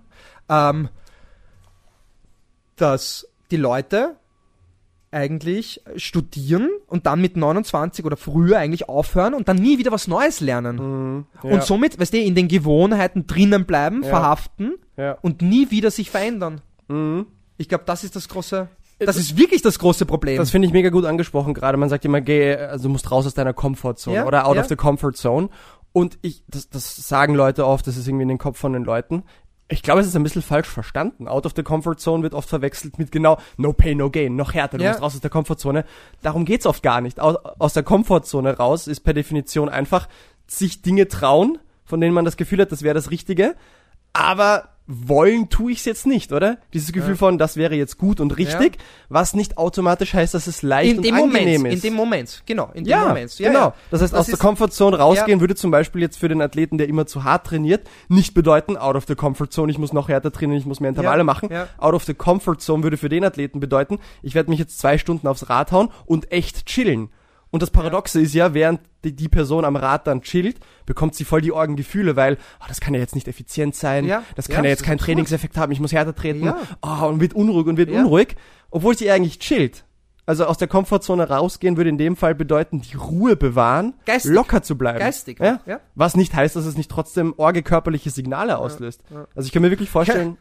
ähm, 0.49 0.89
dass 2.75 3.27
die 3.51 3.57
Leute 3.57 4.15
eigentlich 5.15 5.81
studieren 5.95 6.69
und 6.87 7.05
dann 7.05 7.21
mit 7.21 7.37
29 7.37 8.05
oder 8.05 8.17
früher 8.17 8.59
eigentlich 8.59 8.89
aufhören 8.89 9.33
und 9.33 9.47
dann 9.47 9.55
nie 9.57 9.79
wieder 9.79 9.91
was 9.91 10.07
Neues 10.07 10.41
lernen. 10.41 10.75
mhm. 10.75 11.25
ja. 11.43 11.49
Und 11.55 11.63
somit, 11.63 11.99
weißt 11.99 12.13
du, 12.13 12.17
in 12.17 12.35
den 12.35 12.47
Gewohnheiten 12.47 13.25
drinnen 13.25 13.65
bleiben, 13.65 14.03
Ja. 14.03 14.09
verhaften 14.09 14.75
ja. 14.97 15.17
und 15.21 15.41
nie 15.41 15.71
wieder 15.71 15.89
sich 15.89 16.11
verändern. 16.11 16.61
Mhm. 16.87 17.25
Ich 17.57 17.69
glaube, 17.69 17.85
das 17.87 18.03
ist 18.03 18.15
das 18.15 18.27
große, 18.27 18.67
das 18.99 19.17
ist 19.17 19.37
wirklich 19.37 19.61
das 19.61 19.79
große 19.79 20.05
Problem. 20.05 20.37
Das 20.37 20.51
finde 20.51 20.67
ich 20.67 20.73
mega 20.73 20.89
gut 20.89 21.05
angesprochen 21.05 21.53
gerade. 21.53 21.77
Man 21.77 21.89
sagt 21.89 22.05
immer, 22.05 22.21
geh, 22.21 22.55
also 22.55 22.83
du 22.83 22.89
musst 22.89 23.09
raus 23.11 23.25
aus 23.25 23.33
deiner 23.33 23.53
Comfortzone 23.53 24.25
oder 24.25 24.47
out 24.47 24.57
of 24.57 24.67
the 24.67 24.75
comfort 24.75 25.13
zone. 25.13 25.49
Und 25.91 26.17
ich, 26.21 26.43
das, 26.47 26.69
das 26.69 27.07
sagen 27.07 27.35
Leute 27.35 27.65
oft, 27.65 27.87
das 27.87 27.95
ist 27.95 28.07
irgendwie 28.07 28.23
in 28.23 28.29
den 28.29 28.37
Kopf 28.37 28.59
von 28.59 28.73
den 28.73 28.83
Leuten. 28.83 29.23
Ich 29.67 29.81
glaube, 29.81 30.01
es 30.01 30.07
ist 30.07 30.15
ein 30.15 30.21
bisschen 30.21 30.43
falsch 30.43 30.67
verstanden. 30.67 31.27
Out 31.27 31.45
of 31.47 31.53
the 31.55 31.63
comfort 31.63 31.95
zone 31.97 32.21
wird 32.21 32.35
oft 32.35 32.47
verwechselt 32.49 32.99
mit 32.99 33.11
genau 33.11 33.37
no 33.57 33.73
pain, 33.73 33.97
no 33.97 34.11
gain, 34.11 34.35
noch 34.35 34.53
härter, 34.53 34.77
du 34.77 34.83
Ja. 34.83 34.91
musst 34.91 35.01
raus 35.01 35.15
aus 35.15 35.21
der 35.21 35.31
Komfortzone. 35.31 35.85
Darum 36.21 36.45
geht's 36.45 36.67
oft 36.67 36.83
gar 36.83 37.01
nicht. 37.01 37.19
Aus, 37.19 37.35
aus 37.57 37.73
der 37.73 37.81
Komfortzone 37.83 38.57
raus 38.57 38.87
ist 38.87 38.99
per 38.99 39.13
Definition 39.15 39.67
einfach 39.69 40.07
sich 40.45 40.83
Dinge 40.83 41.07
trauen, 41.07 41.57
von 41.83 41.99
denen 41.99 42.13
man 42.13 42.25
das 42.25 42.37
Gefühl 42.37 42.61
hat, 42.61 42.71
das 42.71 42.83
wäre 42.83 42.93
das 42.93 43.09
Richtige. 43.09 43.55
Aber 44.13 44.69
wollen 44.87 45.49
tue 45.49 45.71
ich 45.71 45.79
es 45.79 45.85
jetzt 45.85 46.05
nicht, 46.05 46.31
oder? 46.31 46.57
Dieses 46.73 46.91
Gefühl 46.91 47.11
Ja. 47.11 47.17
von, 47.17 47.37
das 47.37 47.57
wäre 47.57 47.73
jetzt 47.75 47.97
gut 47.97 48.19
und 48.19 48.37
richtig, 48.37 48.77
was 49.09 49.33
nicht 49.33 49.57
automatisch 49.57 50.13
heißt, 50.13 50.33
dass 50.35 50.45
es 50.45 50.61
leicht 50.61 50.91
In 50.91 50.97
und 50.97 51.05
dem 51.05 51.15
angenehm 51.15 51.57
Moment, 51.61 51.73
ist. 51.73 51.83
in 51.83 51.89
dem 51.91 51.95
Moment, 51.97 52.43
genau, 52.45 52.69
in 52.73 52.83
dem 52.83 52.89
ja, 52.91 53.07
Moment. 53.07 53.39
Ja, 53.39 53.47
genau. 53.49 53.59
ja. 53.67 53.73
Das 53.89 54.01
heißt, 54.01 54.13
Das 54.13 54.19
aus 54.19 54.25
der 54.27 54.37
Comfortzone 54.37 54.97
rausgehen 54.97 55.39
würde 55.39 55.55
zum 55.55 55.71
Beispiel 55.71 56.01
jetzt 56.01 56.17
für 56.19 56.27
den 56.29 56.41
Athleten, 56.41 56.77
der 56.77 56.87
immer 56.87 57.07
zu 57.07 57.23
hart 57.23 57.47
trainiert, 57.47 57.87
nicht 58.09 58.33
bedeuten, 58.35 58.77
out 58.77 58.95
of 58.95 59.05
the 59.07 59.15
comfort 59.15 59.47
zone, 59.49 59.71
ich 59.71 59.77
muss 59.79 59.91
noch 59.91 60.07
härter 60.07 60.31
trainieren, 60.31 60.59
ich 60.59 60.67
muss 60.67 60.79
mehr 60.79 60.89
Intervalle 60.89 61.19
Ja, 61.19 61.23
machen. 61.23 61.49
ja. 61.51 61.67
Out 61.77 61.95
of 61.95 62.03
the 62.03 62.13
comfort 62.13 62.57
zone 62.59 62.83
würde 62.83 62.97
für 62.97 63.09
den 63.09 63.23
Athleten 63.23 63.59
bedeuten, 63.59 63.97
ich 64.21 64.35
werde 64.35 64.51
mich 64.51 64.59
jetzt 64.59 64.77
zwei 64.77 64.97
Stunden 64.99 65.27
aufs 65.27 65.49
Rad 65.49 65.71
hauen 65.71 65.89
und 66.05 66.31
echt 66.31 66.67
chillen. 66.67 67.09
Und 67.55 67.61
das 67.61 67.71
Paradoxe 67.71 68.19
ist 68.19 68.33
ja, 68.33 68.53
während 68.53 68.81
die, 69.05 69.15
die 69.15 69.29
Person 69.29 69.63
am 69.63 69.77
Rad 69.77 70.07
dann 70.07 70.21
chillt, 70.23 70.57
bekommt 70.85 71.15
sie 71.15 71.23
voll 71.23 71.39
die 71.39 71.53
Orgengefühle, 71.53 72.17
weil, 72.17 72.35
oh, 72.59 72.65
das 72.67 72.81
kann 72.81 72.93
ja 72.93 72.99
jetzt 72.99 73.15
nicht 73.15 73.29
effizient 73.29 73.75
sein, 73.75 74.03
Ja, 74.03 74.23
das 74.35 74.49
ja, 74.49 74.55
kann 74.55 74.65
ja 74.65 74.71
das 74.71 74.71
jetzt 74.71 74.81
ist 74.81 74.85
kein 74.85 74.93
absurd. 74.95 75.05
Trainingseffekt 75.05 75.55
haben, 75.55 75.71
ich 75.71 75.79
muss 75.79 75.93
härter 75.93 76.13
treten, 76.13 76.43
Ja. 76.43 76.57
oh, 76.81 77.05
und 77.05 77.21
wird 77.21 77.33
unruhig 77.33 77.65
und 77.67 77.77
wird 77.77 77.89
Ja. 77.91 78.01
unruhig, 78.01 78.35
obwohl 78.71 78.97
sie 78.97 79.09
eigentlich 79.09 79.39
chillt. 79.39 79.85
Also 80.25 80.45
aus 80.47 80.57
der 80.57 80.67
Komfortzone 80.67 81.29
rausgehen 81.29 81.77
würde 81.77 81.91
in 81.91 81.97
dem 81.97 82.17
Fall 82.17 82.35
bedeuten, 82.35 82.81
die 82.81 82.97
Ruhe 82.97 83.37
bewahren, 83.37 83.93
Geistig. 84.05 84.33
locker 84.33 84.61
zu 84.61 84.77
bleiben. 84.77 84.99
Geistig, 84.99 85.39
Ja? 85.39 85.61
ja. 85.65 85.79
Was 85.95 86.17
nicht 86.17 86.33
heißt, 86.33 86.57
dass 86.57 86.65
es 86.65 86.75
nicht 86.75 86.91
trotzdem 86.91 87.33
orge 87.37 87.63
körperliche 87.63 88.09
Signale 88.09 88.57
auslöst. 88.57 89.01
ja. 89.11 89.27
Also 89.33 89.47
ich 89.47 89.53
kann 89.53 89.61
mir 89.61 89.69
wirklich 89.71 89.89
vorstellen, 89.89 90.35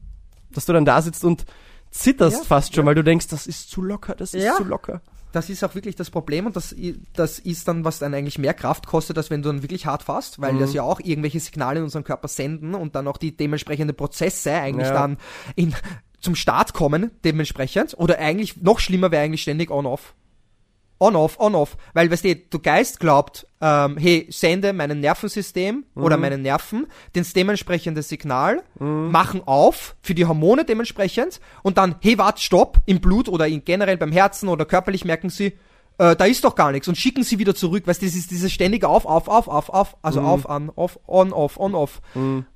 dass 0.50 0.64
du 0.66 0.72
dann 0.72 0.84
da 0.84 1.00
sitzt 1.00 1.24
und 1.24 1.44
zitterst 1.92 2.38
Ja, 2.38 2.44
fast 2.44 2.74
schon, 2.74 2.82
ja. 2.82 2.88
weil 2.88 2.94
du 2.96 3.04
denkst, 3.04 3.28
das 3.28 3.46
ist 3.46 3.70
zu 3.70 3.82
locker, 3.82 4.16
das 4.16 4.34
ist 4.34 4.42
Ja. 4.42 4.54
zu 4.56 4.64
locker. 4.64 5.00
Das 5.32 5.50
ist 5.50 5.62
auch 5.64 5.74
wirklich 5.74 5.96
das 5.96 6.08
Problem 6.10 6.46
und 6.46 6.56
das, 6.56 6.74
das 7.12 7.38
ist 7.38 7.68
dann, 7.68 7.84
was 7.84 7.98
dann 7.98 8.14
eigentlich 8.14 8.38
mehr 8.38 8.54
Kraft 8.54 8.86
kostet, 8.86 9.18
als 9.18 9.28
wenn 9.30 9.42
du 9.42 9.50
dann 9.50 9.62
wirklich 9.62 9.84
hart 9.86 10.02
fährst, 10.04 10.40
weil 10.40 10.54
Mhm. 10.54 10.60
das 10.60 10.72
ja 10.72 10.82
auch 10.82 11.00
irgendwelche 11.00 11.40
Signale 11.40 11.78
in 11.78 11.84
unserem 11.84 12.04
Körper 12.04 12.28
senden 12.28 12.74
und 12.74 12.94
dann 12.94 13.06
auch 13.06 13.18
die 13.18 13.36
dementsprechenden 13.36 13.94
Prozesse 13.96 14.52
eigentlich 14.52 14.86
Ja. 14.88 14.94
dann 14.94 15.18
in, 15.56 15.74
zum 16.20 16.34
Start 16.34 16.72
kommen, 16.72 17.10
dementsprechend. 17.24 17.94
Oder 17.98 18.18
eigentlich, 18.18 18.56
noch 18.62 18.78
schlimmer 18.80 19.10
wäre 19.10 19.22
eigentlich 19.24 19.42
ständig 19.42 19.70
on-off. 19.70 20.14
On-off, 20.98 21.38
on-off. 21.38 21.76
Weil, 21.92 22.10
weißt 22.10 22.24
du, 22.24 22.36
du 22.36 22.58
Geist 22.58 23.00
glaubt, 23.00 23.46
ähm, 23.60 23.96
hey, 23.98 24.26
sende 24.30 24.72
meinem 24.72 25.00
Nervensystem 25.00 25.84
oder 25.94 26.16
meinen 26.16 26.42
Nerven 26.42 26.86
das 27.12 27.32
dementsprechende 27.32 28.02
Signal, 28.02 28.62
machen 28.78 29.42
auf 29.46 29.96
für 30.02 30.14
die 30.14 30.26
Hormone 30.26 30.64
dementsprechend 30.64 31.40
und 31.62 31.78
dann, 31.78 31.96
hey, 32.00 32.18
warte, 32.18 32.42
stopp, 32.42 32.80
im 32.86 33.00
Blut 33.00 33.28
oder 33.28 33.46
in, 33.46 33.64
generell 33.64 33.96
beim 33.96 34.12
Herzen 34.12 34.48
oder 34.48 34.64
körperlich 34.64 35.04
merken 35.04 35.30
sie, 35.30 35.52
äh, 35.98 36.14
da 36.14 36.26
ist 36.26 36.44
doch 36.44 36.54
gar 36.54 36.72
nichts 36.72 36.88
und 36.88 36.96
schicken 36.96 37.22
sie 37.22 37.38
wieder 37.38 37.54
zurück. 37.54 37.86
Weißt 37.86 38.02
du, 38.02 38.06
das 38.06 38.14
ist 38.14 38.30
dieses 38.30 38.52
ständige 38.52 38.88
auf, 38.88 39.06
auf, 39.06 39.28
auf, 39.28 39.48
auf, 39.48 39.70
auf, 39.70 39.96
also 40.02 40.20
auf, 40.20 40.48
an, 40.48 40.70
auf, 40.76 40.98
on, 41.06 41.32
off, 41.32 41.58
on, 41.58 41.74
off. 41.74 42.02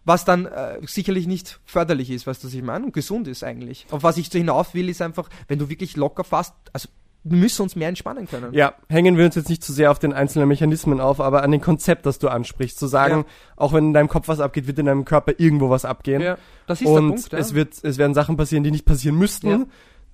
Was 0.04 0.24
dann 0.24 0.46
äh, 0.46 0.78
sicherlich 0.86 1.26
nicht 1.26 1.60
förderlich 1.64 2.10
ist, 2.10 2.26
weißt 2.26 2.42
du, 2.42 2.48
was 2.48 2.54
ich 2.54 2.62
meine? 2.62 2.84
Und 2.86 2.92
gesund 2.92 3.28
ist 3.28 3.42
eigentlich. 3.42 3.86
Auf 3.90 4.02
was 4.02 4.18
ich 4.18 4.28
so 4.28 4.38
hinauf 4.38 4.74
will, 4.74 4.88
ist 4.88 5.00
einfach, 5.00 5.28
wenn 5.48 5.58
du 5.58 5.68
wirklich 5.68 5.96
locker 5.96 6.24
fährst, 6.24 6.54
also 6.72 6.88
müssen 7.22 7.62
uns 7.62 7.76
mehr 7.76 7.88
entspannen 7.88 8.26
können. 8.26 8.52
Ja, 8.52 8.74
hängen 8.88 9.16
wir 9.18 9.26
uns 9.26 9.34
jetzt 9.34 9.48
nicht 9.50 9.62
zu 9.62 9.72
sehr 9.72 9.90
auf 9.90 9.98
den 9.98 10.12
einzelnen 10.12 10.48
Mechanismen 10.48 11.00
auf, 11.00 11.20
aber 11.20 11.42
an 11.42 11.50
den 11.50 11.60
Konzept, 11.60 12.06
das 12.06 12.18
du 12.18 12.28
ansprichst, 12.28 12.78
zu 12.78 12.86
sagen, 12.86 13.24
auch 13.56 13.72
wenn 13.72 13.88
in 13.88 13.92
deinem 13.92 14.08
Kopf 14.08 14.28
was 14.28 14.40
abgeht, 14.40 14.66
wird 14.66 14.78
in 14.78 14.86
deinem 14.86 15.04
Körper 15.04 15.32
irgendwo 15.36 15.68
was 15.70 15.84
abgehen. 15.84 16.22
Ja, 16.22 16.38
das 16.66 16.80
ist 16.80 16.86
und 16.86 16.94
der 16.94 17.08
Punkt. 17.16 17.32
Ja. 17.32 17.38
es 17.38 17.54
wird, 17.54 17.74
es 17.82 17.98
werden 17.98 18.14
Sachen 18.14 18.36
passieren, 18.36 18.64
die 18.64 18.70
nicht 18.70 18.86
passieren 18.86 19.16
müssten, 19.18 19.48
Ja. 19.50 19.60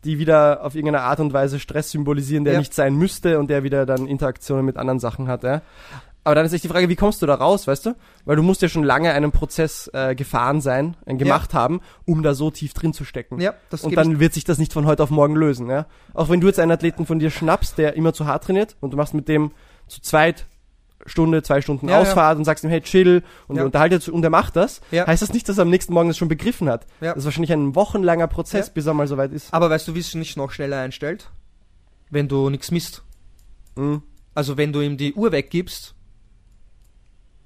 die 0.05 0.19
wieder 0.19 0.65
auf 0.65 0.75
irgendeine 0.75 1.03
Art 1.05 1.21
und 1.21 1.33
Weise 1.33 1.61
Stress 1.61 1.91
symbolisieren, 1.93 2.45
der 2.45 2.55
Ja. 2.55 2.59
nicht 2.59 2.75
sein 2.75 2.97
müsste 2.97 3.39
und 3.39 3.49
der 3.51 3.63
wieder 3.63 3.87
dann 3.87 4.07
Interaktionen 4.09 4.65
mit 4.67 4.77
anderen 4.77 4.99
Sachen 4.99 5.29
hat, 5.29 5.45
ja. 5.45 5.63
Aber 6.27 6.35
dann 6.35 6.45
ist 6.45 6.53
echt 6.53 6.65
die 6.65 6.69
Frage, 6.69 6.89
wie 6.89 6.97
kommst 6.97 7.23
du 7.23 7.27
da 7.27 7.35
raus, 7.37 7.69
weißt 7.69 7.87
du? 7.87 7.95
Weil 8.25 8.35
du 8.35 8.43
musst 8.43 8.61
ja 8.61 8.69
schon 8.69 8.83
lange 8.83 9.13
einen 9.13 9.31
Prozess 9.31 9.89
äh, 9.95 10.17
gefahren 10.17 10.61
sein, 10.61 10.97
äh, 11.07 11.15
gemacht 11.15 11.55
haben, 11.55 11.81
um 12.05 12.25
da 12.25 12.35
so 12.35 12.51
tief 12.51 12.75
drin 12.75 12.93
zu 12.93 13.05
stecken. 13.05 13.41
ja, 13.41 13.55
das 13.71 13.85
Und 13.85 13.97
dann 13.97 14.19
wird 14.19 14.35
sich 14.35 14.43
das 14.43 14.59
nicht 14.59 14.73
von 14.73 14.87
heute 14.87 15.05
auf 15.05 15.11
morgen 15.11 15.37
lösen, 15.37 15.71
ja. 15.71 15.87
Auch 16.15 16.29
wenn 16.29 16.41
du 16.41 16.49
jetzt 16.49 16.59
einen 16.59 16.73
Athleten 16.73 17.07
von 17.07 17.21
dir 17.21 17.31
schnappst, 17.31 17.79
der 17.79 17.95
immer 17.95 18.13
zu 18.13 18.27
hart 18.27 18.43
trainiert 18.43 18.75
und 18.81 18.91
du 18.91 18.97
machst 18.97 19.15
mit 19.15 19.29
dem 19.29 19.53
zu 19.87 20.01
zweit 20.01 20.47
Stunde, 21.09 21.45
zwei 21.45 21.61
Stunden 21.63 21.87
Ja, 21.89 21.95
ja. 21.95 22.01
Ausfahrt 22.01 22.39
und 22.39 22.45
sagst 22.45 22.65
ihm, 22.65 22.71
hey, 22.71 22.81
chill 22.81 23.23
und 23.47 23.55
Ja. 23.55 23.65
unterhaltet 23.65 24.09
und 24.09 24.25
er 24.25 24.31
macht 24.31 24.57
das, 24.57 24.81
Ja. 24.91 25.07
heißt 25.07 25.23
das 25.23 25.33
nicht, 25.33 25.49
dass 25.49 25.59
er 25.59 25.63
am 25.63 25.71
nächsten 25.71 25.93
Morgen 25.93 26.09
das 26.09 26.17
schon 26.19 26.27
begriffen 26.27 26.69
hat. 26.69 26.87
Ja. 27.01 27.11
Das 27.11 27.19
ist 27.19 27.25
wahrscheinlich 27.27 27.53
ein 27.53 27.77
wochenlanger 27.77 28.27
Prozess, 28.27 28.67
Ja. 28.67 28.73
bis 28.75 28.87
er 28.87 28.95
mal 28.95 29.07
soweit 29.07 29.31
ist. 29.31 29.55
Aber 29.55 29.71
weißt 29.71 29.87
du, 29.87 29.95
wie 29.95 30.01
es 30.01 30.13
nicht 30.17 30.37
noch 30.37 30.51
schneller 30.51 30.81
einstellt? 30.81 31.31
Wenn 32.11 32.27
du 32.27 32.51
nichts 32.51 32.73
misst. 32.73 33.05
Mhm. 33.77 34.03
Also 34.35 34.57
wenn 34.57 34.73
du 34.73 34.81
ihm 34.81 34.97
die 34.97 35.15
Uhr 35.15 35.31
weggibst, 35.33 35.95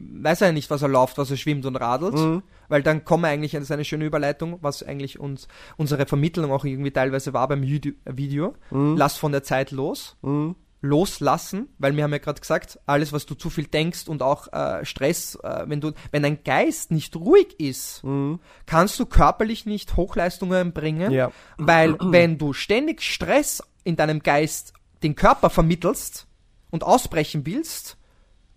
weiß 0.00 0.40
er 0.40 0.48
ja 0.48 0.52
nicht, 0.52 0.70
was 0.70 0.82
er 0.82 0.88
läuft, 0.88 1.18
was 1.18 1.30
er 1.30 1.36
schwimmt 1.36 1.66
und 1.66 1.76
radelt. 1.76 2.14
Mhm. 2.14 2.42
Weil 2.68 2.82
dann 2.82 3.04
kommen 3.04 3.24
wir 3.24 3.28
eigentlich, 3.28 3.52
das 3.52 3.62
ist 3.64 3.70
eine 3.72 3.84
schöne 3.84 4.04
Überleitung, 4.06 4.58
was 4.62 4.82
eigentlich 4.82 5.18
uns, 5.20 5.46
unsere 5.76 6.06
Vermittlung 6.06 6.50
auch 6.52 6.64
irgendwie 6.64 6.90
teilweise 6.92 7.32
war 7.32 7.46
beim 7.48 7.62
Video. 7.62 7.92
Video. 8.04 8.54
Mhm. 8.70 8.96
Lass 8.96 9.16
von 9.16 9.32
der 9.32 9.42
Zeit 9.42 9.70
los. 9.70 10.16
Mhm. 10.22 10.56
loslassen, 10.82 11.68
weil 11.78 11.94
wir 11.94 12.04
haben 12.04 12.12
ja 12.12 12.16
gerade 12.16 12.40
gesagt, 12.40 12.78
alles, 12.86 13.12
was 13.12 13.26
du 13.26 13.34
zu 13.34 13.50
viel 13.50 13.66
denkst 13.66 14.08
und 14.08 14.22
auch 14.22 14.50
äh, 14.50 14.82
Stress, 14.86 15.34
äh, 15.42 15.64
wenn 15.66 15.82
du, 15.82 15.92
wenn 16.10 16.22
dein 16.22 16.42
Geist 16.42 16.90
nicht 16.90 17.14
ruhig 17.16 17.60
ist, 17.60 18.02
Mhm. 18.02 18.40
kannst 18.64 18.98
du 18.98 19.04
körperlich 19.04 19.66
nicht 19.66 19.96
Hochleistungen 19.96 20.72
bringen, 20.72 21.12
Ja. 21.12 21.32
weil 21.58 21.96
wenn 22.00 22.38
du 22.38 22.54
ständig 22.54 23.02
Stress 23.02 23.62
in 23.84 23.96
deinem 23.96 24.20
Geist 24.22 24.72
den 25.02 25.14
Körper 25.16 25.50
vermittelst 25.50 26.26
und 26.70 26.82
ausbrechen 26.82 27.44
willst, 27.44 27.98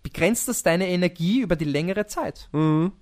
begrenzt 0.04 0.46
das 0.46 0.62
deine 0.62 0.88
Energie 0.88 1.40
über 1.40 1.56
die 1.56 1.64
längere 1.64 2.06
Zeit. 2.06 2.48
Mhm. 2.52 2.92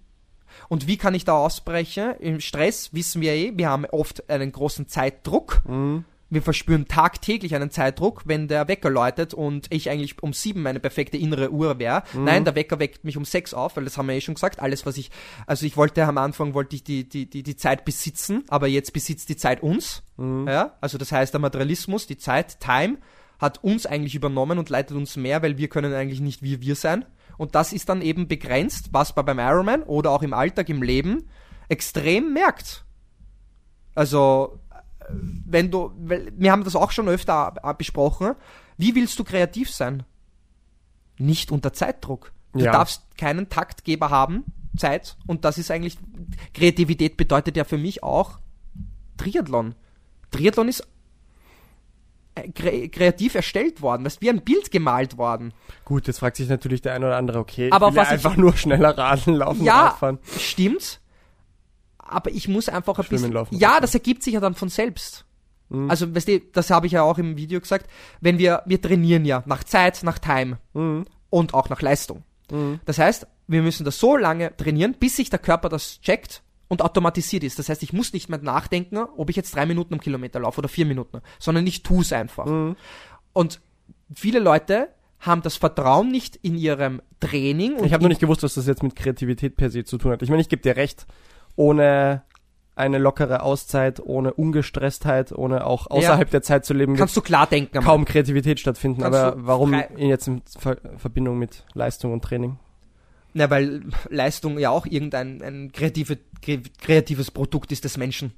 Und 0.68 0.86
wie 0.86 0.96
kann 0.96 1.14
ich 1.14 1.24
da 1.24 1.34
ausbrechen? 1.34 2.14
Im 2.20 2.40
Stress 2.40 2.94
wissen 2.94 3.20
wir 3.20 3.32
eh, 3.32 3.52
wir 3.54 3.68
haben 3.68 3.84
oft 3.86 4.30
einen 4.30 4.52
großen 4.52 4.88
Zeitdruck. 4.88 5.60
Mhm. 5.68 6.04
Wir 6.30 6.40
verspüren 6.40 6.88
tagtäglich 6.88 7.54
einen 7.54 7.70
Zeitdruck, 7.70 8.22
wenn 8.24 8.48
der 8.48 8.66
Wecker 8.66 8.88
läutet 8.88 9.34
und 9.34 9.66
ich 9.68 9.90
eigentlich 9.90 10.22
um 10.22 10.32
sieben 10.32 10.62
meine 10.62 10.80
perfekte 10.80 11.18
innere 11.18 11.50
Uhr 11.50 11.78
wäre. 11.78 12.04
Nein, 12.14 12.46
der 12.46 12.54
Wecker 12.54 12.78
weckt 12.78 13.04
mich 13.04 13.18
um 13.18 13.26
sechs 13.26 13.52
auf, 13.52 13.76
weil 13.76 13.84
das 13.84 13.98
haben 13.98 14.08
wir 14.08 14.14
eh 14.14 14.22
schon 14.22 14.36
gesagt. 14.36 14.58
Alles, 14.58 14.86
was 14.86 14.96
ich, 14.96 15.10
also 15.46 15.66
ich 15.66 15.76
wollte 15.76 16.02
am 16.04 16.16
Anfang 16.16 16.54
wollte 16.54 16.76
ich 16.76 16.84
die, 16.84 17.06
die, 17.06 17.28
die, 17.28 17.42
die 17.42 17.56
Zeit 17.56 17.84
besitzen, 17.84 18.44
aber 18.48 18.66
jetzt 18.66 18.94
besitzt 18.94 19.28
die 19.28 19.36
Zeit 19.36 19.62
uns. 19.62 20.04
Ja, 20.16 20.78
also 20.80 20.96
das 20.96 21.12
heißt, 21.12 21.34
der 21.34 21.40
Materialismus, 21.40 22.06
die 22.06 22.16
Zeit, 22.16 22.60
Time, 22.60 22.96
hat 23.42 23.62
uns 23.62 23.84
eigentlich 23.84 24.14
übernommen 24.14 24.58
und 24.58 24.70
leitet 24.70 24.96
uns 24.96 25.16
mehr, 25.16 25.42
weil 25.42 25.58
wir 25.58 25.68
können 25.68 25.92
eigentlich 25.92 26.20
nicht 26.20 26.42
wie 26.42 26.60
wir 26.62 26.76
sein. 26.76 27.04
Und 27.36 27.54
das 27.54 27.72
ist 27.72 27.88
dann 27.88 28.00
eben 28.00 28.28
begrenzt, 28.28 28.90
was 28.92 29.14
man 29.16 29.26
beim 29.26 29.38
Ironman 29.38 29.82
oder 29.82 30.10
auch 30.12 30.22
im 30.22 30.32
Alltag, 30.32 30.68
im 30.68 30.82
Leben 30.82 31.28
extrem 31.68 32.32
merkt. 32.32 32.84
Also, 33.94 34.60
äh, 34.70 35.04
wenn 35.44 35.70
du, 35.70 35.92
wir 35.98 36.52
haben 36.52 36.64
das 36.64 36.76
auch 36.76 36.92
schon 36.92 37.08
öfter 37.08 37.52
besprochen, 37.76 38.34
wie 38.78 38.94
willst 38.94 39.18
du 39.18 39.24
kreativ 39.24 39.70
sein? 39.70 40.04
Nicht 41.18 41.50
unter 41.50 41.72
Zeitdruck. 41.72 42.32
Du 42.52 42.60
Ja. 42.60 42.72
darfst 42.72 43.16
keinen 43.18 43.48
Taktgeber 43.48 44.10
haben, 44.10 44.44
Zeit, 44.76 45.16
und 45.26 45.44
das 45.44 45.58
ist 45.58 45.70
eigentlich, 45.70 45.98
Kreativität 46.54 47.16
bedeutet 47.16 47.56
ja 47.56 47.64
für 47.64 47.78
mich 47.78 48.02
auch 48.02 48.38
Triathlon. 49.16 49.74
Triathlon 50.30 50.68
ist 50.68 50.86
kreativ 52.54 53.34
erstellt 53.34 53.82
worden, 53.82 54.06
ist 54.06 54.20
wie 54.22 54.30
ein 54.30 54.40
Bild 54.42 54.70
gemalt 54.70 55.18
worden. 55.18 55.52
Gut, 55.84 56.06
jetzt 56.06 56.18
fragt 56.20 56.36
sich 56.36 56.48
natürlich 56.48 56.80
der 56.82 56.94
eine 56.94 57.06
oder 57.06 57.16
andere, 57.16 57.38
okay, 57.38 57.70
Aber 57.70 57.88
ich 57.88 57.94
will 57.94 58.00
was 58.00 58.08
ja 58.10 58.16
ich- 58.16 58.24
einfach 58.24 58.36
nur 58.36 58.56
schneller 58.56 58.96
Radeln, 58.96 59.36
laufen, 59.36 59.64
Ja, 59.64 59.88
Radfahren. 59.88 60.18
stimmt. 60.38 61.00
Aber 61.98 62.30
ich 62.30 62.48
muss 62.48 62.68
einfach 62.68 62.98
ein 62.98 63.04
Schwimmen, 63.04 63.20
bisschen. 63.22 63.32
laufen, 63.32 63.56
ja, 63.58 63.80
das 63.80 63.94
ergibt 63.94 64.22
sich 64.22 64.34
ja 64.34 64.40
dann 64.40 64.54
von 64.54 64.68
selbst. 64.68 65.24
Mhm. 65.68 65.90
Also, 65.90 66.14
weißt 66.14 66.28
du, 66.28 66.40
das 66.52 66.70
habe 66.70 66.86
ich 66.86 66.92
ja 66.92 67.02
auch 67.02 67.18
im 67.18 67.36
Video 67.36 67.60
gesagt. 67.60 67.86
Wenn 68.20 68.38
wir, 68.38 68.62
wir 68.66 68.80
trainieren 68.80 69.24
ja 69.24 69.42
nach 69.46 69.64
Zeit, 69.64 70.02
nach 70.02 70.18
Time 70.18 70.58
Mhm. 70.74 71.04
und 71.30 71.54
auch 71.54 71.68
nach 71.70 71.80
Leistung. 71.80 72.22
Mhm. 72.50 72.80
Das 72.84 72.98
heißt, 72.98 73.26
wir 73.46 73.62
müssen 73.62 73.84
das 73.84 73.98
so 73.98 74.16
lange 74.16 74.54
trainieren, 74.56 74.94
bis 74.98 75.16
sich 75.16 75.30
der 75.30 75.38
Körper 75.38 75.68
das 75.68 76.00
checkt 76.00 76.42
und 76.72 76.80
automatisiert 76.80 77.44
ist. 77.44 77.58
Das 77.58 77.68
heißt, 77.68 77.82
ich 77.82 77.92
muss 77.92 78.14
nicht 78.14 78.30
mehr 78.30 78.38
nachdenken, 78.38 78.96
ob 78.96 79.28
ich 79.28 79.36
jetzt 79.36 79.54
drei 79.54 79.66
Minuten 79.66 79.92
am 79.92 80.00
Kilometer 80.00 80.40
laufe 80.40 80.58
oder 80.58 80.70
vier 80.70 80.86
Minuten, 80.86 81.20
sondern 81.38 81.66
ich 81.66 81.82
tue 81.82 82.00
es 82.00 82.14
einfach. 82.14 82.46
Mhm. 82.46 82.76
Und 83.34 83.60
viele 84.14 84.38
Leute 84.38 84.88
haben 85.20 85.42
das 85.42 85.56
Vertrauen 85.56 86.10
nicht 86.10 86.36
in 86.36 86.56
ihrem 86.56 87.02
Training. 87.20 87.74
Und 87.76 87.84
Ich 87.84 87.92
habe 87.92 88.02
noch 88.02 88.08
nicht 88.08 88.22
gewusst, 88.22 88.42
was 88.42 88.54
das 88.54 88.66
jetzt 88.66 88.82
mit 88.82 88.96
Kreativität 88.96 89.54
per 89.54 89.68
se 89.68 89.84
zu 89.84 89.98
tun 89.98 90.12
hat. 90.12 90.22
Ich 90.22 90.30
meine, 90.30 90.40
ich 90.40 90.48
gebe 90.48 90.62
dir 90.62 90.76
recht, 90.76 91.06
ohne 91.56 92.22
eine 92.74 92.96
lockere 92.96 93.42
Auszeit, 93.42 94.00
ohne 94.00 94.32
Ungestresstheit, 94.32 95.30
ohne 95.30 95.66
auch 95.66 95.88
außerhalb 95.90 96.30
der 96.30 96.40
Zeit 96.40 96.64
zu 96.64 96.72
leben, 96.72 96.96
kannst 96.96 97.18
du 97.18 97.20
klar 97.20 97.46
denken. 97.46 97.82
kaum 97.82 98.06
Kreativität 98.06 98.60
stattfinden. 98.60 99.02
Kannst 99.02 99.18
Aber 99.18 99.46
warum 99.46 99.74
jetzt 99.98 100.26
in 100.26 100.40
Ver 100.58 100.78
Verbindung 100.96 101.38
mit 101.38 101.66
Leistung 101.74 102.14
und 102.14 102.24
Training? 102.24 102.58
Na, 103.34 103.50
weil 103.50 103.82
Leistung 104.08 104.58
ja 104.58 104.70
auch 104.70 104.86
irgendein 104.86 105.42
ein 105.42 105.72
kreative, 105.72 106.18
kre 106.42 106.60
kreatives 106.80 107.30
Produkt 107.30 107.72
ist 107.72 107.84
des 107.84 107.96
Menschen. 107.96 108.32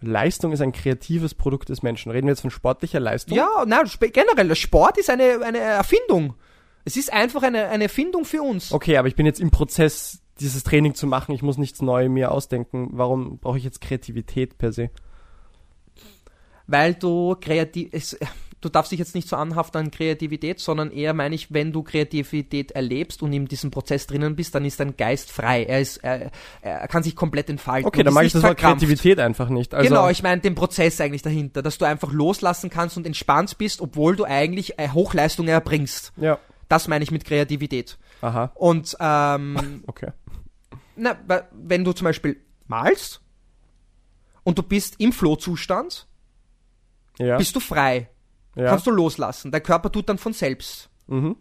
Leistung 0.00 0.52
ist 0.52 0.62
ein 0.62 0.72
kreatives 0.72 1.34
Produkt 1.34 1.68
des 1.68 1.82
Menschen. 1.82 2.10
Reden 2.10 2.26
wir 2.26 2.32
jetzt 2.32 2.40
von 2.40 2.50
sportlicher 2.50 3.00
Leistung? 3.00 3.36
Ja, 3.36 3.64
na, 3.66 3.82
generell, 3.82 4.54
Sport 4.56 4.96
ist 4.96 5.10
eine, 5.10 5.40
eine 5.44 5.58
Erfindung. 5.58 6.34
Es 6.86 6.96
ist 6.96 7.12
einfach 7.12 7.42
eine, 7.42 7.68
eine 7.68 7.84
Erfindung 7.84 8.24
für 8.24 8.40
uns. 8.40 8.72
Okay, 8.72 8.96
aber 8.96 9.08
ich 9.08 9.16
bin 9.16 9.26
jetzt 9.26 9.40
im 9.40 9.50
Prozess 9.50 10.22
dieses 10.40 10.62
Training 10.62 10.94
zu 10.94 11.06
machen, 11.06 11.34
ich 11.34 11.42
muss 11.42 11.58
nichts 11.58 11.82
Neues 11.82 12.08
mir 12.08 12.30
ausdenken. 12.30 12.88
Warum 12.92 13.38
brauche 13.38 13.58
ich 13.58 13.64
jetzt 13.64 13.82
Kreativität 13.82 14.56
per 14.56 14.72
se? 14.72 14.90
weil 16.70 16.94
du 16.94 17.34
kreativ, 17.40 17.88
es, 17.92 18.16
du 18.60 18.68
darfst 18.68 18.92
dich 18.92 18.98
jetzt 18.98 19.14
nicht 19.14 19.28
so 19.28 19.36
anhaften 19.36 19.78
an 19.78 19.90
Kreativität, 19.90 20.60
sondern 20.60 20.90
eher 20.90 21.14
meine 21.14 21.34
ich, 21.34 21.52
wenn 21.52 21.72
du 21.72 21.82
Kreativität 21.82 22.72
erlebst 22.72 23.22
und 23.22 23.32
in 23.32 23.46
diesem 23.46 23.70
Prozess 23.70 24.06
drinnen 24.06 24.36
bist, 24.36 24.54
dann 24.54 24.64
ist 24.64 24.80
dein 24.80 24.96
Geist 24.96 25.30
frei. 25.32 25.64
Er 25.64 25.80
ist, 25.80 25.98
er, 25.98 26.30
er 26.60 26.86
kann 26.88 27.02
sich 27.02 27.16
komplett 27.16 27.48
entfalten. 27.48 27.86
Okay, 27.88 28.02
dann 28.02 28.12
mag 28.14 28.26
ich 28.26 28.32
das 28.32 28.42
Wort. 28.42 28.58
Kreativität 28.58 29.18
einfach 29.18 29.48
nicht. 29.48 29.74
Also, 29.74 29.88
genau, 29.88 30.08
ich 30.08 30.22
meine 30.22 30.40
den 30.40 30.54
Prozess 30.54 31.00
eigentlich 31.00 31.22
dahinter, 31.22 31.62
dass 31.62 31.78
du 31.78 31.84
einfach 31.86 32.12
loslassen 32.12 32.70
kannst 32.70 32.96
und 32.96 33.06
entspannt 33.06 33.56
bist, 33.58 33.80
obwohl 33.80 34.16
du 34.16 34.24
eigentlich 34.24 34.78
äh, 34.78 34.88
Hochleistungen 34.90 35.48
erbringst. 35.50 36.12
Ja. 36.16 36.38
Das 36.68 36.86
meine 36.86 37.02
ich 37.02 37.10
mit 37.10 37.24
Kreativität. 37.24 37.98
Aha, 38.20 38.52
Und 38.54 38.96
ähm, 39.00 39.82
okay. 39.86 40.12
na, 40.96 41.16
wenn 41.52 41.84
du 41.84 41.92
zum 41.92 42.04
Beispiel 42.04 42.36
malst 42.66 43.20
und 44.44 44.58
du 44.58 44.62
bist 44.62 44.96
im 45.00 45.12
Flow-Zustand, 45.12 46.06
Ja. 47.18 47.38
bist 47.38 47.56
du 47.56 47.60
frei. 47.60 48.08
Ja. 48.56 48.68
Kannst 48.70 48.86
du 48.86 48.90
loslassen. 48.90 49.50
Der 49.50 49.60
Körper 49.60 49.90
tut 49.92 50.08
dann 50.08 50.18
von 50.18 50.32
selbst. 50.32 50.88
mhm. 51.06 51.36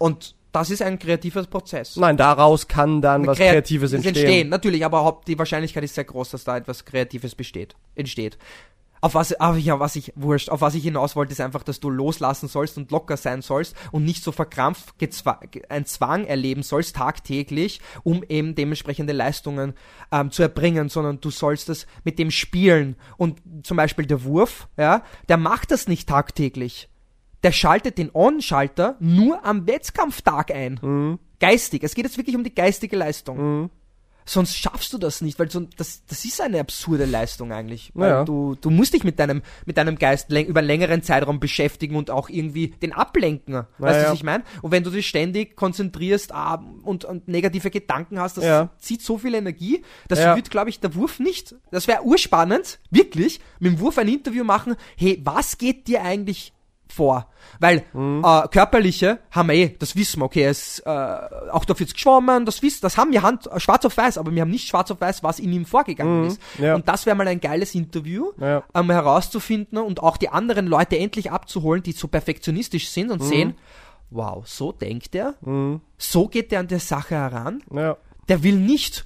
Und 0.00 0.36
das 0.52 0.70
ist 0.70 0.80
ein 0.80 0.98
kreativer 0.98 1.42
Prozess. 1.44 1.96
Nein, 1.96 2.16
daraus 2.16 2.68
kann 2.68 3.02
dann 3.02 3.26
was 3.26 3.36
Kreat- 3.36 3.50
Kreatives 3.52 3.92
es 3.92 4.04
entstehen. 4.06 4.48
Natürlich, 4.48 4.84
aber 4.84 5.20
die 5.26 5.38
Wahrscheinlichkeit 5.38 5.84
ist 5.84 5.94
sehr 5.96 6.04
groß, 6.04 6.30
dass 6.30 6.44
da 6.44 6.56
etwas 6.56 6.84
Kreatives 6.84 7.34
besteht, 7.34 7.74
entsteht. 7.94 8.38
Auf 9.00 9.14
was, 9.14 9.38
aber 9.38 9.56
ja, 9.56 9.78
was 9.80 9.96
ich, 9.96 10.12
wurscht, 10.16 10.48
auf 10.48 10.60
was 10.60 10.74
ich 10.74 10.82
hinaus 10.82 11.16
wollte, 11.16 11.32
ist 11.32 11.40
einfach, 11.40 11.62
dass 11.62 11.80
du 11.80 11.90
loslassen 11.90 12.48
sollst 12.48 12.76
und 12.76 12.90
locker 12.90 13.16
sein 13.16 13.42
sollst 13.42 13.76
und 13.92 14.04
nicht 14.04 14.22
so 14.22 14.32
verkrampft 14.32 14.94
ein 15.68 15.86
Zwang 15.86 16.24
erleben 16.24 16.62
sollst 16.62 16.96
tagtäglich, 16.96 17.80
um 18.02 18.22
eben 18.28 18.54
dementsprechende 18.54 19.12
Leistungen 19.12 19.74
ähm, 20.12 20.30
zu 20.30 20.42
erbringen, 20.42 20.88
sondern 20.88 21.20
du 21.20 21.30
sollst 21.30 21.68
es 21.68 21.86
mit 22.04 22.18
dem 22.18 22.30
spielen. 22.30 22.96
Und 23.16 23.40
zum 23.62 23.76
Beispiel 23.76 24.06
der 24.06 24.24
Wurf, 24.24 24.68
ja, 24.76 25.02
der 25.28 25.36
macht 25.36 25.70
das 25.70 25.88
nicht 25.88 26.08
tagtäglich. 26.08 26.88
Der 27.42 27.52
schaltet 27.52 27.98
den 27.98 28.10
On-Schalter 28.12 28.96
nur 28.98 29.44
am 29.44 29.66
Wettkampftag 29.66 30.52
ein. 30.52 30.80
Mhm. 30.82 31.18
Geistig. 31.38 31.84
Es 31.84 31.94
geht 31.94 32.04
jetzt 32.04 32.18
wirklich 32.18 32.34
um 32.34 32.42
die 32.42 32.54
geistige 32.54 32.96
Leistung. 32.96 33.70
Sonst 34.30 34.58
schaffst 34.58 34.92
du 34.92 34.98
das 34.98 35.22
nicht, 35.22 35.38
weil 35.38 35.50
so, 35.50 35.60
das, 35.78 36.04
das 36.06 36.24
ist 36.26 36.38
eine 36.42 36.60
absurde 36.60 37.06
Leistung 37.06 37.50
eigentlich. 37.50 37.90
Weil 37.94 38.10
Ja. 38.10 38.24
du, 38.24 38.56
du 38.60 38.68
musst 38.68 38.92
dich 38.92 39.02
mit 39.02 39.18
deinem, 39.18 39.40
mit 39.64 39.78
deinem 39.78 39.96
Geist 39.98 40.30
über 40.30 40.58
einen 40.60 40.66
längeren 40.66 41.02
Zeitraum 41.02 41.40
beschäftigen 41.40 41.96
und 41.96 42.10
auch 42.10 42.28
irgendwie 42.28 42.68
den 42.68 42.92
ablenken. 42.92 43.64
Weißt 43.78 44.00
du, 44.00 44.04
was 44.08 44.12
ich 44.12 44.22
meine? 44.24 44.44
Und 44.60 44.70
wenn 44.70 44.84
du 44.84 44.90
dich 44.90 45.08
ständig 45.08 45.56
konzentrierst 45.56 46.32
ah, 46.34 46.62
und, 46.82 47.06
und 47.06 47.26
negative 47.26 47.70
Gedanken 47.70 48.20
hast, 48.20 48.36
das 48.36 48.44
Ja. 48.44 48.68
zieht 48.78 49.00
so 49.00 49.16
viel 49.16 49.34
Energie, 49.34 49.82
das 50.08 50.18
Ja. 50.18 50.36
wird, 50.36 50.50
glaube 50.50 50.68
ich, 50.68 50.78
der 50.80 50.94
Wurf 50.94 51.20
nicht. 51.20 51.54
Das 51.70 51.88
wäre 51.88 52.02
urspannend, 52.04 52.80
wirklich, 52.90 53.40
mit 53.60 53.72
dem 53.72 53.80
Wurf 53.80 53.96
ein 53.96 54.08
Interview 54.08 54.44
machen. 54.44 54.76
Hey, 54.96 55.18
was 55.24 55.56
geht 55.56 55.88
dir 55.88 56.02
eigentlich 56.02 56.52
vor? 56.92 57.28
Weil 57.60 57.84
Mhm. 57.92 58.22
äh, 58.24 58.48
körperliche 58.48 59.18
haben 59.30 59.48
wir 59.48 59.54
eh, 59.54 59.76
das 59.78 59.96
wissen 59.96 60.20
wir, 60.20 60.26
okay, 60.26 60.44
es, 60.44 60.78
äh, 60.80 60.88
auch 60.88 61.64
da 61.64 61.78
wird's 61.78 61.94
geschwommen, 61.94 62.44
das 62.44 62.62
wissen, 62.62 62.80
das 62.82 62.96
haben 62.96 63.12
wir 63.12 63.22
Hand, 63.22 63.46
äh, 63.46 63.58
schwarz 63.60 63.84
auf 63.84 63.96
weiß, 63.96 64.18
aber 64.18 64.32
wir 64.34 64.42
haben 64.42 64.50
nicht 64.50 64.68
schwarz 64.68 64.90
auf 64.90 65.00
weiß, 65.00 65.22
was 65.22 65.38
in 65.38 65.52
ihm 65.52 65.64
vorgegangen 65.66 66.26
ist. 66.26 66.40
Mhm. 66.58 66.64
ja. 66.64 66.74
Und 66.74 66.88
das 66.88 67.06
wäre 67.06 67.16
mal 67.16 67.26
ein 67.28 67.40
geiles 67.40 67.74
Interview, 67.74 68.32
Ja. 68.40 68.62
ähm, 68.74 68.90
herauszufinden 68.90 69.78
und 69.78 70.02
auch 70.02 70.16
die 70.16 70.28
anderen 70.28 70.66
Leute 70.66 70.98
endlich 70.98 71.30
abzuholen, 71.30 71.82
die 71.82 71.92
so 71.92 72.08
perfektionistisch 72.08 72.88
sind 72.90 73.06
Mhm. 73.06 73.12
und 73.12 73.22
sehen, 73.22 73.54
wow, 74.10 74.46
so 74.46 74.72
denkt 74.72 75.14
er, 75.14 75.34
so 75.98 76.28
geht 76.28 76.52
er 76.52 76.60
an 76.60 76.68
der 76.68 76.80
Sache 76.80 77.14
heran, 77.14 77.62
Ja. 77.74 77.96
der 78.28 78.42
will 78.42 78.56
nicht 78.56 79.04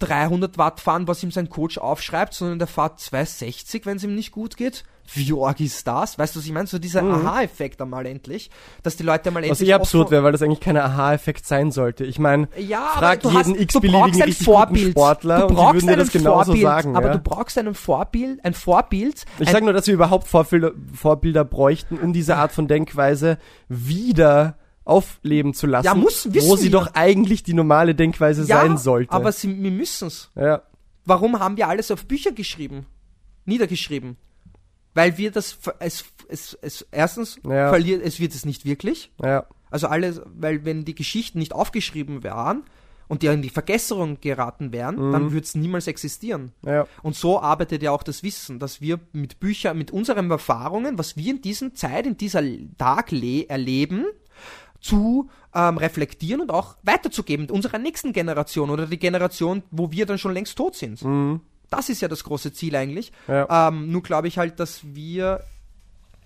300 0.00 0.58
Watt 0.58 0.80
fahren, 0.80 1.06
was 1.08 1.22
ihm 1.22 1.30
sein 1.30 1.48
Coach 1.48 1.78
aufschreibt, 1.78 2.34
sondern 2.34 2.58
der 2.58 2.68
fährt 2.68 3.00
260, 3.00 3.86
wenn 3.86 3.96
es 3.96 4.04
ihm 4.04 4.14
nicht 4.14 4.32
gut 4.32 4.56
geht. 4.56 4.84
Wie 5.12 5.32
arg 5.38 5.60
ist 5.60 5.86
das? 5.86 6.18
Weißt 6.18 6.34
du, 6.34 6.38
was 6.40 6.46
ich 6.46 6.52
meine? 6.52 6.66
So 6.66 6.78
dieser 6.78 7.02
Aha-Effekt 7.02 7.80
einmal 7.82 8.06
endlich, 8.06 8.50
dass 8.82 8.96
die 8.96 9.02
Leute 9.02 9.30
mal 9.30 9.40
Mhm. 9.40 9.50
Was 9.50 9.60
endlich 9.60 9.68
eh 9.70 9.74
absurd 9.74 10.10
wäre, 10.10 10.24
weil 10.24 10.32
das 10.32 10.40
eigentlich 10.42 10.60
kein 10.60 10.76
Aha-Effekt 10.76 11.46
sein 11.46 11.70
sollte. 11.72 12.04
Ich 12.04 12.18
meine, 12.18 12.48
ja, 12.56 12.88
frag 12.94 13.20
du 13.20 13.30
jeden 13.30 13.54
x-beliebigen 13.54 14.00
brauchst 14.10 14.26
richtig 14.26 14.44
Vorbild. 14.46 14.90
Sportler 14.92 15.36
du 15.36 15.42
und 15.44 15.50
die 15.50 15.54
brauchst 15.56 15.86
würden 15.86 15.98
das 15.98 16.10
genauso 16.10 16.44
Vorbild, 16.44 16.62
sagen. 16.62 16.96
Aber 16.96 17.06
ja. 17.08 17.12
du 17.12 17.18
brauchst 17.18 17.58
einen 17.58 17.74
Vorbild, 17.74 18.44
ein 18.44 18.54
Vorbild. 18.54 19.24
Ich 19.38 19.50
sage 19.50 19.64
nur, 19.64 19.74
dass 19.74 19.86
wir 19.86 19.94
überhaupt 19.94 20.26
Vorbilder, 20.26 20.72
Vorbilder 20.94 21.44
bräuchten, 21.44 21.98
um 21.98 22.12
diese 22.12 22.36
Art 22.36 22.52
von 22.52 22.66
Denkweise 22.66 23.38
wieder 23.68 24.56
aufleben 24.84 25.54
zu 25.54 25.66
lassen. 25.66 25.86
Ja, 25.86 25.94
muss- 25.94 26.32
wissen 26.32 26.48
Wo 26.48 26.56
sie 26.56 26.64
wir. 26.64 26.70
doch 26.72 26.94
eigentlich 26.94 27.42
die 27.42 27.54
normale 27.54 27.94
Denkweise 27.94 28.44
ja, 28.44 28.60
sein 28.62 28.76
sollte. 28.78 29.12
aber 29.12 29.32
sie, 29.32 29.62
wir 29.62 29.70
müssen's. 29.70 30.30
ja. 30.34 30.62
Warum 31.06 31.38
haben 31.38 31.58
wir 31.58 31.68
alles 31.68 31.90
auf 31.90 32.06
Bücher 32.06 32.32
geschrieben? 32.32 32.86
Niedergeschrieben? 33.44 34.16
Weil 34.94 35.18
wir 35.18 35.30
das, 35.30 35.58
es, 35.80 36.04
es, 36.28 36.56
es 36.62 36.86
erstens 36.90 37.38
Ja. 37.44 37.68
verliert, 37.68 38.02
es 38.02 38.20
wird 38.20 38.34
es 38.34 38.44
nicht 38.44 38.64
wirklich. 38.64 39.10
Ja. 39.22 39.46
Also 39.70 39.88
alles, 39.88 40.20
weil 40.26 40.64
wenn 40.64 40.84
die 40.84 40.94
Geschichten 40.94 41.38
nicht 41.40 41.52
aufgeschrieben 41.52 42.22
wären 42.22 42.62
und 43.08 43.22
die 43.22 43.26
in 43.26 43.42
die 43.42 43.50
Vergesserung 43.50 44.20
geraten 44.20 44.72
wären, 44.72 44.94
Mhm. 45.08 45.12
dann 45.12 45.32
würde 45.32 45.44
es 45.44 45.54
niemals 45.56 45.88
existieren. 45.88 46.52
Ja. 46.64 46.86
Und 47.02 47.16
so 47.16 47.40
arbeitet 47.42 47.82
ja 47.82 47.90
auch 47.90 48.04
das 48.04 48.22
Wissen, 48.22 48.58
dass 48.60 48.80
wir 48.80 49.00
mit 49.12 49.40
Büchern, 49.40 49.76
mit 49.76 49.90
unseren 49.90 50.30
Erfahrungen, 50.30 50.96
was 50.96 51.16
wir 51.16 51.32
in 51.32 51.42
diesem 51.42 51.74
Zeit, 51.74 52.06
in 52.06 52.16
dieser 52.16 52.42
Tag 52.78 53.10
le 53.10 53.48
erleben, 53.48 54.06
zu 54.80 55.28
ähm, 55.54 55.78
reflektieren 55.78 56.40
und 56.42 56.50
auch 56.50 56.76
weiterzugeben 56.82 57.48
unserer 57.50 57.78
nächsten 57.78 58.12
Generation 58.12 58.70
oder 58.70 58.86
die 58.86 58.98
Generation, 58.98 59.62
wo 59.70 59.90
wir 59.90 60.04
dann 60.06 60.18
schon 60.18 60.34
längst 60.34 60.56
tot 60.56 60.74
sind. 60.76 61.02
Mhm. 61.02 61.40
Das 61.76 61.88
ist 61.88 62.00
ja 62.00 62.08
das 62.08 62.24
große 62.24 62.52
Ziel 62.52 62.76
eigentlich. 62.76 63.12
Ja. 63.28 63.68
Ähm, 63.68 63.90
nur 63.90 64.02
glaube 64.02 64.28
ich 64.28 64.38
halt, 64.38 64.60
dass 64.60 64.80
wir 64.94 65.44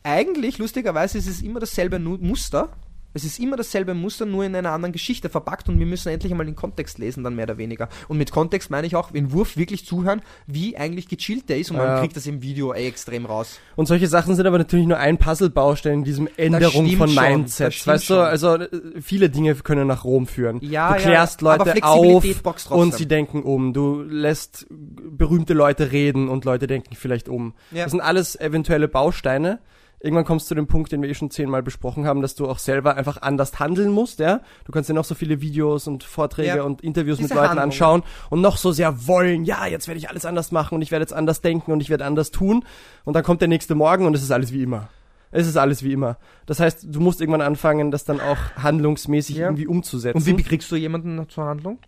eigentlich, 0.03 0.59
lustigerweise, 0.59 1.18
ist 1.18 1.26
es 1.28 1.42
immer 1.42 1.61
dasselbe 1.61 1.99
Muster. 1.99 2.70
Es 3.14 3.24
ist 3.24 3.38
immer 3.40 3.56
dasselbe 3.56 3.94
Muster, 3.94 4.26
nur 4.26 4.44
in 4.44 4.54
einer 4.54 4.70
anderen 4.70 4.92
Geschichte 4.92 5.28
verpackt 5.28 5.68
und 5.68 5.78
wir 5.78 5.86
müssen 5.86 6.11
endlich 6.11 6.30
einmal 6.32 6.46
den 6.46 6.54
Kontext 6.56 6.98
lesen, 6.98 7.24
dann 7.24 7.34
mehr 7.34 7.44
oder 7.46 7.59
weniger. 7.59 7.88
Und 8.06 8.18
mit 8.18 8.30
Kontext 8.30 8.70
meine 8.70 8.86
ich 8.86 8.96
auch, 8.96 9.12
in 9.12 9.32
Wurf 9.32 9.56
wirklich 9.56 9.86
zuhören, 9.86 10.20
wie 10.46 10.76
eigentlich 10.76 11.09
gechillt 11.09 11.48
der 11.48 11.59
ist 11.59 11.70
und 11.70 11.78
man 11.78 11.86
Ja. 11.86 12.00
kriegt 12.00 12.16
das 12.16 12.26
im 12.26 12.42
Video 12.42 12.74
eh 12.74 12.86
extrem 12.86 13.24
raus. 13.26 13.59
Und 13.76 13.86
solche 13.86 14.06
Sachen 14.09 14.34
sind 14.36 14.46
aber 14.46 14.59
natürlich 14.59 14.86
nur 14.86 14.98
ein 14.98 15.16
Puzzlebaustein 15.18 15.94
in 15.94 16.04
diesem 16.04 16.28
Änderung 16.36 16.88
von 16.96 17.09
stimmt 17.09 17.94
Weißt 17.94 18.11
du, 18.11 18.14
schon. 18.14 18.22
also 18.24 18.54
äh, 18.56 18.68
viele 19.00 19.30
Dinge 19.30 19.54
können 19.54 19.86
nach 19.86 20.04
Rom 20.04 20.26
führen. 20.26 20.59
Ja, 20.61 20.88
du 20.92 20.94
ja, 20.94 21.00
klärst 21.00 21.42
aber 21.42 21.64
Leute 21.64 21.82
auf 21.82 22.24
und 22.70 22.94
sie 22.94 23.09
denken 23.09 23.42
um. 23.42 23.72
Du 23.72 24.02
lässt 24.02 24.66
berühmte 24.70 25.54
Leute 25.54 25.92
reden 25.92 26.28
und 26.28 26.44
Leute 26.44 26.66
denken 26.66 26.94
vielleicht 26.94 27.28
um. 27.28 27.54
Ja. 27.70 27.84
Das 27.84 27.92
sind 27.92 28.00
alles 28.00 28.38
eventuelle 28.38 28.88
Bausteine. 28.88 29.61
Irgendwann 30.01 30.24
kommst 30.24 30.46
du 30.46 30.49
zu 30.51 30.55
dem 30.55 30.68
Punkt, 30.68 30.92
den 30.92 31.03
wir 31.03 31.09
eh 31.09 31.14
schon 31.14 31.30
zehnmal 31.30 31.62
besprochen 31.62 32.07
haben, 32.07 32.22
dass 32.22 32.36
du 32.36 32.49
auch 32.49 32.59
selber 32.59 32.94
einfach 32.96 33.20
anders 33.22 33.59
handeln 33.59 33.90
musst, 33.90 34.20
ja. 34.20 34.40
Du 34.64 34.70
kannst 34.72 34.88
dir 34.88 34.94
noch 34.94 35.05
so 35.05 35.16
viele 35.16 35.40
Videos 35.40 35.88
und 35.88 36.05
Vorträge 36.05 36.59
Ja. 36.59 36.62
und 36.62 36.82
Interviews 36.82 37.18
mit 37.18 37.24
Diese 37.30 37.34
Leuten 37.34 37.49
Handlung. 37.49 37.64
anschauen 37.64 38.03
und 38.30 38.40
noch 38.40 38.59
so 38.59 38.70
sehr 38.70 39.09
wollen, 39.09 39.44
ja, 39.44 39.66
jetzt 39.66 39.88
werde 39.88 39.99
ich 39.99 40.09
alles 40.09 40.24
anders 40.24 40.53
machen 40.53 40.76
und 40.76 40.82
ich 40.82 40.92
werde 40.92 41.03
jetzt 41.03 41.12
anders 41.14 41.40
denken 41.40 41.72
und 41.72 41.80
ich 41.80 41.90
werde 41.90 42.05
anders 42.05 42.30
tun. 42.30 42.64
Und 43.05 43.14
dann 43.14 43.24
kommt 43.24 43.40
der 43.40 43.49
nächste 43.49 43.74
Morgen 43.74 44.07
und 44.07 44.14
es 44.14 44.22
ist 44.22 44.30
alles 44.30 44.53
wie 44.53 44.62
immer. 44.62 44.88
Es 45.32 45.46
ist 45.46 45.57
alles 45.57 45.82
wie 45.82 45.92
immer. 45.92 46.16
Das 46.46 46.59
heißt, 46.61 46.86
du 46.88 47.01
musst 47.01 47.20
irgendwann 47.20 47.42
anfangen, 47.42 47.90
das 47.90 48.05
dann 48.05 48.20
auch 48.20 48.38
handlungsmäßig 48.57 49.36
Ja. 49.36 49.46
irgendwie 49.49 49.66
umzusetzen. 49.66 50.16
Und 50.16 50.26
wie 50.26 50.32
bekriegst 50.32 50.70
du 50.70 50.76
jemanden 50.76 51.28
zur 51.28 51.44
Handlung? 51.44 51.78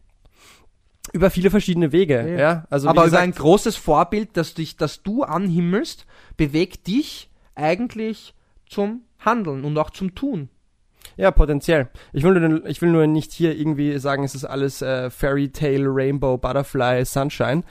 über 1.12 1.30
viele 1.30 1.50
verschiedene 1.50 1.90
Wege, 1.92 2.28
Ja. 2.32 2.38
ja. 2.38 2.64
Also 2.70 2.88
Aber 2.88 3.04
wie 3.04 3.08
über 3.08 3.18
ein 3.18 3.30
gesagt, 3.30 3.42
großes 3.42 3.76
Vorbild, 3.76 4.30
das, 4.36 4.54
dich, 4.54 4.76
das 4.76 5.02
du 5.02 5.22
anhimmelst, 5.24 6.06
bewegt 6.36 6.86
dich 6.86 7.29
eigentlich 7.60 8.34
zum 8.66 9.02
Handeln 9.18 9.64
und 9.64 9.76
auch 9.78 9.90
zum 9.90 10.14
Tun. 10.14 10.48
ja, 11.16 11.30
potenziell. 11.30 11.88
Ich 12.12 12.22
will, 12.22 12.38
nur, 12.40 12.66
ich 12.66 12.80
will 12.80 12.90
nur 12.90 13.06
nicht 13.06 13.32
hier 13.32 13.56
irgendwie 13.56 13.98
sagen, 13.98 14.24
es 14.24 14.34
ist 14.34 14.44
alles 14.44 14.80
äh, 14.82 15.10
Fairy 15.10 15.50
Tale, 15.50 15.86
Rainbow, 15.86 16.38
Butterfly, 16.38 17.04
Sunshine. 17.04 17.62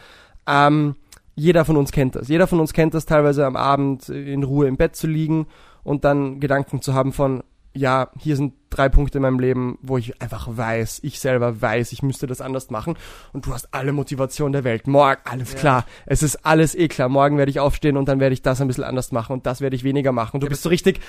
Ähm, 0.48 0.96
jeder 1.36 1.66
von 1.66 1.78
uns 1.78 1.92
kennt 1.92 2.16
das. 2.16 2.28
Jeder 2.28 2.48
von 2.48 2.60
uns 2.60 2.74
kennt 2.74 2.94
das 2.94 3.06
teilweise 3.06 3.46
am 3.46 3.56
Abend 3.56 4.10
in 4.10 4.44
Ruhe 4.44 4.68
im 4.68 4.78
Bett 4.78 4.96
zu 4.96 5.08
liegen 5.08 5.48
und 5.84 6.04
dann 6.04 6.40
Gedanken 6.40 6.82
zu 6.82 6.94
haben 6.94 7.14
von, 7.14 7.44
ja, 7.74 8.10
hier 8.18 8.36
sind 8.36 8.54
drei 8.72 8.90
Punkte 8.90 9.18
in 9.20 9.22
meinem 9.24 9.40
Leben, 9.40 9.78
wo 9.82 9.98
ich 9.98 10.22
einfach 10.22 10.48
weiß, 10.50 11.00
ich 11.04 11.20
selber 11.20 11.62
weiß, 11.62 11.92
ich 11.92 12.02
müsste 12.04 12.28
das 12.28 12.42
anders 12.42 12.70
machen. 12.70 12.98
Und 13.32 13.46
du 13.46 13.54
hast 13.54 13.74
alle 13.74 13.94
Motivation 13.94 14.52
der 14.52 14.64
Welt. 14.64 14.88
Morgen, 14.88 15.20
alles 15.24 15.56
klar. 15.56 15.86
Es 16.06 16.22
ist 16.24 16.46
alles 16.46 16.76
eh 16.76 16.88
klar. 16.88 17.10
Morgen 17.10 17.38
werde 17.38 17.50
ich 17.52 17.60
aufstehen 17.60 17.96
und 17.98 18.08
dann 18.08 18.20
werde 18.20 18.34
ich 18.34 18.42
das 18.42 18.60
ein 18.62 18.68
bisschen 18.68 18.84
anders 18.84 19.12
machen 19.12 19.34
und 19.34 19.46
das 19.46 19.62
werde 19.62 19.76
ich 19.76 19.84
weniger 19.84 20.12
machen. 20.12 20.36
Und 20.36 20.42
du 20.42 20.48
bist 20.48 20.64
so 20.64 20.70
richtig 20.70 21.00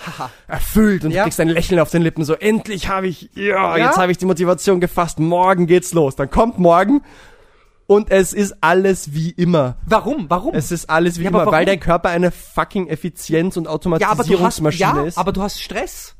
erfüllt 0.48 1.04
und 1.04 1.10
Ja. 1.12 1.22
du 1.22 1.24
kriegst 1.24 1.40
ein 1.40 1.48
Lächeln 1.48 1.80
auf 1.80 1.90
den 1.90 2.02
Lippen. 2.02 2.24
So, 2.24 2.34
endlich 2.34 2.88
habe 2.88 3.08
ich, 3.08 3.30
ja, 3.34 3.76
Ja. 3.76 3.86
jetzt 3.86 3.98
habe 3.98 4.12
ich 4.12 4.18
die 4.18 4.26
Motivation 4.26 4.80
gefasst. 4.80 5.18
Morgen 5.18 5.66
geht's 5.66 5.92
los. 5.92 6.16
Dann 6.16 6.30
kommt 6.30 6.58
morgen 6.58 7.02
und 7.86 8.10
es 8.10 8.32
ist 8.32 8.54
alles 8.62 9.12
wie 9.12 9.30
immer. 9.30 9.76
Warum? 9.86 10.26
Warum? 10.30 10.54
Es 10.54 10.70
ist 10.72 10.88
alles 10.88 11.18
wie 11.18 11.24
Ja, 11.24 11.30
immer, 11.30 11.46
weil 11.46 11.64
dein 11.66 11.80
Körper 11.80 12.08
eine 12.10 12.30
fucking 12.30 12.86
Effizienz- 12.88 13.56
und 13.56 13.64
ja, 13.64 13.70
Automatisierungsmaschine 13.70 15.00
ja, 15.00 15.02
ist. 15.04 15.18
aber 15.18 15.32
du 15.32 15.42
hast 15.42 15.60
Stress. 15.60 16.14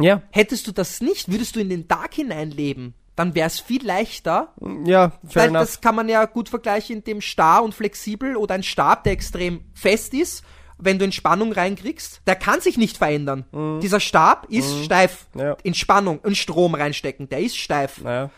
Ja. 0.00 0.22
Hättest 0.30 0.66
du 0.66 0.72
das 0.72 1.00
nicht, 1.00 1.30
würdest 1.30 1.56
du 1.56 1.60
in 1.60 1.68
den 1.68 1.88
Tag 1.88 2.14
hineinleben. 2.14 2.94
dann 3.16 3.34
wäre 3.34 3.46
es 3.46 3.60
viel 3.60 3.82
leichter, 3.86 4.52
Ja, 4.84 5.10
fair 5.26 5.44
weil 5.44 5.48
enough. 5.48 5.60
das 5.62 5.80
kann 5.80 5.94
man 5.94 6.06
ja 6.10 6.26
gut 6.26 6.50
vergleichen, 6.50 6.96
indem 6.96 7.22
starr 7.22 7.62
und 7.64 7.74
flexibel 7.74 8.36
oder 8.36 8.54
ein 8.54 8.62
Stab, 8.62 9.04
der 9.04 9.12
extrem 9.14 9.64
fest 9.72 10.12
ist, 10.12 10.44
wenn 10.76 10.98
du 10.98 11.06
Entspannung 11.06 11.50
reinkriegst, 11.52 12.20
der 12.26 12.36
kann 12.36 12.60
sich 12.60 12.76
nicht 12.76 12.98
verändern. 12.98 13.46
Dieser 13.82 14.00
Stab 14.00 14.46
ist 14.50 14.84
steif. 14.84 15.28
Mhm. 15.32 15.40
Ja. 15.40 15.56
In 15.62 15.72
Spannung, 15.72 16.20
in 16.24 16.34
Strom 16.34 16.74
reinstecken, 16.74 17.30
der 17.30 17.40
ist 17.40 17.56
steif. 17.56 18.02
Naja. 18.02 18.28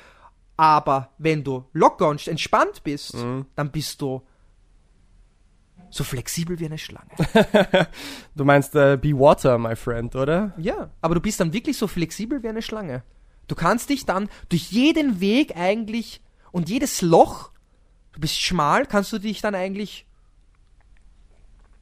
Aber 0.57 1.11
wenn 1.19 1.43
du 1.43 1.65
locker 1.73 2.09
und 2.09 2.27
entspannt 2.29 2.83
bist, 2.85 3.15
Mhm. 3.15 3.47
dann 3.57 3.73
bist 3.73 4.01
du 4.01 4.23
so 5.91 6.05
flexibel 6.05 6.59
wie 6.59 6.67
eine 6.67 6.79
Schlange. 6.79 7.11
Du 8.35 8.45
meinst 8.45 8.75
äh, 8.75 8.97
Be 9.01 9.19
Water, 9.19 9.59
my 9.59 9.75
friend, 9.75 10.15
oder? 10.15 10.53
ja, 10.59 10.91
aber 11.01 11.15
du 11.17 11.21
bist 11.21 11.41
dann 11.41 11.53
wirklich 11.53 11.77
so 11.77 11.87
flexibel 11.87 12.43
wie 12.43 12.49
eine 12.49 12.63
Schlange. 12.63 13.03
Du 13.49 13.55
kannst 13.55 13.91
dich 13.91 14.05
dann 14.05 14.29
durch 14.49 14.71
jeden 14.71 15.21
Weg 15.21 15.57
eigentlich 15.57 16.21
und 16.53 16.69
jedes 16.69 17.03
Loch, 17.03 17.51
du 18.13 18.21
bist 18.21 18.41
schmal, 18.41 18.87
kannst 18.87 19.13
du 19.13 19.19
dich 19.19 19.41
dann 19.41 19.55
eigentlich 19.55 20.07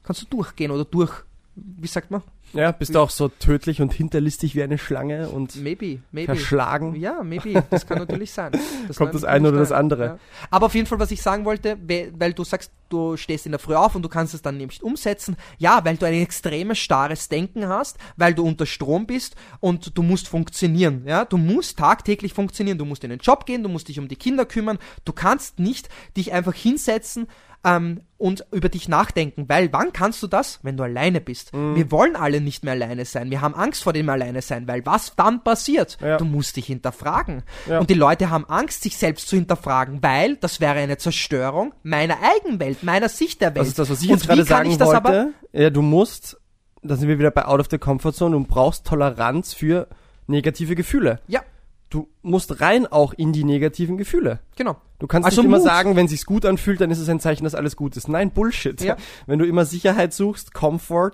kannst 0.06 0.22
du 0.22 0.26
durchgehen 0.26 0.70
oder 0.70 0.84
durch, 0.84 1.12
wie 1.56 1.88
sagt 1.88 2.10
man? 2.10 2.22
Ja, 2.52 2.72
bist 2.72 2.94
du 2.94 3.00
auch 3.00 3.10
so 3.10 3.28
tödlich 3.28 3.82
und 3.82 3.92
hinterlistig 3.92 4.54
wie 4.54 4.62
eine 4.62 4.78
Schlange 4.78 5.28
und 5.28 5.56
Maybe, 5.56 5.98
maybe. 6.12 6.34
verschlagen? 6.34 6.94
Ja, 6.94 7.22
maybe. 7.22 7.62
Das 7.70 7.86
kann 7.86 7.98
natürlich 7.98 8.30
sein. 8.32 8.52
Das 8.88 8.96
Kommt 8.96 9.14
das 9.14 9.24
eine 9.24 9.48
oder 9.48 9.58
das 9.58 9.72
andere? 9.72 10.04
Ja. 10.04 10.18
Aber 10.50 10.66
auf 10.66 10.74
jeden 10.74 10.86
Fall, 10.86 10.98
was 11.00 11.10
ich 11.10 11.20
sagen 11.20 11.44
wollte, 11.44 11.76
we- 11.86 12.12
weil 12.16 12.32
du 12.32 12.44
sagst, 12.44 12.70
du 12.88 13.16
stehst 13.16 13.46
in 13.46 13.52
der 13.52 13.58
Früh 13.58 13.74
auf 13.74 13.94
und 13.96 14.02
du 14.02 14.08
kannst 14.08 14.32
es 14.32 14.42
dann 14.42 14.56
nämlich 14.58 14.82
umsetzen. 14.82 15.36
Ja, 15.58 15.84
weil 15.84 15.96
du 15.96 16.06
ein 16.06 16.14
extremes 16.14 16.78
starres 16.78 17.28
Denken 17.28 17.68
hast, 17.68 17.98
weil 18.16 18.32
du 18.32 18.44
unter 18.46 18.64
Strom 18.64 19.06
bist 19.06 19.34
und 19.60 19.98
du 19.98 20.02
musst 20.02 20.28
funktionieren. 20.28 21.02
Ja, 21.04 21.24
du 21.24 21.36
musst 21.36 21.78
tagtäglich 21.78 22.32
funktionieren. 22.32 22.78
Du 22.78 22.84
musst 22.84 23.02
in 23.04 23.10
den 23.10 23.18
Job 23.18 23.44
gehen, 23.44 23.64
du 23.64 23.68
musst 23.68 23.88
dich 23.88 23.98
um 23.98 24.06
die 24.08 24.16
Kinder 24.16 24.46
kümmern. 24.46 24.78
Du 25.04 25.12
kannst 25.12 25.58
nicht 25.58 25.88
dich 26.16 26.32
einfach 26.32 26.54
hinsetzen 26.54 27.26
ähm, 27.64 28.00
und 28.18 28.46
über 28.50 28.68
dich 28.68 28.88
nachdenken, 28.88 29.44
weil 29.48 29.72
wann 29.72 29.92
kannst 29.92 30.22
du 30.22 30.26
das, 30.26 30.60
wenn 30.62 30.76
du 30.76 30.84
alleine 30.84 31.20
bist? 31.20 31.52
Mhm. 31.54 31.76
Wir 31.76 31.90
wollen 31.90 32.16
alle 32.16 32.40
nicht 32.40 32.64
mehr 32.64 32.72
alleine 32.72 33.04
sein. 33.04 33.30
Wir 33.30 33.40
haben 33.42 33.54
Angst 33.54 33.82
vor 33.82 33.92
dem 33.92 34.08
alleine 34.08 34.40
sein, 34.42 34.66
weil 34.68 34.84
was 34.86 35.14
dann 35.16 35.44
passiert? 35.44 35.98
Ja. 36.00 36.16
Du 36.16 36.24
musst 36.24 36.56
dich 36.56 36.66
hinterfragen. 36.66 37.42
Ja. 37.68 37.78
Und 37.80 37.90
die 37.90 37.94
Leute 37.94 38.30
haben 38.30 38.44
Angst, 38.48 38.82
sich 38.82 38.96
selbst 38.96 39.28
zu 39.28 39.36
hinterfragen, 39.36 40.02
weil 40.02 40.36
das 40.36 40.60
wäre 40.60 40.78
eine 40.78 40.96
Zerstörung 40.96 41.74
meiner 41.82 42.16
Eigenwelt, 42.22 42.82
meiner 42.82 43.08
Sicht 43.08 43.40
der 43.40 43.48
Welt. 43.54 43.58
Das 43.62 43.68
ist 43.68 43.78
das, 43.78 43.90
was 43.90 44.00
ich 44.02 44.08
Und 44.10 44.16
jetzt 44.18 44.26
gerade 44.28 44.44
sagen 44.44 44.70
ich 44.70 44.78
das 44.78 44.90
aber- 44.90 45.08
wollte. 45.10 45.32
ja, 45.52 45.70
du 45.70 45.82
musst, 45.82 46.40
da 46.82 46.96
sind 46.96 47.08
wir 47.08 47.18
wieder 47.18 47.30
bei 47.30 47.44
Out 47.44 47.60
of 47.60 47.66
the 47.70 47.78
Comfort 47.78 48.12
Zone, 48.12 48.36
du 48.36 48.44
brauchst 48.44 48.86
Toleranz 48.86 49.52
für 49.52 49.88
negative 50.26 50.74
Gefühle. 50.74 51.20
Ja, 51.28 51.40
Du 51.88 52.08
musst 52.22 52.60
rein 52.60 52.86
auch 52.86 53.12
in 53.12 53.32
die 53.32 53.44
negativen 53.44 53.96
Gefühle. 53.96 54.40
genau. 54.56 54.76
Du 54.98 55.06
kannst 55.06 55.26
Also 55.26 55.42
nicht 55.42 55.48
immer 55.48 55.58
Mut. 55.58 55.66
sagen, 55.66 55.94
wenn 55.94 56.08
sich's 56.08 56.24
gut 56.24 56.46
anfühlt, 56.46 56.80
dann 56.80 56.90
ist 56.90 56.98
es 57.00 57.08
ein 57.10 57.20
Zeichen, 57.20 57.44
dass 57.44 57.54
alles 57.54 57.76
gut 57.76 57.96
ist. 57.98 58.08
Nein, 58.08 58.30
Bullshit. 58.30 58.80
Ja. 58.80 58.96
Wenn 59.26 59.38
du 59.38 59.44
immer 59.44 59.66
Sicherheit 59.66 60.14
suchst, 60.14 60.54
Comfort, 60.54 61.12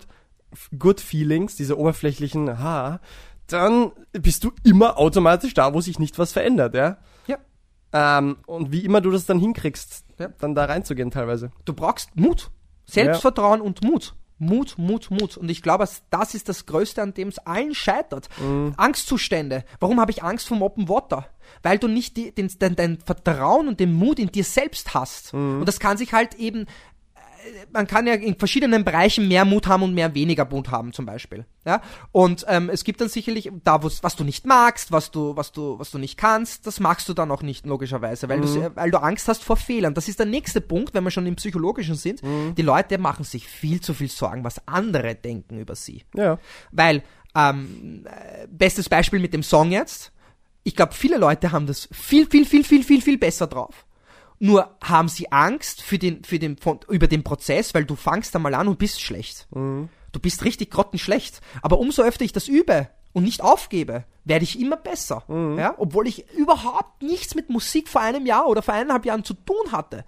Good 0.79 1.01
Feelings, 1.01 1.57
diese 1.57 1.77
oberflächlichen 1.77 2.61
Ha, 2.61 3.01
dann 3.49 3.91
bist 4.13 4.45
du 4.45 4.53
immer 4.63 4.99
automatisch 4.99 5.53
da, 5.55 5.75
wo 5.75 5.81
sich 5.81 5.99
nicht 5.99 6.19
was 6.21 6.31
verändert, 6.33 6.75
ja. 6.75 6.99
Ja. 7.27 7.39
Ähm, 7.93 8.37
und 8.47 8.71
wie 8.71 8.85
immer 8.85 9.01
du 9.01 9.11
das 9.11 9.27
dann 9.27 9.41
hinkriegst, 9.41 10.05
Ja. 10.21 10.29
dann 10.39 10.55
da 10.55 10.67
reinzugehen 10.67 11.11
teilweise. 11.11 11.51
Du 11.65 11.73
brauchst 11.75 12.15
Mut. 12.15 12.51
Selbstvertrauen 12.85 13.61
und 13.61 13.83
Mut. 13.83 14.15
Mut, 14.43 14.75
Mut, 14.77 15.11
Mut. 15.11 15.37
Und 15.37 15.51
ich 15.51 15.63
glaube, 15.63 15.89
das 16.11 16.35
ist 16.35 16.49
das 16.49 16.67
Größte, 16.67 17.01
an 17.01 17.15
dem 17.15 17.29
es 17.29 17.39
allen 17.39 17.75
scheitert. 17.75 18.29
Angstzustände. 18.77 19.65
Warum 19.81 20.01
habe 20.01 20.11
ich 20.11 20.23
Angst 20.23 20.49
vom 20.49 20.63
Open 20.63 20.89
Water? 20.89 21.27
Weil 21.63 21.79
du 21.79 21.89
nicht 21.89 22.17
die, 22.17 22.35
den, 22.35 22.51
dein, 22.59 22.77
dein 22.77 22.99
Vertrauen 22.99 23.69
und 23.69 23.79
den 23.81 23.93
Mut 23.93 24.19
in 24.19 24.33
dir 24.33 24.45
selbst 24.45 24.95
hast. 24.95 25.33
Und 25.61 25.67
das 25.67 25.81
kann 25.81 25.97
sich 25.97 26.13
halt 26.13 26.35
eben 26.35 26.67
man 27.73 27.87
kann 27.87 28.07
ja 28.07 28.15
in 28.15 28.37
verschiedenen 28.37 28.85
Bereichen 28.85 29.29
mehr 29.29 29.45
Mut 29.45 29.67
haben 29.67 29.83
und 29.83 29.95
mehr 29.95 30.15
weniger 30.15 30.45
Mut 30.45 30.71
haben, 30.71 30.93
zum 30.93 31.07
Beispiel. 31.07 31.45
Ja? 31.65 31.81
Und 32.13 32.45
ähm, 32.49 32.69
es 32.71 32.85
gibt 32.85 33.01
dann 33.01 33.09
sicherlich 33.09 33.51
da, 33.65 33.83
was 33.83 34.17
du 34.17 34.25
nicht 34.25 34.47
magst, 34.47 34.93
was 34.93 35.11
du, 35.11 35.37
was 35.37 35.53
du, 35.53 35.79
was 35.79 35.91
du 35.91 35.99
nicht 35.99 36.17
kannst, 36.17 36.67
das 36.67 36.81
machst 36.81 37.09
du 37.09 37.15
dann 37.15 37.31
auch 37.31 37.43
nicht, 37.43 37.67
logischerweise, 37.67 38.29
weil, 38.29 38.41
du's- 38.41 38.59
weil 38.75 38.91
du 38.91 39.03
Angst 39.03 39.29
hast 39.29 39.43
vor 39.45 39.57
Fehlern. 39.57 39.95
Das 39.95 40.09
ist 40.09 40.19
der 40.19 40.27
nächste 40.27 40.61
Punkt, 40.61 40.95
wenn 40.95 41.05
wir 41.05 41.11
schon 41.11 41.27
im 41.27 41.37
Psychologischen 41.37 41.95
sind. 41.95 42.21
Die 42.57 42.63
Leute 42.63 42.99
machen 42.99 43.25
sich 43.25 43.47
viel 43.49 43.81
zu 43.81 43.95
viel 43.95 44.09
Sorgen, 44.09 44.45
was 44.45 44.67
andere 44.69 45.15
denken 45.15 45.59
über 45.59 45.75
sie. 45.75 46.05
Ja. 46.15 46.39
Weil, 46.71 47.03
ähm, 47.35 48.05
äh, 48.07 48.47
bestes 48.49 48.89
Beispiel 48.89 49.19
mit 49.21 49.33
dem 49.33 49.43
Song 49.43 49.73
jetzt. 49.73 50.13
Ich 50.65 50.77
glaube, 50.77 50.93
viele 50.95 51.17
Leute 51.19 51.51
haben 51.51 51.67
das 51.67 51.89
viel, 51.91 52.27
viel, 52.31 52.45
viel, 52.47 52.63
viel, 52.65 52.85
viel, 52.85 53.03
viel 53.03 53.19
besser 53.19 53.47
drauf. 53.47 53.85
Nur 54.45 54.77
haben 54.83 55.07
sie 55.07 55.31
Angst 55.31 55.83
für 55.83 55.99
den, 55.99 56.25
für 56.25 56.41
den, 56.41 56.57
von, 56.57 56.81
über 56.89 57.07
den 57.07 57.23
Prozess, 57.23 57.75
weil 57.75 57.85
du 57.85 57.95
fangst 57.95 58.35
einmal 58.35 58.55
an 58.55 58.67
und 58.67 58.77
bist 58.77 59.01
schlecht. 59.01 59.47
Du 60.11 60.19
bist 60.21 60.45
richtig 60.45 60.73
grottenschlecht. 60.73 61.41
Aber 61.63 61.79
umso 61.79 62.03
öfter 62.03 62.25
ich 62.25 62.33
das 62.33 62.49
übe 62.49 62.89
und 63.13 63.23
nicht 63.23 63.41
aufgebe, 63.41 64.03
werde 64.25 64.43
ich 64.43 64.59
immer 64.59 64.77
besser. 64.77 65.23
Ja? 65.59 65.75
Obwohl 65.79 66.09
ich 66.09 66.29
überhaupt 66.33 67.03
nichts 67.03 67.37
mit 67.37 67.51
Musik 67.51 67.89
vor 67.89 68.01
einem 68.01 68.27
Jahr 68.27 68.49
oder 68.49 68.63
vor 68.63 68.75
eineinhalb 68.75 69.07
Jahren 69.07 69.23
zu 69.23 69.35
tun 69.35 69.71
hatte. 69.71 70.05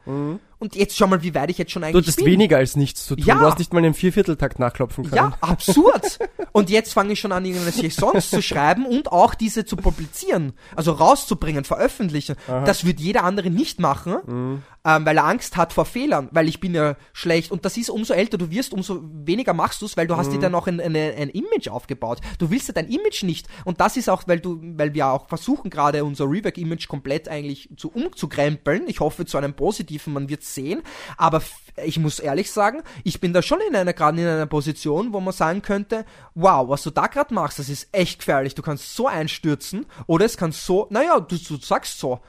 Und 0.59 0.77
jetzt 0.77 0.97
schau 0.97 1.07
mal, 1.07 1.23
wie 1.23 1.35
weit 1.35 1.51
ich 1.51 1.59
jetzt 1.59 1.73
schon 1.73 1.83
Du 1.83 1.89
eigentlich 1.89 2.03
hattest 2.05 2.19
bin. 2.19 2.27
weniger 2.27 2.57
als 2.59 2.77
nichts 2.77 3.07
zu 3.07 3.17
tun. 3.17 3.25
Ja. 3.27 3.35
Du 3.37 3.41
hast 3.47 3.59
nicht 3.59 3.73
mal 3.73 3.79
einen 3.81 3.95
Viervierteltakt 3.95 4.59
nachklopfen 4.59 5.05
können. 5.05 5.17
Ja, 5.17 5.33
absurd. 5.41 6.19
Und 6.53 6.71
jetzt 6.71 6.93
fange 6.93 7.13
ich 7.13 7.21
schon 7.21 7.33
an, 7.33 7.45
irgendwelche 7.45 7.91
Songs 7.91 8.31
zu 8.31 8.41
schreiben 8.43 8.87
und 8.87 9.11
auch 9.13 9.35
diese 9.35 9.65
zu 9.65 9.77
publizieren, 9.77 10.53
also 10.77 10.93
rauszubringen, 10.93 11.65
veröffentlichen. 11.65 12.37
Das 12.47 12.85
wird 12.85 13.01
jeder 13.01 13.25
andere 13.25 13.51
nicht 13.51 13.81
machen, 13.81 14.15
Mhm. 14.27 14.63
ähm, 14.85 15.07
weil 15.07 15.17
er 15.17 15.25
Angst 15.25 15.57
hat 15.57 15.73
vor 15.73 15.85
Fehlern, 15.85 16.29
weil 16.31 16.49
ich 16.49 16.61
bin 16.61 16.75
ja 16.75 16.97
schlecht. 17.13 17.51
Und 17.51 17.65
das 17.65 17.77
ist, 17.77 17.91
umso 17.91 18.15
älter 18.15 18.39
du 18.39 18.51
wirst, 18.51 18.73
umso 18.73 19.01
weniger 19.03 19.53
machst 19.55 19.83
du 19.83 19.87
es, 19.87 19.97
weil 19.97 20.07
du 20.07 20.15
Mhm. 20.15 20.19
hast 20.19 20.31
dir 20.33 20.39
dann 20.39 20.55
auch 20.55 20.67
ein, 20.69 20.81
eine, 20.81 21.15
ein 21.19 21.31
Image 21.31 21.69
aufgebaut. 21.69 22.21
Du 22.39 22.51
willst 22.51 22.69
ja 22.69 22.75
dein 22.75 22.89
Image 22.89 23.25
nicht. 23.25 23.49
Und 23.65 23.81
das 23.81 23.97
ist 23.97 24.09
auch, 24.09 24.23
weil 24.27 24.41
du, 24.41 24.61
weil 24.77 24.95
wir 24.95 25.09
auch 25.09 25.29
versuchen 25.29 25.71
gerade 25.71 26.05
unser 26.05 26.27
Rework-Image 26.27 26.87
komplett 26.89 27.29
eigentlich 27.29 27.69
zu 27.77 27.91
umzukrempeln. 27.91 28.85
Ich 28.87 29.01
hoffe 29.01 29.27
zu 29.27 29.37
einem 29.39 29.55
positiven, 29.55 30.13
man 30.13 30.29
wird 30.29 30.44
sehen. 30.45 30.83
Aber 31.17 31.43
ich 31.85 31.99
muss 31.99 32.19
ehrlich 32.19 32.51
sagen, 32.51 32.83
ich 33.03 33.21
bin 33.21 33.33
da 33.33 33.43
schon 33.43 33.61
in 33.69 33.75
einer 33.75 33.93
gerade 33.93 34.21
in 34.21 34.27
einer 34.27 34.47
Position, 34.47 35.13
wo 35.13 35.21
man 35.21 35.33
sagen 35.33 35.63
könnte, 35.63 36.05
wow, 36.35 36.69
was 36.69 36.83
du 36.83 36.91
da 36.91 37.07
gerade 37.07 37.35
machst, 37.35 37.59
das 37.59 37.69
ist 37.69 37.89
echt 37.93 38.21
gefährlich. 38.21 38.55
Du 38.55 38.63
kannst 38.63 38.95
so 38.95 39.09
einstürzen 39.09 39.87
oder 40.07 40.25
es 40.25 40.37
kann 40.37 40.53
so, 40.53 40.87
naja, 40.91 41.19
du, 41.21 41.37
du 41.37 41.57
sagst 41.57 41.99
so. 41.99 42.21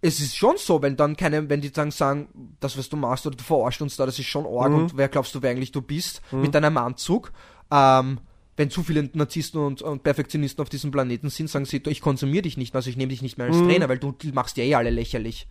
Es 0.00 0.20
ist 0.20 0.36
schon 0.36 0.56
so, 0.58 0.82
wenn 0.82 0.96
dann 0.96 1.16
keine, 1.16 1.48
wenn 1.48 1.62
die 1.62 1.72
dann 1.72 1.90
sagen, 1.90 2.28
das 2.60 2.76
was 2.76 2.90
du 2.90 2.96
machst 2.96 3.26
oder 3.26 3.36
du 3.36 3.42
verarscht 3.42 3.80
uns 3.80 3.96
da, 3.96 4.04
das 4.04 4.18
ist 4.18 4.26
schon 4.26 4.44
arg 4.44 4.72
und 4.72 4.96
wer 4.98 5.08
glaubst 5.08 5.34
du, 5.34 5.40
wer 5.40 5.50
eigentlich 5.50 5.72
du 5.72 5.80
bist 5.80 6.20
mit 6.30 6.54
deinem 6.54 6.76
Anzug? 6.76 7.32
Ähm, 7.70 8.18
wenn 8.56 8.70
zu 8.70 8.82
viele 8.82 9.10
Narzissten 9.14 9.60
und, 9.60 9.82
und 9.82 10.02
Perfektionisten 10.02 10.62
auf 10.62 10.68
diesem 10.68 10.90
Planeten 10.90 11.30
sind, 11.30 11.48
sagen 11.48 11.64
sie, 11.64 11.82
ich 11.86 12.00
konsumiere 12.00 12.42
dich 12.42 12.56
nicht 12.56 12.76
also 12.76 12.90
ich 12.90 12.96
nehme 12.96 13.10
dich 13.10 13.22
nicht 13.22 13.38
mehr 13.38 13.46
als 13.48 13.56
Trainer, 13.56 13.88
weil 13.88 13.98
du 13.98 14.14
machst 14.32 14.56
ja 14.58 14.64
eh 14.64 14.74
alle 14.74 14.90
lächerlich. 14.90 15.48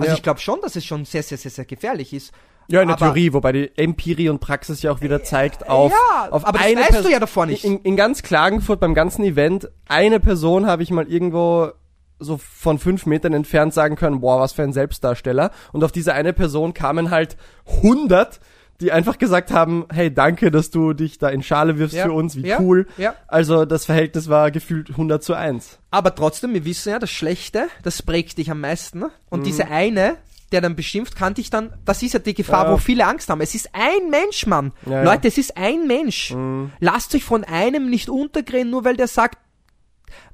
Also 0.00 0.12
Ja. 0.12 0.16
ich 0.16 0.22
glaube 0.22 0.40
schon, 0.40 0.60
dass 0.62 0.76
es 0.76 0.84
schon 0.84 1.04
sehr, 1.04 1.22
sehr, 1.22 1.38
sehr, 1.38 1.50
sehr 1.50 1.64
gefährlich 1.64 2.12
ist. 2.12 2.32
Ja, 2.68 2.80
in 2.80 2.88
der 2.88 2.96
Aber- 2.96 3.06
Theorie, 3.06 3.32
wobei 3.34 3.52
die 3.52 3.70
Empirie 3.76 4.28
und 4.30 4.40
Praxis 4.40 4.80
ja 4.82 4.90
auch 4.90 5.02
wieder 5.02 5.22
zeigt 5.22 5.68
auf, 5.68 5.92
Ja, 5.92 6.28
auf 6.30 6.46
aber 6.46 6.58
das 6.58 6.66
eine 6.66 6.80
weißt 6.80 6.90
Pers- 6.92 7.02
du 7.02 7.10
ja 7.10 7.20
davor 7.20 7.44
nicht. 7.46 7.62
In, 7.64 7.80
in 7.80 7.94
ganz 7.96 8.22
Klagenfurt 8.22 8.80
beim 8.80 8.94
ganzen 8.94 9.22
Event, 9.24 9.68
eine 9.86 10.18
Person 10.18 10.66
habe 10.66 10.82
ich 10.82 10.90
mal 10.90 11.06
irgendwo 11.06 11.72
so 12.20 12.38
von 12.38 12.78
fünf 12.78 13.04
Metern 13.04 13.34
entfernt 13.34 13.74
sagen 13.74 13.96
können, 13.96 14.20
boah, 14.20 14.40
was 14.40 14.52
für 14.54 14.62
ein 14.62 14.72
Selbstdarsteller. 14.72 15.50
Und 15.72 15.84
auf 15.84 15.92
diese 15.92 16.14
eine 16.14 16.32
Person 16.32 16.72
kamen 16.72 17.10
halt 17.10 17.36
hundert, 17.82 18.40
die 18.80 18.90
einfach 18.92 19.18
gesagt 19.18 19.50
haben, 19.52 19.86
hey, 19.92 20.12
danke, 20.12 20.50
dass 20.50 20.70
du 20.70 20.92
dich 20.94 21.18
da 21.18 21.28
in 21.28 21.42
Schale 21.42 21.78
wirfst 21.78 21.94
Ja, 21.96 22.04
für 22.06 22.12
uns, 22.12 22.36
wie 22.36 22.46
ja, 22.46 22.58
cool. 22.60 22.86
ja. 22.98 23.14
Also 23.28 23.64
das 23.64 23.84
Verhältnis 23.86 24.28
war 24.28 24.50
gefühlt 24.50 24.90
100 24.90 25.22
zu 25.22 25.34
1. 25.34 25.78
Aber 25.90 26.14
trotzdem, 26.14 26.54
wir 26.54 26.64
wissen 26.64 26.90
ja, 26.90 26.98
das 26.98 27.10
Schlechte, 27.10 27.68
das 27.82 28.02
prägt 28.02 28.38
dich 28.38 28.50
am 28.50 28.60
meisten. 28.60 29.04
Und 29.30 29.40
Mhm. 29.40 29.44
diese 29.44 29.68
eine, 29.68 30.16
der 30.52 30.60
dann 30.60 30.76
beschimpft, 30.76 31.16
kann 31.16 31.34
dich 31.34 31.50
dann, 31.50 31.72
das 31.84 32.02
ist 32.02 32.14
ja 32.14 32.18
die 32.20 32.34
Gefahr, 32.34 32.66
Ja. 32.66 32.72
wo 32.72 32.76
viele 32.78 33.06
Angst 33.06 33.28
haben. 33.30 33.40
Es 33.40 33.54
ist 33.54 33.70
ein 33.72 34.10
Mensch, 34.10 34.46
Mann. 34.46 34.72
Ja. 34.86 35.02
Leute, 35.02 35.28
es 35.28 35.38
ist 35.38 35.56
ein 35.56 35.86
Mensch. 35.86 36.32
Mhm. 36.32 36.70
Lasst 36.80 37.14
euch 37.14 37.24
von 37.24 37.44
einem 37.44 37.88
nicht 37.90 38.08
untergrähen, 38.08 38.70
nur 38.70 38.84
weil 38.84 38.96
der 38.96 39.08
sagt, 39.08 39.38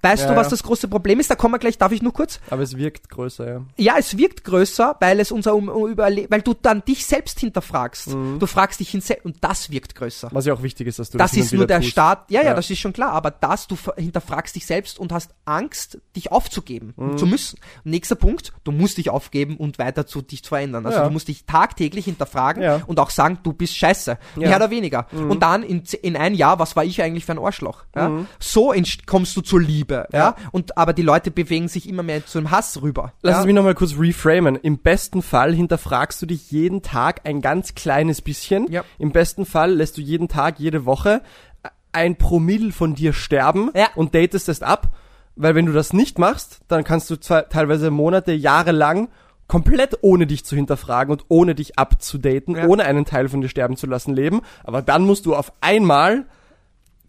weißt 0.02 0.24
Ja, 0.24 0.30
du, 0.30 0.36
was 0.36 0.48
das 0.48 0.62
große 0.62 0.88
Problem 0.88 1.20
ist? 1.20 1.30
Da 1.30 1.34
kommen 1.34 1.54
wir 1.54 1.58
gleich, 1.58 1.78
darf 1.78 1.92
ich 1.92 2.02
nur 2.02 2.12
kurz? 2.12 2.40
Aber 2.50 2.62
es 2.62 2.76
wirkt 2.76 3.08
größer, 3.10 3.48
ja. 3.48 3.62
Ja, 3.76 3.94
es 3.98 4.16
wirkt 4.16 4.44
größer, 4.44 4.96
weil 5.00 5.20
es 5.20 5.30
unser 5.32 5.54
um, 5.54 5.68
um, 5.68 5.88
Überle 5.90 6.26
weil 6.30 6.42
du 6.42 6.54
dann 6.54 6.84
dich 6.84 7.06
selbst 7.06 7.40
hinterfragst. 7.40 8.14
Mhm. 8.14 8.38
Du 8.38 8.46
fragst 8.46 8.80
dich 8.80 8.90
hin 8.90 9.02
und 9.24 9.36
das 9.40 9.70
wirkt 9.70 9.94
größer. 9.94 10.28
Was 10.32 10.46
ja 10.46 10.54
auch 10.54 10.62
wichtig 10.62 10.86
ist, 10.86 10.98
dass 10.98 11.10
du 11.10 11.18
Das 11.18 11.32
das, 11.32 11.40
ist 11.40 11.52
nur 11.52 11.66
der 11.66 11.80
tust. 11.80 11.90
Start. 11.90 12.30
Ja, 12.30 12.42
ja, 12.42 12.54
das 12.54 12.70
ist 12.70 12.78
schon 12.78 12.92
klar. 12.92 13.12
Aber 13.12 13.30
das, 13.30 13.66
du 13.66 13.76
hinterfragst 13.96 14.54
dich 14.56 14.66
selbst 14.66 14.98
und 14.98 15.12
hast 15.12 15.32
Angst, 15.44 15.98
dich 16.16 16.30
aufzugeben 16.32 16.94
Mhm. 16.96 17.18
zu 17.18 17.26
müssen. 17.26 17.58
Nächster 17.84 18.14
Punkt, 18.14 18.52
du 18.64 18.72
musst 18.72 18.98
dich 18.98 19.10
aufgeben 19.10 19.56
und 19.56 19.78
weiter 19.78 20.06
zu 20.06 20.22
dich 20.22 20.42
zu 20.44 20.50
verändern. 20.50 20.86
Also 20.86 21.02
du 21.04 21.10
musst 21.10 21.28
dich 21.28 21.44
tagtäglich 21.46 22.04
hinterfragen 22.04 22.82
und 22.86 22.98
auch 23.00 23.10
sagen, 23.10 23.38
du 23.42 23.52
bist 23.52 23.76
scheiße. 23.76 24.18
Ja. 24.36 24.48
Mehr 24.48 24.56
oder 24.56 24.70
weniger. 24.70 25.06
Und 25.12 25.40
dann 25.42 25.62
in, 25.62 25.82
in 26.02 26.16
ein 26.16 26.34
Jahr, 26.34 26.58
was 26.58 26.76
war 26.76 26.84
ich 26.84 27.02
eigentlich 27.02 27.24
für 27.24 27.32
ein 27.32 27.38
Arschloch? 27.38 27.84
Ja? 27.94 28.24
So 28.38 28.74
kommst 29.06 29.36
du 29.36 29.40
zur 29.40 29.60
Liebe, 29.60 29.89
ja. 30.12 30.36
Und, 30.52 30.76
aber 30.78 30.92
die 30.92 31.02
Leute 31.02 31.30
bewegen 31.30 31.68
sich 31.68 31.88
immer 31.88 32.02
mehr 32.02 32.24
zu 32.24 32.38
dem 32.38 32.50
Hass 32.50 32.80
rüber. 32.82 33.12
Lass 33.22 33.34
ja? 33.34 33.40
es 33.40 33.46
mich 33.46 33.54
nochmal 33.54 33.74
kurz 33.74 33.94
reframen. 33.98 34.56
Im 34.56 34.78
besten 34.78 35.22
Fall 35.22 35.54
hinterfragst 35.54 36.20
du 36.22 36.26
dich 36.26 36.50
jeden 36.50 36.82
Tag 36.82 37.20
ein 37.24 37.40
ganz 37.40 37.74
kleines 37.74 38.22
bisschen. 38.22 38.70
Ja. 38.70 38.84
Im 38.98 39.12
besten 39.12 39.44
Fall 39.46 39.72
lässt 39.74 39.96
du 39.96 40.00
jeden 40.00 40.28
Tag, 40.28 40.58
jede 40.58 40.84
Woche 40.86 41.22
ein 41.92 42.16
Promille 42.16 42.72
von 42.72 42.94
dir 42.94 43.12
sterben 43.12 43.70
Ja. 43.74 43.88
und 43.96 44.14
datest 44.14 44.48
es 44.48 44.62
ab. 44.62 44.94
Weil 45.36 45.54
wenn 45.54 45.66
du 45.66 45.72
das 45.72 45.92
nicht 45.92 46.18
machst, 46.18 46.60
dann 46.68 46.84
kannst 46.84 47.10
du 47.10 47.16
zwar 47.16 47.48
teilweise 47.48 47.90
Monate, 47.90 48.32
Jahre 48.32 48.72
lang 48.72 49.08
komplett 49.46 49.98
ohne 50.02 50.26
dich 50.28 50.44
zu 50.44 50.54
hinterfragen 50.54 51.10
und 51.12 51.24
ohne 51.28 51.54
dich 51.56 51.78
abzudaten, 51.78 52.54
Ja. 52.56 52.66
ohne 52.66 52.84
einen 52.84 53.04
Teil 53.04 53.28
von 53.28 53.40
dir 53.40 53.48
sterben 53.48 53.76
zu 53.76 53.86
lassen 53.86 54.14
leben. 54.14 54.42
Aber 54.62 54.82
dann 54.82 55.02
musst 55.02 55.26
du 55.26 55.34
auf 55.34 55.52
einmal 55.60 56.26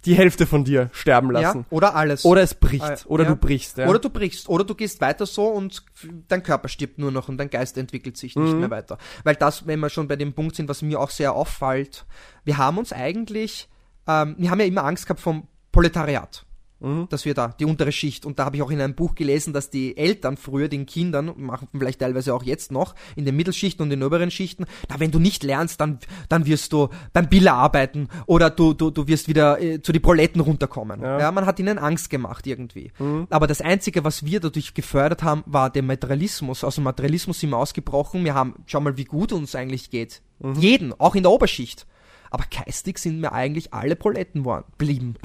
die 0.06 0.16
Hälfte 0.16 0.48
von 0.48 0.64
dir 0.64 0.90
sterben 0.94 1.34
ja. 1.34 1.42
lassen. 1.42 1.66
Oder 1.70 1.96
alles. 1.96 2.26
Oder 2.26 2.42
es 2.42 2.56
bricht. 2.56 2.84
Ah, 2.84 2.98
oder 3.06 3.24
ja. 3.26 3.30
du 3.30 3.36
brichst. 3.36 3.78
Ja. 3.78 3.88
Oder 3.88 4.00
du 4.00 4.10
brichst, 4.10 4.50
oder 4.50 4.64
du 4.64 4.76
gehst 4.76 5.02
weiter 5.02 5.26
so 5.26 5.48
und 5.48 5.84
dein 6.28 6.44
Körper 6.44 6.68
stirbt 6.68 6.98
nur 6.98 7.12
noch 7.12 7.30
und 7.30 7.38
dein 7.38 7.50
Geist 7.50 7.78
entwickelt 7.78 8.18
sich 8.18 8.36
Mhm. 8.36 8.44
nicht 8.46 8.58
mehr 8.58 8.72
weiter. 8.72 8.98
Weil 9.24 9.36
das, 9.36 9.68
wenn 9.68 9.80
wir 9.80 9.90
schon 9.90 10.08
bei 10.08 10.16
dem 10.16 10.34
Punkt 10.34 10.56
sind, 10.56 10.70
was 10.70 10.82
mir 10.82 11.00
auch 11.00 11.10
sehr 11.10 11.34
auffällt, 11.34 12.06
wir 12.44 12.58
haben 12.58 12.78
uns 12.78 12.92
eigentlich, 12.94 13.70
ähm, 14.08 14.36
wir 14.38 14.50
haben 14.50 14.60
ja 14.60 14.66
immer 14.66 14.84
Angst 14.84 15.06
gehabt 15.06 15.20
vom 15.20 15.48
Proletariat. 15.72 16.46
Mhm. 16.82 17.08
Dass 17.10 17.26
wir 17.26 17.34
da, 17.34 17.50
die 17.50 17.66
untere 17.66 17.92
Schicht, 17.92 18.26
und 18.26 18.40
da 18.40 18.46
habe 18.46 18.56
ich 18.56 18.62
auch 18.62 18.72
in 18.72 18.82
einem 18.82 18.96
Buch 18.96 19.16
gelesen, 19.16 19.54
dass 19.54 19.70
die 19.70 19.96
Eltern 19.96 20.38
früher 20.38 20.68
den 20.68 20.86
Kindern, 20.86 21.34
machen 21.38 21.68
vielleicht 21.78 22.00
teilweise 22.00 22.34
auch 22.34 22.44
jetzt 22.44 22.72
noch, 22.72 22.96
in 23.16 23.26
den 23.26 23.36
Mittelschichten 23.36 23.84
und 23.84 23.90
den 23.90 24.04
oberen 24.04 24.32
Schichten, 24.32 24.66
da 24.88 25.00
wenn 25.00 25.12
du 25.12 25.20
nicht 25.20 25.44
lernst, 25.44 25.80
dann, 25.80 26.00
dann 26.30 26.46
wirst 26.46 26.74
du 26.74 26.90
beim 27.14 27.30
Biller 27.30 27.54
arbeiten 27.54 28.08
oder 28.26 28.50
du, 28.50 28.74
du, 28.74 28.90
du 28.90 29.08
wirst 29.08 29.28
wieder 29.28 29.62
äh, 29.62 29.82
zu 29.82 29.92
die 29.92 30.00
Proletten 30.00 30.42
runterkommen. 30.42 31.02
Ja. 31.02 31.20
ja, 31.20 31.32
man 31.32 31.46
hat 31.46 31.60
ihnen 31.60 31.78
Angst 31.78 32.10
gemacht 32.10 32.48
irgendwie. 32.48 32.92
Aber 33.30 33.48
das 33.48 33.62
Einzige, 33.62 34.04
was 34.04 34.26
wir 34.26 34.40
dadurch 34.40 34.74
gefördert 34.74 35.24
haben, 35.24 35.44
war 35.46 35.70
der 35.70 35.84
Materialismus. 35.84 36.64
Aus 36.64 36.76
dem 36.76 36.84
Materialismus 36.84 37.40
sind 37.40 37.52
wir 37.52 37.58
ausgebrochen. 37.58 38.24
Wir 38.24 38.34
haben, 38.34 38.56
schau 38.66 38.80
mal, 38.80 38.98
wie 38.98 39.06
gut 39.06 39.32
uns 39.32 39.56
eigentlich 39.56 39.90
geht. 39.90 40.22
Jeden, 40.56 40.94
auch 41.00 41.16
in 41.16 41.24
der 41.24 41.32
Oberschicht. 41.32 41.86
Aber 42.32 42.46
geistig 42.50 42.98
sind 42.98 43.20
wir 43.22 43.34
eigentlich 43.34 43.74
alle 43.74 43.96
Proletten 43.98 44.46
worden, 44.46 44.66
blieben. 44.78 45.16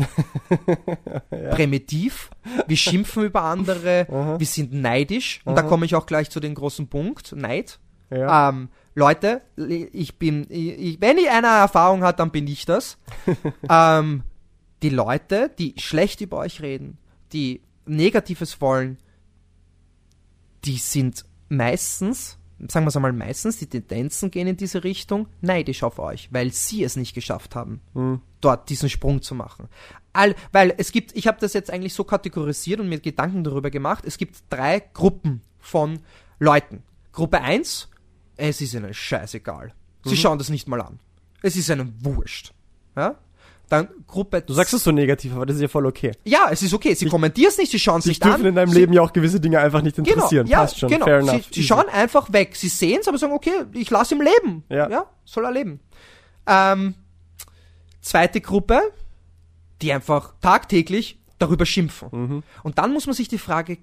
Primitiv, 1.53 2.31
wir 2.67 2.77
schimpfen 2.77 3.25
über 3.25 3.43
andere, 3.43 4.07
wir 4.39 4.47
sind 4.47 4.73
neidisch. 4.73 5.41
Und 5.45 5.57
da 5.57 5.63
komme 5.63 5.87
ich 5.87 5.95
auch 5.95 6.07
gleich 6.07 6.31
zu 6.31 6.41
dem 6.41 6.55
großen 6.55 6.89
Punkt, 6.89 7.33
Neid. 7.37 7.79
Ja. 8.11 8.49
Ähm, 8.51 8.69
Leute, 8.95 9.43
ich 9.57 10.19
bin, 10.19 10.47
ich- 10.49 11.01
wenn 11.01 11.19
ich 11.19 11.31
eine 11.31 11.47
Erfahrung 11.49 12.03
hat, 12.03 12.19
dann 12.21 12.31
bin 12.31 12.47
ich 12.49 12.65
das. 12.67 12.99
ähm, 13.71 14.23
die 14.83 14.91
Leute, 14.91 15.51
die 15.59 15.75
schlecht 15.79 16.21
über 16.21 16.39
euch 16.39 16.61
reden, 16.61 16.99
die 17.33 17.63
Negatives 17.87 18.61
wollen, 18.61 18.99
die 20.65 20.77
sind 20.79 21.25
meistens, 21.49 22.39
sagen 22.59 22.85
wir 22.85 22.89
es 22.89 22.97
einmal 22.97 23.13
meistens, 23.13 23.59
die 23.59 23.67
Tendenzen 23.67 24.31
gehen 24.31 24.47
in 24.47 24.57
diese 24.57 24.85
Richtung, 24.85 25.29
neidisch 25.41 25.83
auf 25.83 25.99
euch, 25.99 26.29
weil 26.33 26.53
sie 26.53 26.85
es 26.85 26.97
nicht 26.97 27.15
geschafft 27.15 27.55
haben, 27.55 27.81
dort 28.41 28.69
diesen 28.71 28.89
Sprung 28.89 29.23
zu 29.23 29.35
machen. 29.35 29.69
All, 30.13 30.35
weil 30.53 30.75
es 30.79 30.93
gibt, 30.93 31.15
ich 31.15 31.27
habe 31.27 31.39
das 31.41 31.53
jetzt 31.53 31.71
eigentlich 31.71 31.93
so 31.93 32.05
kategorisiert 32.05 32.81
und 32.81 32.89
mir 32.89 33.01
Gedanken 33.01 33.45
darüber 33.45 33.71
gemacht, 33.71 34.05
es 34.07 34.17
gibt 34.17 34.37
drei 34.49 34.81
Gruppen 34.81 35.43
von 35.59 36.01
Leuten. 36.39 36.83
Gruppe 37.13 37.41
1, 37.41 37.89
es 38.37 38.61
ist 38.61 38.75
ihnen 38.75 38.95
scheißegal. 38.95 39.75
Sie 40.05 40.17
schauen 40.17 40.39
das 40.39 40.49
nicht 40.49 40.69
mal 40.69 40.81
an. 40.81 41.01
Es 41.43 41.57
ist 41.57 41.69
ihnen 41.69 41.95
wurscht. 42.01 42.53
Ja? 42.97 43.19
Dann 43.69 43.89
Gruppe 44.07 44.43
Du 44.43 44.53
sagst 44.55 44.73
es 44.75 44.85
so 44.85 44.93
negativ, 44.93 45.35
aber 45.35 45.45
das 45.45 45.57
ist 45.57 45.63
ja 45.63 45.69
voll 45.69 45.87
okay. 45.87 46.13
ja, 46.25 46.49
es 46.53 46.63
ist 46.63 46.73
okay. 46.73 46.95
Sie 46.95 47.07
kommentieren 47.07 47.49
es 47.51 47.59
nicht, 47.59 47.73
sie 47.73 47.81
schauen 47.81 47.99
es 47.99 48.07
nicht 48.07 48.23
an. 48.23 48.31
dürfen 48.31 48.47
in 48.47 48.55
deinem 48.55 48.71
sie, 48.71 48.79
Leben 48.79 48.93
ja 48.93 49.03
auch 49.03 49.13
gewisse 49.13 49.41
Dinge 49.41 49.59
einfach 49.59 49.83
nicht 49.83 49.97
Genau, 49.97 50.09
interessieren. 50.09 50.47
ja, 50.47 50.61
Passt 50.61 50.79
schon. 50.79 50.89
genau. 50.89 51.05
Fair 51.05 51.23
Sie, 51.23 51.29
enough. 51.31 51.45
sie 51.51 51.61
Easy. 51.61 51.63
schauen 51.69 51.89
einfach 51.89 52.33
weg. 52.33 52.55
Sie 52.55 52.69
sehen 52.69 52.99
es, 53.01 53.09
aber 53.09 53.19
sagen, 53.19 53.33
okay, 53.33 53.65
ich 53.73 53.91
lasse 53.91 54.15
ihm 54.15 54.21
leben. 54.21 54.63
Ja. 54.69 55.07
soll 55.25 55.45
er 55.45 55.51
leben. 55.51 55.81
Ähm, 56.47 56.95
zweite 58.01 58.41
Gruppe, 58.41 58.81
die 59.83 59.93
einfach 59.93 60.35
tagtäglich 60.41 61.19
darüber 61.39 61.67
schimpfen. 61.67 62.09
Mhm. 62.13 62.43
Und 62.63 62.79
dann 62.79 62.93
muss 62.93 63.07
man 63.07 63.15
sich 63.15 63.27
die 63.29 63.39
Frage, 63.39 63.79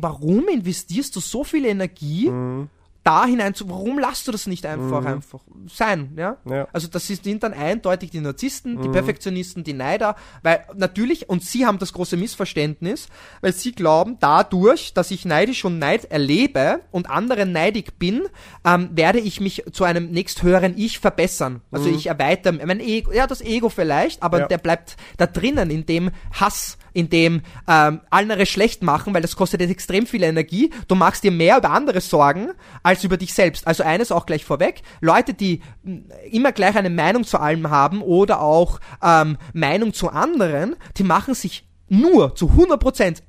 warum 0.00 0.48
investierst 0.48 1.14
du 1.16 1.20
so 1.20 1.42
viel 1.44 1.64
Energie 1.66 2.30
Mhm. 2.30 2.68
Da 3.06 3.24
hinein 3.24 3.54
zu, 3.54 3.70
warum 3.70 3.98
lässt 3.98 4.26
du 4.26 4.32
das 4.32 4.46
nicht 4.46 4.66
einfach 4.66 5.04
einfach 5.04 5.40
sein, 5.68 6.12
ja? 6.16 6.38
Ja. 6.44 6.66
Also 6.72 6.88
das 6.88 7.06
sind 7.06 7.42
dann 7.42 7.52
eindeutig 7.52 8.10
die 8.10 8.20
Narzissten, 8.20 8.82
die 8.82 8.88
Perfektionisten, 8.88 9.62
die 9.62 9.74
Neider, 9.74 10.16
weil 10.42 10.64
natürlich, 10.74 11.28
und 11.28 11.44
sie 11.44 11.66
haben 11.66 11.78
das 11.78 11.92
große 11.92 12.16
Missverständnis, 12.16 13.08
weil 13.42 13.52
sie 13.52 13.72
glauben, 13.72 14.16
dadurch, 14.18 14.92
dass 14.92 15.10
ich 15.12 15.24
neidisch 15.24 15.64
und 15.64 15.78
Neid 15.78 16.06
erlebe 16.06 16.80
und 16.90 17.08
anderen 17.08 17.52
neidig 17.52 17.98
bin, 17.98 18.22
ähm, 18.64 18.90
werde 18.92 19.20
ich 19.20 19.40
mich 19.40 19.62
zu 19.72 19.84
einem 19.84 20.10
nächsthöheren 20.10 20.74
Ich 20.76 20.98
verbessern. 20.98 21.60
Also 21.70 21.88
ich 21.88 22.08
erweitere 22.08 22.66
mein 22.66 22.80
Ego, 22.80 23.12
ja, 23.12 23.26
das 23.28 23.40
Ego 23.40 23.68
vielleicht, 23.68 24.22
aber 24.22 24.40
Ja. 24.40 24.46
der 24.48 24.58
bleibt 24.58 24.96
da 25.16 25.26
drinnen 25.26 25.70
in 25.70 25.86
dem 25.86 26.10
Hass, 26.32 26.76
in 26.96 27.10
dem 27.10 27.42
ähm, 27.68 28.00
andere 28.08 28.46
schlecht 28.46 28.82
machen, 28.82 29.12
weil 29.12 29.20
das 29.20 29.36
kostet 29.36 29.60
jetzt 29.60 29.70
extrem 29.70 30.06
viel 30.06 30.22
Energie. 30.22 30.70
Du 30.88 30.94
machst 30.94 31.22
dir 31.24 31.30
mehr 31.30 31.58
über 31.58 31.70
andere 31.70 32.00
Sorgen 32.00 32.48
als 32.82 33.04
über 33.04 33.18
dich 33.18 33.34
selbst. 33.34 33.66
Also 33.66 33.82
eines 33.82 34.10
auch 34.10 34.24
gleich 34.24 34.46
vorweg. 34.46 34.82
Leute, 35.02 35.34
die 35.34 35.60
mh, 35.82 36.00
immer 36.30 36.52
gleich 36.52 36.74
eine 36.74 36.88
Meinung 36.90 37.24
zu 37.24 37.38
allem 37.38 37.68
haben 37.68 38.00
oder 38.00 38.40
auch 38.40 38.80
ähm, 39.02 39.36
Meinung 39.52 39.92
zu 39.92 40.08
anderen, 40.08 40.74
die 40.96 41.04
machen 41.04 41.34
sich 41.34 41.68
nur 41.88 42.34
zu 42.34 42.48
100 42.48 42.80
Prozent 42.80 43.22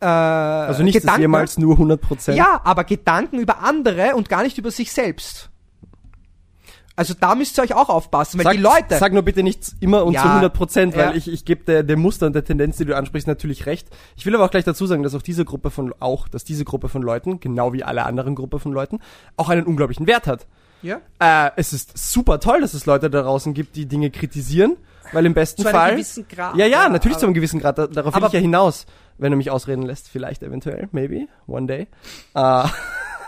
äh, 0.00 0.06
Also 0.06 0.82
nicht 0.82 0.94
Gedanken, 0.94 1.20
jemals 1.20 1.58
nur 1.58 1.76
100%. 1.76 2.32
ja, 2.32 2.60
aber 2.64 2.84
Gedanken 2.84 3.38
über 3.38 3.60
andere 3.60 4.16
und 4.16 4.30
gar 4.30 4.42
nicht 4.42 4.56
über 4.56 4.70
sich 4.70 4.90
selbst. 4.90 5.49
Also 7.00 7.14
da 7.18 7.34
müsst 7.34 7.58
ihr 7.58 7.62
euch 7.62 7.72
auch 7.74 7.88
aufpassen, 7.88 8.36
weil 8.36 8.44
Sag, 8.44 8.52
die 8.52 8.58
Leute. 8.60 8.98
sag 8.98 9.14
nur 9.14 9.22
bitte 9.22 9.42
nicht 9.42 9.72
immer 9.80 10.04
und 10.04 10.12
Ja, 10.12 10.20
zu 10.20 10.28
100 10.28 10.52
Prozent, 10.52 10.94
weil 10.94 11.12
ja. 11.12 11.14
ich, 11.14 11.32
ich 11.32 11.46
gebe 11.46 11.64
der, 11.64 11.82
dem 11.82 11.98
Muster 11.98 12.26
und 12.26 12.34
der 12.34 12.44
Tendenz, 12.44 12.76
die 12.76 12.84
du 12.84 12.94
ansprichst, 12.94 13.26
natürlich 13.26 13.64
recht. 13.64 13.88
Ich 14.16 14.26
will 14.26 14.34
aber 14.34 14.44
auch 14.44 14.50
gleich 14.50 14.64
dazu 14.64 14.84
sagen, 14.86 15.02
dass 15.02 15.14
auch 15.14 15.22
diese 15.22 15.46
Gruppe 15.46 15.70
von, 15.70 15.94
auch, 15.98 16.28
dass 16.28 16.44
diese 16.44 16.66
Gruppe 16.66 16.90
von 16.90 17.00
Leuten, 17.00 17.40
genau 17.40 17.72
wie 17.72 17.84
alle 17.84 18.04
anderen 18.04 18.34
Gruppe 18.34 18.58
von 18.58 18.72
Leuten, 18.72 18.98
auch 19.38 19.48
einen 19.48 19.64
unglaublichen 19.64 20.06
Wert 20.06 20.26
hat. 20.26 20.46
ja? 20.82 21.00
Äh, 21.20 21.52
es 21.56 21.72
ist 21.72 21.96
super 21.96 22.38
toll, 22.38 22.60
dass 22.60 22.74
es 22.74 22.84
Leute 22.84 23.08
da 23.08 23.22
draußen 23.22 23.54
gibt, 23.54 23.76
die 23.76 23.86
Dinge 23.86 24.10
kritisieren, 24.10 24.76
weil 25.12 25.24
im 25.24 25.32
besten 25.32 25.62
Zu 25.62 25.68
einem 25.68 25.78
Fall. 25.78 25.90
gewissen 25.92 26.26
Grad, 26.28 26.54
Ja, 26.56 26.66
ja, 26.66 26.86
natürlich 26.90 27.14
aber- 27.14 27.20
zu 27.20 27.26
einem 27.28 27.34
gewissen 27.34 27.60
Grad. 27.60 27.78
Da, 27.78 27.86
darauf 27.86 28.14
will 28.14 28.24
ich 28.26 28.32
ja 28.34 28.40
hinaus, 28.40 28.84
wenn 29.16 29.30
du 29.30 29.38
mich 29.38 29.50
ausreden 29.50 29.84
lässt, 29.84 30.10
vielleicht 30.10 30.42
eventuell, 30.42 30.86
maybe, 30.92 31.28
one 31.46 31.66
day. 31.66 31.86
Äh, 32.34 32.64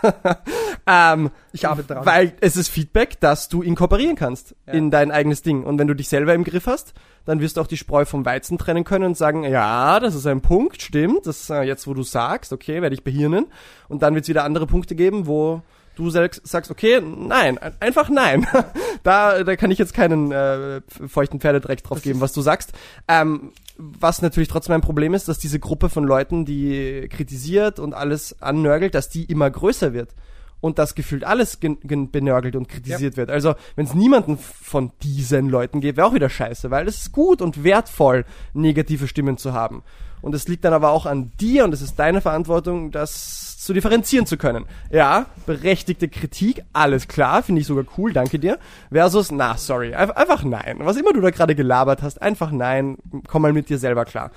ähm, 0.87 1.31
Ich 1.51 1.67
arbeite 1.67 1.93
dran. 1.93 2.05
Weil 2.05 2.33
es 2.41 2.57
ist 2.57 2.69
Feedback, 2.69 3.19
das 3.19 3.49
du 3.49 3.61
inkorporieren 3.61 4.15
kannst 4.15 4.55
Ja. 4.67 4.73
in 4.73 4.91
dein 4.91 5.11
eigenes 5.11 5.41
Ding. 5.41 5.63
Und 5.63 5.79
wenn 5.79 5.87
du 5.87 5.93
dich 5.95 6.09
selber 6.09 6.33
im 6.33 6.43
Griff 6.43 6.67
hast, 6.67 6.93
dann 7.25 7.39
wirst 7.39 7.57
du 7.57 7.61
auch 7.61 7.67
die 7.67 7.77
Spreu 7.77 8.05
vom 8.05 8.25
Weizen 8.25 8.57
trennen 8.57 8.83
können 8.83 9.05
und 9.05 9.17
sagen, 9.17 9.43
ja, 9.43 9.99
das 9.99 10.13
ist 10.15 10.27
ein 10.27 10.41
Punkt, 10.41 10.81
stimmt, 10.81 11.25
das 11.25 11.41
ist 11.41 11.49
äh, 11.49 11.61
jetzt, 11.61 11.87
wo 11.87 11.93
du 11.93 12.03
sagst, 12.03 12.51
okay, 12.51 12.81
werde 12.81 12.95
ich 12.95 13.03
behirnen. 13.03 13.45
Und 13.87 14.01
dann 14.03 14.13
wird 14.15 14.23
es 14.25 14.29
wieder 14.29 14.43
andere 14.43 14.67
Punkte 14.67 14.95
geben, 14.95 15.25
wo 15.27 15.61
du 15.95 16.09
selbst 16.09 16.45
sagst, 16.47 16.71
okay, 16.71 16.99
nein, 17.01 17.57
ein- 17.59 17.73
einfach 17.79 18.09
nein. 18.09 18.45
da, 19.03 19.43
da 19.43 19.55
kann 19.55 19.71
ich 19.71 19.77
jetzt 19.77 19.93
keinen 19.93 20.31
äh, 20.31 20.81
feuchten 21.07 21.39
Pferdedreck 21.39 21.83
drauf 21.83 21.97
Das 21.99 22.03
geben, 22.03 22.19
was 22.19 22.33
du 22.33 22.41
sagst. 22.41 22.73
Ähm, 23.07 23.51
was 23.77 24.21
natürlich 24.21 24.49
trotzdem 24.49 24.75
ein 24.75 24.81
Problem 24.81 25.13
ist, 25.13 25.27
dass 25.27 25.39
diese 25.39 25.59
Gruppe 25.59 25.89
von 25.89 26.03
Leuten, 26.03 26.45
die 26.45 27.07
kritisiert 27.09 27.79
und 27.79 27.93
alles 27.93 28.41
annörgelt, 28.41 28.95
dass 28.95 29.09
die 29.09 29.25
immer 29.25 29.49
größer 29.49 29.93
wird. 29.93 30.13
Und 30.61 30.79
das 30.79 30.95
gefühlt 30.95 31.25
alles 31.25 31.57
benörgelt 31.57 32.55
und 32.55 32.69
kritisiert 32.69 33.17
wird. 33.17 33.29
Also, 33.29 33.55
wenn 33.75 33.85
es 33.85 33.93
niemanden 33.93 34.37
von 34.37 34.93
diesen 35.01 35.49
Leuten 35.49 35.81
gibt, 35.81 35.97
wäre 35.97 36.07
auch 36.07 36.13
wieder 36.13 36.29
scheiße, 36.29 36.71
weil 36.71 36.87
es 36.87 36.99
ist 36.99 37.11
gut 37.11 37.41
und 37.41 37.65
wertvoll, 37.65 38.23
negative 38.53 39.09
Stimmen 39.09 39.37
zu 39.37 39.51
haben. 39.51 39.83
Und 40.21 40.33
es 40.33 40.47
liegt 40.47 40.63
dann 40.63 40.71
aber 40.71 40.91
auch 40.91 41.05
an 41.05 41.31
dir 41.41 41.65
und 41.65 41.73
es 41.73 41.81
ist 41.81 41.99
deine 41.99 42.21
Verantwortung, 42.21 42.91
das 42.91 43.42
zu 43.65 43.73
differenzieren 43.73 44.25
zu 44.25 44.37
können. 44.37 44.65
Ja, 44.91 45.27
berechtigte 45.45 46.09
Kritik, 46.09 46.63
alles 46.73 47.07
klar, 47.07 47.43
finde 47.43 47.61
ich 47.61 47.67
sogar 47.67 47.85
cool, 47.97 48.13
danke 48.13 48.39
dir. 48.39 48.59
Versus, 48.91 49.31
na, 49.31 49.57
sorry, 49.57 49.93
einfach, 49.93 50.43
nein. 50.43 50.77
Was 50.79 50.97
immer 50.97 51.13
du 51.13 51.21
da 51.21 51.29
gerade 51.29 51.55
gelabert 51.55 52.01
hast, 52.01 52.21
einfach 52.21 52.51
nein, 52.51 52.97
komm 53.27 53.41
mal 53.41 53.53
mit 53.53 53.69
dir 53.69 53.77
selber 53.77 54.05
klar. 54.05 54.31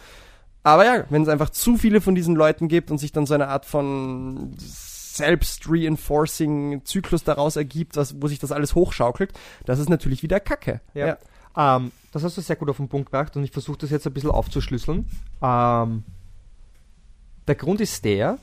Aber 0.63 0.85
ja, 0.85 1.05
wenn 1.11 1.23
es 1.23 1.29
einfach 1.29 1.51
zu 1.51 1.77
viele 1.77 2.01
von 2.01 2.15
diesen 2.15 2.35
Leuten 2.35 2.69
gibt 2.69 2.91
und 2.91 2.99
sich 2.99 3.13
dann 3.13 3.27
so 3.27 3.35
eine 3.35 3.49
Art 3.49 3.67
von 3.67 4.55
selbst-reinforcing 4.59 6.83
Zyklus 6.85 7.25
daraus 7.25 7.57
ergibt, 7.57 7.97
was, 7.97 8.21
wo 8.21 8.29
sich 8.29 8.39
das 8.39 8.53
alles 8.53 8.75
hochschaukelt, 8.75 9.33
das 9.65 9.79
ist 9.79 9.89
natürlich 9.89 10.23
wieder 10.23 10.41
Kacke. 10.41 10.81
Ja. 10.95 11.17
Ähm, 11.57 11.93
das 12.13 12.25
hast 12.25 12.37
du 12.37 12.41
sehr 12.41 12.57
gut 12.57 12.69
auf 12.69 12.77
den 12.77 12.89
Punkt 12.89 13.11
gebracht 13.11 13.37
und 13.37 13.45
ich 13.45 13.53
versuche 13.53 13.79
das 13.79 13.91
jetzt 13.91 14.07
ein 14.07 14.13
bisschen 14.13 14.31
aufzuschlüsseln. 14.31 15.09
Ähm, 15.43 16.05
der 17.47 17.55
Grund 17.55 17.81
ist 17.81 18.05
der, 18.05 18.39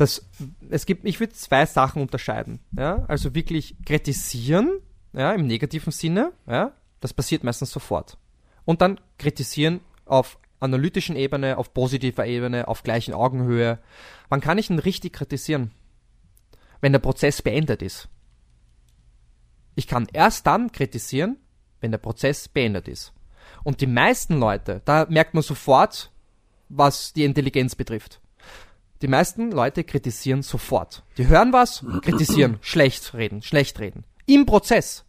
dass 0.00 0.26
es 0.70 0.86
gibt, 0.86 1.04
ich 1.04 1.20
würde 1.20 1.34
zwei 1.34 1.66
Sachen 1.66 2.00
unterscheiden. 2.00 2.60
Ja? 2.74 3.04
Also 3.06 3.34
wirklich 3.34 3.76
kritisieren, 3.84 4.80
ja, 5.12 5.32
im 5.32 5.46
negativen 5.46 5.92
Sinne, 5.92 6.32
ja, 6.46 6.72
das 7.00 7.12
passiert 7.12 7.44
meistens 7.44 7.70
sofort. 7.70 8.16
Und 8.64 8.80
dann 8.80 8.98
kritisieren 9.18 9.80
auf 10.06 10.38
analytischen 10.58 11.16
Ebene, 11.16 11.58
auf 11.58 11.74
positiver 11.74 12.26
Ebene, 12.26 12.66
auf 12.68 12.82
gleichen 12.82 13.12
Augenhöhe. 13.12 13.78
Wann 14.30 14.40
kann 14.40 14.56
ich 14.56 14.70
ihn 14.70 14.78
richtig 14.78 15.12
kritisieren? 15.12 15.70
Wenn 16.80 16.92
der 16.92 16.98
Prozess 17.00 17.42
beendet 17.42 17.82
ist. 17.82 18.08
Ich 19.74 19.86
kann 19.86 20.08
erst 20.12 20.46
dann 20.46 20.72
kritisieren, 20.72 21.36
wenn 21.80 21.90
der 21.90 21.98
Prozess 21.98 22.48
beendet 22.48 22.88
ist. 22.88 23.12
Und 23.64 23.82
die 23.82 23.86
meisten 23.86 24.38
Leute, 24.38 24.80
da 24.86 25.06
merkt 25.10 25.34
man 25.34 25.42
sofort, 25.42 26.10
was 26.70 27.12
die 27.12 27.24
Intelligenz 27.24 27.74
betrifft. 27.74 28.20
Die 29.02 29.08
meisten 29.08 29.50
Leute 29.50 29.84
kritisieren 29.84 30.42
sofort. 30.42 31.02
Die 31.16 31.26
hören 31.28 31.52
was, 31.52 31.84
kritisieren, 32.02 32.58
schlecht 32.60 33.14
reden, 33.14 33.42
schlecht 33.42 33.78
reden. 33.80 34.04
Im 34.26 34.46
Prozess. 34.46 35.04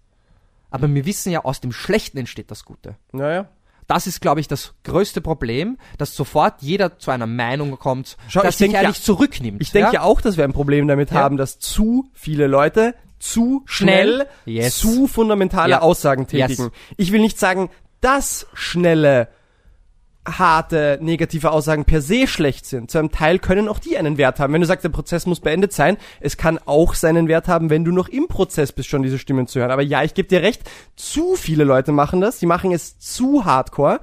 Aber 0.70 0.94
wir 0.94 1.06
wissen 1.06 1.32
ja, 1.32 1.44
aus 1.44 1.60
dem 1.60 1.74
Schlechten 1.74 2.18
entsteht 2.18 2.50
das 2.50 2.64
Gute. 2.64 2.96
Naja. 3.12 3.50
Das 3.88 4.08
ist, 4.08 4.22
glaube 4.22 4.40
ich, 4.40 4.48
das 4.48 4.74
größte 4.86 5.20
Problem, 5.20 5.78
dass 5.98 6.16
sofort 6.16 6.62
jeder 6.62 6.98
zu 6.98 7.12
einer 7.12 7.28
Meinung 7.28 7.78
kommt, 7.78 8.16
Schau, 8.30 8.42
dass 8.42 8.52
ich 8.52 8.58
sich 8.60 8.66
denk 8.68 8.74
ja- 8.76 8.80
eigentlich 8.88 9.04
zurücknimmt. 9.04 9.62
Ich 9.62 9.72
denke 9.72 9.96
ja? 9.96 10.02
auch, 10.04 10.22
dass 10.22 10.38
wir 10.38 10.46
ein 10.46 10.54
Problem 10.54 10.88
damit 10.88 11.12
Ja. 11.12 11.18
haben, 11.18 11.36
dass 11.36 11.60
zu 11.60 12.10
viele 12.14 12.48
Leute 12.48 12.96
zu 13.20 13.64
schnell 13.66 14.28
Yes. 14.46 14.78
zu 14.80 15.08
fundamentale 15.08 15.72
Ja. 15.72 15.82
Aussagen 15.82 16.26
tätigen. 16.28 16.72
Ich 16.96 17.12
will 17.12 17.20
nicht 17.20 17.38
sagen, 17.38 17.70
dass 18.00 18.48
schnelle, 18.54 19.28
harte, 20.28 21.00
negative 21.02 21.52
Aussagen 21.52 21.86
per 21.86 22.02
se 22.02 22.28
schlecht 22.28 22.66
sind. 22.66 22.92
Zu 22.92 23.00
einem 23.00 23.12
Teil 23.12 23.40
können 23.40 23.68
auch 23.68 23.80
die 23.80 23.98
einen 23.98 24.18
Wert 24.18 24.40
haben. 24.40 24.54
Wenn 24.54 24.62
du 24.62 24.68
sagst, 24.68 24.84
der 24.84 24.90
Prozess 24.90 25.26
muss 25.26 25.40
beendet 25.40 25.74
sein, 25.74 25.98
es 26.20 26.38
kann 26.38 26.60
auch 26.66 26.94
seinen 26.94 27.28
Wert 27.28 27.48
haben, 27.48 27.70
wenn 27.70 27.86
du 27.86 27.92
noch 27.92 28.08
im 28.08 28.28
Prozess 28.28 28.72
bist, 28.72 28.90
schon 28.90 29.04
diese 29.04 29.20
Stimmen 29.20 29.48
zu 29.48 29.60
hören. 29.60 29.72
Aber 29.72 29.82
ja, 29.82 30.04
ich 30.04 30.14
gebe 30.14 30.28
dir 30.28 30.42
recht, 30.42 30.62
zu 30.96 31.36
viele 31.36 31.64
Leute 31.64 31.92
machen 31.92 32.22
das, 32.22 32.40
die 32.40 32.46
machen 32.46 32.72
es 32.72 33.00
zu 33.00 33.46
hardcore 33.46 34.00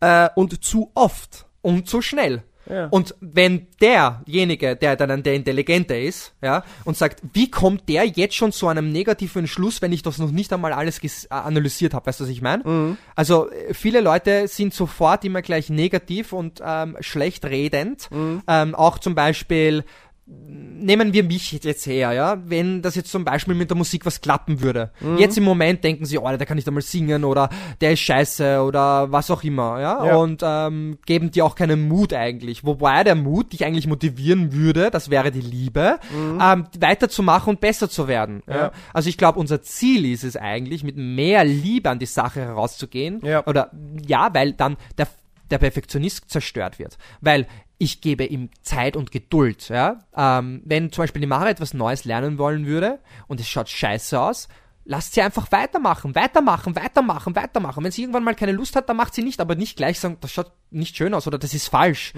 äh, 0.00 0.28
und 0.34 0.62
zu 0.64 0.90
oft. 0.94 1.46
und 1.64 1.88
zu 1.88 2.02
schnell. 2.02 2.42
Ja. 2.68 2.88
Und 2.88 3.14
wenn 3.20 3.66
derjenige, 3.80 4.76
der 4.76 4.96
dann 4.96 5.22
der 5.22 5.34
Intelligente 5.34 5.96
ist, 5.96 6.32
ja, 6.42 6.64
und 6.84 6.96
sagt, 6.96 7.20
wie 7.32 7.50
kommt 7.50 7.88
der 7.88 8.06
jetzt 8.06 8.34
schon 8.34 8.52
zu 8.52 8.68
einem 8.68 8.92
negativen 8.92 9.46
Schluss, 9.46 9.82
wenn 9.82 9.92
ich 9.92 10.02
das 10.02 10.18
noch 10.18 10.30
nicht 10.30 10.52
einmal 10.52 10.72
alles 10.72 11.02
äh, 11.02 11.18
analysiert 11.28 11.94
habe, 11.94 12.06
weißt 12.06 12.20
du, 12.20 12.24
was 12.24 12.30
ich 12.30 12.42
meine? 12.42 12.64
Mhm. 12.64 12.96
Also 13.14 13.50
äh, 13.50 13.74
viele 13.74 14.00
Leute 14.00 14.48
sind 14.48 14.74
sofort 14.74 15.24
immer 15.24 15.42
gleich 15.42 15.70
negativ 15.70 16.32
und 16.32 16.60
ähm, 16.64 16.96
schlecht 17.00 17.44
redend. 17.44 18.10
Mhm. 18.10 18.42
Ähm, 18.46 18.74
auch 18.74 18.98
zum 18.98 19.14
Beispiel 19.14 19.84
nehmen 20.26 21.12
wir 21.12 21.22
mich 21.24 21.52
jetzt 21.52 21.86
her, 21.86 22.12
ja, 22.12 22.38
wenn 22.46 22.80
das 22.80 22.94
jetzt 22.94 23.10
zum 23.10 23.24
Beispiel 23.24 23.54
mit 23.54 23.68
der 23.70 23.76
Musik 23.76 24.06
was 24.06 24.20
klappen 24.22 24.62
würde. 24.62 24.90
Mhm. 25.00 25.18
Jetzt 25.18 25.36
im 25.36 25.44
Moment 25.44 25.84
denken 25.84 26.06
sie, 26.06 26.18
oh, 26.18 26.26
der 26.28 26.46
kann 26.46 26.56
nicht 26.56 26.66
einmal 26.66 26.82
singen 26.82 27.24
oder 27.24 27.50
der 27.80 27.92
ist 27.92 28.00
scheiße 28.00 28.62
oder 28.62 29.12
was 29.12 29.30
auch 29.30 29.42
immer, 29.44 29.80
ja, 29.80 30.06
Ja. 30.06 30.16
und 30.16 30.42
ähm, 30.42 30.98
geben 31.04 31.30
dir 31.30 31.44
auch 31.44 31.54
keinen 31.54 31.88
Mut 31.88 32.14
eigentlich. 32.14 32.64
Wobei 32.64 33.04
der 33.04 33.14
Mut 33.16 33.52
dich 33.52 33.64
eigentlich 33.66 33.86
motivieren 33.86 34.52
würde, 34.52 34.90
das 34.90 35.10
wäre 35.10 35.30
die 35.30 35.40
Liebe, 35.42 35.98
ähm, 36.14 36.66
weiterzumachen 36.78 37.50
und 37.54 37.60
besser 37.60 37.90
zu 37.90 38.08
werden. 38.08 38.42
Ja. 38.46 38.54
Mhm. 38.54 38.60
Ja. 38.60 38.72
Also 38.94 39.08
ich 39.10 39.18
glaube, 39.18 39.38
unser 39.38 39.60
Ziel 39.62 40.10
ist 40.10 40.24
es 40.24 40.36
eigentlich, 40.36 40.84
mit 40.84 40.96
mehr 40.96 41.44
Liebe 41.44 41.90
an 41.90 41.98
die 41.98 42.06
Sache 42.06 42.40
herauszugehen. 42.40 43.20
Ja. 43.22 43.46
Oder 43.46 43.70
ja, 44.06 44.32
weil 44.32 44.52
dann 44.54 44.76
der, 44.96 45.06
der 45.50 45.58
Perfektionist 45.58 46.30
zerstört 46.30 46.78
wird. 46.78 46.96
Weil 47.20 47.46
ich 47.78 48.00
gebe 48.00 48.24
ihm 48.24 48.50
Zeit 48.62 48.96
und 48.96 49.10
Geduld. 49.10 49.68
Ja? 49.68 50.04
Ähm, 50.16 50.62
wenn 50.64 50.92
zum 50.92 51.02
Beispiel 51.02 51.20
die 51.20 51.26
Mara 51.26 51.48
etwas 51.50 51.74
Neues 51.74 52.04
lernen 52.04 52.38
wollen 52.38 52.66
würde 52.66 53.00
und 53.26 53.40
es 53.40 53.48
schaut 53.48 53.68
scheiße 53.68 54.18
aus, 54.20 54.48
lasst 54.84 55.14
sie 55.14 55.22
einfach 55.22 55.50
weitermachen, 55.50 56.14
weitermachen, 56.14 56.76
weitermachen, 56.76 57.34
weitermachen. 57.34 57.82
Wenn 57.82 57.90
sie 57.90 58.02
irgendwann 58.02 58.24
mal 58.24 58.34
keine 58.34 58.52
Lust 58.52 58.76
hat, 58.76 58.88
dann 58.88 58.96
macht 58.96 59.14
sie 59.14 59.22
nicht, 59.22 59.40
aber 59.40 59.54
nicht 59.54 59.76
gleich 59.76 59.98
sagen, 59.98 60.18
das 60.20 60.32
schaut 60.32 60.52
nicht 60.70 60.96
schön 60.96 61.14
aus 61.14 61.26
oder 61.26 61.38
das 61.38 61.54
ist 61.54 61.68
falsch. 61.68 62.12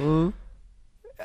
Äh, 1.18 1.24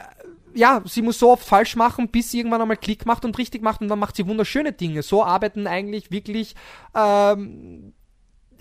Ja, 0.53 0.82
sie 0.86 1.01
muss 1.01 1.17
so 1.19 1.32
oft 1.32 1.45
falsch 1.45 1.75
machen, 1.75 2.09
bis 2.09 2.32
sie 2.32 2.39
irgendwann 2.39 2.61
einmal 2.61 2.77
Klick 2.77 3.05
macht 3.05 3.25
und 3.25 3.38
richtig 3.38 3.61
macht 3.61 3.82
und 3.82 3.88
dann 3.88 3.99
macht 3.99 4.15
sie 4.15 4.27
wunderschöne 4.27 4.73
Dinge. 4.73 5.01
So 5.01 5.23
arbeiten 5.23 5.65
eigentlich 5.65 6.11
wirklich 6.11 6.55
ähm, 6.93 7.93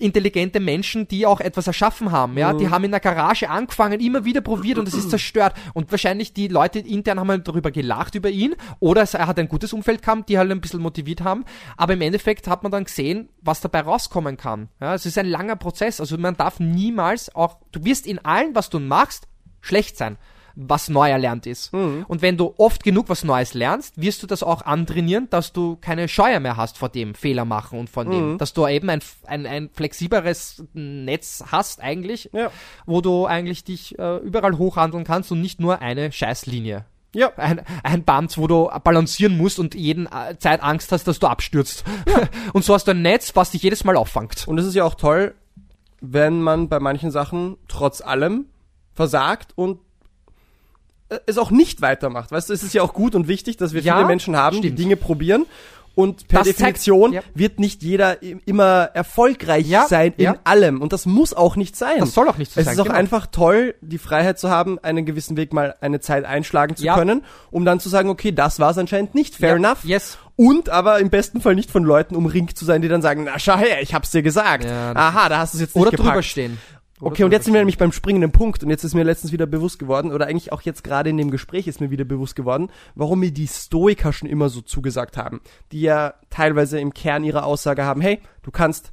intelligente 0.00 0.60
Menschen, 0.60 1.06
die 1.08 1.26
auch 1.26 1.40
etwas 1.40 1.66
erschaffen 1.66 2.10
haben, 2.10 2.36
ja, 2.38 2.52
die 2.52 2.68
haben 2.68 2.84
in 2.84 2.90
der 2.90 3.00
Garage 3.00 3.48
angefangen, 3.48 4.00
immer 4.00 4.24
wieder 4.24 4.40
probiert 4.40 4.78
und 4.78 4.88
es 4.88 4.94
ist 4.94 5.10
zerstört. 5.10 5.54
Und 5.74 5.90
wahrscheinlich 5.90 6.32
die 6.32 6.48
Leute 6.48 6.78
intern 6.78 7.20
haben 7.20 7.28
halt 7.28 7.46
darüber 7.46 7.70
gelacht 7.70 8.14
über 8.14 8.30
ihn 8.30 8.54
oder 8.78 9.02
er 9.02 9.26
hat 9.26 9.38
ein 9.38 9.48
gutes 9.48 9.72
Umfeld 9.72 10.02
gehabt, 10.02 10.28
die 10.28 10.38
halt 10.38 10.50
ein 10.50 10.60
bisschen 10.60 10.80
motiviert 10.80 11.22
haben, 11.22 11.44
aber 11.76 11.94
im 11.94 12.00
Endeffekt 12.00 12.48
hat 12.48 12.62
man 12.62 12.72
dann 12.72 12.84
gesehen, 12.84 13.28
was 13.42 13.60
dabei 13.60 13.80
rauskommen 13.80 14.36
kann, 14.36 14.68
ja, 14.80 14.94
es 14.94 15.06
ist 15.06 15.18
ein 15.18 15.26
langer 15.26 15.56
Prozess, 15.56 16.00
also 16.00 16.16
man 16.18 16.36
darf 16.36 16.60
niemals 16.60 17.34
auch, 17.34 17.58
du 17.72 17.84
wirst 17.84 18.06
in 18.06 18.18
allem, 18.24 18.54
was 18.54 18.70
du 18.70 18.80
machst, 18.80 19.28
schlecht 19.60 19.96
sein 19.96 20.16
was 20.54 20.88
neu 20.88 21.08
erlernt 21.10 21.46
ist. 21.46 21.72
Und 21.72 22.22
wenn 22.22 22.36
du 22.36 22.54
oft 22.58 22.82
genug 22.84 23.08
was 23.08 23.24
Neues 23.24 23.54
lernst, 23.54 24.00
wirst 24.00 24.22
du 24.22 24.26
das 24.26 24.42
auch 24.42 24.62
antrainieren, 24.62 25.28
dass 25.30 25.52
du 25.52 25.76
keine 25.80 26.08
Scheuer 26.08 26.40
mehr 26.40 26.56
hast 26.56 26.78
vor 26.78 26.88
dem 26.88 27.14
Fehler 27.14 27.44
machen 27.44 27.78
und 27.78 27.90
von 27.90 28.10
dem, 28.10 28.38
dass 28.38 28.52
du 28.52 28.66
eben 28.66 28.90
ein, 28.90 29.00
ein, 29.26 29.46
ein 29.46 29.70
flexibleres 29.72 30.62
Netz 30.72 31.44
hast 31.50 31.80
eigentlich, 31.80 32.30
Ja. 32.32 32.50
wo 32.86 33.00
du 33.00 33.26
eigentlich 33.26 33.64
dich 33.64 33.98
äh, 33.98 34.16
überall 34.18 34.58
hochhandeln 34.58 35.04
kannst 35.04 35.30
und 35.32 35.40
nicht 35.40 35.60
nur 35.60 35.80
eine 35.80 36.12
Scheißlinie. 36.12 36.84
Ja. 37.14 37.32
Ein, 37.36 37.62
ein 37.82 38.04
Band, 38.04 38.38
wo 38.38 38.46
du 38.46 38.70
balancieren 38.84 39.36
musst 39.36 39.58
und 39.58 39.74
jeden 39.74 40.06
äh, 40.06 40.38
Zeit 40.38 40.62
Angst 40.62 40.92
hast, 40.92 41.08
dass 41.08 41.18
du 41.18 41.26
abstürzt. 41.26 41.84
und 42.52 42.64
so 42.64 42.74
hast 42.74 42.86
du 42.86 42.92
ein 42.92 43.02
Netz, 43.02 43.34
was 43.34 43.50
dich 43.50 43.62
jedes 43.62 43.82
Mal 43.84 43.96
auffangt. 43.96 44.46
Und 44.46 44.58
es 44.58 44.66
ist 44.66 44.74
ja 44.74 44.84
auch 44.84 44.94
toll, 44.94 45.34
wenn 46.00 46.40
man 46.40 46.68
bei 46.68 46.78
manchen 46.80 47.10
Sachen 47.10 47.56
trotz 47.68 48.00
allem 48.00 48.46
versagt 48.94 49.52
und 49.56 49.80
es 51.26 51.38
auch 51.38 51.50
nicht 51.50 51.80
weitermacht. 51.82 52.30
Weißt 52.32 52.48
du, 52.48 52.52
es 52.52 52.62
ist 52.62 52.74
ja 52.74 52.82
auch 52.82 52.92
gut 52.94 53.14
und 53.14 53.28
wichtig, 53.28 53.56
dass 53.56 53.72
wir 53.72 53.80
Ja, 53.82 53.94
viele 53.96 54.06
Menschen 54.06 54.36
haben, 54.36 54.58
stimmt. 54.58 54.78
die 54.78 54.82
Dinge 54.82 54.96
probieren. 54.96 55.46
Und 55.96 56.28
per 56.28 56.38
Das 56.38 56.46
zeigt- 56.46 56.60
Definition 56.60 57.12
ja. 57.12 57.20
wird 57.34 57.58
nicht 57.58 57.82
jeder 57.82 58.18
immer 58.46 58.90
erfolgreich 58.94 59.66
Ja, 59.66 59.86
sein 59.88 60.14
in 60.16 60.34
allem. 60.44 60.80
Und 60.80 60.92
das 60.92 61.04
muss 61.04 61.34
auch 61.34 61.56
nicht 61.56 61.76
sein. 61.76 61.98
Das 61.98 62.14
soll 62.14 62.28
auch 62.28 62.38
nicht 62.38 62.52
so 62.52 62.60
es 62.60 62.66
sein. 62.66 62.74
ist 62.74 62.80
auch 62.80 62.84
genau. 62.84 62.96
einfach 62.96 63.26
toll, 63.26 63.74
die 63.80 63.98
Freiheit 63.98 64.38
zu 64.38 64.48
haben, 64.50 64.78
einen 64.78 65.04
gewissen 65.04 65.36
Weg 65.36 65.52
mal 65.52 65.74
eine 65.80 65.98
Zeit 66.00 66.24
einschlagen 66.24 66.76
zu 66.76 66.86
können, 66.86 67.24
um 67.50 67.64
dann 67.64 67.80
zu 67.80 67.88
sagen, 67.88 68.08
okay, 68.08 68.30
das 68.30 68.60
war 68.60 68.70
es 68.70 68.78
anscheinend 68.78 69.16
nicht. 69.16 69.34
Fair 69.34 69.56
enough. 69.56 69.84
yes. 69.84 70.16
Und 70.36 70.70
aber 70.70 71.00
im 71.00 71.10
besten 71.10 71.40
Fall 71.42 71.56
nicht 71.56 71.70
von 71.72 71.82
Leuten 71.82 72.14
umringt 72.14 72.56
zu 72.56 72.64
sein, 72.64 72.80
die 72.82 72.88
dann 72.88 73.02
sagen, 73.02 73.24
na 73.24 73.38
schau 73.38 73.58
her, 73.58 73.82
ich 73.82 73.92
hab's 73.92 74.10
dir 74.12 74.22
gesagt. 74.22 74.64
Aha, 74.66 75.28
da 75.28 75.38
hast 75.38 75.54
du 75.54 75.56
es 75.58 75.60
jetzt 75.62 75.74
nicht 75.74 75.82
Oder 75.82 75.90
gepackt. 75.90 76.08
drüber 76.08 76.22
stehen. 76.22 76.58
Okay, 77.00 77.24
und 77.24 77.32
jetzt 77.32 77.44
sind 77.44 77.54
wir 77.54 77.60
nämlich 77.60 77.78
beim 77.78 77.92
springenden 77.92 78.30
Punkt 78.30 78.62
und 78.62 78.70
jetzt 78.70 78.84
ist 78.84 78.94
mir 78.94 79.04
letztens 79.04 79.32
wieder 79.32 79.46
bewusst 79.46 79.78
geworden, 79.78 80.12
oder 80.12 80.26
eigentlich 80.26 80.52
auch 80.52 80.62
jetzt 80.62 80.84
gerade 80.84 81.10
in 81.10 81.16
dem 81.16 81.30
Gespräch 81.30 81.66
ist 81.66 81.80
mir 81.80 81.90
wieder 81.90 82.04
bewusst 82.04 82.36
geworden, 82.36 82.70
warum 82.94 83.20
mir 83.20 83.30
die 83.30 83.46
Stoiker 83.46 84.12
schon 84.12 84.28
immer 84.28 84.48
so 84.48 84.60
zugesagt 84.60 85.16
haben, 85.16 85.40
die 85.72 85.80
ja 85.80 86.14
teilweise 86.28 86.78
im 86.78 86.92
Kern 86.92 87.24
ihrer 87.24 87.44
Aussage 87.44 87.84
haben, 87.84 88.00
hey, 88.00 88.20
du 88.42 88.50
kannst 88.50 88.92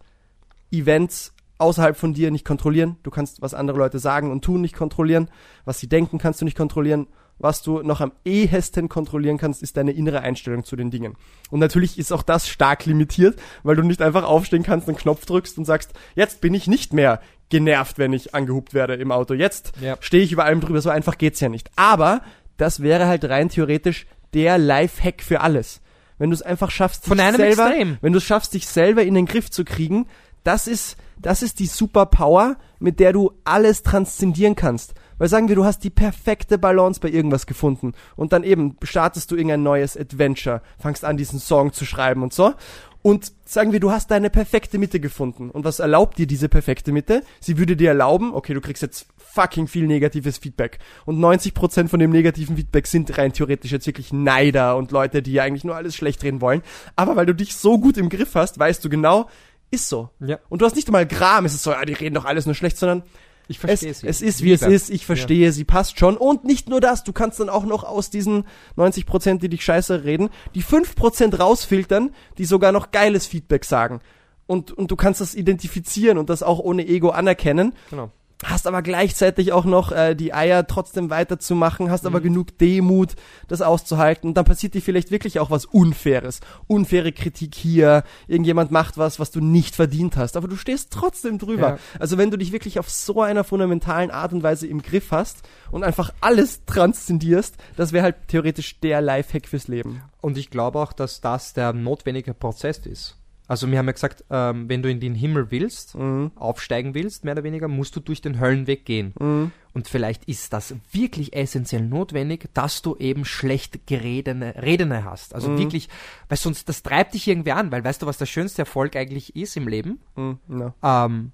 Events 0.72 1.34
außerhalb 1.58 1.98
von 1.98 2.14
dir 2.14 2.32
nicht 2.32 2.46
kontrollieren, 2.46 2.98
du 3.04 3.12
kannst, 3.12 3.42
was 3.42 3.54
andere 3.54 3.78
Leute 3.78 4.00
sagen 4.00 4.32
und 4.32 4.44
tun, 4.44 4.62
nicht 4.62 4.76
kontrollieren, 4.76 5.30
was 5.66 5.80
sie 5.80 5.88
denken, 5.88 6.18
kannst 6.18 6.40
du 6.42 6.46
nicht 6.46 6.58
kontrollieren, 6.58 7.08
was 7.40 7.62
du 7.62 7.82
noch 7.84 8.02
am 8.02 8.12
ehesten 8.26 8.90
kontrollieren 8.90 9.38
kannst, 9.38 9.62
ist 9.62 9.78
deine 9.78 9.92
innere 9.92 10.22
Einstellung 10.22 10.64
zu 10.64 10.76
den 10.76 10.90
Dingen. 10.92 11.16
Und 11.52 11.60
natürlich 11.60 11.98
ist 12.00 12.12
auch 12.12 12.24
das 12.24 12.48
stark 12.50 12.86
limitiert, 12.86 13.40
weil 13.64 13.76
du 13.76 13.84
nicht 13.84 14.02
einfach 14.02 14.24
aufstehen 14.24 14.64
kannst, 14.64 14.88
einen 14.88 14.98
Knopf 14.98 15.26
drückst 15.26 15.58
und 15.58 15.66
sagst, 15.66 15.92
jetzt 16.16 16.42
bin 16.42 16.54
ich 16.54 16.68
nicht 16.68 16.94
mehr 16.94 17.22
genervt, 17.50 17.98
wenn 17.98 18.12
ich 18.14 18.34
angehupt 18.36 18.74
werde 18.74 18.96
im 18.96 19.12
Auto. 19.12 19.34
Jetzt 19.34 19.74
Ja. 19.82 19.98
stehe 20.00 20.24
ich 20.24 20.32
über 20.32 20.46
allem 20.46 20.60
drüber. 20.62 20.82
So 20.82 20.90
einfach 20.90 21.18
geht's 21.18 21.40
ja 21.40 21.50
nicht. 21.50 21.70
Aber 21.76 22.22
das 22.58 22.82
wäre 22.82 23.08
halt 23.08 23.24
rein 23.26 23.50
theoretisch 23.50 24.08
der 24.34 24.58
Lifehack 24.58 25.22
für 25.22 25.42
alles. 25.42 25.80
Wenn 26.18 26.32
du 26.32 26.34
es 26.34 26.42
einfach 26.42 26.72
schaffst, 26.72 27.06
Von 27.06 27.18
dich 27.20 27.28
selber, 27.36 27.68
Extrem. 27.70 27.98
wenn 28.02 28.12
du 28.12 28.18
es 28.18 28.24
schaffst, 28.24 28.54
dich 28.56 28.68
selber 28.68 29.04
in 29.04 29.14
den 29.14 29.28
Griff 29.28 29.52
zu 29.52 29.64
kriegen, 29.64 30.08
das 30.44 30.68
ist, 30.68 30.98
das 31.22 31.44
ist 31.44 31.60
die 31.60 31.68
Superpower, 31.68 32.58
mit 32.80 33.00
der 33.00 33.14
du 33.14 33.32
alles 33.44 33.84
transzendieren 33.84 34.56
kannst. 34.56 34.94
Weil 35.18 35.30
sagen 35.30 35.48
wir, 35.48 35.56
du 35.56 35.66
hast 35.66 35.84
die 35.84 35.90
perfekte 35.90 36.58
Balance 36.58 37.00
bei 37.00 37.10
irgendwas 37.10 37.46
gefunden 37.46 37.94
und 38.16 38.34
dann 38.34 38.44
eben 38.44 38.78
startest 38.84 39.32
du 39.32 39.36
irgendein 39.36 39.64
neues 39.64 39.98
Adventure, 39.98 40.62
fangst 40.80 41.06
an, 41.06 41.18
diesen 41.18 41.40
Song 41.40 41.74
zu 41.74 41.86
schreiben 41.86 42.24
und 42.24 42.34
so. 42.34 42.54
Und 43.02 43.32
sagen 43.46 43.72
wir, 43.72 43.80
du 43.80 43.92
hast 43.92 44.12
deine 44.12 44.30
perfekte 44.30 44.78
Mitte 44.78 45.00
gefunden. 45.00 45.50
Und 45.50 45.64
was 45.64 45.80
erlaubt 45.80 46.18
dir 46.18 46.28
diese 46.28 46.50
perfekte 46.50 46.92
Mitte? 46.92 47.22
Sie 47.40 47.58
würde 47.58 47.78
dir 47.78 47.90
erlauben, 47.90 48.34
okay, 48.34 48.54
du 48.54 48.60
kriegst 48.60 48.82
jetzt 48.82 49.08
fucking 49.16 49.68
viel 49.68 49.88
negatives 49.88 50.40
Feedback. 50.40 50.80
Und 51.06 51.20
90% 51.20 51.88
von 51.88 52.00
dem 52.00 52.12
negativen 52.12 52.58
Feedback 52.58 52.88
sind 52.88 53.18
rein 53.18 53.32
theoretisch 53.32 53.72
jetzt 53.72 53.88
wirklich 53.88 54.12
Neider 54.12 54.76
und 54.76 54.92
Leute, 54.92 55.22
die 55.22 55.32
ja 55.32 55.44
eigentlich 55.44 55.64
nur 55.64 55.76
alles 55.76 55.96
schlecht 55.96 56.24
reden 56.24 56.42
wollen. 56.42 56.64
Aber 56.96 57.16
weil 57.16 57.26
du 57.26 57.34
dich 57.34 57.56
so 57.56 57.78
gut 57.78 57.98
im 57.98 58.10
Griff 58.10 58.36
hast, 58.36 58.60
weißt 58.60 58.84
du 58.84 58.90
genau, 58.90 59.30
ist 59.70 59.90
so. 59.90 60.10
Ja. 60.20 60.40
Und 60.50 60.62
du 60.62 60.66
hast 60.66 60.76
nicht 60.76 60.88
einmal 60.88 61.06
Gram, 61.06 61.46
es 61.46 61.54
ist 61.54 61.64
so, 61.64 61.72
ja, 61.72 61.86
die 61.86 61.94
reden 61.94 62.16
doch 62.16 62.26
alles 62.26 62.46
nur 62.46 62.56
schlecht, 62.56 62.78
sondern 62.78 63.04
Ich 63.48 63.58
es, 63.58 63.62
verstehe 63.62 63.94
sie. 63.94 64.08
es 64.08 64.22
ist, 64.22 64.44
wie 64.44 64.52
es 64.52 64.62
Liebe. 64.62 64.74
ist, 64.74 64.90
ich 64.90 65.06
verstehe, 65.06 65.52
sie 65.52 65.64
passt 65.64 66.00
schon. 66.00 66.18
Und 66.18 66.44
nicht 66.44 66.70
nur 66.70 66.82
das, 66.82 67.04
du 67.04 67.14
kannst 67.14 67.40
dann 67.40 67.50
auch 67.50 67.66
noch 67.66 67.84
aus 67.84 68.10
diesen 68.10 68.46
90%, 68.78 69.40
die 69.40 69.50
dich 69.50 69.64
scheiße 69.64 70.04
reden, 70.04 70.30
die 70.56 70.64
5% 70.64 71.38
rausfiltern, 71.38 72.14
die 72.38 72.46
sogar 72.46 72.72
noch 72.72 72.92
geiles 72.92 73.26
Feedback 73.26 73.66
sagen. 73.66 74.02
Und, 74.48 74.72
und 74.72 74.92
du 74.92 74.96
kannst 74.96 75.22
das 75.22 75.36
identifizieren 75.36 76.18
und 76.18 76.30
das 76.30 76.44
auch 76.44 76.60
ohne 76.60 76.88
Ego 76.88 77.10
anerkennen. 77.10 77.74
Genau. 77.90 78.12
Hast 78.44 78.68
aber 78.68 78.82
gleichzeitig 78.82 79.52
auch 79.52 79.66
noch 79.66 79.92
äh, 79.92 80.16
die 80.16 80.34
Eier 80.34 80.68
trotzdem 80.68 81.10
weiterzumachen, 81.10 81.90
hast 81.90 82.06
aber 82.06 82.22
genug 82.22 82.58
Demut, 82.58 83.16
das 83.48 83.62
auszuhalten. 83.62 84.30
Und 84.30 84.34
dann 84.36 84.46
passiert 84.46 84.74
dir 84.74 84.82
vielleicht 84.82 85.12
wirklich 85.12 85.40
auch 85.40 85.50
was 85.50 85.66
Unfaires. 85.66 86.40
Unfaire 86.68 87.12
Kritik 87.12 87.56
hier, 87.56 88.04
irgendjemand 88.28 88.72
macht 88.72 88.98
was, 88.98 89.20
was 89.20 89.32
du 89.32 89.42
nicht 89.42 89.76
verdient 89.76 90.18
hast, 90.18 90.38
aber 90.38 90.48
du 90.48 90.56
stehst 90.56 90.92
trotzdem 90.92 91.40
drüber. 91.40 91.70
Ja. 91.70 91.78
Also 92.00 92.18
wenn 92.18 92.32
du 92.32 92.38
dich 92.38 92.52
wirklich 92.52 92.80
auf 92.80 92.90
so 92.90 93.22
einer 93.22 93.44
fundamentalen 93.44 94.12
Art 94.12 94.34
und 94.34 94.44
Weise 94.44 94.68
im 94.68 94.82
Griff 94.82 95.12
hast 95.12 95.48
und 95.72 95.84
einfach 95.84 96.14
alles 96.22 96.66
transzendierst, 96.66 97.56
das 97.76 97.92
wäre 97.92 98.04
halt 98.04 98.16
theoretisch 98.28 98.80
der 98.80 99.02
Lifehack 99.02 99.48
fürs 99.48 99.68
Leben. 99.68 100.02
Und 100.22 100.38
ich 100.38 100.50
glaube 100.50 100.80
auch, 100.80 100.94
dass 100.94 101.22
das 101.22 101.54
der 101.54 101.74
notwendige 101.74 102.34
Prozess 102.34 102.80
ist. 102.80 103.18
Also 103.50 103.72
wir 103.72 103.78
haben 103.78 103.86
ja 103.86 103.94
gesagt, 103.94 104.26
ähm, 104.30 104.68
wenn 104.68 104.82
du 104.84 104.90
in 104.92 105.00
den 105.00 105.16
Himmel 105.16 105.52
willst, 105.52 105.96
Mhm. 105.96 106.32
aufsteigen 106.36 106.94
willst, 106.94 107.24
mehr 107.24 107.34
oder 107.34 107.44
weniger, 107.44 107.68
musst 107.70 107.96
du 107.96 108.02
durch 108.02 108.20
den 108.22 108.40
Höllenweg 108.42 108.84
gehen. 108.86 109.14
Mhm. 109.20 109.52
Und 109.74 109.88
vielleicht 109.88 110.26
ist 110.26 110.52
das 110.52 110.76
wirklich 110.92 111.34
essentiell 111.36 111.82
notwendig, 111.84 112.50
dass 112.54 112.82
du 112.82 112.96
eben 112.98 113.24
schlecht 113.24 113.88
geredene 113.88 114.62
Redene 114.62 115.06
hast. 115.06 115.34
Also 115.34 115.50
Mhm. 115.50 115.60
wirklich, 115.60 115.88
weil 116.28 116.38
sonst, 116.38 116.68
das 116.68 116.84
treibt 116.84 117.14
dich 117.14 117.28
irgendwie 117.28 117.54
an, 117.54 117.72
weil 117.72 117.84
weißt 117.84 118.02
du, 118.02 118.06
was 118.06 118.18
der 118.18 118.26
schönste 118.26 118.64
Erfolg 118.64 118.96
eigentlich 118.98 119.36
ist 119.36 119.56
im 119.56 119.68
Leben? 119.68 120.00
Mhm. 120.18 120.40
Ja. 120.50 121.06
Ähm, 121.06 121.32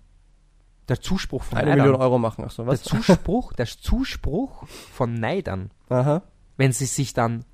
der 0.89 0.99
Zuspruch 1.01 1.43
von 1.43 1.57
Eine 1.57 1.69
Neidern. 1.71 1.85
Million 1.87 2.01
Euro 2.01 2.19
machen, 2.19 2.43
ach 2.45 2.51
so, 2.51 2.63
Der 2.63 2.73
was? 2.73 2.83
Zuspruch, 2.83 3.53
der 3.53 3.65
Zuspruch 3.65 4.67
von 4.67 5.13
Neidern, 5.15 5.71
Aha. 5.89 6.21
wenn 6.57 6.73
sie 6.73 6.85
sich 6.85 7.13
dann 7.13 7.45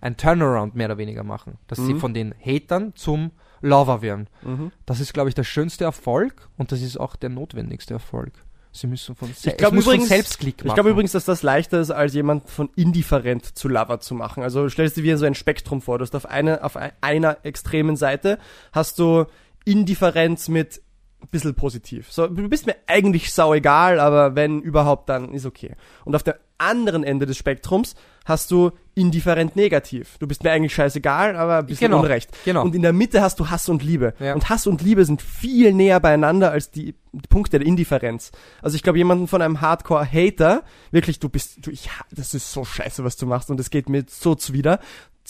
ein 0.00 0.16
Turnaround 0.16 0.74
mehr 0.76 0.86
oder 0.86 0.96
weniger 0.96 1.24
machen, 1.24 1.58
dass 1.66 1.78
sie 1.78 1.94
Mhm. 1.94 1.98
von 2.00 2.14
den 2.14 2.34
Hatern 2.42 2.94
zum 2.94 3.32
Lover 3.60 4.02
werden. 4.02 4.28
Mhm. 4.42 4.72
Das 4.86 5.00
ist, 5.00 5.12
glaube 5.12 5.28
ich, 5.28 5.34
der 5.34 5.44
schönste 5.44 5.84
Erfolg 5.84 6.48
und 6.56 6.72
das 6.72 6.80
ist 6.82 6.98
auch 6.98 7.16
der 7.16 7.28
notwendigste 7.30 7.94
Erfolg. 7.94 8.32
Sie 8.72 8.86
müssen 8.86 9.16
von, 9.16 9.32
se 9.34 9.50
Ich 9.58 9.70
muss 9.72 9.84
übrigens, 9.84 10.08
Selbstklick 10.08 10.58
machen. 10.58 10.68
ich 10.68 10.74
glaube 10.74 10.90
übrigens, 10.90 11.10
dass 11.12 11.24
das 11.24 11.42
leichter 11.42 11.80
ist, 11.80 11.90
als 11.90 12.14
jemand 12.14 12.48
von 12.48 12.70
indifferent 12.76 13.44
zu 13.58 13.66
Lover 13.68 13.98
zu 13.98 14.14
machen. 14.14 14.44
Also 14.44 14.68
stellst 14.68 14.96
dir 14.96 15.02
wie 15.02 15.12
so 15.16 15.24
ein 15.26 15.34
Spektrum 15.34 15.82
vor. 15.82 15.98
Du 15.98 16.02
hast 16.04 16.14
auf 16.14 16.26
eine, 16.26 16.62
auf 16.62 16.76
ein- 16.76 16.92
einer 17.00 17.38
extremen 17.44 17.96
Seite 17.96 18.38
hast 18.72 18.98
du 19.00 19.24
Indifferenz 19.64 20.48
mit 20.48 20.82
ein 21.22 21.28
bisschen 21.30 21.54
positiv. 21.54 22.10
So, 22.10 22.26
du 22.26 22.48
bist 22.48 22.66
mir 22.66 22.76
eigentlich 22.86 23.32
sau 23.32 23.54
egal, 23.54 24.00
aber 24.00 24.34
wenn 24.34 24.60
überhaupt, 24.60 25.08
dann 25.08 25.32
ist 25.32 25.46
okay. 25.46 25.74
Und 26.04 26.14
auf 26.14 26.22
der 26.22 26.38
anderen 26.58 27.04
Ende 27.04 27.24
des 27.26 27.36
Spektrums 27.38 27.94
hast 28.26 28.50
du 28.50 28.72
indifferent 28.94 29.56
negativ. 29.56 30.18
Du 30.18 30.26
bist 30.26 30.44
mir 30.44 30.50
eigentlich 30.52 30.74
scheißegal, 30.74 31.34
aber 31.34 31.58
ein 31.58 31.66
bisschen 31.66 31.88
Genau, 31.88 32.00
Unrecht. 32.02 32.30
genau. 32.44 32.62
Und 32.62 32.74
in 32.74 32.82
der 32.82 32.92
Mitte 32.92 33.22
hast 33.22 33.40
du 33.40 33.48
Hass 33.48 33.68
und 33.70 33.82
Liebe. 33.82 34.12
Ja. 34.20 34.34
Und 34.34 34.50
Hass 34.50 34.66
und 34.66 34.82
Liebe 34.82 35.04
sind 35.06 35.22
viel 35.22 35.72
näher 35.72 36.00
beieinander 36.00 36.50
als 36.50 36.70
die, 36.70 36.94
die 37.12 37.28
Punkte 37.28 37.58
der 37.58 37.66
Indifferenz. 37.66 38.30
Also 38.60 38.76
ich 38.76 38.82
glaube, 38.82 38.98
jemanden 38.98 39.26
von 39.26 39.40
einem 39.40 39.62
Hardcore-Hater, 39.62 40.62
wirklich, 40.90 41.18
du 41.18 41.30
bist, 41.30 41.66
du, 41.66 41.70
ich, 41.70 41.88
das 42.10 42.34
ist 42.34 42.52
so 42.52 42.64
scheiße, 42.64 43.04
was 43.04 43.16
du 43.16 43.26
machst 43.26 43.50
und 43.50 43.58
es 43.58 43.70
geht 43.70 43.88
mir 43.88 44.04
so 44.06 44.34
zuwider, 44.34 44.80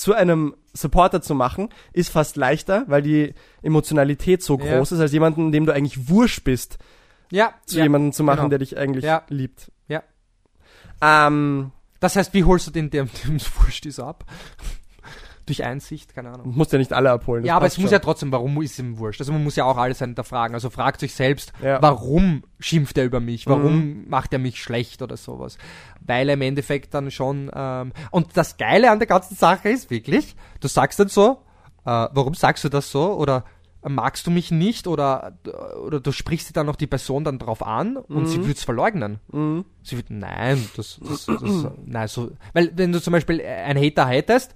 zu 0.01 0.14
einem 0.14 0.55
Supporter 0.72 1.20
zu 1.22 1.34
machen, 1.34 1.68
ist 1.92 2.11
fast 2.11 2.36
leichter, 2.36 2.84
weil 2.86 3.03
die 3.03 3.34
Emotionalität 3.62 4.42
so 4.42 4.59
Ja. 4.59 4.76
groß 4.78 4.92
ist, 4.92 5.01
als 5.01 5.12
jemanden, 5.12 5.53
dem 5.53 5.66
du 5.66 5.72
eigentlich 5.74 6.09
wurscht 6.09 6.44
bist, 6.44 6.78
ja, 7.30 7.55
zu 7.66 7.78
ja, 7.78 7.84
jemandem 7.84 8.12
zu 8.12 8.22
machen, 8.24 8.38
genau. 8.38 8.48
der 8.51 8.59
dich 8.61 8.76
eigentlich 8.78 9.05
Ja. 9.05 9.22
liebt. 9.28 9.70
Ja. 9.88 10.03
Ähm, 11.03 11.72
Das 12.01 12.16
heißt, 12.16 12.32
wie 12.32 12.44
holst 12.44 12.66
du 12.66 12.70
den, 12.70 12.88
dem, 12.90 13.09
dem 13.24 13.36
es 13.36 13.51
wurscht 13.61 13.84
ist, 13.86 14.01
ab? 14.01 14.24
Durch 15.47 15.64
Einsicht, 15.64 16.14
keine 16.14 16.30
Ahnung. 16.30 16.53
musst 16.55 16.72
ja 16.72 16.78
nicht 16.78 16.93
alle 16.93 17.11
abholen. 17.11 17.45
Ja, 17.45 17.57
aber 17.57 17.66
es 17.66 17.72
passt 17.74 17.78
muss 17.80 17.91
schon. 17.91 17.93
ja 17.95 17.99
trotzdem, 18.01 18.32
warum 18.32 18.61
ist 18.62 18.78
ihm 18.78 18.99
wurscht? 18.99 19.20
Also 19.20 19.32
man 19.32 19.43
muss 19.43 19.57
ja 19.57 19.64
auch 19.64 19.76
alles 19.76 19.99
hinterfragen. 19.99 20.55
Also 20.55 20.70
fragt 20.70 21.03
euch 21.03 21.14
selbst, 21.14 21.53
Ja. 21.62 21.80
warum 21.82 22.45
schimpft 22.59 22.97
er 22.99 23.05
über 23.05 23.20
mich? 23.20 23.47
Warum 23.47 23.76
Mhm. 24.03 24.09
macht 24.09 24.32
er 24.32 24.38
mich 24.38 24.62
schlecht 24.62 25.03
oder 25.03 25.16
sowas? 25.16 25.59
Weil 26.01 26.28
er 26.28 26.34
im 26.34 26.43
Endeffekt 26.43 26.95
dann 26.95 27.11
schon, 27.11 27.51
ähm, 27.55 27.93
und 28.11 28.36
das 28.36 28.57
Geile 28.59 28.91
an 28.91 28.99
der 28.99 29.09
ganzen 29.09 29.34
Sache 29.36 29.70
ist 29.70 29.91
wirklich, 29.91 30.36
du 30.61 30.68
sagst 30.68 31.01
dann 31.01 31.09
so, 31.09 31.43
äh, 31.84 31.91
warum 32.12 32.34
sagst 32.34 32.62
du 32.64 32.68
das 32.68 32.91
so? 32.91 33.14
Oder 33.14 33.45
äh, 33.82 33.88
magst 33.88 34.26
du 34.26 34.30
mich 34.30 34.51
nicht? 34.51 34.86
Oder, 34.86 35.38
oder 35.86 35.99
du 36.01 36.12
sprichst 36.12 36.55
dann 36.57 36.66
noch 36.66 36.76
die 36.76 36.86
Person 36.86 37.24
dann 37.24 37.38
drauf 37.38 37.66
an 37.66 37.97
und 37.97 38.26
sie 38.26 38.38
würde 38.41 38.53
es 38.53 38.62
verleugnen. 38.64 39.18
Mhm. 39.32 39.64
Sie 39.82 39.97
wird, 39.97 40.11
nein, 40.11 40.68
das, 40.76 41.01
das, 41.03 41.24
das, 41.26 41.66
nein, 41.86 42.07
so, 42.07 42.30
weil 42.53 42.70
wenn 42.76 42.93
du 42.93 43.01
zum 43.01 43.12
Beispiel 43.12 43.41
einen 43.43 43.82
Hater 43.82 44.07
hatest, 44.07 44.55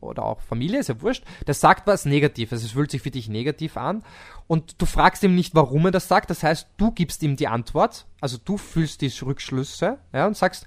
oder 0.00 0.24
auch 0.24 0.40
Familie, 0.40 0.80
ist 0.80 0.88
ja 0.88 1.00
wurscht, 1.00 1.24
der 1.46 1.54
sagt 1.54 1.86
was 1.86 2.04
Negatives, 2.04 2.62
es 2.62 2.72
fühlt 2.72 2.90
sich 2.90 3.02
für 3.02 3.10
dich 3.10 3.28
negativ 3.28 3.76
an. 3.76 4.02
Und 4.46 4.80
du 4.80 4.86
fragst 4.86 5.22
ihm 5.22 5.34
nicht, 5.34 5.54
warum 5.54 5.86
er 5.86 5.90
das 5.90 6.08
sagt, 6.08 6.30
das 6.30 6.42
heißt, 6.42 6.68
du 6.76 6.92
gibst 6.92 7.22
ihm 7.22 7.36
die 7.36 7.48
Antwort, 7.48 8.06
also 8.20 8.38
du 8.44 8.56
fühlst 8.58 9.00
die 9.00 9.12
Rückschlüsse, 9.22 9.98
ja, 10.12 10.26
und 10.26 10.36
sagst, 10.36 10.66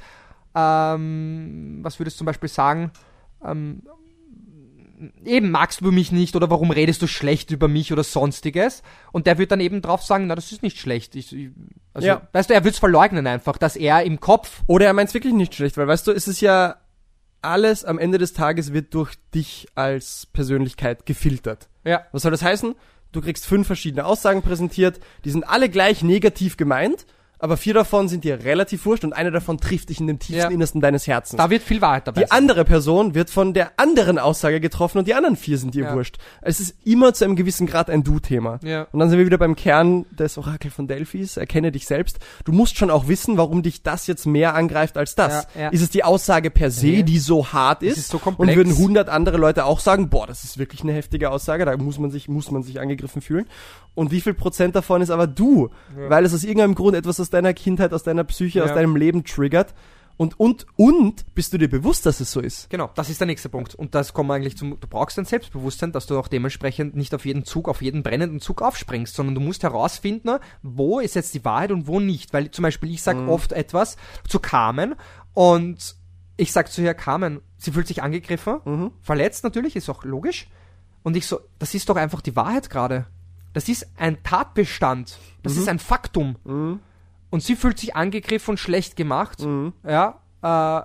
ähm, 0.56 1.80
was 1.82 2.00
würdest 2.00 2.18
du 2.18 2.20
zum 2.20 2.26
Beispiel 2.26 2.50
sagen, 2.50 2.92
ähm, 3.46 3.84
eben 5.24 5.52
magst 5.52 5.82
du 5.82 5.92
mich 5.92 6.12
nicht 6.12 6.36
oder 6.36 6.50
warum 6.50 6.72
redest 6.72 7.02
du 7.02 7.08
schlecht 7.08 7.52
über 7.52 7.68
mich 7.68 7.94
oder 7.94 8.04
sonstiges? 8.04 8.84
Und 9.12 9.28
der 9.28 9.38
wird 9.38 9.52
dann 9.52 9.62
eben 9.62 9.82
drauf 9.82 10.04
sagen, 10.04 10.28
na 10.28 10.36
das 10.36 10.52
ist 10.52 10.64
nicht 10.64 10.78
schlecht, 10.78 11.16
ich, 11.16 11.34
ich, 11.36 11.52
also, 11.94 12.08
Ja. 12.08 12.28
weißt 12.34 12.50
du, 12.50 12.54
er 12.54 12.64
wird 12.64 12.74
es 12.74 12.80
verleugnen 12.80 13.26
einfach, 13.28 13.58
dass 13.58 13.76
er 13.76 14.04
im 14.04 14.20
Kopf 14.20 14.64
Oder 14.68 14.88
er 14.88 14.94
meint 14.94 15.10
es 15.10 15.14
wirklich 15.14 15.34
nicht 15.34 15.56
schlecht, 15.56 15.78
weil 15.78 15.88
weißt 15.88 16.08
du, 16.08 16.12
es 16.12 16.28
ist 16.28 16.42
ja 16.42 16.76
alles 17.42 17.86
am 17.86 18.00
Ende 18.00 18.18
des 18.18 18.34
Tages 18.34 18.74
wird 18.74 18.94
durch 18.94 19.16
dich 19.34 19.68
als 19.76 20.28
Persönlichkeit 20.34 21.06
gefiltert. 21.06 21.70
Ja. 21.84 22.06
Was 22.12 22.24
soll 22.24 22.32
das 22.32 22.44
heißen? 22.44 22.76
Du 23.12 23.22
kriegst 23.22 23.46
fünf 23.46 23.66
verschiedene 23.66 24.06
Aussagen 24.06 24.42
präsentiert, 24.42 25.00
die 25.26 25.32
sind 25.32 25.44
alle 25.44 25.70
gleich 25.70 26.04
negativ 26.04 26.58
gemeint, 26.58 27.06
aber 27.40 27.58
vier 27.58 27.74
davon 27.74 28.08
sind 28.08 28.24
dir 28.24 28.44
relativ 28.44 28.86
wurscht 28.86 29.04
und 29.04 29.14
eine 29.14 29.32
davon 29.32 29.58
trifft 29.58 29.90
dich 29.90 30.00
in 30.00 30.08
dem 30.08 30.20
tiefsten 30.20 30.36
Ja. 30.40 30.50
Innersten 30.50 30.82
deines 30.82 31.08
Herzens. 31.08 31.38
Da 31.38 31.50
wird 31.50 31.64
viel 31.64 31.82
Wahrheit 31.82 32.08
dabei. 32.08 32.22
die 32.24 32.32
andere 32.32 32.66
Person 32.66 33.16
wird 33.16 33.30
von 33.30 33.54
der 33.54 33.72
anderen 33.78 34.20
Aussage 34.20 34.60
getroffen 34.60 35.00
und 35.00 35.08
die 35.08 35.14
anderen 35.14 35.36
vier 35.36 35.58
sind 35.58 35.74
dir 35.74 35.86
Ja. 35.86 35.94
wurscht. 35.96 36.18
Es 36.42 36.60
ist 36.60 36.76
immer 36.86 37.14
zu 37.14 37.26
einem 37.26 37.36
gewissen 37.36 37.66
Grad 37.68 37.90
ein 37.90 38.04
Du-Thema. 38.04 38.60
Ja. 38.64 38.88
Und 38.92 39.00
dann 39.00 39.10
sind 39.10 39.18
wir 39.20 39.26
wieder 39.26 39.38
beim 39.38 39.56
Kern 39.56 40.06
des 40.12 40.38
Orakel 40.38 40.70
von 40.72 40.88
Delphis. 40.88 41.38
Erkenne 41.38 41.72
dich 41.72 41.86
selbst. 41.88 42.20
Du 42.46 42.52
musst 42.52 42.78
schon 42.78 42.90
auch 42.92 43.08
wissen, 43.08 43.38
warum 43.38 43.64
dich 43.64 43.84
das 43.84 44.08
jetzt 44.08 44.26
mehr 44.26 44.56
angreift 44.56 44.98
als 44.98 45.16
das. 45.16 45.48
Ja. 45.58 45.70
Ist 45.70 45.82
es 45.82 45.90
die 45.90 46.04
Aussage 46.04 46.52
per 46.52 46.72
se, 46.72 46.88
Nee. 46.88 47.04
die 47.04 47.20
so 47.20 47.54
hart 47.54 47.84
ist? 47.84 47.98
ist 47.98 48.10
so 48.10 48.20
und 48.38 48.56
würden 48.56 48.78
hundert 48.78 49.10
andere 49.10 49.38
Leute 49.38 49.66
auch 49.66 49.80
sagen, 49.80 50.10
boah, 50.10 50.28
das 50.28 50.44
ist 50.44 50.58
wirklich 50.58 50.82
eine 50.84 50.92
heftige 50.94 51.32
Aussage, 51.32 51.66
da 51.66 51.76
muss 51.78 52.00
man 52.00 52.12
sich, 52.12 52.28
muss 52.28 52.52
man 52.52 52.64
sich 52.64 52.80
angegriffen 52.80 53.22
fühlen. 53.22 53.46
Und 53.96 54.12
wie 54.12 54.22
viel 54.22 54.34
Prozent 54.34 54.76
davon 54.76 55.02
ist 55.02 55.10
aber 55.10 55.28
du? 55.28 55.70
Weil 56.08 56.26
es 56.26 56.34
aus 56.34 56.44
irgendeinem 56.44 56.76
Grund 56.76 56.96
etwas 56.96 57.20
aus 57.30 57.32
deiner 57.32 57.54
Kindheit, 57.54 57.94
aus 57.94 58.02
deiner 58.04 58.24
Psyche, 58.24 58.64
aus 58.64 58.70
Ja. 58.70 58.76
deinem 58.76 58.96
Leben 58.96 59.24
triggert. 59.24 59.74
Und, 60.18 60.38
und, 60.38 60.66
und 60.76 61.34
bist 61.34 61.54
du 61.54 61.58
dir 61.58 61.70
bewusst, 61.70 62.06
dass 62.06 62.20
es 62.20 62.32
so 62.34 62.42
ist? 62.42 62.70
Genau, 62.70 62.90
das 62.96 63.10
ist 63.10 63.22
der 63.22 63.28
nächste 63.28 63.48
Punkt. 63.48 63.74
Und 63.76 63.96
das 63.96 64.12
kommen 64.14 64.30
wir 64.30 64.34
eigentlich 64.34 64.58
zum, 64.58 64.78
du 64.78 64.88
brauchst 64.88 65.18
ein 65.18 65.24
Selbstbewusstsein, 65.24 65.94
dass 65.94 66.08
du 66.08 66.20
auch 66.20 66.28
dementsprechend 66.28 66.94
nicht 66.96 67.14
auf 67.16 67.24
jeden 67.26 67.46
Zug, 67.46 67.70
auf 67.70 67.82
jeden 67.82 68.04
brennenden 68.04 68.42
Zug 68.42 68.62
aufspringst, 68.62 69.16
sondern 69.16 69.36
du 69.36 69.40
musst 69.42 69.64
herausfinden, 69.64 70.40
wo 70.62 71.00
ist 71.00 71.16
jetzt 71.16 71.34
die 71.36 71.46
Wahrheit 71.46 71.72
und 71.72 71.88
wo 71.88 72.02
nicht. 72.02 72.34
Weil 72.34 72.52
zum 72.52 72.64
Beispiel 72.64 72.90
ich 72.92 73.02
sage 73.02 73.30
oft 73.30 73.54
etwas 73.54 73.96
zu 74.28 74.40
Carmen 74.40 74.96
und 75.34 75.96
ich 76.36 76.52
sag 76.52 76.70
zu 76.72 76.82
ihr, 76.82 76.94
Carmen, 76.96 77.40
sie 77.58 77.72
fühlt 77.72 77.88
sich 77.88 78.02
angegriffen, 78.04 78.92
verletzt 79.02 79.44
natürlich, 79.46 79.76
ist 79.78 79.88
auch 79.90 80.04
logisch. 80.04 80.48
Und 81.04 81.16
ich 81.16 81.28
so, 81.28 81.40
das 81.60 81.74
ist 81.76 81.88
doch 81.88 81.96
einfach 81.96 82.20
die 82.22 82.36
Wahrheit 82.36 82.70
gerade. 82.70 83.06
Das 83.54 83.70
ist 83.70 83.88
ein 83.98 84.22
Tatbestand. 84.24 85.18
Das 85.44 85.56
ist 85.56 85.70
ein 85.70 85.80
Faktum. 85.80 86.82
Und 87.30 87.44
sie 87.44 87.56
fühlt 87.56 87.80
sich 87.80 87.96
angegriffen 87.96 88.52
und 88.52 88.58
schlecht 88.58 88.96
gemacht. 88.96 89.40
Ja, 89.88 90.20
äh, 90.42 90.82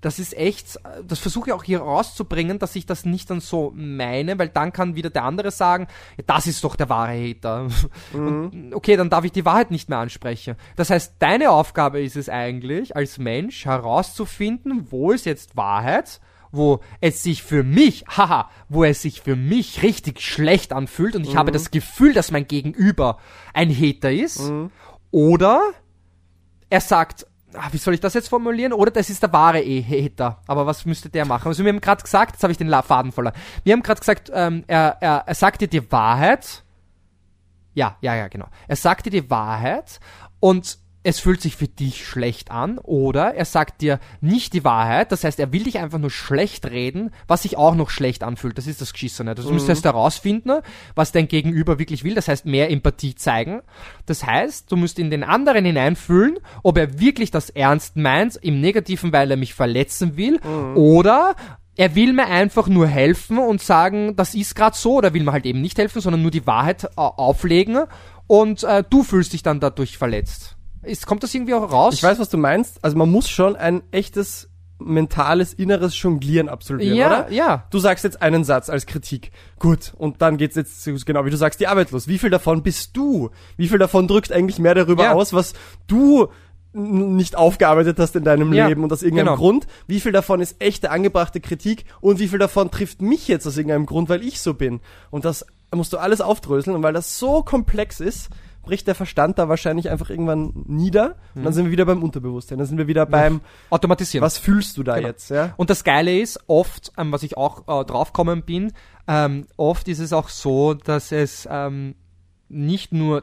das 0.00 0.18
ist 0.18 0.36
echt, 0.36 0.78
das 1.06 1.18
versuche 1.18 1.50
ich 1.50 1.52
auch 1.52 1.64
hier 1.64 1.80
rauszubringen, 1.80 2.58
dass 2.58 2.76
ich 2.76 2.86
das 2.86 3.04
nicht 3.04 3.30
dann 3.30 3.40
so 3.40 3.72
meine, 3.74 4.38
weil 4.38 4.48
dann 4.48 4.72
kann 4.72 4.94
wieder 4.94 5.10
der 5.10 5.24
andere 5.24 5.50
sagen, 5.50 5.88
ja, 6.16 6.24
das 6.26 6.46
ist 6.46 6.62
doch 6.62 6.76
der 6.76 6.88
wahre 6.88 7.12
Hater. 7.12 7.66
Und, 8.12 8.72
okay, 8.74 8.96
dann 8.96 9.10
darf 9.10 9.24
ich 9.24 9.32
die 9.32 9.44
Wahrheit 9.44 9.70
nicht 9.70 9.88
mehr 9.88 9.98
ansprechen. 9.98 10.56
Das 10.76 10.90
heißt, 10.90 11.14
deine 11.18 11.50
Aufgabe 11.50 12.00
ist 12.02 12.16
es 12.16 12.28
eigentlich, 12.28 12.94
als 12.94 13.18
Mensch 13.18 13.64
herauszufinden, 13.64 14.86
wo 14.90 15.10
ist 15.10 15.26
jetzt 15.26 15.56
Wahrheit, 15.56 16.20
wo 16.52 16.80
es 17.00 17.22
sich 17.22 17.42
für 17.42 17.62
mich, 17.62 18.04
haha, 18.16 18.50
wo 18.68 18.84
es 18.84 19.02
sich 19.02 19.22
für 19.22 19.34
mich 19.34 19.82
richtig 19.82 20.20
schlecht 20.20 20.72
anfühlt 20.72 21.16
und 21.16 21.26
ich 21.26 21.36
habe 21.36 21.50
das 21.52 21.70
Gefühl, 21.70 22.12
dass 22.12 22.30
mein 22.30 22.46
Gegenüber 22.46 23.18
ein 23.54 23.70
Hater 23.70 24.12
ist. 24.12 24.40
Oder 25.16 25.72
er 26.68 26.82
sagt, 26.82 27.26
ah, 27.54 27.68
wie 27.70 27.78
soll 27.78 27.94
ich 27.94 28.00
das 28.00 28.12
jetzt 28.12 28.28
formulieren? 28.28 28.74
Oder 28.74 28.90
das 28.90 29.08
ist 29.08 29.22
der 29.22 29.32
wahre 29.32 29.62
E-Hater. 29.62 30.42
Aber 30.46 30.66
was 30.66 30.84
müsste 30.84 31.08
der 31.08 31.24
machen? 31.24 31.48
Also 31.48 31.64
wir 31.64 31.72
haben 31.72 31.80
gerade 31.80 32.02
gesagt, 32.02 32.32
jetzt 32.32 32.42
habe 32.42 32.52
ich 32.52 32.58
den 32.58 32.70
Faden 32.82 33.12
verloren. 33.12 33.32
Wir 33.64 33.72
haben 33.72 33.82
gerade 33.82 34.00
gesagt, 34.00 34.30
ähm, 34.34 34.64
er, 34.66 34.98
er, 35.00 35.22
er 35.24 35.34
sagt 35.34 35.62
dir 35.62 35.68
die 35.68 35.90
Wahrheit. 35.90 36.64
Ja, 37.72 37.96
ja, 38.02 38.14
ja, 38.14 38.28
genau. 38.28 38.44
Er 38.68 38.76
sagt 38.76 39.06
dir 39.06 39.10
die 39.10 39.30
Wahrheit 39.30 40.00
und 40.38 40.76
es 41.06 41.20
fühlt 41.20 41.40
sich 41.40 41.54
für 41.54 41.68
dich 41.68 42.04
schlecht 42.04 42.50
an 42.50 42.78
oder 42.78 43.36
er 43.36 43.44
sagt 43.44 43.80
dir 43.80 44.00
nicht 44.20 44.52
die 44.54 44.64
Wahrheit, 44.64 45.12
das 45.12 45.22
heißt, 45.22 45.38
er 45.38 45.52
will 45.52 45.62
dich 45.62 45.78
einfach 45.78 46.00
nur 46.00 46.10
schlecht 46.10 46.66
reden, 46.66 47.12
was 47.28 47.42
sich 47.42 47.56
auch 47.56 47.76
noch 47.76 47.90
schlecht 47.90 48.24
anfühlt. 48.24 48.58
Das 48.58 48.66
ist 48.66 48.80
das 48.80 48.92
Geschissene. 48.92 49.36
Du 49.36 49.48
musst 49.52 49.68
erst 49.68 49.84
herausfinden, 49.84 50.62
was 50.96 51.12
dein 51.12 51.28
Gegenüber 51.28 51.78
wirklich 51.78 52.02
will, 52.02 52.16
das 52.16 52.26
heißt, 52.26 52.44
mehr 52.44 52.72
Empathie 52.72 53.14
zeigen. 53.14 53.62
Das 54.06 54.26
heißt, 54.26 54.72
du 54.72 54.74
musst 54.74 54.98
in 54.98 55.12
den 55.12 55.22
anderen 55.22 55.64
hineinfühlen, 55.64 56.40
ob 56.64 56.76
er 56.76 56.98
wirklich 56.98 57.30
das 57.30 57.50
ernst 57.50 57.94
meint, 57.94 58.34
im 58.42 58.60
Negativen, 58.60 59.12
weil 59.12 59.30
er 59.30 59.36
mich 59.36 59.54
verletzen 59.54 60.16
will 60.16 60.40
oder 60.74 61.36
er 61.76 61.94
will 61.94 62.14
mir 62.14 62.26
einfach 62.26 62.66
nur 62.66 62.88
helfen 62.88 63.38
und 63.38 63.62
sagen, 63.62 64.16
das 64.16 64.34
ist 64.34 64.56
gerade 64.56 64.76
so, 64.76 64.94
oder 64.94 65.14
will 65.14 65.22
mir 65.22 65.30
halt 65.30 65.46
eben 65.46 65.60
nicht 65.60 65.78
helfen, 65.78 66.00
sondern 66.00 66.22
nur 66.22 66.32
die 66.32 66.48
Wahrheit 66.48 66.88
auflegen 66.96 67.84
und 68.26 68.64
äh, 68.64 68.82
du 68.90 69.04
fühlst 69.04 69.34
dich 69.34 69.44
dann 69.44 69.60
dadurch 69.60 69.98
verletzt. 69.98 70.55
Ist, 70.86 71.06
kommt 71.06 71.22
das 71.22 71.34
irgendwie 71.34 71.54
auch 71.54 71.70
raus? 71.70 71.94
Ich 71.94 72.02
weiß, 72.02 72.18
was 72.18 72.28
du 72.28 72.36
meinst. 72.38 72.78
Also 72.82 72.96
man 72.96 73.10
muss 73.10 73.28
schon 73.28 73.56
ein 73.56 73.82
echtes 73.90 74.48
mentales, 74.78 75.54
inneres 75.54 76.00
Jonglieren 76.00 76.48
absolvieren, 76.50 76.96
ja, 76.96 77.06
oder? 77.24 77.32
ja. 77.32 77.64
Du 77.70 77.78
sagst 77.78 78.04
jetzt 78.04 78.20
einen 78.20 78.44
Satz 78.44 78.68
als 78.68 78.84
Kritik. 78.86 79.30
Gut, 79.58 79.94
und 79.96 80.20
dann 80.20 80.36
geht's 80.36 80.54
jetzt 80.54 80.84
genau, 81.06 81.24
wie 81.24 81.30
du 81.30 81.36
sagst, 81.38 81.60
die 81.60 81.66
Arbeit 81.66 81.92
los. 81.92 82.08
Wie 82.08 82.18
viel 82.18 82.28
davon 82.30 82.62
bist 82.62 82.94
du? 82.94 83.30
Wie 83.56 83.68
viel 83.68 83.78
davon 83.78 84.06
drückt 84.06 84.32
eigentlich 84.32 84.58
mehr 84.58 84.74
darüber 84.74 85.04
Ja. 85.04 85.12
aus, 85.14 85.32
was 85.32 85.54
du 85.86 86.28
nicht 86.74 87.36
aufgearbeitet 87.36 87.98
hast 87.98 88.16
in 88.16 88.24
deinem 88.24 88.52
Ja, 88.52 88.66
Leben 88.68 88.84
und 88.84 88.92
aus 88.92 89.02
irgendeinem 89.02 89.28
genau. 89.28 89.38
Grund? 89.38 89.66
Wie 89.86 89.98
viel 89.98 90.12
davon 90.12 90.40
ist 90.40 90.56
echte, 90.60 90.90
angebrachte 90.90 91.40
Kritik 91.40 91.86
und 92.02 92.18
wie 92.18 92.28
viel 92.28 92.38
davon 92.38 92.70
trifft 92.70 93.00
mich 93.00 93.28
jetzt 93.28 93.46
aus 93.46 93.56
irgendeinem 93.56 93.86
Grund, 93.86 94.10
weil 94.10 94.22
ich 94.22 94.40
so 94.42 94.52
bin? 94.52 94.80
Und 95.10 95.24
das 95.24 95.46
musst 95.74 95.94
du 95.94 95.96
alles 95.98 96.20
aufdröseln 96.20 96.76
und 96.76 96.82
weil 96.82 96.92
das 96.92 97.18
so 97.18 97.42
komplex 97.42 98.00
ist, 98.00 98.28
bricht 98.66 98.86
der 98.86 98.94
Verstand 98.94 99.38
da 99.38 99.48
wahrscheinlich 99.48 99.88
einfach 99.88 100.10
irgendwann 100.10 100.52
nieder 100.66 101.14
und 101.34 101.40
Mhm. 101.40 101.44
dann 101.44 101.52
sind 101.54 101.64
wir 101.64 101.72
wieder 101.72 101.86
beim 101.86 102.02
Unterbewusstsein, 102.02 102.58
dann 102.58 102.66
sind 102.66 102.76
wir 102.76 102.86
wieder 102.86 103.06
beim, 103.06 103.40
Automatisieren. 103.70 104.22
was 104.22 104.36
fühlst 104.36 104.76
du 104.76 104.82
da 104.82 104.96
Genau. 104.96 105.06
jetzt, 105.08 105.30
ja? 105.30 105.54
Und 105.56 105.70
das 105.70 105.82
Geile 105.84 106.20
ist, 106.20 106.38
oft, 106.48 106.92
ähm, 106.98 107.10
was 107.12 107.22
ich 107.22 107.38
auch 107.38 107.60
äh, 107.68 107.84
draufgekommen 107.86 108.42
bin, 108.42 108.72
ähm, 109.08 109.46
oft 109.56 109.88
ist 109.88 110.00
es 110.00 110.12
auch 110.12 110.28
so, 110.28 110.74
dass 110.74 111.12
es 111.12 111.48
ähm, 111.50 111.94
nicht 112.50 112.92
nur 112.92 113.22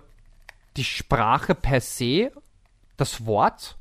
die 0.77 0.83
Sprache 0.83 1.53
per 1.53 1.79
se, 1.81 2.31
das 2.97 3.25
Wort, 3.27 3.77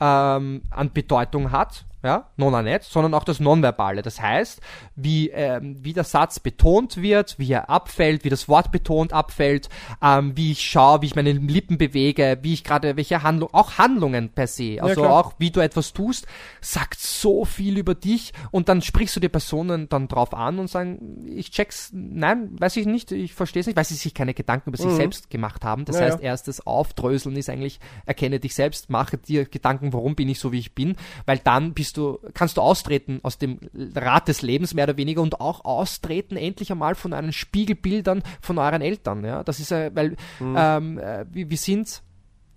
ähm, 0.00 0.62
an 0.70 0.92
Bedeutung 0.92 1.52
hat, 1.52 1.84
ja, 2.04 2.28
nona 2.36 2.62
nicht, 2.62 2.84
sondern 2.84 3.14
auch 3.14 3.24
das 3.24 3.40
Nonverbale. 3.40 4.02
Das 4.02 4.20
heißt, 4.20 4.60
wie, 4.94 5.30
ähm, 5.30 5.78
wie 5.80 5.94
der 5.94 6.04
Satz 6.04 6.38
betont 6.38 6.98
wird, 7.00 7.38
wie 7.38 7.50
er 7.50 7.70
abfällt, 7.70 8.24
wie 8.24 8.28
das 8.28 8.48
Wort 8.48 8.70
betont 8.70 9.12
abfällt, 9.12 9.68
ähm, 10.02 10.36
wie 10.36 10.52
ich 10.52 10.60
schaue, 10.62 11.02
wie 11.02 11.06
ich 11.06 11.16
meine 11.16 11.32
Lippen 11.32 11.78
bewege, 11.78 12.38
wie 12.42 12.52
ich 12.52 12.62
gerade, 12.62 12.96
welche 12.96 13.22
Handlung, 13.22 13.48
auch 13.52 13.78
Handlungen 13.78 14.28
per 14.28 14.46
se, 14.46 14.78
also 14.82 15.00
klar. 15.02 15.12
auch 15.12 15.32
wie 15.38 15.50
du 15.50 15.60
etwas 15.60 15.92
tust, 15.94 16.26
sagt 16.60 17.00
so 17.00 17.44
viel 17.44 17.78
über 17.78 17.94
dich 17.94 18.32
und 18.50 18.68
dann 18.68 18.82
sprichst 18.82 19.16
du 19.16 19.20
die 19.20 19.28
Personen 19.30 19.88
dann 19.88 20.06
drauf 20.08 20.34
an 20.34 20.58
und 20.58 20.68
sagen, 20.68 21.24
ich 21.26 21.50
check's, 21.50 21.90
nein, 21.94 22.50
weiß 22.60 22.76
ich 22.76 22.86
nicht, 22.86 23.12
ich 23.12 23.32
verstehe 23.34 23.60
es 23.60 23.66
nicht, 23.66 23.76
weil 23.76 23.84
sie 23.84 23.94
sich 23.94 24.12
keine 24.12 24.34
Gedanken 24.34 24.68
über 24.70 24.76
sich 24.76 24.90
selbst 24.92 25.30
gemacht 25.30 25.64
haben. 25.64 25.84
Das 25.86 25.96
Mhm. 25.96 26.00
Ja, 26.02 26.06
heißt, 26.08 26.18
ja. 26.18 26.24
erstes 26.30 26.66
Aufdröseln 26.66 27.36
ist 27.36 27.48
eigentlich, 27.48 27.80
erkenne 28.04 28.40
dich 28.40 28.54
selbst, 28.54 28.90
mache 28.90 29.16
dir 29.16 29.46
Gedanken, 29.46 29.92
warum 29.92 30.14
bin 30.14 30.28
ich 30.28 30.38
so, 30.38 30.52
wie 30.52 30.58
ich 30.58 30.74
bin, 30.74 30.96
weil 31.24 31.38
dann 31.38 31.72
bist 31.72 31.93
du, 31.96 32.18
kannst 32.34 32.56
du 32.56 32.60
austreten 32.60 33.20
aus 33.22 33.38
dem 33.38 33.58
Rad 33.94 34.28
des 34.28 34.42
Lebens 34.42 34.74
mehr 34.74 34.84
oder 34.84 34.96
weniger 34.96 35.22
und 35.22 35.40
auch 35.40 35.64
austreten 35.64 36.36
endlich 36.36 36.70
einmal 36.70 36.94
von 36.94 37.12
euren 37.12 37.32
Spiegelbildern 37.32 38.22
von 38.40 38.58
euren 38.58 38.82
Eltern, 38.82 39.24
ja, 39.24 39.42
das 39.44 39.60
ist, 39.60 39.72
äh, 39.72 39.90
weil, 39.94 40.16
Mhm. 40.40 40.56
ähm, 40.58 40.98
äh, 40.98 41.24
wir, 41.30 41.50
wir 41.50 41.56
sind 41.56 42.02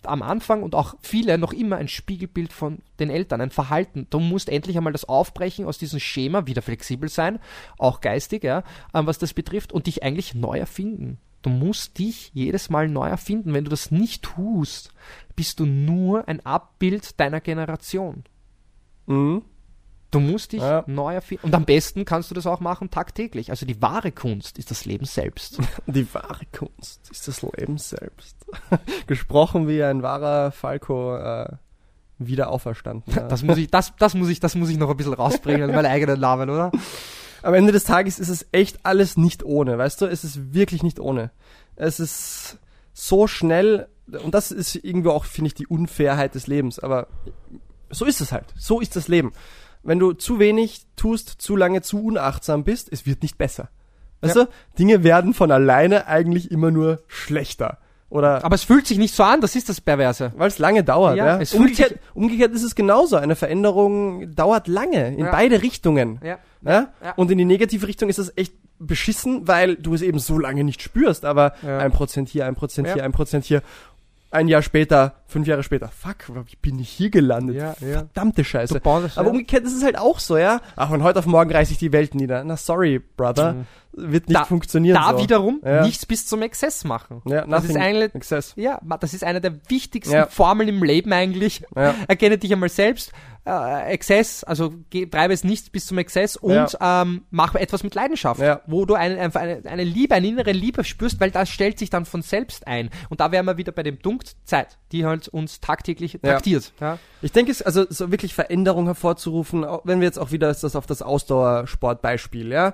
am 0.04 0.22
Anfang 0.22 0.64
und 0.64 0.76
auch 0.76 0.96
viele 1.02 1.38
noch 1.38 1.54
immer 1.54 1.78
ein 1.78 1.88
Spiegelbild 1.88 2.54
von 2.54 2.80
den 3.00 3.10
Eltern, 3.10 3.42
ein 3.42 3.50
Verhalten. 3.50 4.08
Du 4.10 4.20
musst 4.20 4.48
endlich 4.48 4.78
einmal 4.78 4.94
das 4.94 5.06
aufbrechen 5.06 5.66
aus 5.66 5.78
diesem 5.80 6.00
Schema, 6.00 6.48
wieder 6.48 6.62
flexibel 6.62 7.10
sein, 7.10 7.40
auch 7.78 8.00
geistig, 8.00 8.44
ja, 8.44 8.64
ähm, 8.94 9.08
was 9.08 9.18
das 9.18 9.34
betrifft, 9.34 9.74
und 9.74 9.88
dich 9.88 10.04
eigentlich 10.04 10.36
neu 10.36 10.58
erfinden. 10.58 11.18
Du 11.42 11.50
musst 11.50 12.00
dich 12.00 12.32
jedes 12.34 12.70
Mal 12.70 12.90
neu 12.90 13.08
erfinden. 13.08 13.54
Wenn 13.54 13.64
du 13.64 13.70
das 13.70 13.92
nicht 13.92 14.24
tust, 14.24 14.92
bist 15.36 15.60
du 15.60 15.66
nur 15.66 16.28
ein 16.28 16.46
Abbild 16.46 17.20
deiner 17.20 17.42
Generation. 17.42 18.24
Mhm. 19.08 19.42
Du 20.10 20.22
musst 20.22 20.54
dich 20.54 20.62
Ja. 20.62 20.86
neu 20.88 21.16
erfinden. 21.16 21.48
Und 21.48 21.54
am 21.54 21.66
besten 21.66 22.06
kannst 22.06 22.32
du 22.32 22.36
das 22.36 22.48
auch 22.48 22.62
machen 22.62 22.90
tagtäglich. 22.90 23.50
Also 23.50 23.66
die 23.66 23.82
wahre 23.82 24.14
Kunst 24.14 24.58
ist 24.58 24.72
das 24.72 24.86
Leben 24.86 25.04
selbst. 25.06 25.58
Die 25.86 26.08
wahre 26.14 26.46
Kunst 26.58 27.10
ist 27.12 27.28
das 27.28 27.42
Leben 27.42 27.78
selbst. 27.78 28.38
Gesprochen 29.08 29.68
wie 29.68 29.84
ein 29.84 30.04
wahrer 30.04 30.52
Falco 30.52 31.18
äh, 31.18 31.50
wieder 32.20 32.50
auferstanden. 32.52 33.14
Ja. 33.14 33.28
Das 33.28 33.44
muss 33.44 33.58
ich, 33.58 33.70
das, 33.70 33.94
das 34.00 34.14
muss 34.14 34.30
ich, 34.30 34.40
das 34.40 34.56
muss 34.56 34.70
ich 34.70 34.78
noch 34.78 34.90
ein 34.90 34.96
bisschen 34.98 35.14
rausbringen, 35.14 35.72
meine 35.76 35.90
eigenen 35.90 36.20
Namen, 36.22 36.50
oder? 36.50 36.72
Am 37.44 37.54
Ende 37.54 37.74
des 37.74 37.84
Tages 37.84 38.18
ist 38.18 38.30
es 38.30 38.48
echt 38.54 38.80
alles 38.86 39.18
nicht 39.18 39.44
ohne, 39.44 39.78
weißt 39.78 40.02
du? 40.02 40.06
Es 40.06 40.24
ist 40.24 40.54
wirklich 40.54 40.84
nicht 40.84 41.00
ohne. 41.02 41.32
Es 41.76 42.00
ist 42.00 42.60
so 42.94 43.28
schnell, 43.28 43.88
und 44.24 44.34
das 44.34 44.52
ist 44.52 44.74
irgendwo 44.76 45.12
auch, 45.12 45.26
finde 45.26 45.48
ich, 45.50 45.54
die 45.54 45.68
Unfairheit 45.68 46.34
des 46.34 46.48
Lebens, 46.48 46.80
aber 46.80 47.08
so 47.90 48.06
ist 48.06 48.22
es 48.22 48.32
halt. 48.32 48.46
So 48.58 48.80
ist 48.80 48.96
das 48.96 49.08
Leben. 49.08 49.32
Wenn 49.84 50.00
du 50.00 50.14
zu 50.14 50.40
wenig 50.40 50.86
tust, 50.96 51.30
zu 51.42 51.56
lange 51.56 51.82
zu 51.82 52.04
unachtsam 52.04 52.64
bist, 52.64 52.92
es 52.92 53.06
wird 53.06 53.22
nicht 53.22 53.38
besser. 53.38 53.70
Weißt 54.22 54.36
Ja. 54.36 54.46
du? 54.46 54.50
Dinge 54.80 55.04
werden 55.04 55.34
von 55.34 55.52
alleine 55.52 56.08
eigentlich 56.08 56.52
immer 56.52 56.72
nur 56.72 57.02
schlechter. 57.08 57.78
Oder 58.10 58.44
Aber 58.46 58.56
es 58.56 58.64
fühlt 58.64 58.88
sich 58.88 58.98
nicht 58.98 59.14
so 59.14 59.24
an, 59.24 59.42
das 59.42 59.56
ist 59.56 59.68
das 59.68 59.82
Perverse. 59.82 60.32
weil 60.38 60.48
es 60.48 60.60
lange 60.60 60.84
dauert. 60.84 61.18
Ja, 61.18 61.26
Ja, 61.26 61.42
es 61.42 61.54
Umgekehrt, 61.54 62.00
umgekehrt 62.14 62.54
ist 62.54 62.64
es 62.64 62.74
genauso. 62.74 63.18
Eine 63.18 63.36
Veränderung 63.36 64.34
dauert 64.34 64.68
lange 64.68 65.10
in 65.14 65.26
Ja. 65.26 65.32
beide 65.32 65.62
Richtungen. 65.62 66.20
Ja. 66.24 66.38
Ja? 66.64 66.88
Und 67.18 67.32
in 67.32 67.38
die 67.38 67.46
negative 67.46 67.86
Richtung 67.88 68.08
ist 68.10 68.18
es 68.18 68.32
echt 68.38 68.54
beschissen, 68.80 69.48
weil 69.48 69.76
du 69.76 69.94
es 69.94 70.02
eben 70.02 70.20
so 70.20 70.40
lange 70.40 70.64
nicht 70.64 70.82
spürst. 70.82 71.26
Aber 71.26 71.54
ein 71.64 71.92
Prozent 71.92 72.30
hier, 72.30 72.46
ein 72.46 72.56
Prozent 72.56 72.88
hier, 72.94 73.04
ein 73.04 73.12
Prozent 73.12 73.44
hier. 73.46 73.62
Ein 74.30 74.50
Jahr 74.50 74.62
später, 74.62 75.16
fünf 75.26 75.48
Jahre 75.48 75.64
später, 75.64 75.88
fuck, 75.88 76.30
wie 76.48 76.56
bin 76.62 76.80
ich 76.80 76.90
hier 76.90 77.10
gelandet? 77.10 77.56
Ja, 77.56 77.76
ja. 77.80 77.94
Verdammte 78.00 78.44
Scheiße. 78.44 78.80
Baust- 78.82 79.18
Aber 79.18 79.30
umgekehrt 79.30 79.64
ist 79.64 79.74
es 79.74 79.84
halt 79.84 79.98
auch 79.98 80.20
so, 80.20 80.38
ja. 80.38 80.60
Ach, 80.76 80.90
von 80.90 81.02
heute 81.02 81.20
auf 81.20 81.26
morgen 81.28 81.50
reiße 81.52 81.72
ich 81.72 81.78
die 81.78 81.94
Welt 81.94 82.14
nieder. 82.14 82.44
Na, 82.44 82.58
sorry, 82.58 83.00
Brother. 83.00 83.66
Wird 83.94 84.28
nicht 84.28 84.40
Da- 84.40 84.44
funktionieren. 84.46 84.96
Da 84.96 85.14
so. 85.14 85.24
wiederum 85.24 85.62
Ja. 85.66 85.82
nichts 85.84 86.06
bis 86.06 86.26
zum 86.28 86.42
Exzess 86.44 86.84
machen. 86.84 87.22
Ja, 87.26 87.48
das 87.48 87.66
ist 87.66 87.78
eine, 87.78 88.14
excess. 88.14 88.54
ja, 88.56 88.80
das 89.00 89.14
ist 89.14 89.24
eine 89.24 89.42
der 89.42 89.54
wichtigsten. 89.70 90.26
Formeln 90.30 90.70
im 90.70 90.84
Leben 90.84 91.12
eigentlich. 91.14 91.64
Ja. 91.76 91.96
Erkenne 92.08 92.38
dich 92.38 92.52
einmal 92.52 92.70
selbst. 92.70 93.12
Äh, 93.48 93.92
Exzess, 93.94 94.44
also 94.44 94.74
geh, 94.90 95.06
treibe 95.06 95.34
es 95.34 95.46
nicht 95.46 95.72
bis 95.72 95.86
zum 95.86 95.98
Exzess 95.98 96.36
und 96.36 96.78
ähm, 96.82 97.24
mach 97.30 97.56
etwas 97.56 97.82
mit 97.84 97.96
Leidenschaft, 97.96 98.42
Ja. 98.42 98.60
wo 98.68 98.86
du 98.86 98.96
eine, 98.96 99.18
einfach 99.22 99.40
eine, 99.40 99.62
eine 99.66 99.86
Liebe, 99.86 100.14
eine 100.16 100.28
innere 100.28 100.52
Liebe 100.52 100.84
spürst, 100.84 101.22
weil 101.22 101.32
das 101.32 101.48
stellt 101.50 101.80
sich 101.80 101.90
dann 101.90 102.06
von 102.06 102.22
selbst 102.22 102.68
ein. 102.68 102.90
Und 103.10 103.22
da 103.22 103.32
wären 103.32 103.46
wir 103.46 103.56
wieder 103.58 103.72
bei 103.72 103.84
dem 103.84 104.00
Punkt 104.00 104.36
Zeit, 104.44 104.78
die 104.92 105.06
halt 105.06 105.30
uns 105.30 105.62
tagtäglich 105.62 106.14
Ja. 106.22 106.34
traktiert. 106.34 106.74
Ja. 106.82 107.00
Ich 107.22 107.32
denke, 107.32 107.52
es 107.52 107.62
also 107.62 107.86
so 107.90 108.12
wirklich 108.12 108.34
Veränderung 108.34 108.86
hervorzurufen, 108.86 109.66
wenn 109.86 110.02
wir 110.02 110.06
jetzt 110.08 110.20
auch 110.20 110.32
wieder 110.32 110.48
das 110.54 110.76
auf 110.76 110.86
das 110.86 111.02
Ausdauersportbeispiel, 111.02 112.52
ja. 112.52 112.74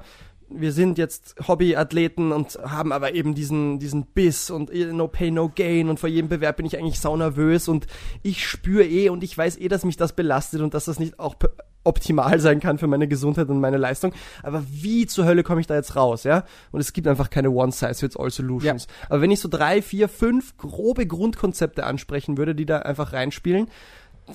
Wir 0.55 0.71
sind 0.71 0.97
jetzt 0.97 1.35
Hobbyathleten 1.47 2.31
und 2.31 2.59
haben 2.63 2.91
aber 2.91 3.13
eben 3.13 3.33
diesen, 3.33 3.79
diesen 3.79 4.05
Biss 4.05 4.49
und 4.49 4.73
eh, 4.73 4.85
no 4.93 5.07
pain, 5.07 5.33
no 5.33 5.51
gain 5.53 5.89
und 5.89 5.99
vor 5.99 6.09
jedem 6.09 6.29
Bewerb 6.29 6.57
bin 6.57 6.65
ich 6.65 6.77
eigentlich 6.77 6.99
sau 6.99 7.15
nervös 7.17 7.67
und 7.67 7.87
ich 8.21 8.47
spüre 8.47 8.85
eh 8.85 9.09
und 9.09 9.23
ich 9.23 9.37
weiß 9.37 9.57
eh, 9.57 9.67
dass 9.67 9.85
mich 9.85 9.97
das 9.97 10.13
belastet 10.13 10.61
und 10.61 10.73
dass 10.73 10.85
das 10.85 10.99
nicht 10.99 11.19
auch 11.19 11.35
optimal 11.83 12.39
sein 12.39 12.59
kann 12.59 12.77
für 12.77 12.87
meine 12.87 13.07
Gesundheit 13.07 13.49
und 13.49 13.59
meine 13.59 13.77
Leistung. 13.77 14.13
Aber 14.41 14.63
wie 14.69 15.05
zur 15.05 15.25
Hölle 15.25 15.43
komme 15.43 15.61
ich 15.61 15.67
da 15.67 15.75
jetzt 15.75 15.95
raus, 15.95 16.23
ja? 16.23 16.45
Und 16.71 16.79
es 16.79 16.93
gibt 16.93 17.07
einfach 17.07 17.29
keine 17.29 17.51
One-Size-Fits-All-Solutions. 17.51 18.87
Aber 19.09 19.21
wenn 19.21 19.31
ich 19.31 19.39
so 19.39 19.49
drei, 19.49 19.81
vier, 19.81 20.07
fünf 20.07 20.57
grobe 20.57 21.05
Grundkonzepte 21.05 21.85
ansprechen 21.85 22.37
würde, 22.37 22.55
die 22.55 22.65
da 22.65 22.79
einfach 22.79 23.13
reinspielen, 23.13 23.67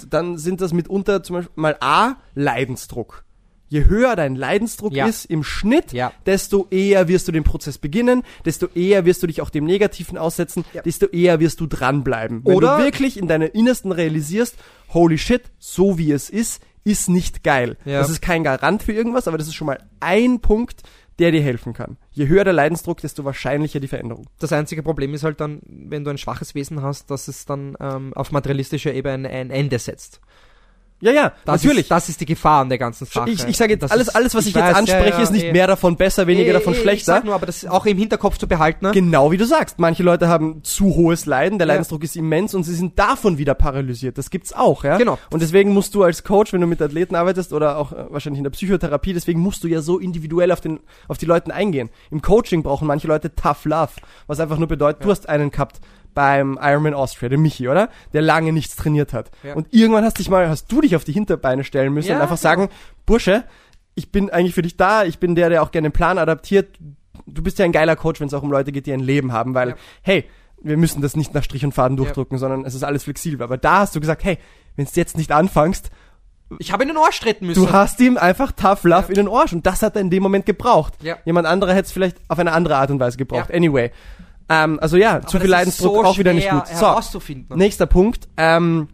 dann 0.09 0.37
sind 0.37 0.61
das 0.61 0.73
mitunter 0.73 1.23
zum 1.23 1.37
Beispiel 1.37 1.53
mal 1.57 1.77
A, 1.81 2.17
Leidensdruck. 2.35 3.25
Je 3.69 3.85
höher 3.85 4.17
dein 4.17 4.35
Leidensdruck 4.35 4.93
Ja. 4.95 5.07
ist 5.07 5.27
im 5.27 5.45
Schnitt, 5.45 5.93
Ja. 5.93 6.13
desto 6.27 6.67
eher 6.71 7.07
wirst 7.09 7.29
du 7.29 7.33
den 7.33 7.45
Prozess 7.45 7.79
beginnen, 7.79 8.23
desto 8.45 8.67
eher 8.75 9.05
wirst 9.05 9.23
du 9.23 9.27
dich 9.27 9.41
auch 9.43 9.51
dem 9.51 9.65
Negativen 9.65 10.17
aussetzen, 10.19 10.65
Ja. 10.73 10.83
desto 10.83 11.07
eher 11.07 11.39
wirst 11.41 11.61
du 11.61 11.67
dranbleiben. 11.67 12.45
Wenn 12.45 12.55
Oder- 12.57 12.79
du 12.79 12.85
wirklich 12.85 13.19
in 13.19 13.29
deinem 13.29 13.51
Innersten 13.53 13.93
realisierst, 13.93 14.57
holy 14.95 15.19
shit, 15.19 15.43
so 15.59 15.99
wie 15.99 16.13
es 16.13 16.31
ist, 16.31 16.63
ist 16.85 17.09
nicht 17.11 17.45
geil. 17.45 17.77
Ja. 17.85 17.99
Das 18.01 18.09
ist 18.09 18.23
kein 18.23 18.43
Garant 18.45 18.83
für 18.83 18.93
irgendwas, 18.93 19.29
aber 19.29 19.37
das 19.37 19.47
ist 19.49 19.55
schon 19.55 19.67
mal 19.67 19.79
ein 20.01 20.41
Punkt, 20.41 20.83
der 21.19 21.33
dir 21.33 21.43
helfen 21.43 21.73
kann. 21.75 21.99
Je 22.13 22.29
höher 22.29 22.45
der 22.45 22.53
Leidensdruck, 22.53 23.01
desto 23.01 23.25
wahrscheinlicher 23.25 23.81
die 23.81 23.89
Veränderung. 23.89 24.27
Das 24.39 24.53
einzige 24.53 24.83
Problem 24.85 25.13
ist 25.15 25.25
halt 25.25 25.41
dann, 25.41 25.61
wenn 25.67 26.05
du 26.05 26.11
ein 26.11 26.17
schwaches 26.19 26.55
Wesen 26.55 26.81
hast, 26.81 27.11
dass 27.11 27.27
es 27.29 27.45
dann 27.45 27.77
ähm, 27.81 28.15
auf 28.15 28.31
materialistischer 28.31 28.95
Ebene 28.95 29.29
ein, 29.29 29.35
ein 29.35 29.51
Ende 29.51 29.79
setzt. 29.81 30.21
Ja, 31.01 31.13
ja, 31.13 31.33
Das 31.45 31.63
natürlich. 31.63 31.85
Ist, 31.85 31.91
das 31.93 32.09
ist 32.09 32.21
die 32.21 32.27
Gefahr 32.27 32.63
an 32.63 32.69
der 32.71 32.79
ganzen 32.79 33.07
Sache. 33.07 33.31
ich, 33.31 33.47
ich 33.47 33.57
sage 33.57 33.75
jetzt, 33.75 33.83
Das 33.85 33.91
alles, 33.93 34.09
ist- 34.09 34.15
alles, 34.17 34.35
was 34.35 34.47
ich, 34.47 34.55
weiß, 34.55 34.65
jetzt 34.67 34.77
anspreche, 34.77 35.11
ja, 35.11 35.17
ja, 35.17 35.23
ist 35.23 35.31
nicht 35.33 35.45
eh. 35.45 35.53
mehr 35.53 35.67
davon 35.69 35.97
besser, 35.97 36.27
weniger 36.27 36.51
Eh, 36.51 36.53
davon 36.55 36.73
Ich 36.75 36.81
schlechter. 36.81 37.13
sag 37.13 37.25
nur, 37.25 37.35
aber 37.35 37.47
das 37.47 37.65
auch 37.67 37.87
im 37.87 37.97
Hinterkopf 37.99 38.37
zu 38.39 38.49
behalten. 38.49 38.87
Ne? 38.87 38.91
Genau 38.93 39.31
wie 39.31 39.37
du 39.37 39.47
sagst. 39.47 39.79
Manche 39.79 40.03
Leute 40.03 40.27
haben 40.29 40.65
zu 40.65 40.87
hohes 40.97 41.25
Leiden, 41.27 41.59
der 41.59 41.67
Leidensdruck 41.69 42.03
ist 42.03 42.17
immens 42.17 42.53
und 42.55 42.65
sie 42.65 42.75
sind 42.75 42.99
davon 42.99 43.39
wieder 43.39 43.55
paralysiert. 43.55 44.19
Das 44.19 44.31
gibt's 44.31 44.53
auch, 44.53 44.83
ja. 44.83 44.97
Genau. 44.97 45.19
Und 45.31 45.41
deswegen 45.41 45.73
musst 45.73 45.95
du 45.95 46.03
als 46.03 46.25
Coach, 46.25 46.53
wenn 46.53 46.61
du 46.61 46.67
mit 46.67 46.83
Athleten 46.83 47.15
arbeitest 47.15 47.53
oder 47.53 47.79
auch 47.79 47.93
äh, 47.93 48.07
wahrscheinlich 48.11 48.39
in 48.39 48.45
der 48.45 48.51
Psychotherapie, 48.51 49.13
deswegen 49.13 49.39
musst 49.41 49.63
du 49.63 49.69
ja 49.69 49.81
so 49.83 49.99
individuell 50.01 50.51
auf 50.51 50.61
den, 50.61 50.81
auf 51.07 51.17
die 51.19 51.27
Leuten 51.27 51.53
eingehen. 51.53 51.91
Im 52.11 52.23
Coaching 52.23 52.65
brauchen 52.65 52.89
manche 52.89 53.07
Leute 53.07 53.35
Tough 53.37 53.65
Love, 53.67 53.91
was 54.27 54.41
einfach 54.41 54.59
nur 54.59 54.67
bedeutet, 54.69 55.05
du 55.05 55.11
hast 55.11 55.29
einen 55.29 55.53
gehabt 55.53 55.81
beim 56.19 56.59
Ironman 56.61 56.95
Austria, 56.95 57.29
der 57.29 57.39
Michi, 57.39 57.69
oder? 57.69 57.91
Der 58.13 58.23
lange 58.23 58.53
nichts 58.53 58.75
trainiert 58.75 59.13
hat. 59.13 59.31
Ja. 59.45 59.55
Und 59.55 59.69
irgendwann 59.73 60.03
hast 60.05 60.19
dich 60.19 60.29
mal, 60.29 60.49
hast 60.49 60.67
du 60.73 60.81
dich 60.81 60.97
auf 60.97 61.05
die 61.05 61.13
Hinterbeine 61.13 61.63
stellen 61.63 61.95
müssen 61.95 62.09
Ja, 62.09 62.17
und 62.17 62.23
einfach 62.23 62.37
sagen, 62.37 62.71
Bursche, 63.07 63.45
ich 63.95 64.11
bin 64.11 64.29
eigentlich 64.29 64.53
für 64.53 64.63
dich 64.63 64.77
da, 64.77 65.05
ich 65.05 65.21
bin 65.21 65.37
der, 65.37 65.49
der 65.49 65.63
auch 65.63 65.71
gerne 65.71 65.91
den 65.91 65.93
Plan 65.93 66.19
adaptiert. 66.19 66.77
Du 67.27 67.41
bist 67.41 67.61
ja 67.61 67.65
ein 67.67 67.71
geiler 67.71 67.95
Coach, 67.95 68.19
wenn 68.19 68.27
es 68.27 68.35
auch 68.35 68.43
um 68.43 68.51
Leute 68.51 68.73
geht, 68.73 68.87
die 68.87 68.93
ein 68.93 68.99
Leben 68.99 69.31
haben, 69.33 69.55
weil, 69.55 69.69
Ja. 69.69 69.75
hey, 70.03 70.25
wir 70.61 70.77
müssen 70.77 71.03
das 71.03 71.15
nicht 71.15 71.35
nach 71.35 71.45
Strich 71.45 71.65
und 71.65 71.71
Faden 71.73 71.97
durchdrücken, 71.97 72.37
sondern 72.37 72.65
es 72.65 72.75
ist 72.75 72.83
alles 72.83 73.05
flexibel. 73.05 73.41
Aber 73.45 73.57
da 73.59 73.79
hast 73.79 73.95
du 73.95 74.01
gesagt, 74.01 74.25
hey, 74.25 74.39
wenn 74.75 74.87
du 74.87 74.91
jetzt 74.95 75.17
nicht 75.17 75.31
anfängst, 75.31 75.91
Ich 76.59 76.73
habe 76.73 76.83
in 76.83 76.89
den 76.89 76.97
Arsch 76.97 77.21
treten 77.21 77.47
müssen. 77.47 77.63
du 77.65 77.71
hast 77.71 78.01
ihm 78.01 78.17
einfach 78.17 78.51
Tough 78.51 78.83
Love 78.83 79.07
in 79.11 79.15
den 79.15 79.29
Arsch 79.29 79.53
und 79.53 79.67
das 79.67 79.83
hat 79.83 79.95
er 79.95 80.01
in 80.01 80.11
dem 80.11 80.23
Moment 80.25 80.47
gebraucht. 80.47 80.95
Ja. 81.01 81.17
Jemand 81.25 81.47
anderer 81.47 81.75
hätte 81.75 81.83
es 81.87 81.93
vielleicht 81.93 82.17
auf 82.27 82.39
eine 82.41 82.51
andere 82.53 82.75
Art 82.77 82.91
und 82.91 82.99
Weise 82.99 83.19
gebraucht. 83.19 83.51
Ja. 83.51 83.55
Anyway. 83.55 83.93
Ähm, 84.49 84.79
also 84.81 84.97
ja, 84.97 85.21
zu 85.23 85.39
viel 85.39 85.51
Leidensdruck 85.51 85.95
so 85.95 86.05
auch 86.05 86.19
wieder 86.19 86.33
nicht 86.33 86.51
gut. 86.51 86.67
So, 86.69 86.97
nächster 87.55 87.87
Punkt. 87.87 88.29
Ähm, 88.37 88.89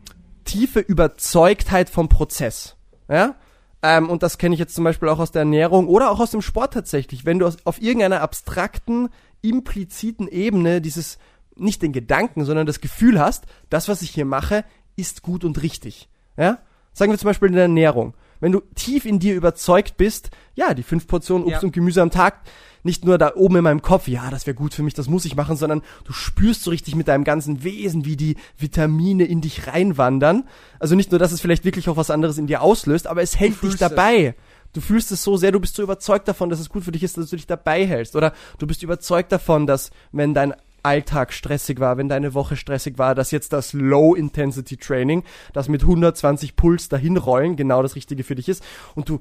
tiefe 0.45 0.81
Überzeugtheit 0.81 1.89
vom 1.89 2.09
Prozess. 2.09 2.77
Ja? 3.09 3.35
Ähm, 3.83 4.09
und 4.11 4.23
das 4.23 4.39
kenne 4.39 4.55
ich 4.55 4.59
jetzt 4.59 4.75
zum 4.75 4.85
Beispiel 4.85 5.09
auch 5.09 5.19
aus 5.19 5.31
der 5.31 5.41
Ernährung 5.41 5.89
oder 5.89 6.11
auch 6.11 6.21
aus 6.21 6.31
dem 6.31 6.43
Sport 6.43 6.75
tatsächlich. 6.75 7.25
Wenn 7.25 7.39
du 7.39 7.47
aus, 7.47 7.57
auf 7.65 7.81
irgendeiner 7.81 8.21
abstrakten, 8.21 9.11
impliziten 9.43 10.29
Ebene 10.29 10.81
dieses, 10.81 11.19
nicht 11.57 11.83
den 11.83 11.93
Gedanken, 11.93 12.45
sondern 12.45 12.67
das 12.67 12.81
Gefühl 12.81 13.21
hast, 13.21 13.45
das, 13.71 13.89
was 13.89 14.03
ich 14.03 14.11
hier 14.11 14.25
mache, 14.25 14.65
ist 14.97 15.23
gut 15.23 15.45
und 15.45 15.63
richtig. 15.63 16.09
Ja? 16.37 16.59
Sagen 16.93 17.13
wir 17.13 17.19
zum 17.19 17.29
Beispiel 17.29 17.49
in 17.49 17.55
der 17.55 17.65
Ernährung. 17.65 18.15
Wenn 18.45 18.53
du 18.53 18.61
tief 18.75 19.07
in 19.07 19.21
dir 19.21 19.35
überzeugt 19.37 19.97
bist, 19.97 20.29
ja, 20.55 20.75
die 20.75 20.83
fünf 20.83 21.07
Portionen 21.07 21.47
Obst 21.47 21.63
Ja. 21.63 21.67
und 21.67 21.73
Gemüse 21.73 22.03
am 22.03 22.11
Tag, 22.11 22.43
nicht 22.83 23.03
nur 23.03 23.17
da 23.17 23.37
oben 23.37 23.57
in 23.57 23.65
meinem 23.65 23.81
Kopf, 23.81 24.07
ja, 24.07 24.29
das 24.31 24.47
wäre 24.47 24.55
gut 24.55 24.75
für 24.75 24.83
mich, 24.83 24.93
das 24.93 25.09
muss 25.09 25.25
ich 25.25 25.35
machen, 25.35 25.57
sondern 25.57 25.81
du 26.05 26.13
spürst 26.13 26.63
so 26.63 26.69
richtig 26.71 26.95
mit 26.95 27.09
deinem 27.09 27.25
ganzen 27.25 27.65
Wesen, 27.65 28.05
wie 28.05 28.19
die 28.19 28.37
Vitamine 28.59 29.25
in 29.25 29.41
dich 29.41 29.67
reinwandern. 29.67 30.45
Also 30.79 30.95
nicht 30.95 31.11
nur, 31.11 31.19
dass 31.19 31.33
es 31.33 31.41
vielleicht 31.41 31.65
wirklich 31.65 31.89
auch 31.89 31.97
was 31.97 32.11
anderes 32.11 32.37
in 32.37 32.47
dir 32.47 32.61
auslöst, 32.61 33.07
aber 33.07 33.23
es 33.23 33.41
hält 33.41 33.63
dich 33.63 33.77
dabei. 33.77 34.35
Du 34.75 34.83
fühlst 34.83 35.11
es 35.11 35.23
so 35.23 35.39
sehr, 35.39 35.51
du 35.51 35.59
bist 35.59 35.75
so 35.75 35.83
überzeugt 35.83 36.29
davon, 36.29 36.51
dass 36.51 36.61
es 36.61 36.69
gut 36.69 36.85
für 36.85 36.93
dich 36.93 37.03
ist, 37.03 37.17
dass 37.17 37.31
du 37.31 37.37
dich 37.37 37.47
dabei 37.47 37.87
hältst. 37.87 38.15
Oder 38.15 38.35
du 38.59 38.67
bist 38.67 38.83
überzeugt 38.83 39.33
davon, 39.33 39.67
dass 39.67 39.91
wenn 40.13 40.35
dein 40.35 40.53
Alltag 40.85 41.33
stressig 41.33 41.81
war, 41.81 41.97
wenn 41.97 42.09
deine 42.09 42.35
Woche 42.35 42.57
stressig 42.57 42.99
war, 42.99 43.15
dass 43.15 43.31
jetzt 43.31 43.53
das 43.53 43.73
Low-Intensity-Training, 43.73 45.25
das 45.53 45.69
mit 45.69 45.83
120 45.83 46.57
Puls 46.57 46.89
dahin 46.89 47.17
rollen, 47.17 47.57
genau 47.57 47.83
das 47.83 47.95
Richtige 47.97 48.25
für 48.25 48.35
dich 48.35 48.49
ist. 48.49 48.63
Und 48.95 49.09
du 49.09 49.19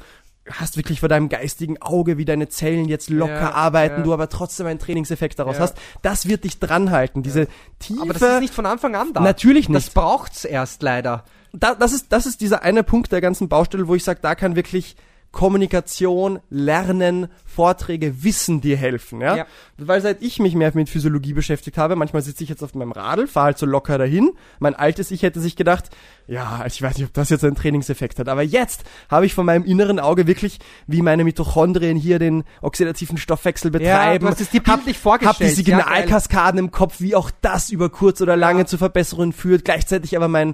hast 0.49 0.76
wirklich 0.76 0.99
vor 0.99 1.07
deinem 1.09 1.30
geistigen 1.30 1.82
Auge, 1.82 2.18
wie 2.18 2.26
deine 2.26 2.49
Zellen 2.49 2.89
jetzt 2.89 3.09
locker 3.09 3.34
Ja, 3.34 3.51
arbeiten, 3.53 3.99
ja. 3.99 4.03
du 4.03 4.14
aber 4.14 4.28
trotzdem 4.28 4.68
einen 4.68 4.80
Trainingseffekt 4.80 5.39
daraus 5.39 5.55
Ja. 5.55 5.61
hast. 5.64 5.78
Das 6.01 6.28
wird 6.28 6.43
dich 6.43 6.59
dranhalten. 6.59 7.24
Diese 7.24 7.47
tiefe... 7.80 8.01
aber 8.01 8.14
das 8.14 8.22
ist 8.22 8.39
nicht 8.41 8.53
von 8.53 8.66
Anfang 8.66 8.95
an 8.95 9.14
da. 9.14 9.22
Natürlich 9.22 9.68
Das 9.68 9.86
nicht. 9.86 9.93
braucht's 9.93 10.43
erst 10.43 10.84
leider. 10.84 11.24
da, 11.53 11.76
das 11.76 11.93
ist, 11.93 12.11
das 12.11 12.26
ist 12.26 12.41
dieser 12.41 12.61
eine 12.64 12.84
Punkt 12.84 13.11
der 13.14 13.22
ganzen 13.22 13.47
Baustelle, 13.47 13.88
wo 13.88 13.95
ich 13.95 14.03
sage, 14.03 14.20
da 14.22 14.36
kann 14.36 14.57
wirklich 14.57 14.97
Kommunikation, 15.34 16.40
Lernen, 16.52 17.28
Vorträge, 17.44 18.24
Wissen 18.24 18.62
dir 18.62 18.78
helfen, 18.78 19.20
ja? 19.20 19.36
Ja. 19.36 19.46
Weil 19.78 20.00
seit 20.00 20.22
ich 20.22 20.38
mich 20.40 20.54
mehr 20.56 20.72
mit 20.76 20.90
Physiologie 20.90 21.34
beschäftigt 21.34 21.78
habe, 21.78 21.96
manchmal 21.96 22.22
sitze 22.22 22.44
ich 22.44 22.50
jetzt 22.50 22.64
auf 22.64 22.76
meinem 22.76 22.92
Radl, 22.92 23.28
fahre 23.28 23.48
halt 23.48 23.58
so 23.58 23.66
locker 23.66 23.98
dahin. 23.98 24.32
Mein 24.60 24.76
altes 24.76 25.10
Ich 25.12 25.24
hätte 25.24 25.40
sich 25.42 25.56
gedacht, 25.56 25.90
ja, 26.28 26.64
ich 26.68 26.82
weiß 26.82 26.98
nicht, 26.98 27.08
ob 27.08 27.14
das 27.14 27.30
jetzt 27.30 27.44
einen 27.44 27.56
Trainingseffekt 27.56 28.20
hat, 28.20 28.30
aber 28.30 28.44
jetzt 28.44 28.84
habe 29.10 29.26
ich 29.26 29.34
von 29.34 29.46
meinem 29.46 29.66
inneren 29.66 30.00
Auge 30.00 30.28
wirklich, 30.28 30.60
wie 30.86 31.02
meine 31.02 31.24
Mitochondrien 31.24 31.98
hier 31.98 32.20
den 32.20 32.44
oxidativen 32.62 33.18
Stoffwechsel 33.18 33.72
betreiben. 33.72 34.24
du 34.26 34.32
hast 34.32 34.40
es 34.40 34.52
dir 34.52 34.62
bildlich 34.62 35.00
vorgestellt. 35.00 35.34
Hab 35.34 35.66
die 35.66 35.72
Ja. 35.72 35.80
Signalkaskaden 35.80 36.60
im 36.60 36.70
Kopf, 36.72 37.02
wie 37.02 37.16
auch 37.16 37.32
das 37.42 37.72
über 37.72 37.90
kurz 37.90 38.22
oder 38.22 38.38
lange 38.38 38.60
Ja. 38.60 38.66
zu 38.68 38.78
Verbesserungen 38.78 39.34
führt, 39.34 39.66
gleichzeitig 39.66 40.16
aber 40.16 40.28
mein 40.28 40.54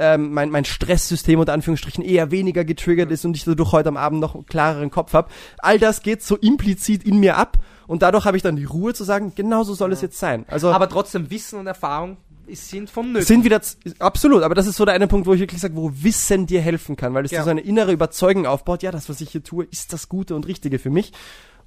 ähm, 0.00 0.32
mein, 0.32 0.50
mein 0.50 0.64
Stresssystem 0.64 1.38
unter 1.38 1.52
Anführungsstrichen 1.52 2.02
eher 2.02 2.30
weniger 2.30 2.64
getriggert 2.64 3.10
ist 3.10 3.24
und 3.26 3.36
ich 3.36 3.44
dadurch 3.44 3.70
heute 3.72 3.90
am 3.90 3.96
Abend 3.98 4.20
noch 4.20 4.34
einen 4.34 4.46
klareren 4.46 4.90
Kopf 4.90 5.12
habe. 5.12 5.28
All 5.58 5.78
das 5.78 6.02
geht 6.02 6.22
so 6.22 6.36
implizit 6.36 7.04
in 7.04 7.20
mir 7.20 7.36
ab 7.36 7.58
und 7.86 8.02
dadurch 8.02 8.24
habe 8.24 8.36
ich 8.36 8.42
dann 8.42 8.56
die 8.56 8.64
Ruhe 8.64 8.94
zu 8.94 9.04
sagen, 9.04 9.32
genau 9.36 9.62
so 9.62 9.74
soll 9.74 9.92
es 9.92 10.00
jetzt 10.00 10.18
sein. 10.18 10.46
Also 10.48 10.72
Aber 10.72 10.88
trotzdem 10.88 11.30
Wissen 11.30 11.58
und 11.60 11.66
Erfahrung 11.66 12.16
sind 12.52 12.88
von 12.90 13.12
nötig. 13.12 13.28
sind 13.28 13.44
wieder 13.44 13.60
absolut, 14.00 14.42
aber 14.42 14.54
das 14.56 14.66
ist 14.66 14.76
so 14.76 14.84
der 14.84 14.94
eine 14.94 15.06
Punkt, 15.06 15.26
wo 15.26 15.34
ich 15.34 15.40
wirklich 15.40 15.60
sage, 15.60 15.76
wo 15.76 15.92
Wissen 15.94 16.46
dir 16.46 16.60
helfen 16.62 16.96
kann, 16.96 17.14
weil 17.14 17.24
es 17.24 17.30
Ja. 17.30 17.40
dir 17.40 17.44
so 17.44 17.50
eine 17.50 17.60
innere 17.60 17.92
Überzeugung 17.92 18.46
aufbaut, 18.46 18.82
ja, 18.82 18.90
das, 18.90 19.08
was 19.08 19.20
ich 19.20 19.30
hier 19.30 19.44
tue, 19.44 19.66
ist 19.70 19.92
das 19.92 20.08
Gute 20.08 20.34
und 20.34 20.48
Richtige 20.48 20.78
für 20.80 20.90
mich. 20.90 21.12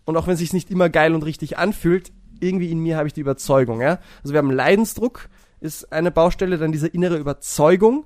Und 0.05 0.17
auch 0.17 0.25
wenn 0.27 0.33
es 0.33 0.39
sich 0.39 0.51
nicht 0.51 0.69
immer 0.71 0.89
geil 0.89 1.13
und 1.15 1.23
richtig 1.23 1.57
anfühlt, 1.57 2.11
irgendwie 2.41 2.69
in 2.71 2.79
mir 2.79 2.97
habe 2.97 3.07
ich 3.07 3.13
die 3.13 3.21
Überzeugung, 3.21 3.79
ja. 3.79 3.99
Also 4.23 4.33
wir 4.33 4.39
haben 4.39 4.51
Leidensdruck, 4.51 5.29
ist 5.61 5.93
eine 5.93 6.11
Baustelle, 6.11 6.57
dann 6.57 6.73
diese 6.73 6.87
innere 6.87 7.15
Überzeugung. 7.17 8.05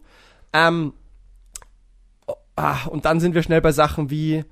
Ähm, 0.54 0.94
oh, 2.26 2.36
ah, 2.56 2.86
und 2.88 3.06
dann 3.06 3.20
sind 3.20 3.36
wir 3.36 3.44
schnell 3.44 3.62
bei 3.62 3.72
Sachen 3.72 4.10
wie 4.10 4.46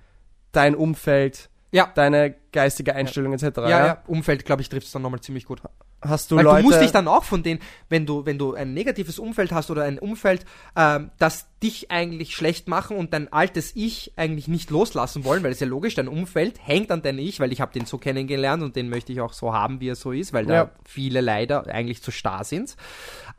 dein 0.52 0.76
Umfeld, 0.76 1.50
ja. 1.72 1.92
deine 1.96 2.36
geistige 2.52 2.96
Einstellung 2.96 3.34
etc. 3.34 3.58
Ja, 3.58 3.70
ja, 3.70 4.04
Umfeld, 4.08 4.46
glaube 4.46 4.62
ich, 4.62 4.70
trifft 4.70 4.88
es 4.88 4.94
dann 4.94 5.02
nochmal 5.02 5.22
ziemlich 5.22 5.46
gut. 5.46 5.62
Hast 6.02 6.30
du 6.30 6.36
Weil 6.36 6.44
Leute, 6.44 6.62
du 6.62 6.68
musst 6.68 6.82
dich 6.82 6.92
dann 6.92 7.08
auch 7.08 7.24
von 7.24 7.42
denen, 7.42 7.60
wenn 7.90 8.06
du, 8.06 8.26
wenn 8.28 8.38
du 8.38 8.54
ein 8.54 8.74
negatives 8.76 9.18
Umfeld 9.18 9.52
hast 9.52 9.72
oder 9.72 9.84
ein 9.86 9.98
Umfeld, 9.98 10.46
ähm, 10.76 11.10
das 11.18 11.48
dich 11.64 11.90
eigentlich 11.90 12.36
schlecht 12.36 12.68
machen 12.68 12.96
und 12.98 13.12
dein 13.14 13.34
altes 13.34 13.76
Ich 13.76 14.14
eigentlich 14.16 14.48
nicht 14.48 14.70
loslassen 14.70 15.24
wollen, 15.24 15.42
weil 15.44 15.52
es 15.52 15.60
ja 15.60 15.66
logisch, 15.68 15.96
dein 15.96 16.08
Umfeld 16.08 16.60
hängt 16.62 16.92
an 16.92 17.02
dein 17.02 17.18
Ich, 17.18 17.40
weil 17.40 17.52
ich 17.52 17.60
habe 17.60 17.74
den 17.74 17.86
so 17.88 17.98
kennengelernt 17.98 18.62
und 18.62 18.76
den 18.76 18.90
möchte 18.90 19.14
ich 19.14 19.22
auch 19.22 19.34
so 19.34 19.52
haben, 19.54 19.80
wie 19.80 19.90
er 19.90 19.96
so 19.96 20.12
ist, 20.12 20.32
weil 20.32 20.48
Ja. 20.48 20.66
da 20.66 20.72
viele 20.84 21.22
leider 21.22 21.66
eigentlich 21.68 22.04
zu 22.04 22.12
starr 22.12 22.44
sind. 22.44 22.76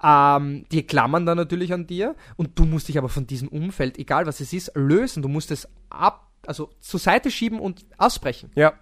Ähm, 0.03 0.65
die 0.73 0.83
klammern 0.85 1.25
dann 1.25 1.37
natürlich 1.37 1.73
an 1.73 1.87
dir 1.87 2.17
und 2.37 2.59
du 2.59 2.65
musst 2.65 2.89
dich 2.89 2.99
aber 2.99 3.09
von 3.09 3.27
diesem 3.27 3.49
Umfeld, 3.49 3.99
egal 3.99 4.27
was 4.27 4.41
es 4.41 4.53
ist, 4.53 4.73
lösen. 4.75 5.23
Du 5.23 5.29
musst 5.29 5.51
es 5.53 5.69
ab, 5.89 6.31
also 6.47 6.71
zur 6.81 6.99
Seite 7.01 7.31
schieben 7.31 7.61
und 7.61 7.85
ausbrechen. 7.97 8.51
ja, 8.57 8.73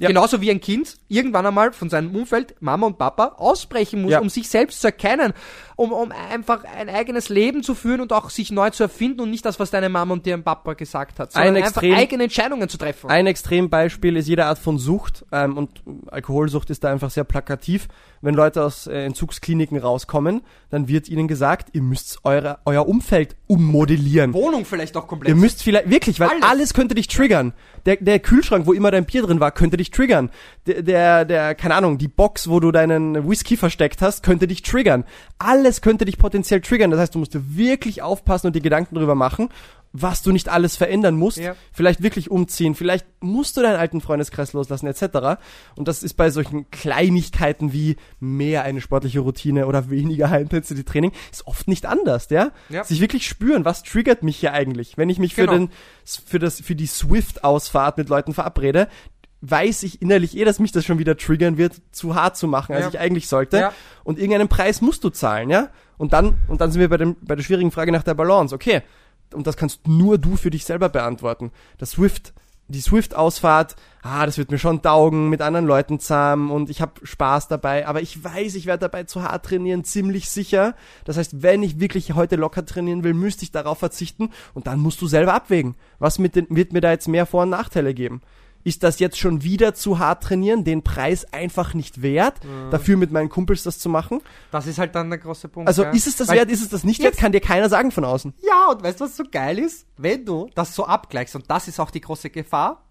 Ja. 0.00 0.08
Genauso 0.08 0.40
wie 0.40 0.50
ein 0.50 0.60
Kind 0.60 0.96
irgendwann 1.08 1.46
einmal 1.46 1.72
von 1.72 1.88
seinem 1.90 2.14
Umfeld, 2.14 2.54
Mama 2.60 2.86
und 2.86 2.98
Papa, 2.98 3.34
ausbrechen 3.36 4.02
muss, 4.02 4.12
Ja. 4.12 4.20
um 4.20 4.28
sich 4.28 4.48
selbst 4.48 4.80
zu 4.80 4.88
erkennen, 4.88 5.32
um, 5.76 5.92
um 5.92 6.10
einfach 6.32 6.64
ein 6.64 6.88
eigenes 6.88 7.28
Leben 7.28 7.62
zu 7.62 7.74
führen 7.74 8.00
und 8.00 8.12
auch 8.12 8.30
sich 8.30 8.50
neu 8.50 8.70
zu 8.70 8.82
erfinden 8.82 9.20
und 9.20 9.30
nicht 9.30 9.44
das, 9.44 9.60
was 9.60 9.70
deine 9.70 9.88
Mama 9.88 10.14
und 10.14 10.26
dein 10.26 10.42
Papa 10.42 10.72
gesagt 10.74 11.18
hat, 11.18 11.32
sondern 11.32 11.56
Ein 11.56 11.62
einfach 11.62 11.82
extrem- 11.82 11.94
eigene 11.98 12.24
Entscheidungen 12.24 12.68
zu 12.68 12.78
treffen. 12.78 13.10
Ein 13.10 13.26
Extrembeispiel 13.26 14.16
ist 14.16 14.26
jede 14.26 14.46
Art 14.46 14.58
von 14.58 14.78
Sucht 14.78 15.24
ähm, 15.32 15.56
und 15.56 15.82
Alkoholsucht 16.10 16.70
ist 16.70 16.82
da 16.82 16.90
einfach 16.90 17.10
sehr 17.10 17.24
plakativ. 17.24 17.86
Wenn 18.22 18.34
Leute 18.34 18.62
aus 18.62 18.86
äh, 18.86 19.04
Entzugskliniken 19.04 19.78
rauskommen, 19.78 20.42
dann 20.68 20.88
wird 20.88 21.08
ihnen 21.08 21.26
gesagt, 21.26 21.70
ihr 21.72 21.80
müsst 21.80 22.18
eure, 22.22 22.58
euer 22.66 22.86
Umfeld 22.86 23.34
ummodellieren. 23.46 24.34
Wohnung 24.34 24.66
vielleicht 24.66 24.96
auch 24.96 25.06
komplett. 25.06 25.30
Ihr 25.30 25.36
müsst 25.36 25.62
vielleicht, 25.62 25.88
wirklich, 25.88 26.20
weil 26.20 26.28
alles. 26.28 26.42
Alles. 26.42 26.74
könnte 26.74 26.94
dich 26.94 27.08
triggern. 27.08 27.54
Der, 27.86 27.96
der 27.96 28.18
Kühlschrank, 28.18 28.66
wo 28.66 28.74
immer 28.74 28.90
dein 28.90 29.06
Bier 29.06 29.22
drin 29.22 29.40
war, 29.40 29.52
könnte 29.52 29.78
dich 29.78 29.90
triggern. 29.90 30.30
Der, 30.66 30.82
der, 30.82 31.24
der, 31.24 31.54
keine 31.54 31.74
Ahnung, 31.74 31.96
die 31.96 32.08
Box, 32.08 32.48
wo 32.48 32.60
du 32.60 32.70
deinen 32.72 33.28
Whisky 33.28 33.56
versteckt 33.56 34.02
hast, 34.02 34.22
könnte 34.22 34.46
dich 34.46 34.62
triggern. 34.62 35.04
Alles 35.38 35.80
könnte 35.80 36.04
dich 36.04 36.18
potenziell 36.18 36.60
triggern. 36.60 36.90
Das 36.90 37.00
heißt, 37.00 37.14
du 37.14 37.18
musst 37.18 37.32
dir 37.32 37.56
wirklich 37.56 38.02
aufpassen 38.02 38.48
und 38.48 38.56
dir 38.56 38.60
Gedanken 38.60 38.96
darüber 38.96 39.14
machen, 39.14 39.48
was 39.92 40.22
du 40.22 40.30
nicht 40.30 40.48
alles 40.48 40.76
verändern 40.76 41.16
musst. 41.16 41.38
Ja. 41.38 41.56
Vielleicht 41.72 42.00
wirklich 42.02 42.30
umziehen. 42.30 42.74
Vielleicht 42.76 43.06
musst 43.20 43.56
du 43.56 43.60
deinen 43.60 43.76
alten 43.76 44.00
Freundeskreis 44.00 44.52
loslassen, 44.52 44.86
etc. 44.86 45.40
Und 45.74 45.88
das 45.88 46.02
ist 46.04 46.14
bei 46.14 46.30
solchen 46.30 46.70
Kleinigkeiten 46.70 47.72
wie 47.72 47.96
mehr 48.20 48.62
eine 48.62 48.80
sportliche 48.80 49.20
Routine 49.20 49.66
oder 49.66 49.90
weniger 49.90 50.30
High-Intensity-Training, 50.30 51.10
ist 51.32 51.46
oft 51.46 51.66
nicht 51.66 51.86
anders, 51.86 52.30
ja? 52.30 52.52
Ja. 52.68 52.84
Sich 52.84 53.00
wirklich 53.00 53.26
spüren, 53.26 53.64
was 53.64 53.82
triggert 53.82 54.22
mich 54.22 54.36
hier 54.36 54.52
eigentlich? 54.52 54.96
Wenn 54.96 55.10
ich 55.10 55.18
mich 55.18 55.34
für 55.34 55.40
Genau. 55.42 55.52
den, 55.54 55.70
für 56.04 56.38
das, 56.38 56.60
für 56.60 56.76
die 56.76 56.86
Swift-Ausfahrt 56.86 57.98
mit 57.98 58.08
Leuten 58.08 58.32
verabrede, 58.32 58.88
weiß 59.42 59.82
ich 59.84 60.02
innerlich 60.02 60.36
eh, 60.36 60.44
dass 60.44 60.58
mich 60.58 60.70
das 60.70 60.84
schon 60.84 60.98
wieder 60.98 61.16
triggern 61.16 61.56
wird, 61.56 61.80
zu 61.92 62.14
hart 62.14 62.36
zu 62.36 62.46
machen, 62.46 62.74
als 62.74 62.84
Ja. 62.84 62.88
ich 62.90 62.98
eigentlich 63.00 63.26
sollte. 63.26 63.56
Ja. 63.58 63.72
Und 64.04 64.18
irgendeinen 64.18 64.48
Preis 64.48 64.80
musst 64.82 65.02
du 65.02 65.08
zahlen, 65.10 65.50
ja? 65.50 65.70
Und 65.96 66.12
dann, 66.12 66.38
und 66.48 66.60
dann 66.60 66.70
sind 66.70 66.80
wir 66.80 66.88
bei 66.88 66.96
dem, 66.96 67.16
bei 67.22 67.34
der 67.36 67.42
schwierigen 67.42 67.70
Frage 67.70 67.90
nach 67.90 68.02
der 68.02 68.14
Balance. 68.14 68.54
Okay. 68.54 68.82
Und 69.34 69.46
das 69.46 69.56
kannst 69.56 69.86
nur 69.86 70.18
du 70.18 70.36
für 70.36 70.50
dich 70.50 70.64
selber 70.64 70.88
beantworten. 70.88 71.52
Das 71.78 71.92
Swift 71.92 72.32
die 72.70 72.80
Swift-Ausfahrt, 72.80 73.76
ah, 74.02 74.24
das 74.24 74.38
wird 74.38 74.50
mir 74.50 74.58
schon 74.58 74.82
taugen, 74.82 75.28
mit 75.28 75.42
anderen 75.42 75.66
Leuten 75.66 75.98
zusammen 75.98 76.50
und 76.50 76.70
ich 76.70 76.80
habe 76.80 76.92
Spaß 77.02 77.48
dabei, 77.48 77.86
aber 77.86 78.00
ich 78.00 78.22
weiß, 78.22 78.54
ich 78.54 78.66
werde 78.66 78.82
dabei 78.82 79.04
zu 79.04 79.22
hart 79.22 79.44
trainieren, 79.44 79.84
ziemlich 79.84 80.30
sicher. 80.30 80.74
Das 81.04 81.16
heißt, 81.16 81.42
wenn 81.42 81.62
ich 81.62 81.80
wirklich 81.80 82.14
heute 82.14 82.36
locker 82.36 82.64
trainieren 82.64 83.04
will, 83.04 83.14
müsste 83.14 83.44
ich 83.44 83.50
darauf 83.50 83.78
verzichten 83.78 84.30
und 84.54 84.66
dann 84.66 84.78
musst 84.78 85.02
du 85.02 85.06
selber 85.06 85.34
abwägen. 85.34 85.74
Was 85.98 86.18
mit 86.18 86.36
den, 86.36 86.46
wird 86.48 86.72
mir 86.72 86.80
da 86.80 86.90
jetzt 86.90 87.08
mehr 87.08 87.26
Vor- 87.26 87.42
und 87.42 87.50
Nachteile 87.50 87.92
geben? 87.92 88.22
Ist 88.62 88.82
das 88.82 88.98
jetzt 88.98 89.18
schon 89.18 89.42
wieder 89.42 89.72
zu 89.74 89.98
hart 89.98 90.22
trainieren, 90.22 90.64
den 90.64 90.82
Preis 90.84 91.32
einfach 91.32 91.72
nicht 91.74 92.02
wert, 92.02 92.44
Mhm. 92.44 92.70
dafür 92.70 92.96
mit 92.96 93.10
meinen 93.10 93.28
Kumpels 93.30 93.62
das 93.62 93.78
zu 93.78 93.88
machen? 93.88 94.20
Das 94.50 94.66
ist 94.66 94.78
halt 94.78 94.94
dann 94.94 95.08
der 95.10 95.18
große 95.18 95.48
Punkt. 95.48 95.66
Also 95.68 95.84
ja. 95.84 95.90
ist 95.90 96.06
es 96.06 96.16
das 96.16 96.28
Weil- 96.28 96.38
wert, 96.38 96.50
ist 96.50 96.62
es 96.62 96.68
das 96.68 96.84
nicht 96.84 97.02
wert, 97.02 97.16
kann 97.16 97.32
dir 97.32 97.40
keiner 97.40 97.68
sagen 97.68 97.90
von 97.90 98.04
außen. 98.04 98.34
Ja, 98.46 98.70
und 98.70 98.82
weißt 98.82 99.00
du, 99.00 99.04
was 99.04 99.16
so 99.16 99.24
geil 99.30 99.58
ist? 99.58 99.86
Wenn 99.96 100.24
du 100.26 100.50
das 100.54 100.74
so 100.74 100.84
abgleichst, 100.84 101.34
und 101.36 101.50
das 101.50 101.68
ist 101.68 101.80
auch 101.80 101.90
die 101.90 102.00
große 102.02 102.28
Gefahr, 102.30 102.84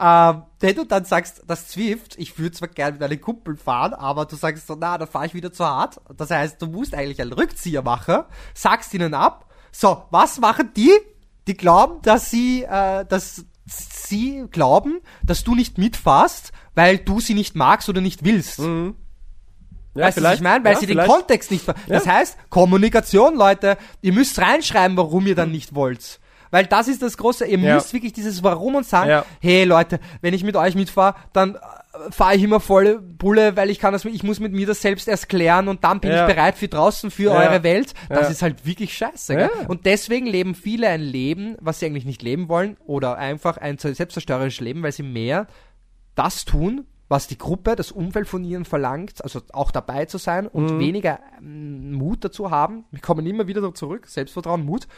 ähm, 0.00 0.42
wenn 0.60 0.74
du 0.74 0.84
dann 0.84 1.04
sagst, 1.04 1.42
das 1.46 1.68
Zwift, 1.68 2.16
ich 2.18 2.38
würde 2.38 2.52
zwar 2.56 2.68
gerne 2.68 2.94
mit 2.94 3.02
einem 3.02 3.20
Kumpel 3.20 3.56
fahren, 3.56 3.94
aber 3.94 4.24
du 4.24 4.36
sagst 4.36 4.66
so, 4.66 4.76
na, 4.78 4.98
da 4.98 5.06
fahre 5.06 5.26
ich 5.26 5.34
wieder 5.34 5.52
zu 5.52 5.64
hart. 5.64 6.00
Das 6.16 6.30
heißt, 6.30 6.60
du 6.60 6.66
musst 6.66 6.94
eigentlich 6.94 7.20
einen 7.20 7.32
Rückzieher 7.32 7.82
machen, 7.82 8.22
sagst 8.54 8.94
ihnen 8.94 9.14
ab. 9.14 9.50
So, 9.70 10.04
was 10.10 10.40
machen 10.40 10.70
die? 10.76 10.90
Die 11.46 11.56
glauben, 11.56 12.00
dass 12.02 12.30
sie, 12.30 12.62
äh, 12.62 13.04
dass 13.04 13.44
sie 13.66 14.44
glauben, 14.50 15.00
dass 15.24 15.44
du 15.44 15.54
nicht 15.54 15.78
mitfährst, 15.78 16.52
weil 16.74 16.98
du 16.98 17.20
sie 17.20 17.34
nicht 17.34 17.54
magst 17.54 17.88
oder 17.88 18.00
nicht 18.00 18.24
willst. 18.24 18.58
Ja, 19.94 20.06
weißt 20.06 20.18
du, 20.18 20.22
was 20.22 20.34
ich 20.36 20.40
meine? 20.40 20.64
Weil 20.64 20.74
ja, 20.74 20.80
sie 20.80 20.86
vielleicht. 20.86 21.08
den 21.10 21.14
Kontext 21.14 21.50
nicht 21.50 21.64
ver 21.64 21.74
Das 21.86 22.06
heißt, 22.06 22.36
Kommunikation, 22.48 23.36
Leute, 23.36 23.76
ihr 24.00 24.12
müsst 24.12 24.38
reinschreiben, 24.38 24.96
warum 24.96 25.26
ihr 25.26 25.34
dann 25.34 25.50
nicht 25.50 25.74
wollt. 25.74 26.18
Weil 26.50 26.66
das 26.66 26.88
ist 26.88 27.02
das 27.02 27.16
Große, 27.16 27.46
ihr 27.46 27.58
Ja. 27.58 27.74
müsst 27.74 27.92
wirklich 27.92 28.12
dieses 28.12 28.42
Warum 28.42 28.74
und 28.74 28.86
sagen, 28.86 29.10
Ja. 29.10 29.24
hey 29.40 29.64
Leute, 29.64 30.00
wenn 30.20 30.34
ich 30.34 30.44
mit 30.44 30.56
euch 30.56 30.74
mitfahre, 30.74 31.14
dann 31.32 31.56
fahre 32.10 32.36
ich 32.36 32.42
immer 32.42 32.60
volle 32.60 32.98
Bulle, 33.00 33.56
weil 33.56 33.68
ich 33.70 33.78
kann 33.78 33.92
das, 33.92 34.04
ich 34.06 34.22
muss 34.22 34.40
mit 34.40 34.52
mir 34.52 34.66
das 34.66 34.80
selbst 34.80 35.08
erst 35.08 35.28
klären 35.28 35.68
und 35.68 35.84
dann 35.84 36.00
bin 36.00 36.10
Ja. 36.10 36.26
ich 36.26 36.34
bereit 36.34 36.56
für 36.56 36.68
draußen, 36.68 37.10
für 37.10 37.32
Ja. 37.32 37.38
eure 37.50 37.62
Welt. 37.62 37.92
Das 38.08 38.22
Ja. 38.22 38.28
ist 38.28 38.42
halt 38.42 38.64
wirklich 38.64 38.96
scheiße. 38.96 39.36
Gell? 39.36 39.50
Und 39.68 39.84
deswegen 39.84 40.26
leben 40.26 40.54
viele 40.54 40.88
ein 40.88 41.02
Leben, 41.02 41.56
was 41.60 41.80
sie 41.80 41.86
eigentlich 41.86 42.06
nicht 42.06 42.22
leben 42.22 42.48
wollen 42.48 42.76
oder 42.86 43.18
einfach 43.18 43.58
ein 43.58 43.76
selbstzerstörerisches 43.78 44.60
Leben, 44.60 44.82
weil 44.82 44.92
sie 44.92 45.02
mehr 45.02 45.46
das 46.14 46.44
tun, 46.46 46.86
was 47.08 47.26
die 47.26 47.36
Gruppe, 47.36 47.76
das 47.76 47.92
Umfeld 47.92 48.26
von 48.26 48.42
ihnen 48.42 48.64
verlangt, 48.64 49.22
also 49.22 49.42
auch 49.52 49.70
dabei 49.70 50.06
zu 50.06 50.16
sein 50.16 50.46
und 50.46 50.78
weniger 50.78 51.20
ähm, 51.40 51.92
Mut 51.92 52.24
dazu 52.24 52.50
haben. 52.50 52.84
Wir 52.90 53.00
kommen 53.00 53.26
immer 53.26 53.46
wieder 53.46 53.74
zurück, 53.74 54.06
Selbstvertrauen, 54.06 54.64
Mut, 54.64 54.88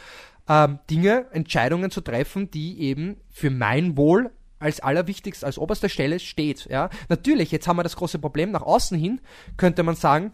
ähm, 0.47 0.79
Dinge, 0.89 1.25
Entscheidungen 1.31 1.91
zu 1.91 1.99
treffen, 1.99 2.49
die 2.51 2.79
eben 2.79 3.17
für 3.31 3.49
mein 3.49 3.97
Wohl 3.97 4.31
als 4.59 4.79
allerwichtigst, 4.79 5.43
als 5.43 5.57
oberster 5.57 5.89
Stelle 5.89 6.19
steht. 6.19 6.65
Ja? 6.69 6.89
Natürlich, 7.09 7.51
jetzt 7.51 7.67
haben 7.67 7.77
wir 7.77 7.83
das 7.83 7.95
große 7.95 8.19
Problem, 8.19 8.51
nach 8.51 8.61
außen 8.61 8.97
hin 8.97 9.21
könnte 9.57 9.83
man 9.83 9.95
sagen, 9.95 10.31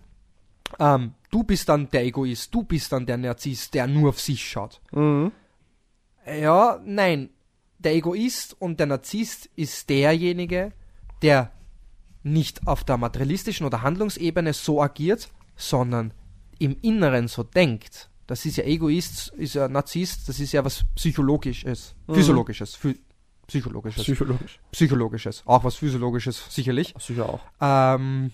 ähm, 0.80 1.14
du 1.30 1.43
bist 1.43 1.69
dann 1.69 1.89
der 1.89 2.06
Egoist, 2.06 2.53
du 2.53 2.64
bist 2.64 2.91
dann 2.91 3.06
der 3.06 3.18
Narzisst, 3.18 3.73
der 3.73 3.88
nur 3.88 4.10
auf 4.10 4.19
sich 4.19 4.48
schaut. 4.48 4.81
Mhm. 4.91 5.31
Ja, 6.26 6.80
nein. 6.85 7.30
Der 7.80 7.95
Egoist 7.95 8.56
und 8.60 8.80
der 8.80 8.88
Narzisst 8.88 9.49
ist 9.56 9.89
derjenige, 9.89 10.72
der 11.22 11.52
nicht 12.23 12.68
auf 12.68 12.84
der 12.84 12.98
materialistischen 12.98 13.65
oder 13.65 13.81
Handlungsebene 13.81 14.53
so 14.53 14.81
agiert, 14.81 15.30
sondern 15.56 16.14
im 16.60 16.77
Inneren 16.81 17.27
so 17.27 17.41
denkt. 17.41 18.10
Das 18.27 18.45
ist 18.45 18.57
ja 18.57 18.64
Egoist, 18.64 19.30
ist 19.30 19.56
ja 19.56 19.68
Narzisst, 19.68 20.30
das 20.30 20.39
ist 20.39 20.52
ja 20.52 20.64
was 20.64 20.85
Psychologisches, 20.95 21.95
Physiologisches, 22.07 22.76
Phy 22.76 22.98
Psychologisches, 23.51 24.03
Psychologisch. 24.03 24.59
Psychologisches, 24.71 25.43
auch 25.45 25.65
was 25.65 25.75
Physiologisches, 25.75 26.41
sicherlich. 26.47 26.93
Sicher 26.97 27.25
auch. 27.27 27.41
Ähm, 27.59 28.31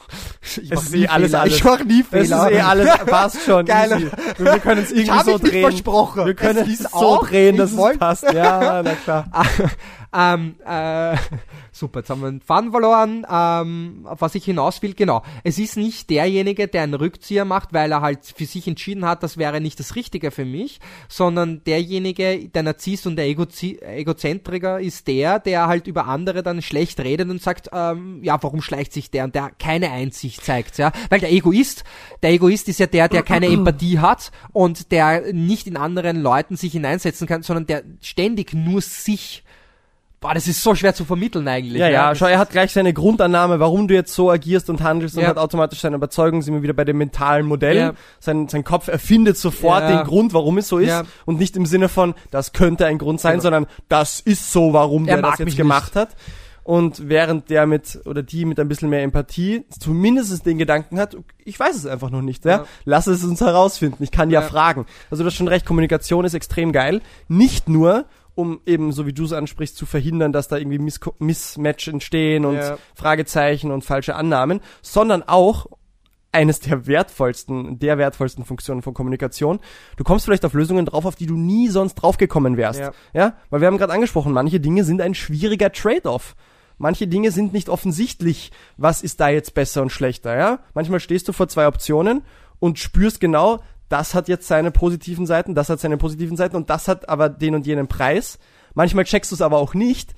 ich 0.62 0.70
Es 0.70 0.82
ist 0.84 0.92
nie 0.92 1.02
eh 1.02 1.08
alles 1.08 1.34
alles. 1.34 1.56
Ich 1.56 1.64
mach 1.64 1.82
nie 1.82 2.04
Fehler. 2.04 2.48
ist 2.48 2.54
eh 2.56 2.60
alles, 2.60 2.88
passt 3.04 3.42
schon. 3.44 3.66
Geil. 3.66 3.90
easy. 3.94 4.10
Wir 4.38 4.58
können 4.60 4.82
es 4.84 4.92
Ich 4.92 5.08
irgendwie 5.08 5.24
so 5.32 5.38
drehen. 5.38 5.62
versprochen. 5.62 6.26
Wir 6.26 6.34
können 6.34 6.58
Es 6.60 6.80
es 6.80 6.90
so 6.92 7.20
drehen, 7.20 7.56
dass 7.56 7.72
ich 7.72 7.78
es 7.78 7.98
passt. 7.98 8.22
Ja, 8.32 8.80
na 8.84 8.94
klar. 8.94 9.26
ähm, 10.12 10.56
äh, 10.66 11.16
super, 11.72 12.00
jetzt 12.00 12.10
haben 12.10 12.20
wir 12.20 12.28
einen 12.28 12.40
Faden 12.40 12.72
verloren. 12.72 13.26
Ähm, 13.30 14.06
auf 14.08 14.20
was 14.20 14.34
ich 14.34 14.44
hinaus 14.44 14.82
will, 14.82 14.94
genau. 14.94 15.22
Es 15.44 15.58
ist 15.58 15.76
nicht 15.76 16.10
derjenige, 16.10 16.66
der 16.66 16.82
einen 16.82 16.94
Rückzieher 16.94 17.44
macht, 17.44 17.72
weil 17.72 17.92
er 17.92 18.00
halt 18.00 18.20
für 18.24 18.44
sich 18.44 18.66
entschieden 18.66 19.04
hat, 19.04 19.22
das 19.22 19.36
wäre 19.36 19.60
nicht 19.60 19.78
das 19.78 19.94
Richtige 19.94 20.30
für 20.30 20.44
mich, 20.44 20.80
sondern 21.08 21.62
derjenige, 21.64 22.48
der 22.48 22.62
Narzisst 22.62 23.06
und 23.06 23.16
der 23.16 23.26
Egozi 23.26 23.78
Egozentriker 23.80 24.80
ist 24.80 25.06
der, 25.06 25.38
der 25.38 25.66
halt 25.66 25.86
über 25.86 26.06
andere 26.06 26.42
dann 26.42 26.62
schlecht 26.62 26.98
redet 27.00 27.30
und 27.30 27.40
sagt, 27.40 27.70
ähm, 27.72 28.20
ja, 28.22 28.42
warum 28.42 28.62
schleicht 28.62 28.92
sich 28.92 29.10
der 29.10 29.24
und 29.24 29.34
der 29.34 29.50
keine 29.58 29.90
Einsicht 29.92 30.44
zeigt, 30.44 30.78
ja. 30.78 30.92
Weil 31.08 31.20
der 31.20 31.32
Egoist, 31.32 31.84
der 32.22 32.30
Egoist 32.30 32.68
ist 32.68 32.80
ja 32.80 32.86
der, 32.86 33.08
der 33.08 33.22
keine 33.22 33.46
Empathie 33.46 33.98
hat 34.00 34.32
und 34.52 34.90
der 34.90 35.32
nicht 35.32 35.66
in 35.66 35.76
anderen 35.76 36.20
Leuten 36.20 36.56
sich 36.56 36.72
hineinsetzen 36.72 37.26
kann, 37.26 37.42
sondern 37.42 37.66
der 37.66 37.82
ständig 38.00 38.54
nur 38.54 38.80
sich 38.80 39.44
Boah, 40.20 40.34
das 40.34 40.46
ist 40.46 40.62
so 40.62 40.74
schwer 40.74 40.94
zu 40.94 41.06
vermitteln 41.06 41.48
eigentlich. 41.48 41.78
Ja, 41.80 41.88
ja, 41.88 42.10
Das 42.10 42.18
schau, 42.18 42.26
er 42.26 42.38
hat 42.38 42.50
gleich 42.50 42.72
seine 42.74 42.92
Grundannahme, 42.92 43.58
warum 43.58 43.88
du 43.88 43.94
jetzt 43.94 44.12
so 44.14 44.30
agierst 44.30 44.68
und 44.68 44.82
handelst 44.82 45.16
und 45.16 45.22
Ja. 45.22 45.28
hat 45.30 45.38
automatisch 45.38 45.80
seine 45.80 45.96
Überzeugung, 45.96 46.42
sind 46.42 46.52
wir 46.52 46.62
wieder 46.62 46.74
bei 46.74 46.84
dem 46.84 46.98
mentalen 46.98 47.46
Modell. 47.46 47.76
Ja. 47.76 47.92
Sein, 48.18 48.46
sein 48.48 48.62
Kopf 48.62 48.88
erfindet 48.88 49.38
sofort 49.38 49.80
Ja. 49.88 49.96
den 50.02 50.06
Grund, 50.06 50.34
warum 50.34 50.58
es 50.58 50.68
so 50.68 50.76
ist 50.76 50.88
Ja. 50.88 51.04
und 51.24 51.38
nicht 51.38 51.56
im 51.56 51.64
Sinne 51.64 51.88
von, 51.88 52.14
das 52.30 52.52
könnte 52.52 52.84
ein 52.84 52.98
Grund 52.98 53.18
sein, 53.18 53.32
Genau. 53.32 53.42
sondern 53.44 53.66
das 53.88 54.20
ist 54.20 54.52
so, 54.52 54.74
warum 54.74 55.08
Er 55.08 55.16
der 55.16 55.30
das 55.30 55.38
jetzt 55.38 55.56
gemacht 55.56 55.96
hat. 55.96 56.10
Und 56.64 57.08
während 57.08 57.48
der 57.48 57.66
mit, 57.66 57.98
oder 58.04 58.22
die 58.22 58.44
mit 58.44 58.60
ein 58.60 58.68
bisschen 58.68 58.90
mehr 58.90 59.02
Empathie 59.02 59.64
zumindest 59.80 60.44
den 60.44 60.58
Gedanken 60.58 61.00
hat, 61.00 61.16
ich 61.42 61.58
weiß 61.58 61.74
es 61.74 61.86
einfach 61.86 62.10
noch 62.10 62.20
nicht, 62.20 62.44
ja. 62.44 62.50
Ja. 62.58 62.64
Lass 62.84 63.06
es 63.06 63.24
uns 63.24 63.40
herausfinden. 63.40 64.02
Ich 64.04 64.10
kann 64.10 64.30
ja, 64.30 64.42
Ja. 64.42 64.46
fragen. 64.46 64.84
Also 65.10 65.24
du 65.24 65.28
hast 65.28 65.34
schon 65.36 65.48
recht, 65.48 65.64
Kommunikation 65.64 66.26
ist 66.26 66.34
extrem 66.34 66.70
geil. 66.72 67.00
Nicht 67.26 67.70
nur, 67.70 68.04
um 68.40 68.60
eben, 68.66 68.92
so 68.92 69.06
wie 69.06 69.12
du 69.12 69.24
es 69.24 69.32
ansprichst, 69.32 69.76
zu 69.76 69.86
verhindern, 69.86 70.32
dass 70.32 70.48
da 70.48 70.56
irgendwie 70.56 70.78
Miss 70.78 71.00
Missmatch 71.18 71.88
entstehen 71.88 72.44
und 72.44 72.56
Ja. 72.56 72.78
Fragezeichen 72.94 73.70
und 73.70 73.84
falsche 73.84 74.14
Annahmen, 74.14 74.60
sondern 74.82 75.22
auch 75.22 75.66
eines 76.32 76.60
der 76.60 76.86
wertvollsten, 76.86 77.78
der 77.78 77.98
wertvollsten 77.98 78.44
Funktionen 78.44 78.82
von 78.82 78.94
Kommunikation. 78.94 79.58
Du 79.96 80.04
kommst 80.04 80.24
vielleicht 80.24 80.44
auf 80.44 80.54
Lösungen 80.54 80.86
drauf, 80.86 81.04
auf 81.04 81.16
die 81.16 81.26
du 81.26 81.36
nie 81.36 81.68
sonst 81.68 81.94
draufgekommen 81.94 82.56
wärst. 82.56 82.80
Ja. 82.80 82.92
ja? 83.12 83.34
Weil 83.50 83.60
wir 83.60 83.66
haben 83.66 83.78
gerade 83.78 83.92
angesprochen, 83.92 84.32
manche 84.32 84.60
Dinge 84.60 84.84
sind 84.84 85.00
ein 85.00 85.14
schwieriger 85.14 85.72
Trade-off. 85.72 86.36
Manche 86.78 87.06
Dinge 87.06 87.30
sind 87.30 87.52
nicht 87.52 87.68
offensichtlich, 87.68 88.52
was 88.78 89.02
ist 89.02 89.20
da 89.20 89.28
jetzt 89.28 89.54
besser 89.54 89.82
und 89.82 89.90
schlechter, 89.90 90.38
ja? 90.38 90.60
Manchmal 90.72 91.00
stehst 91.00 91.28
du 91.28 91.32
vor 91.32 91.46
zwei 91.48 91.66
Optionen 91.66 92.22
und 92.58 92.78
spürst 92.78 93.20
genau, 93.20 93.60
das 93.90 94.14
hat 94.14 94.28
jetzt 94.28 94.46
seine 94.46 94.70
positiven 94.70 95.26
Seiten, 95.26 95.54
das 95.54 95.68
hat 95.68 95.80
seine 95.80 95.98
positiven 95.98 96.36
Seiten 96.36 96.56
und 96.56 96.70
das 96.70 96.88
hat 96.88 97.08
aber 97.08 97.28
den 97.28 97.54
und 97.54 97.66
jenen 97.66 97.88
Preis. 97.88 98.38
Manchmal 98.72 99.04
checkst 99.04 99.30
du 99.30 99.34
es 99.34 99.42
aber 99.42 99.58
auch 99.58 99.74
nicht 99.74 100.14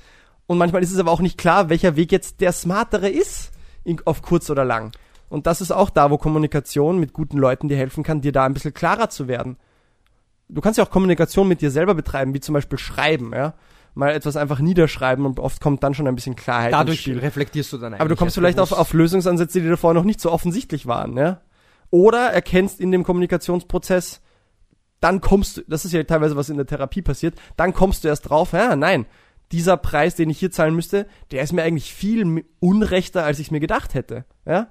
und 0.46 0.58
manchmal 0.58 0.82
ist 0.82 0.92
es 0.92 0.98
aber 0.98 1.10
auch 1.10 1.20
nicht 1.20 1.38
klar, 1.38 1.70
welcher 1.70 1.96
Weg 1.96 2.12
jetzt 2.12 2.40
der 2.40 2.52
smartere 2.52 3.08
ist, 3.08 3.50
auf 4.04 4.22
kurz 4.22 4.50
oder 4.50 4.64
lang. 4.64 4.92
Und 5.30 5.46
das 5.46 5.62
ist 5.62 5.70
auch 5.72 5.88
da, 5.88 6.10
wo 6.10 6.18
Kommunikation 6.18 6.98
mit 6.98 7.14
guten 7.14 7.38
Leuten 7.38 7.68
dir 7.68 7.76
helfen 7.78 8.04
kann, 8.04 8.20
dir 8.20 8.32
da 8.32 8.44
ein 8.44 8.52
bisschen 8.52 8.74
klarer 8.74 9.08
zu 9.08 9.26
werden. 9.26 9.56
Du 10.50 10.60
kannst 10.60 10.76
ja 10.76 10.84
auch 10.84 10.90
Kommunikation 10.90 11.48
mit 11.48 11.62
dir 11.62 11.70
selber 11.70 11.94
betreiben, 11.94 12.34
wie 12.34 12.40
zum 12.40 12.52
Beispiel 12.52 12.78
Schreiben, 12.78 13.32
ja. 13.34 13.54
Mal 13.94 14.10
etwas 14.12 14.36
einfach 14.36 14.58
niederschreiben 14.58 15.24
und 15.24 15.40
oft 15.40 15.60
kommt 15.60 15.82
dann 15.82 15.94
schon 15.94 16.06
ein 16.06 16.14
bisschen 16.14 16.36
Klarheit 16.36 16.72
ins 16.72 16.78
Dadurch 16.78 17.00
Spiel. 17.00 17.18
reflektierst 17.18 17.72
du 17.72 17.78
dann 17.78 17.94
Aber 17.94 17.96
du 17.96 18.04
eigentlich 18.04 18.18
kommst 18.18 18.34
vielleicht 18.34 18.58
auf, 18.58 18.72
auf 18.72 18.92
Lösungsansätze, 18.92 19.60
die 19.62 19.68
davor 19.68 19.94
noch 19.94 20.04
nicht 20.04 20.20
so 20.20 20.30
offensichtlich 20.30 20.86
waren, 20.86 21.16
ja. 21.16 21.40
Oder 21.92 22.30
erkennst 22.32 22.80
in 22.80 22.90
dem 22.90 23.04
Kommunikationsprozess, 23.04 24.22
dann 25.00 25.20
kommst 25.20 25.58
du, 25.58 25.62
das 25.68 25.84
ist 25.84 25.92
ja 25.92 26.02
teilweise 26.04 26.36
was 26.36 26.48
in 26.48 26.56
der 26.56 26.66
Therapie 26.66 27.02
passiert, 27.02 27.34
dann 27.56 27.74
kommst 27.74 28.02
du 28.02 28.08
erst 28.08 28.30
drauf, 28.30 28.52
ja, 28.52 28.74
nein, 28.76 29.04
dieser 29.52 29.76
Preis, 29.76 30.14
den 30.14 30.30
ich 30.30 30.38
hier 30.38 30.50
zahlen 30.50 30.74
müsste, 30.74 31.06
der 31.32 31.42
ist 31.42 31.52
mir 31.52 31.62
eigentlich 31.62 31.92
viel 31.92 32.44
unrechter, 32.60 33.24
als 33.24 33.38
ich 33.38 33.50
mir 33.50 33.60
gedacht 33.60 33.92
hätte, 33.94 34.24
ja. 34.46 34.68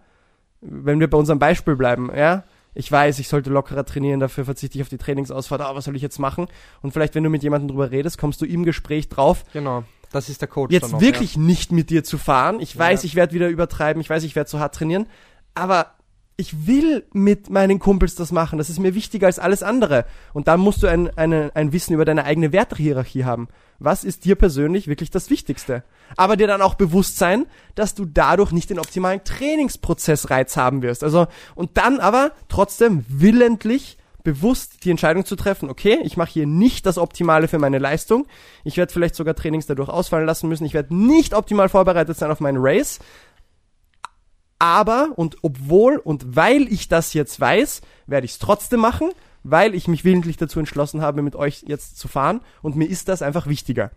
Wenn 0.62 1.00
wir 1.00 1.10
bei 1.10 1.18
unserem 1.18 1.38
Beispiel 1.40 1.76
bleiben, 1.76 2.10
ja. 2.16 2.44
Ich 2.74 2.92
weiß, 2.92 3.20
ich 3.20 3.28
sollte 3.28 3.50
lockerer 3.52 3.86
trainieren, 3.86 4.20
dafür 4.20 4.46
verzichte 4.46 4.78
ich 4.78 4.82
auf 4.82 4.90
die 4.90 4.98
Trainingsausfahrt, 4.98 5.62
aber 5.62 5.76
was 5.78 5.86
soll 5.86 5.96
ich 5.96 6.02
jetzt 6.02 6.18
machen? 6.18 6.48
Und 6.82 6.92
vielleicht, 6.92 7.14
wenn 7.14 7.24
du 7.24 7.30
mit 7.30 7.44
jemandem 7.44 7.68
drüber 7.68 7.92
redest, 7.92 8.18
kommst 8.18 8.42
du 8.42 8.46
im 8.46 8.64
Gespräch 8.64 9.10
drauf, 9.10 9.44
Genau, 9.54 9.84
das 10.12 10.28
ist 10.30 10.42
der 10.42 10.48
Coach 10.48 10.72
jetzt 10.74 10.94
auch, 10.94 11.02
wirklich 11.02 11.38
nicht 11.38 11.72
mit 11.72 11.92
dir 11.92 12.04
zu 12.04 12.18
fahren. 12.18 12.60
Ich 12.62 12.76
weiß, 12.76 13.04
Ja. 13.04 13.08
ich 13.08 13.16
werde 13.16 13.34
wieder 13.36 13.50
übertreiben, 13.50 14.02
ich 14.02 14.10
weiß, 14.10 14.24
ich 14.24 14.36
werde 14.36 14.50
zu 14.50 14.60
hart 14.60 14.74
trainieren, 14.74 15.06
aber 15.54 15.94
ich 16.42 16.66
will 16.66 17.06
mit 17.14 17.52
meinen 17.52 17.78
Kumpels 17.78 18.16
das 18.16 18.32
machen. 18.32 18.58
Das 18.58 18.72
ist 18.72 18.80
mir 18.80 18.96
wichtiger 18.96 19.28
als 19.28 19.38
alles 19.38 19.62
andere. 19.62 20.06
Und 20.34 20.48
dann 20.48 20.60
musst 20.60 20.82
du 20.82 20.88
ein, 20.88 21.16
eine, 21.16 21.52
ein 21.54 21.72
Wissen 21.72 21.94
über 21.94 22.04
deine 22.04 22.26
eigene 22.26 22.52
Wertehierarchie 22.52 23.26
haben. 23.26 23.48
Was 23.78 24.04
ist 24.04 24.26
dir 24.26 24.36
persönlich 24.36 24.88
wirklich 24.88 25.12
das 25.12 25.30
Wichtigste? 25.30 25.84
Aber 26.18 26.38
dir 26.38 26.48
dann 26.48 26.64
auch 26.64 26.74
bewusst 26.74 27.18
sein, 27.18 27.46
dass 27.76 27.94
du 27.94 28.06
dadurch 28.06 28.52
nicht 28.52 28.72
den 28.72 28.80
optimalen 28.80 29.24
Trainingsprozessreiz 29.24 30.58
haben 30.58 30.82
wirst. 30.82 31.04
Also, 31.04 31.28
und 31.54 31.78
dann 31.78 32.00
aber 32.00 32.32
trotzdem 32.50 33.06
willentlich 33.08 34.00
bewusst 34.24 34.84
die 34.84 34.92
Entscheidung 34.92 35.26
zu 35.26 35.36
treffen, 35.36 35.70
okay, 35.70 36.00
ich 36.04 36.18
mache 36.18 36.32
hier 36.32 36.48
nicht 36.48 36.86
das 36.88 36.98
Optimale 36.98 37.48
für 37.48 37.60
meine 37.60 37.78
Leistung. 37.78 38.28
Ich 38.64 38.78
werde 38.78 38.92
vielleicht 38.92 39.16
sogar 39.16 39.36
Trainings 39.36 39.68
dadurch 39.68 39.90
ausfallen 39.90 40.26
lassen 40.26 40.50
müssen. 40.50 40.66
Ich 40.66 40.74
werde 40.74 40.96
nicht 40.96 41.36
optimal 41.36 41.70
vorbereitet 41.70 42.18
sein 42.18 42.32
auf 42.32 42.40
meinen 42.40 42.60
Race. 42.60 43.00
Aber 44.62 45.14
und 45.16 45.38
obwohl 45.42 45.98
und 45.98 46.36
weil 46.36 46.72
ich 46.72 46.88
das 46.88 47.16
jetzt 47.16 47.40
weiß, 47.40 47.82
werde 48.06 48.26
ich 48.26 48.34
es 48.34 48.38
trotzdem 48.38 48.82
machen, 48.82 49.10
weil 49.44 49.74
ich 49.76 49.88
mich 49.88 50.06
willentlich 50.06 50.38
dazu 50.38 50.60
entschlossen 50.60 51.02
habe, 51.02 51.22
mit 51.22 51.36
euch 51.36 51.64
jetzt 51.68 51.98
zu 51.98 52.08
fahren 52.08 52.42
und 52.62 52.76
mir 52.76 52.86
ist 52.86 53.08
das 53.08 53.22
einfach 53.22 53.48
wichtiger. 53.48 53.92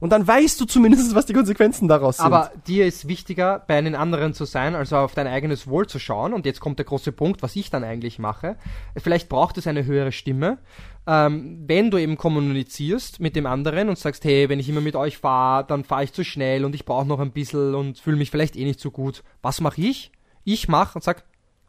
Und 0.00 0.10
dann 0.10 0.26
weißt 0.26 0.60
du 0.60 0.64
zumindest, 0.64 1.14
was 1.14 1.26
die 1.26 1.32
Konsequenzen 1.32 1.88
daraus 1.88 2.18
sind. 2.18 2.26
Aber 2.26 2.52
dir 2.66 2.86
ist 2.86 3.08
wichtiger, 3.08 3.64
bei 3.66 3.80
den 3.80 3.94
anderen 3.94 4.32
zu 4.32 4.44
sein, 4.44 4.74
also 4.74 4.96
auf 4.96 5.14
dein 5.14 5.26
eigenes 5.26 5.66
Wohl 5.66 5.86
zu 5.86 5.98
schauen. 5.98 6.32
Und 6.32 6.46
jetzt 6.46 6.60
kommt 6.60 6.78
der 6.78 6.86
große 6.86 7.12
Punkt, 7.12 7.42
was 7.42 7.56
ich 7.56 7.70
dann 7.70 7.84
eigentlich 7.84 8.18
mache. 8.18 8.56
Vielleicht 8.96 9.28
braucht 9.28 9.58
es 9.58 9.66
eine 9.66 9.84
höhere 9.84 10.12
Stimme. 10.12 10.58
Ähm, 11.06 11.64
wenn 11.66 11.90
du 11.90 11.98
eben 11.98 12.16
kommunizierst 12.16 13.20
mit 13.20 13.34
dem 13.34 13.46
anderen 13.46 13.88
und 13.88 13.98
sagst, 13.98 14.24
hey, 14.24 14.48
wenn 14.48 14.60
ich 14.60 14.68
immer 14.68 14.80
mit 14.80 14.94
euch 14.94 15.18
fahre, 15.18 15.66
dann 15.66 15.84
fahre 15.84 16.04
ich 16.04 16.12
zu 16.12 16.24
schnell 16.24 16.64
und 16.64 16.74
ich 16.74 16.84
brauche 16.84 17.06
noch 17.06 17.18
ein 17.18 17.32
bisschen 17.32 17.74
und 17.74 17.98
fühle 17.98 18.16
mich 18.16 18.30
vielleicht 18.30 18.56
eh 18.56 18.64
nicht 18.64 18.80
so 18.80 18.90
gut. 18.90 19.24
Was 19.42 19.60
mache 19.60 19.80
ich? 19.80 20.12
Ich 20.44 20.68
mache 20.68 20.96
und 20.96 21.02
sag, 21.02 21.24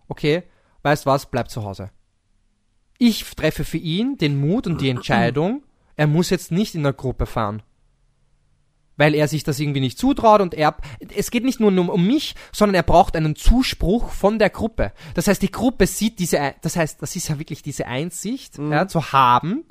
okay, 0.07 0.43
weißt 0.83 1.05
was, 1.05 1.25
bleib 1.25 1.49
zu 1.49 1.63
Hause. 1.63 1.89
Ich 2.99 3.23
treffe 3.23 3.63
für 3.63 3.77
ihn 3.77 4.17
den 4.17 4.39
Mut 4.39 4.67
und 4.67 4.81
die 4.81 4.89
Entscheidung, 4.95 5.63
er 5.95 6.05
muss 6.05 6.29
jetzt 6.29 6.51
nicht 6.51 6.75
in 6.75 6.83
der 6.83 6.93
Gruppe 6.93 7.25
fahren. 7.25 7.63
Weil 8.97 9.15
er 9.15 9.29
sich 9.29 9.45
das 9.45 9.61
irgendwie 9.61 9.79
nicht 9.79 9.97
zutraut 9.97 10.41
und 10.41 10.53
er, 10.53 10.75
es 11.15 11.31
geht 11.31 11.45
nicht 11.45 11.61
nur 11.61 11.69
um, 11.69 11.89
um 11.89 12.05
mich, 12.05 12.35
sondern 12.51 12.75
er 12.75 12.83
braucht 12.83 13.15
einen 13.15 13.37
Zuspruch 13.37 14.09
von 14.09 14.37
der 14.37 14.49
Gruppe. 14.49 14.91
Das 15.13 15.27
heißt, 15.27 15.41
die 15.41 15.51
Gruppe 15.51 15.87
sieht 15.87 16.19
diese, 16.19 16.53
das 16.61 16.75
heißt, 16.75 17.01
das 17.01 17.15
ist 17.15 17.29
ja 17.29 17.39
wirklich 17.39 17.61
diese 17.61 17.87
Einsicht, 17.87 18.57
ja, 18.57 18.87
zu 18.89 19.13
haben, 19.13 19.63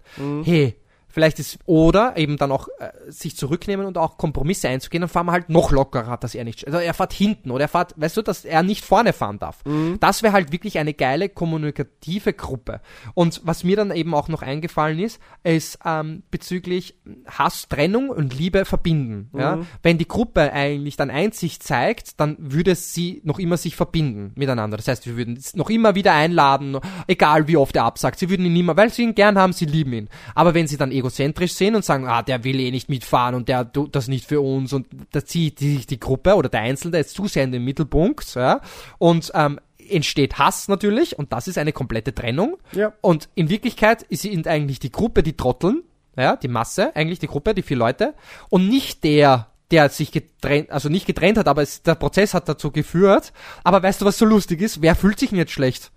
hey, 0.45 0.75
vielleicht 1.09 1.39
ist, 1.39 1.59
oder 1.67 2.17
eben 2.17 2.37
dann 2.37 2.53
auch 2.53 2.69
äh, 2.79 2.91
sich 3.11 3.37
zurücknehmen 3.37 3.87
und 3.87 3.99
auch 3.99 4.19
Kompromisse 4.19 4.69
einzugehen, 4.69 5.01
dann 5.01 5.09
fahren 5.09 5.27
wir 5.27 5.33
halt 5.33 5.49
noch 5.49 5.71
lockerer, 5.71 6.17
dass 6.17 6.35
er 6.35 6.45
nicht, 6.45 6.67
also 6.67 6.79
er 6.79 6.95
fährt 6.95 7.13
hinten 7.13 7.51
oder 7.51 7.65
er 7.65 7.69
fährt, 7.69 7.95
weißt 7.97 8.17
du, 8.17 8.23
dass 8.23 8.45
er 8.45 8.63
nicht 8.63 8.85
vorne 8.85 9.13
fahren 9.13 9.39
darf. 9.39 9.63
Das 10.01 10.23
wäre 10.23 10.33
halt 10.33 10.53
wirklich 10.53 10.79
eine 10.79 10.95
geile 10.95 11.29
kommunikative 11.29 12.33
Gruppe. 12.33 12.81
Und 13.15 13.41
was 13.45 13.65
mir 13.65 13.77
dann 13.77 13.91
eben 13.91 14.15
auch 14.15 14.29
noch 14.29 14.43
eingefallen 14.43 14.99
ist, 14.99 15.21
ist 15.45 15.79
ähm, 15.85 16.23
bezüglich 16.31 16.99
Hass, 17.27 17.69
Trennung 17.69 18.11
und 18.11 18.39
Liebe 18.39 18.65
verbinden. 18.65 19.31
Ja? 19.37 19.61
Wenn 19.83 19.99
die 19.99 20.09
Gruppe 20.09 20.53
eigentlich 20.53 20.97
dann 20.97 21.11
Einsicht 21.11 21.63
zeigt, 21.63 22.21
dann 22.21 22.37
würde 22.39 22.75
sie 22.75 23.21
noch 23.25 23.39
immer 23.39 23.57
sich 23.57 23.77
verbinden 23.77 24.33
miteinander. 24.35 24.77
Das 24.77 24.89
heißt, 24.89 25.07
wir 25.07 25.17
würden 25.17 25.37
es 25.37 25.57
noch 25.57 25.71
immer 25.71 25.95
wieder 25.95 26.13
einladen, 26.13 26.79
egal 27.07 27.49
wie 27.49 27.57
oft 27.57 27.77
er 27.77 27.85
absagt. 27.85 28.19
Sie 28.19 28.31
würden 28.31 28.47
ihn 28.47 28.57
immer, 28.57 28.77
weil 28.77 28.91
sie 28.91 29.03
ihn 29.03 29.15
gern 29.15 29.39
haben, 29.39 29.53
sie 29.53 29.67
lieben 29.67 29.93
ihn. 29.93 30.09
Aber 30.35 30.55
wenn 30.55 30.67
sie 30.67 30.77
dann 30.77 30.93
egozentrisch 30.99 31.55
sehen 31.55 31.75
und 31.75 31.85
sagen, 31.85 32.07
ah, 32.07 32.23
der 32.23 32.45
will 32.45 32.61
eh 32.61 32.71
nicht 32.71 32.89
mitfahren 32.89 33.35
und 33.35 33.49
der 33.49 33.73
tut 33.73 33.95
das 33.95 34.09
nicht 34.09 34.27
für 34.27 34.41
uns 34.41 34.73
und 34.73 34.87
da 35.13 35.25
zieht 35.25 35.59
sich 35.59 35.87
die 35.87 36.01
Gruppe 36.01 36.35
oder 36.35 36.49
der 36.49 36.61
Einzelne 36.61 36.99
jetzt 36.99 37.15
zu 37.15 37.27
sehr 37.27 37.45
in 37.45 37.53
den 37.53 37.65
Mittelpunkt, 37.65 38.35
ja, 38.35 38.61
und 38.99 39.31
ähm, 39.35 39.61
entsteht 39.91 40.39
Hass 40.39 40.69
natürlich 40.69 41.19
und 41.19 41.33
das 41.33 41.49
ist 41.49 41.59
eine 41.59 41.73
komplette 41.73 42.15
Trennung. 42.15 42.59
Ja. 42.73 42.93
Und 43.01 43.29
in 43.35 43.49
Wirklichkeit 43.49 44.07
sind 44.11 44.47
eigentlich 44.47 44.79
die 44.79 44.93
Gruppe 44.93 45.23
die 45.23 45.37
Trotteln, 45.37 45.83
ja, 46.17 46.37
die 46.37 46.49
Masse, 46.49 46.95
eigentlich 46.95 47.19
die 47.19 47.27
Gruppe, 47.27 47.55
die 47.55 47.63
vier 47.63 47.77
Leute 47.77 48.15
und 48.51 48.69
nicht 48.69 49.05
der, 49.05 49.49
der 49.71 49.89
sich 49.89 50.13
getrennt, 50.13 50.71
also 50.71 50.89
nicht 50.89 51.07
getrennt 51.07 51.39
hat, 51.39 51.49
aber 51.49 51.63
es, 51.63 51.83
der 51.83 51.95
Prozess 51.95 52.35
hat 52.35 52.49
dazu 52.49 52.71
geführt. 52.71 53.33
Aber 53.65 53.83
weißt 53.83 54.01
du, 54.01 54.05
was 54.05 54.19
so 54.19 54.25
lustig 54.25 54.61
ist? 54.61 54.83
Wer 54.83 54.95
fühlt 54.95 55.19
sich 55.19 55.31
denn 55.31 55.39
jetzt 55.39 55.53
schlecht? 55.53 55.91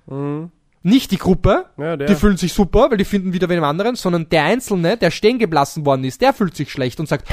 Nicht 0.83 1.11
die 1.11 1.17
Gruppe, 1.17 1.65
Ja, 1.77 1.95
die 1.95 2.15
fühlen 2.15 2.37
sich 2.37 2.53
super, 2.53 2.89
weil 2.89 2.97
die 2.97 3.05
finden 3.05 3.33
wieder 3.33 3.49
wen 3.49 3.63
anderen, 3.63 3.95
sondern 3.95 4.27
der 4.29 4.45
Einzelne, 4.45 4.97
der 4.97 5.11
stehen 5.11 5.37
geblassen 5.37 5.85
worden 5.85 6.03
ist, 6.03 6.21
der 6.21 6.33
fühlt 6.33 6.55
sich 6.55 6.71
schlecht 6.71 6.99
und 6.99 7.07
sagt, 7.07 7.27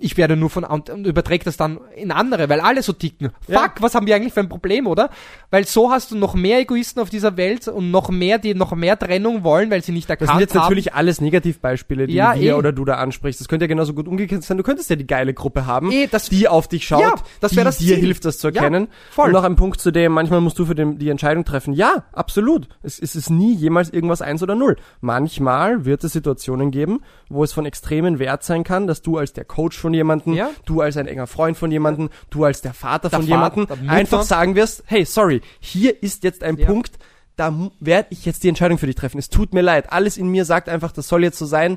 ich 0.00 0.16
werde 0.16 0.36
nur 0.36 0.50
von 0.50 0.64
und, 0.64 0.90
und 0.90 1.06
überträgt 1.06 1.46
das 1.46 1.56
dann 1.56 1.78
in 1.96 2.10
andere, 2.10 2.48
weil 2.48 2.60
alle 2.60 2.82
so 2.82 2.92
ticken. 2.92 3.30
Ja. 3.48 3.60
Fuck, 3.62 3.80
was 3.80 3.94
haben 3.94 4.06
wir 4.06 4.14
eigentlich 4.16 4.32
für 4.32 4.40
ein 4.40 4.48
Problem, 4.48 4.86
oder? 4.86 5.10
Weil 5.50 5.66
so 5.66 5.90
hast 5.90 6.10
du 6.10 6.16
noch 6.16 6.34
mehr 6.34 6.58
Egoisten 6.60 7.00
auf 7.00 7.10
dieser 7.10 7.36
Welt 7.36 7.68
und 7.68 7.90
noch 7.90 8.10
mehr, 8.10 8.38
die 8.38 8.54
noch 8.54 8.72
mehr 8.74 8.98
Trennung 8.98 9.44
wollen, 9.44 9.70
weil 9.70 9.82
sie 9.82 9.92
nicht 9.92 10.06
Das 10.08 10.14
erkannt 10.20 10.30
sind 10.32 10.40
jetzt 10.40 10.54
haben. 10.54 10.62
natürlich 10.62 10.94
alles 10.94 11.20
Negativbeispiele, 11.20 12.06
die 12.06 12.14
Ja, 12.14 12.34
wir 12.34 12.42
eh. 12.42 12.52
oder 12.54 12.72
du 12.72 12.84
da 12.84 12.94
ansprichst. 12.96 13.40
Das 13.40 13.48
könnte 13.48 13.64
ja 13.64 13.68
genauso 13.68 13.94
gut 13.94 14.08
umgekehrt 14.08 14.42
sein. 14.42 14.56
Du 14.56 14.62
könntest 14.62 14.90
ja 14.90 14.96
die 14.96 15.06
geile 15.06 15.32
Gruppe 15.34 15.66
haben, 15.66 15.90
Eh, 15.92 16.06
das- 16.10 16.28
die 16.28 16.48
auf 16.48 16.68
dich 16.68 16.86
schaut, 16.86 17.00
Ja, 17.00 17.14
das 17.40 17.52
die 17.52 17.56
wär 17.58 17.64
das 17.64 17.78
dir 17.78 17.94
Ziel. 17.94 17.96
hilft, 18.04 18.24
das 18.24 18.38
zu 18.38 18.48
Ja, 18.48 18.54
erkennen. 18.54 18.88
voll. 19.10 19.26
Und 19.26 19.32
noch 19.32 19.44
ein 19.44 19.56
Punkt 19.56 19.80
zu 19.80 19.90
dem, 19.90 20.12
manchmal 20.12 20.40
musst 20.40 20.58
du 20.58 20.66
für 20.66 20.74
den, 20.74 20.98
die 20.98 21.08
Entscheidung 21.08 21.44
treffen. 21.44 21.72
Ja, 21.74 22.04
absolut. 22.12 22.68
Es, 22.82 22.98
es 22.98 23.14
ist 23.16 23.30
nie 23.30 23.54
jemals 23.54 23.90
irgendwas 23.90 24.22
eins 24.22 24.42
oder 24.42 24.54
null. 24.54 24.76
Manchmal 25.00 25.84
wird 25.84 26.02
es 26.02 26.12
Situationen 26.12 26.70
geben, 26.70 27.00
wo 27.28 27.44
es 27.44 27.52
von 27.52 27.66
extremen 27.66 28.18
Wert 28.18 28.42
sein 28.42 28.64
kann, 28.64 28.86
dass 28.86 29.00
du 29.02 29.16
als 29.18 29.32
der 29.32 29.44
Coach 29.44 29.78
von 29.84 29.92
jemandem, 29.92 30.32
Ja. 30.32 30.48
du 30.64 30.80
als 30.80 30.96
ein 30.96 31.06
enger 31.06 31.26
Freund 31.26 31.58
von 31.58 31.70
jemandem, 31.70 32.08
du 32.30 32.44
als 32.44 32.62
der 32.62 32.72
Vater 32.72 33.10
Der 33.10 33.18
von 33.18 33.28
jemandem 33.28 33.66
einfach 33.86 34.22
sagen 34.22 34.54
wirst, 34.54 34.82
hey, 34.86 35.04
sorry, 35.04 35.42
hier 35.60 36.02
ist 36.02 36.24
jetzt 36.24 36.42
ein 36.42 36.56
Ja. 36.56 36.66
Punkt, 36.66 36.98
da 37.36 37.52
werde 37.80 38.08
ich 38.10 38.24
jetzt 38.24 38.42
die 38.44 38.48
Entscheidung 38.48 38.78
für 38.78 38.86
dich 38.86 38.96
treffen. 38.96 39.18
Es 39.18 39.28
tut 39.28 39.52
mir 39.52 39.60
leid. 39.60 39.92
Alles 39.92 40.16
in 40.16 40.28
mir 40.28 40.46
sagt 40.46 40.70
einfach, 40.70 40.90
das 40.90 41.06
soll 41.08 41.22
jetzt 41.22 41.38
so 41.38 41.44
sein. 41.44 41.76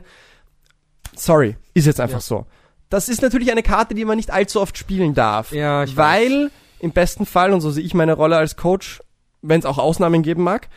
Sorry, 1.16 1.58
ist 1.74 1.86
jetzt 1.86 2.00
einfach 2.00 2.20
Ja. 2.20 2.22
so. 2.22 2.46
Das 2.90 3.10
ist 3.10 3.22
natürlich 3.22 3.52
eine 3.52 3.64
Karte, 3.64 3.94
die 3.94 4.06
man 4.06 4.16
nicht 4.18 4.32
allzu 4.32 4.62
oft 4.62 4.78
spielen 4.78 5.14
darf. 5.14 5.52
Ja, 5.52 5.84
ich 5.84 5.98
weil 5.98 6.50
im 6.80 6.92
besten 6.92 7.26
Fall, 7.26 7.52
und 7.52 7.60
so 7.62 7.72
sehe 7.72 7.84
ich 7.84 7.94
meine 7.94 8.14
Rolle 8.14 8.38
als 8.38 8.56
Coach, 8.56 9.02
wenn 9.42 9.60
es 9.60 9.66
auch 9.66 9.78
Ausnahmen 9.80 10.22
geben 10.22 10.44
mag, 10.44 10.70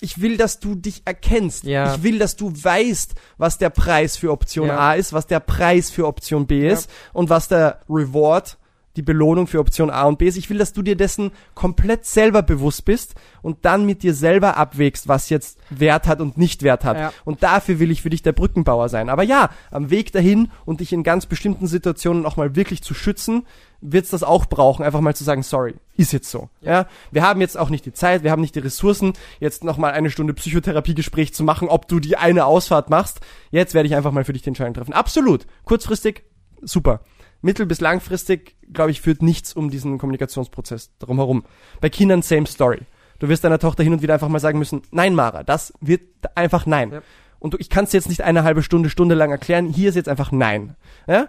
ich 0.00 0.20
will, 0.20 0.36
dass 0.36 0.60
du 0.60 0.74
dich 0.74 1.02
erkennst. 1.04 1.64
Ja. 1.64 1.94
Ich 1.94 2.02
will, 2.02 2.18
dass 2.18 2.36
du 2.36 2.52
weißt, 2.52 3.14
was 3.36 3.58
der 3.58 3.70
Preis 3.70 4.16
für 4.16 4.30
Option 4.30 4.68
Ja. 4.68 4.78
A 4.78 4.94
ist, 4.94 5.12
was 5.12 5.26
der 5.26 5.40
Preis 5.40 5.90
für 5.90 6.06
Option 6.06 6.46
B 6.46 6.68
ist 6.68 6.90
und 7.12 7.30
was 7.30 7.48
der 7.48 7.80
Reward, 7.88 8.58
die 8.98 9.02
Belohnung 9.02 9.46
für 9.46 9.60
Option 9.60 9.90
A 9.90 10.02
und 10.02 10.18
B 10.18 10.26
ist. 10.26 10.36
Ich 10.36 10.50
will, 10.50 10.58
dass 10.58 10.72
du 10.72 10.82
dir 10.82 10.96
dessen 10.96 11.30
komplett 11.54 12.04
selber 12.04 12.42
bewusst 12.42 12.84
bist 12.84 13.14
und 13.40 13.64
dann 13.64 13.86
mit 13.86 14.02
dir 14.02 14.12
selber 14.12 14.56
abwägst, 14.56 15.06
was 15.06 15.30
jetzt 15.30 15.58
Wert 15.70 16.08
hat 16.08 16.20
und 16.20 16.36
nicht 16.36 16.64
Wert 16.64 16.84
hat. 16.84 16.98
Ja. 16.98 17.12
Und 17.24 17.42
dafür 17.42 17.78
will 17.78 17.92
ich 17.92 18.02
für 18.02 18.10
dich 18.10 18.22
der 18.22 18.32
Brückenbauer 18.32 18.88
sein. 18.88 19.08
Aber 19.08 19.22
ja, 19.22 19.50
am 19.70 19.90
Weg 19.90 20.12
dahin 20.12 20.50
und 20.66 20.80
dich 20.80 20.92
in 20.92 21.04
ganz 21.04 21.26
bestimmten 21.26 21.68
Situationen 21.68 22.26
auch 22.26 22.36
mal 22.36 22.56
wirklich 22.56 22.82
zu 22.82 22.92
schützen, 22.92 23.46
wird's 23.80 24.10
das 24.10 24.24
auch 24.24 24.46
brauchen, 24.46 24.84
einfach 24.84 25.00
mal 25.00 25.14
zu 25.14 25.22
sagen, 25.22 25.44
sorry, 25.44 25.76
ist 25.96 26.12
jetzt 26.12 26.30
so. 26.30 26.48
Ja. 26.60 26.86
wir 27.12 27.22
haben 27.22 27.40
jetzt 27.40 27.56
auch 27.56 27.70
nicht 27.70 27.86
die 27.86 27.92
Zeit, 27.92 28.24
wir 28.24 28.32
haben 28.32 28.42
nicht 28.42 28.56
die 28.56 28.60
Ressourcen, 28.60 29.12
jetzt 29.38 29.62
noch 29.62 29.78
mal 29.78 29.92
eine 29.92 30.10
Stunde 30.10 30.34
Psychotherapiegespräch 30.34 31.32
zu 31.32 31.44
machen, 31.44 31.68
ob 31.68 31.86
du 31.86 32.00
die 32.00 32.16
eine 32.16 32.46
Ausfahrt 32.46 32.90
machst. 32.90 33.20
Jetzt 33.52 33.74
werde 33.74 33.86
ich 33.86 33.94
einfach 33.94 34.10
mal 34.10 34.24
für 34.24 34.32
dich 34.32 34.42
die 34.42 34.48
Entscheidung 34.48 34.74
treffen. 34.74 34.92
Absolut. 34.92 35.46
Kurzfristig, 35.64 36.24
super. 36.62 37.00
Mittel- 37.40 37.66
bis 37.66 37.80
langfristig, 37.80 38.56
glaube 38.72 38.90
ich, 38.90 39.00
führt 39.00 39.22
nichts 39.22 39.52
um 39.52 39.70
diesen 39.70 39.98
Kommunikationsprozess 39.98 40.90
drumherum. 40.98 41.44
Bei 41.80 41.88
Kindern 41.88 42.22
same 42.22 42.46
story. 42.46 42.80
Du 43.20 43.28
wirst 43.28 43.44
deiner 43.44 43.58
Tochter 43.58 43.82
hin 43.82 43.92
und 43.92 44.02
wieder 44.02 44.14
einfach 44.14 44.28
mal 44.28 44.38
sagen 44.40 44.58
müssen, 44.58 44.82
nein, 44.90 45.14
Mara, 45.14 45.42
das 45.44 45.72
wird 45.80 46.02
einfach 46.36 46.66
nein. 46.66 46.92
Ja. 46.92 47.02
Und 47.40 47.54
du, 47.54 47.58
ich 47.58 47.68
kann 47.70 47.84
es 47.84 47.92
jetzt 47.92 48.08
nicht 48.08 48.22
eine 48.22 48.42
halbe 48.44 48.62
Stunde, 48.62 48.90
Stunde 48.90 49.14
lang 49.14 49.30
erklären. 49.30 49.66
Hier 49.66 49.88
ist 49.88 49.94
jetzt 49.94 50.08
einfach 50.08 50.32
nein. 50.32 50.74
Ja? 51.06 51.28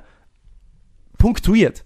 Punktuiert. 1.17 1.85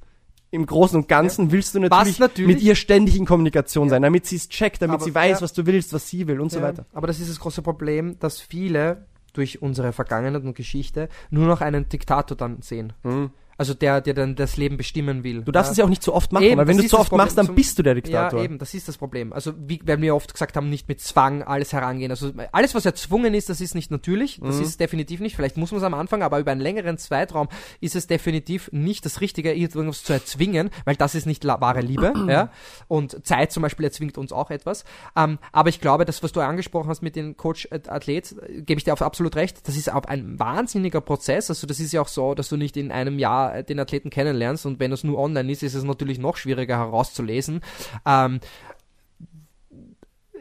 Im 0.51 0.65
Großen 0.67 0.97
und 0.99 1.07
Ganzen 1.07 1.51
willst 1.51 1.73
du 1.73 1.79
natürlich, 1.79 2.19
natürlich- 2.19 2.47
mit 2.55 2.61
ihr 2.61 2.75
ständig 2.75 3.17
in 3.17 3.25
Kommunikation 3.25 3.89
sein, 3.89 4.03
damit 4.03 4.27
sie 4.27 4.35
es 4.35 4.49
checkt, 4.49 4.81
damit 4.81 4.95
Aber- 4.95 5.03
sie 5.03 5.15
weiß, 5.15 5.39
ja. 5.39 5.41
was 5.41 5.53
du 5.53 5.65
willst, 5.65 5.93
was 5.93 6.07
sie 6.09 6.27
will 6.27 6.39
und 6.39 6.51
so 6.51 6.59
Ja, 6.59 6.65
weiter. 6.65 6.85
Aber 6.93 7.07
das 7.07 7.19
ist 7.19 7.29
das 7.29 7.39
große 7.39 7.63
Problem, 7.63 8.19
dass 8.19 8.39
viele 8.39 9.07
durch 9.33 9.63
unsere 9.63 9.93
Vergangenheit 9.93 10.43
und 10.43 10.53
Geschichte 10.55 11.09
nur 11.31 11.47
noch 11.47 11.61
einen 11.61 11.89
Diktator 11.89 12.37
dann 12.37 12.61
sehen. 12.61 12.93
Also 13.57 13.73
der, 13.73 14.01
der 14.01 14.13
dann 14.13 14.35
das 14.35 14.57
Leben 14.57 14.77
bestimmen 14.77 15.23
will. 15.23 15.43
Du 15.43 15.51
darfst 15.51 15.71
es 15.71 15.77
ja 15.77 15.85
auch 15.85 15.89
nicht 15.89 16.01
zu 16.03 16.13
oft 16.13 16.31
machen, 16.31 16.43
Eben, 16.45 16.57
weil 16.57 16.67
wenn 16.67 16.77
du 16.77 16.84
ist 16.84 16.89
zu 16.89 16.95
das 16.95 17.01
oft 17.01 17.09
Problem. 17.09 17.25
machst, 17.25 17.38
dann 17.38 17.53
bist 17.55 17.77
du 17.77 17.84
der 17.84 17.95
Diktator. 17.95 18.39
Ja, 18.39 18.45
eben, 18.45 18.57
das 18.57 18.73
ist 18.73 18.88
das 18.88 18.97
Problem. 18.97 19.31
Also, 19.34 19.53
wie, 19.57 19.80
weil 19.85 20.01
wir 20.01 20.15
oft 20.15 20.34
gesagt 20.34 20.55
haben, 20.57 20.69
nicht 20.69 20.88
mit 20.88 21.01
Zwang 21.01 21.43
alles 21.43 21.71
herangehen. 21.73 22.11
Also, 22.11 22.31
alles, 22.51 22.73
was 22.75 22.85
erzwungen 22.85 23.34
ist, 23.34 23.49
das 23.49 23.61
ist 23.61 23.75
nicht 23.75 23.91
natürlich. 23.91 24.39
Das 24.41 24.57
Mhm. 24.57 24.63
ist 24.63 24.80
definitiv 24.80 25.19
nicht. 25.19 25.35
Vielleicht 25.35 25.57
muss 25.57 25.71
man 25.71 25.77
es 25.80 25.84
am 25.84 25.93
Anfang, 25.93 26.23
aber 26.23 26.39
über 26.39 26.51
einen 26.51 26.61
längeren 26.61 26.97
Zeitraum 26.97 27.47
ist 27.80 27.95
es 27.95 28.07
definitiv 28.07 28.69
nicht 28.71 29.05
das 29.05 29.21
Richtige, 29.21 29.53
irgendwas 29.53 30.03
zu 30.03 30.13
erzwingen, 30.13 30.69
weil 30.85 30.95
das 30.95 31.13
ist 31.15 31.25
nicht 31.27 31.45
wahre 31.45 31.81
Liebe. 31.81 32.13
ja? 32.27 32.49
Und 32.88 33.25
Zeit 33.25 33.51
zum 33.51 33.61
Beispiel 33.63 33.85
erzwingt 33.85 34.17
uns 34.17 34.31
auch 34.34 34.49
etwas. 34.49 34.84
Ähm, 35.15 35.38
aber 35.51 35.69
ich 35.69 35.80
glaube, 35.80 36.05
das, 36.05 36.23
was 36.23 36.31
du 36.31 36.41
angesprochen 36.41 36.89
hast 36.89 37.01
mit 37.01 37.15
dem 37.15 37.38
Coach-Athlet, 37.38 38.31
äh, 38.41 38.61
gebe 38.61 38.77
ich 38.80 38.84
dir 38.84 38.93
auf 38.93 39.01
absolut 39.01 39.35
recht. 39.35 39.67
Das 39.67 39.75
ist 39.77 39.91
auch 39.91 40.05
ein 40.05 40.39
wahnsinniger 40.39 41.01
Prozess. 41.01 41.49
Also, 41.49 41.67
das 41.67 41.80
ist 41.80 41.91
ja 41.93 42.01
auch 42.01 42.07
so, 42.07 42.34
dass 42.34 42.49
du 42.49 42.57
nicht 42.57 42.77
in 42.77 42.91
einem 42.91 43.19
Jahr 43.19 43.42
äh, 43.49 43.63
den 43.63 43.79
Athleten 43.79 44.09
kennenlernst 44.09 44.65
und 44.65 44.79
wenn 44.79 44.91
es 44.91 45.03
nur 45.03 45.19
online 45.19 45.51
ist, 45.51 45.63
ist 45.63 45.73
es 45.73 45.83
natürlich 45.83 46.19
noch 46.19 46.37
schwieriger 46.37 46.77
herauszulesen. 46.77 47.61
Ähm, 48.05 48.39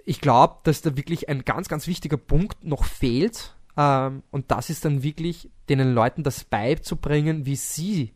ich 0.04 0.20
glaube, 0.20 0.56
dass 0.64 0.82
da 0.82 0.96
wirklich 0.96 1.28
ein 1.28 1.44
ganz, 1.44 1.68
ganz 1.68 1.86
wichtiger 1.86 2.16
Punkt 2.16 2.64
noch 2.64 2.84
fehlt. 2.84 3.54
Ähm, 3.76 4.22
und 4.30 4.50
das 4.50 4.68
ist 4.68 4.84
dann 4.84 5.02
wirklich 5.02 5.48
den 5.68 5.94
Leuten 5.94 6.22
das 6.22 6.44
beizubringen, 6.44 7.46
wie 7.46 7.56
sie 7.56 8.12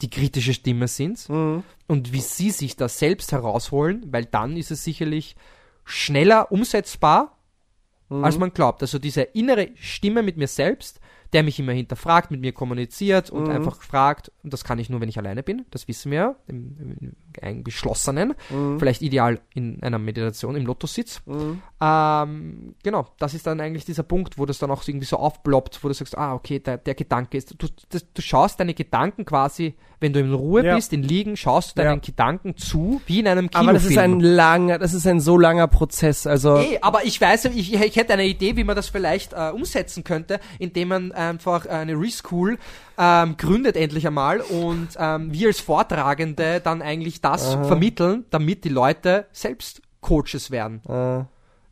die 0.00 0.10
kritische 0.10 0.54
Stimme 0.54 0.88
sind 0.88 1.28
Mhm. 1.28 1.62
und 1.86 2.12
wie 2.12 2.20
sie 2.20 2.50
sich 2.50 2.76
das 2.76 2.98
selbst 2.98 3.32
herausholen, 3.32 4.04
weil 4.12 4.24
dann 4.24 4.56
ist 4.56 4.70
es 4.70 4.84
sicherlich 4.84 5.36
schneller 5.84 6.50
umsetzbar 6.52 7.34
als 8.10 8.38
man 8.38 8.52
glaubt. 8.52 8.82
Also 8.82 8.98
diese 8.98 9.22
innere 9.22 9.70
Stimme 9.76 10.22
mit 10.22 10.36
mir 10.36 10.46
selbst, 10.46 11.00
der 11.34 11.42
mich 11.42 11.58
immer 11.58 11.72
hinterfragt, 11.72 12.30
mit 12.30 12.40
mir 12.40 12.52
kommuniziert 12.52 13.28
und 13.28 13.50
einfach 13.50 13.82
fragt, 13.82 14.30
und 14.44 14.52
das 14.52 14.62
kann 14.64 14.78
ich 14.78 14.88
nur, 14.88 15.00
wenn 15.00 15.08
ich 15.08 15.18
alleine 15.18 15.42
bin, 15.42 15.66
das 15.70 15.88
wissen 15.88 16.12
wir 16.12 16.18
ja, 16.18 16.36
im, 16.46 16.76
im, 16.78 17.12
im 17.42 17.64
Geschlossenen, 17.64 18.34
vielleicht 18.78 19.02
ideal 19.02 19.40
in 19.54 19.82
einer 19.82 19.98
Meditation, 19.98 20.56
im 20.56 20.66
Lotussitz. 20.66 21.22
Ähm, 21.80 22.74
genau, 22.82 23.06
das 23.18 23.34
ist 23.34 23.46
dann 23.46 23.60
eigentlich 23.60 23.84
dieser 23.84 24.02
Punkt, 24.02 24.38
wo 24.38 24.46
das 24.46 24.58
dann 24.58 24.70
auch 24.70 24.86
irgendwie 24.86 25.06
so 25.06 25.16
aufploppt, 25.16 25.82
wo 25.82 25.88
du 25.88 25.94
sagst, 25.94 26.16
ah, 26.16 26.34
okay, 26.34 26.58
der, 26.60 26.78
der 26.78 26.94
Gedanke 26.94 27.36
ist, 27.36 27.54
du, 27.60 27.66
das, 27.90 28.06
du 28.12 28.22
schaust 28.22 28.58
deine 28.60 28.74
Gedanken 28.74 29.24
quasi, 29.24 29.74
wenn 30.00 30.12
du 30.12 30.20
in 30.20 30.32
Ruhe 30.32 30.64
Ja. 30.64 30.74
bist, 30.76 30.92
in 30.92 31.02
Liegen, 31.02 31.36
schaust 31.36 31.72
du 31.78 31.82
deinen 31.82 31.96
Ja. 32.00 32.00
Gedanken 32.06 32.56
zu, 32.56 33.00
wie 33.06 33.20
in 33.20 33.28
einem 33.28 33.50
Kinofilm. 33.50 33.68
Aber 33.68 33.72
das 33.78 33.84
ist 33.84 33.98
ein 33.98 34.20
langer, 34.20 34.78
das 34.78 34.94
ist 34.94 35.06
ein 35.06 35.20
so 35.20 35.38
langer 35.38 35.66
Prozess. 35.68 36.26
Also 36.26 36.56
Eh, 36.56 36.78
aber 36.80 37.04
ich 37.04 37.20
weiß, 37.20 37.46
ich, 37.46 37.74
ich 37.74 37.96
hätte 37.96 38.12
eine 38.12 38.26
Idee, 38.26 38.56
wie 38.56 38.64
man 38.64 38.76
das 38.76 38.88
vielleicht 38.88 39.32
äh, 39.32 39.50
umsetzen 39.50 40.04
könnte, 40.04 40.40
indem 40.58 40.88
man 40.88 41.12
einfach 41.12 41.66
eine 41.66 41.94
Reschool 41.98 42.58
ähm, 42.98 43.36
gründet 43.36 43.76
endlich 43.76 44.06
einmal 44.06 44.40
und 44.40 44.88
ähm, 44.98 45.32
wir 45.32 45.48
als 45.48 45.60
Vortragende 45.60 46.60
dann 46.60 46.82
eigentlich 46.82 47.20
das 47.20 47.54
vermitteln, 47.54 48.24
damit 48.30 48.64
die 48.64 48.68
Leute 48.68 49.26
selbst 49.32 49.82
Coaches 50.00 50.50
werden. 50.50 50.82
äh, 50.88 51.24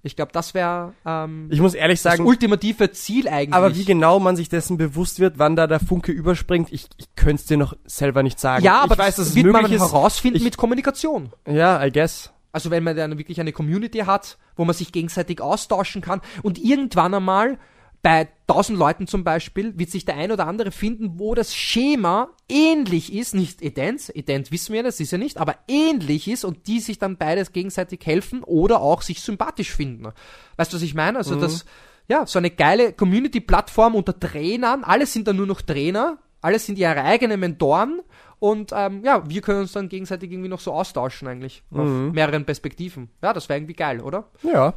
Ich 0.02 0.16
glaube, 0.16 0.32
das 0.32 0.52
wäre 0.54 0.94
ähm, 1.06 1.48
ich 1.50 1.60
muss 1.60 1.74
ehrlich 1.74 2.02
das 2.02 2.14
sagen, 2.16 2.26
ultimative 2.26 2.90
Ziel 2.92 3.28
eigentlich. 3.28 3.54
aber 3.54 3.74
wie 3.76 3.84
genau 3.84 4.18
man 4.18 4.34
sich 4.36 4.48
dessen 4.48 4.76
bewusst 4.78 5.20
wird, 5.20 5.38
wann 5.38 5.54
da 5.54 5.66
der 5.66 5.80
Funke 5.80 6.10
überspringt, 6.12 6.72
ich, 6.72 6.88
ich 6.96 7.14
könnte 7.14 7.36
es 7.42 7.46
dir 7.46 7.56
noch 7.56 7.74
selber 7.84 8.22
nicht 8.22 8.40
sagen. 8.40 8.64
ja, 8.64 8.80
aber 8.80 8.94
ich 8.94 8.98
weiß, 8.98 9.16
das 9.16 9.34
wird 9.34 9.46
man 9.52 9.64
ist. 9.70 9.80
herausfinden 9.80 10.38
Ich- 10.38 10.44
mit 10.44 10.56
Kommunikation. 10.56 11.30
Ja, 11.46 11.84
I 11.84 11.92
guess. 11.92 12.32
Also 12.54 12.70
wenn 12.70 12.82
man 12.84 12.96
dann 12.96 13.16
wirklich 13.16 13.40
eine 13.40 13.52
Community 13.52 14.00
hat, 14.00 14.36
wo 14.56 14.64
man 14.66 14.74
sich 14.74 14.92
gegenseitig 14.92 15.40
austauschen 15.40 16.02
kann 16.02 16.20
und 16.42 16.58
irgendwann 16.58 17.14
einmal 17.14 17.58
bei 18.02 18.28
1000 18.48 18.76
Leuten 18.76 19.06
zum 19.06 19.22
Beispiel 19.22 19.78
wird 19.78 19.90
sich 19.90 20.04
der 20.04 20.16
ein 20.16 20.32
oder 20.32 20.48
andere 20.48 20.72
finden, 20.72 21.20
wo 21.20 21.36
das 21.36 21.54
Schema 21.54 22.30
ähnlich 22.48 23.12
ist, 23.12 23.32
nicht 23.32 23.62
ident, 23.62 24.10
ident 24.14 24.50
wissen 24.50 24.74
wir, 24.74 24.82
das 24.82 24.98
ist 24.98 25.12
ja 25.12 25.18
nicht, 25.18 25.38
aber 25.38 25.54
ähnlich 25.68 26.26
ist 26.26 26.44
und 26.44 26.66
die 26.66 26.80
sich 26.80 26.98
dann 26.98 27.16
beides 27.16 27.52
gegenseitig 27.52 28.04
helfen 28.04 28.42
oder 28.42 28.80
auch 28.80 29.02
sich 29.02 29.20
sympathisch 29.20 29.70
finden. 29.70 30.12
Weißt 30.56 30.72
du, 30.72 30.76
was 30.76 30.82
ich 30.82 30.94
meine? 30.94 31.18
Also 31.18 31.36
das, 31.36 31.64
ja, 32.08 32.26
so 32.26 32.40
eine 32.40 32.50
geile 32.50 32.92
Community-Plattform 32.92 33.94
unter 33.94 34.18
Trainern, 34.18 34.82
alle 34.82 35.06
sind 35.06 35.28
dann 35.28 35.36
nur 35.36 35.46
noch 35.46 35.62
Trainer, 35.62 36.18
alle 36.40 36.58
sind 36.58 36.78
ihre 36.78 37.02
eigenen 37.02 37.38
Mentoren 37.38 38.00
und 38.40 38.72
ähm, 38.74 39.04
ja, 39.04 39.22
wir 39.30 39.40
können 39.42 39.60
uns 39.60 39.72
dann 39.72 39.88
gegenseitig 39.88 40.32
irgendwie 40.32 40.48
noch 40.48 40.58
so 40.58 40.72
austauschen 40.72 41.28
eigentlich 41.28 41.62
auf 41.70 41.88
mehreren 41.88 42.44
Perspektiven. 42.44 43.10
Ja, 43.22 43.32
das 43.32 43.48
wäre 43.48 43.60
irgendwie 43.60 43.74
geil, 43.74 44.00
oder? 44.00 44.28
Ja. 44.42 44.74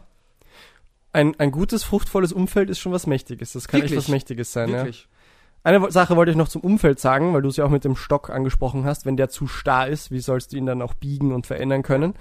Ein, 1.15 1.39
ein 1.39 1.51
gutes, 1.51 1.83
fruchtvolles 1.83 2.33
Umfeld 2.33 2.69
ist 2.69 2.79
schon 2.79 2.91
was 2.91 3.07
Mächtiges. 3.07 3.53
Das 3.53 3.67
kann 3.67 3.79
echt 3.81 3.91
Wirklich. 3.91 4.05
was 4.05 4.11
Mächtiges 4.11 4.51
sein. 4.51 4.69
Ja. 4.69 4.75
Wirklich. 4.79 5.07
Eine 5.63 5.81
Wo- 5.81 5.89
Sache 5.89 6.15
wollte 6.17 6.31
ich 6.31 6.37
noch 6.37 6.49
zum 6.49 6.61
Umfeld 6.61 6.99
sagen, 6.99 7.33
weil 7.33 7.41
du 7.41 7.47
es 7.49 7.55
ja 7.57 7.63
auch 7.65 7.69
mit 7.69 7.85
dem 7.85 7.95
Stock 7.95 8.29
angesprochen 8.29 8.83
hast. 8.85 9.05
Wenn 9.05 9.15
der 9.17 9.29
zu 9.29 9.47
starr 9.47 9.87
ist, 9.87 10.11
wie 10.11 10.19
sollst 10.19 10.51
du 10.51 10.57
ihn 10.57 10.65
dann 10.65 10.81
auch 10.81 10.93
biegen 10.93 11.31
und 11.31 11.47
verändern 11.47 11.83
können? 11.83 12.15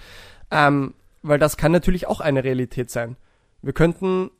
Ähm, 0.51 0.95
weil 1.23 1.39
das 1.39 1.57
kann 1.57 1.73
natürlich 1.73 2.07
auch 2.07 2.21
eine 2.21 2.45
Realität 2.45 2.91
sein. 2.91 3.17
Wir 3.63 3.73
könnten 3.73 4.31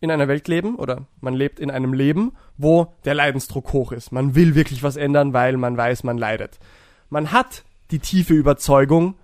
in 0.00 0.10
einer 0.10 0.28
Welt 0.28 0.46
leben 0.48 0.76
oder 0.76 1.06
man 1.20 1.34
lebt 1.34 1.58
in 1.60 1.70
einem 1.70 1.92
Leben, 1.92 2.32
wo 2.56 2.92
der 3.04 3.14
Leidensdruck 3.14 3.72
hoch 3.72 3.92
ist. 3.92 4.12
Man 4.12 4.34
will 4.34 4.54
wirklich 4.54 4.82
was 4.82 4.96
ändern, 4.96 5.32
weil 5.32 5.56
man 5.56 5.76
weiß, 5.76 6.04
man 6.04 6.18
leidet. 6.18 6.58
Man 7.10 7.32
hat 7.32 7.64
die 7.90 7.98
tiefe 7.98 8.34
Überzeugung, 8.34 9.14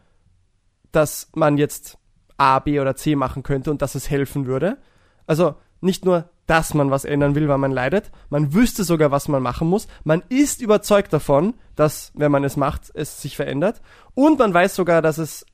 dass 0.92 1.30
man 1.34 1.58
jetzt 1.58 1.96
A, 2.38 2.58
B 2.60 2.80
oder 2.80 2.96
C 2.96 3.16
machen 3.16 3.42
könnte 3.42 3.70
und 3.70 3.82
dass 3.82 3.94
es 3.94 4.08
helfen 4.08 4.46
würde. 4.46 4.78
Also 5.26 5.56
nicht 5.80 6.04
nur, 6.04 6.30
dass 6.46 6.72
man 6.72 6.90
was 6.90 7.04
ändern 7.04 7.34
will, 7.34 7.48
weil 7.48 7.58
man 7.58 7.72
leidet, 7.72 8.10
man 8.30 8.54
wüsste 8.54 8.82
sogar, 8.82 9.10
was 9.10 9.28
man 9.28 9.42
machen 9.42 9.68
muss. 9.68 9.86
Man 10.04 10.22
ist 10.30 10.62
überzeugt 10.62 11.12
davon, 11.12 11.54
dass, 11.76 12.10
wenn 12.14 12.32
man 12.32 12.42
es 12.42 12.56
macht, 12.56 12.90
es 12.94 13.20
sich 13.20 13.36
verändert. 13.36 13.82
Und 14.14 14.38
man 14.38 14.54
weiß 14.54 14.74
sogar, 14.74 15.02
dass 15.02 15.18
es 15.18 15.44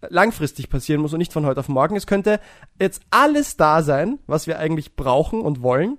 langfristig 0.00 0.70
passieren 0.70 1.02
muss 1.02 1.12
und 1.12 1.18
nicht 1.18 1.32
von 1.32 1.44
heute 1.44 1.58
auf 1.58 1.68
morgen. 1.68 1.96
Es 1.96 2.06
könnte 2.06 2.40
jetzt 2.80 3.02
alles 3.10 3.56
da 3.56 3.82
sein, 3.82 4.20
was 4.28 4.46
wir 4.46 4.60
eigentlich 4.60 4.94
brauchen 4.94 5.40
und 5.40 5.62
wollen. 5.62 5.98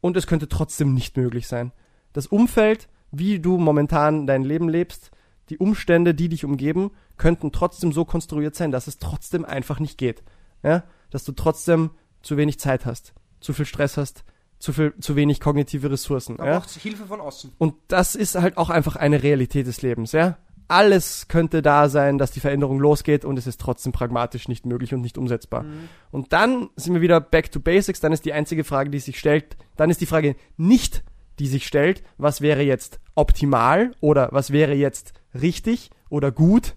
Und 0.00 0.16
es 0.16 0.26
könnte 0.26 0.48
trotzdem 0.48 0.92
nicht 0.92 1.16
möglich 1.16 1.46
sein. 1.46 1.70
Das 2.12 2.26
Umfeld, 2.26 2.88
wie 3.12 3.38
du 3.38 3.58
momentan 3.58 4.26
dein 4.26 4.42
Leben 4.42 4.68
lebst, 4.68 5.11
die 5.48 5.58
Umstände, 5.58 6.14
die 6.14 6.28
dich 6.28 6.44
umgeben, 6.44 6.90
könnten 7.16 7.52
trotzdem 7.52 7.92
so 7.92 8.04
konstruiert 8.04 8.54
sein, 8.54 8.70
dass 8.70 8.86
es 8.86 8.98
trotzdem 8.98 9.44
einfach 9.44 9.80
nicht 9.80 9.98
geht. 9.98 10.22
Ja? 10.62 10.84
Dass 11.10 11.24
du 11.24 11.32
trotzdem 11.32 11.90
zu 12.22 12.36
wenig 12.36 12.58
Zeit 12.58 12.86
hast, 12.86 13.12
zu 13.40 13.52
viel 13.52 13.66
Stress 13.66 13.96
hast, 13.96 14.24
zu 14.58 14.72
viel, 14.72 14.94
zu 15.00 15.16
wenig 15.16 15.40
kognitive 15.40 15.90
Ressourcen. 15.90 16.36
Da 16.36 16.46
ja? 16.46 16.58
braucht's 16.58 16.76
Hilfe 16.76 17.06
von 17.06 17.20
außen. 17.20 17.52
Und 17.58 17.74
das 17.88 18.14
ist 18.14 18.36
halt 18.36 18.56
auch 18.56 18.70
einfach 18.70 18.96
eine 18.96 19.22
Realität 19.22 19.66
des 19.66 19.82
Lebens, 19.82 20.12
ja. 20.12 20.38
Alles 20.68 21.28
könnte 21.28 21.60
da 21.60 21.90
sein, 21.90 22.16
dass 22.16 22.30
die 22.30 22.40
Veränderung 22.40 22.78
losgeht 22.78 23.26
und 23.26 23.36
es 23.36 23.46
ist 23.46 23.60
trotzdem 23.60 23.92
pragmatisch 23.92 24.48
nicht 24.48 24.64
möglich 24.64 24.94
und 24.94 25.02
nicht 25.02 25.18
umsetzbar. 25.18 25.66
Und 26.10 26.32
dann 26.32 26.70
sind 26.76 26.94
wir 26.94 27.02
wieder 27.02 27.20
back 27.20 27.52
to 27.52 27.60
basics, 27.60 28.00
dann 28.00 28.12
ist 28.12 28.24
die 28.24 28.32
einzige 28.32 28.64
Frage, 28.64 28.88
die 28.88 29.00
sich 29.00 29.18
stellt, 29.18 29.56
dann 29.76 29.90
ist 29.90 30.00
die 30.00 30.06
Frage 30.06 30.34
nicht, 30.56 31.02
die 31.40 31.46
sich 31.46 31.66
stellt, 31.66 32.02
was 32.16 32.40
wäre 32.40 32.62
jetzt 32.62 33.00
optimal 33.14 33.90
oder 34.00 34.28
was 34.32 34.50
wäre 34.50 34.72
jetzt 34.72 35.12
richtig 35.34 35.90
oder 36.08 36.30
gut 36.30 36.74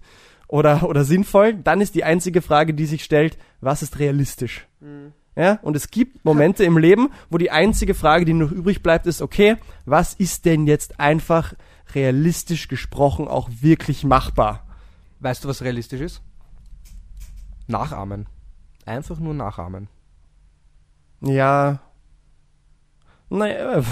oder, 0.48 0.88
oder 0.88 1.04
sinnvoll, 1.04 1.54
dann 1.54 1.80
ist 1.80 1.94
die 1.94 2.04
einzige 2.04 2.42
Frage, 2.42 2.74
die 2.74 2.86
sich 2.86 3.04
stellt, 3.04 3.38
was 3.60 3.82
ist 3.82 3.98
realistisch? 3.98 4.66
Ja, 5.34 5.58
und 5.62 5.76
es 5.76 5.90
gibt 5.90 6.24
Momente 6.24 6.64
im 6.64 6.78
Leben, 6.78 7.10
wo 7.28 7.36
die 7.36 7.50
einzige 7.50 7.94
Frage, 7.94 8.24
die 8.24 8.32
noch 8.32 8.52
übrig 8.52 8.82
bleibt, 8.82 9.06
ist, 9.06 9.20
okay, 9.20 9.56
was 9.84 10.14
ist 10.14 10.46
denn 10.46 10.66
jetzt 10.66 10.98
einfach 10.98 11.52
realistisch 11.94 12.68
gesprochen 12.68 13.28
auch 13.28 13.50
wirklich 13.60 14.04
machbar? 14.04 14.66
Weißt 15.20 15.44
du, 15.44 15.48
was 15.48 15.62
realistisch 15.62 16.00
ist? 16.00 16.22
Nachahmen. 17.66 18.26
Einfach 18.86 19.18
nur 19.18 19.34
nachahmen. 19.34 19.88
Ja. 21.20 21.80
Naja, 23.28 23.82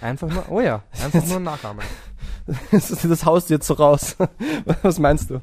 Einfach 0.00 0.28
nur, 0.28 0.50
oh 0.50 0.60
ja, 0.60 0.82
einfach 1.02 1.26
nur 1.26 1.40
nachahmen. 1.40 1.84
das 2.70 3.24
haust 3.24 3.50
du 3.50 3.54
jetzt 3.54 3.66
so 3.66 3.74
raus. 3.74 4.16
Was 4.82 4.98
meinst 4.98 5.30
du? 5.30 5.40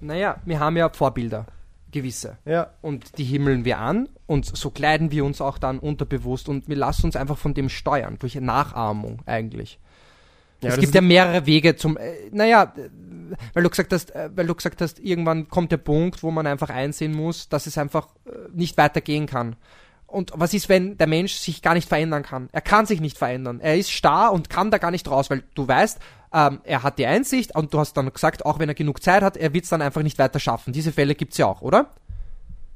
Naja, 0.00 0.36
wir 0.44 0.58
haben 0.58 0.76
ja 0.76 0.88
Vorbilder, 0.88 1.46
gewisse. 1.90 2.38
Ja. 2.44 2.70
Und 2.80 3.18
die 3.18 3.24
himmeln 3.24 3.64
wir 3.64 3.78
an 3.78 4.08
und 4.26 4.44
so 4.44 4.70
kleiden 4.70 5.10
wir 5.10 5.24
uns 5.24 5.40
auch 5.40 5.58
dann 5.58 5.78
unterbewusst 5.78 6.48
und 6.48 6.68
wir 6.68 6.76
lassen 6.76 7.06
uns 7.06 7.16
einfach 7.16 7.38
von 7.38 7.54
dem 7.54 7.68
steuern, 7.68 8.16
durch 8.18 8.34
Nachahmung 8.34 9.20
eigentlich. 9.26 9.78
ja 10.60 10.70
es 10.70 10.78
gibt 10.78 10.94
ja 10.94 11.00
mehrere 11.00 11.46
Wege 11.46 11.76
zum, 11.76 11.96
äh, 11.96 12.14
naja, 12.32 12.72
äh, 12.76 12.88
weil 13.54 13.62
du 13.62 13.70
gesagt 13.70 13.92
hast, 13.92 14.14
äh, 14.14 14.30
weil 14.34 14.46
du 14.46 14.54
gesagt 14.54 14.80
hast, 14.80 14.98
irgendwann 14.98 15.48
kommt 15.48 15.70
der 15.70 15.76
Punkt, 15.76 16.22
wo 16.22 16.30
man 16.30 16.46
einfach 16.46 16.70
einsehen 16.70 17.14
muss, 17.14 17.48
dass 17.48 17.66
es 17.66 17.78
einfach 17.78 18.08
äh, 18.26 18.30
nicht 18.52 18.76
weitergehen 18.76 19.26
kann. 19.26 19.56
Und 20.12 20.32
was 20.34 20.52
ist, 20.52 20.68
wenn 20.68 20.98
der 20.98 21.06
Mensch 21.06 21.32
sich 21.34 21.62
gar 21.62 21.72
nicht 21.72 21.88
verändern 21.88 22.22
kann? 22.22 22.50
Er 22.52 22.60
kann 22.60 22.84
sich 22.84 23.00
nicht 23.00 23.16
verändern. 23.16 23.60
Er 23.60 23.78
ist 23.78 23.90
starr 23.90 24.32
und 24.32 24.50
kann 24.50 24.70
da 24.70 24.76
gar 24.76 24.90
nicht 24.90 25.10
raus, 25.10 25.30
weil 25.30 25.42
du 25.54 25.66
weißt, 25.66 25.98
ähm, 26.32 26.60
er 26.64 26.82
hat 26.82 26.98
die 26.98 27.06
Einsicht 27.06 27.54
und 27.54 27.72
du 27.74 27.78
hast 27.78 27.94
dann 27.96 28.12
gesagt, 28.12 28.44
auch 28.46 28.58
wenn 28.58 28.68
er 28.68 28.74
genug 28.74 29.02
Zeit 29.02 29.22
hat, 29.22 29.36
er 29.36 29.52
wird 29.52 29.64
es 29.64 29.70
dann 29.70 29.82
einfach 29.82 30.02
nicht 30.02 30.18
weiter 30.18 30.40
schaffen. 30.40 30.72
Diese 30.72 30.92
Fälle 30.92 31.14
gibt's 31.14 31.38
ja 31.38 31.46
auch, 31.46 31.62
oder? 31.62 31.90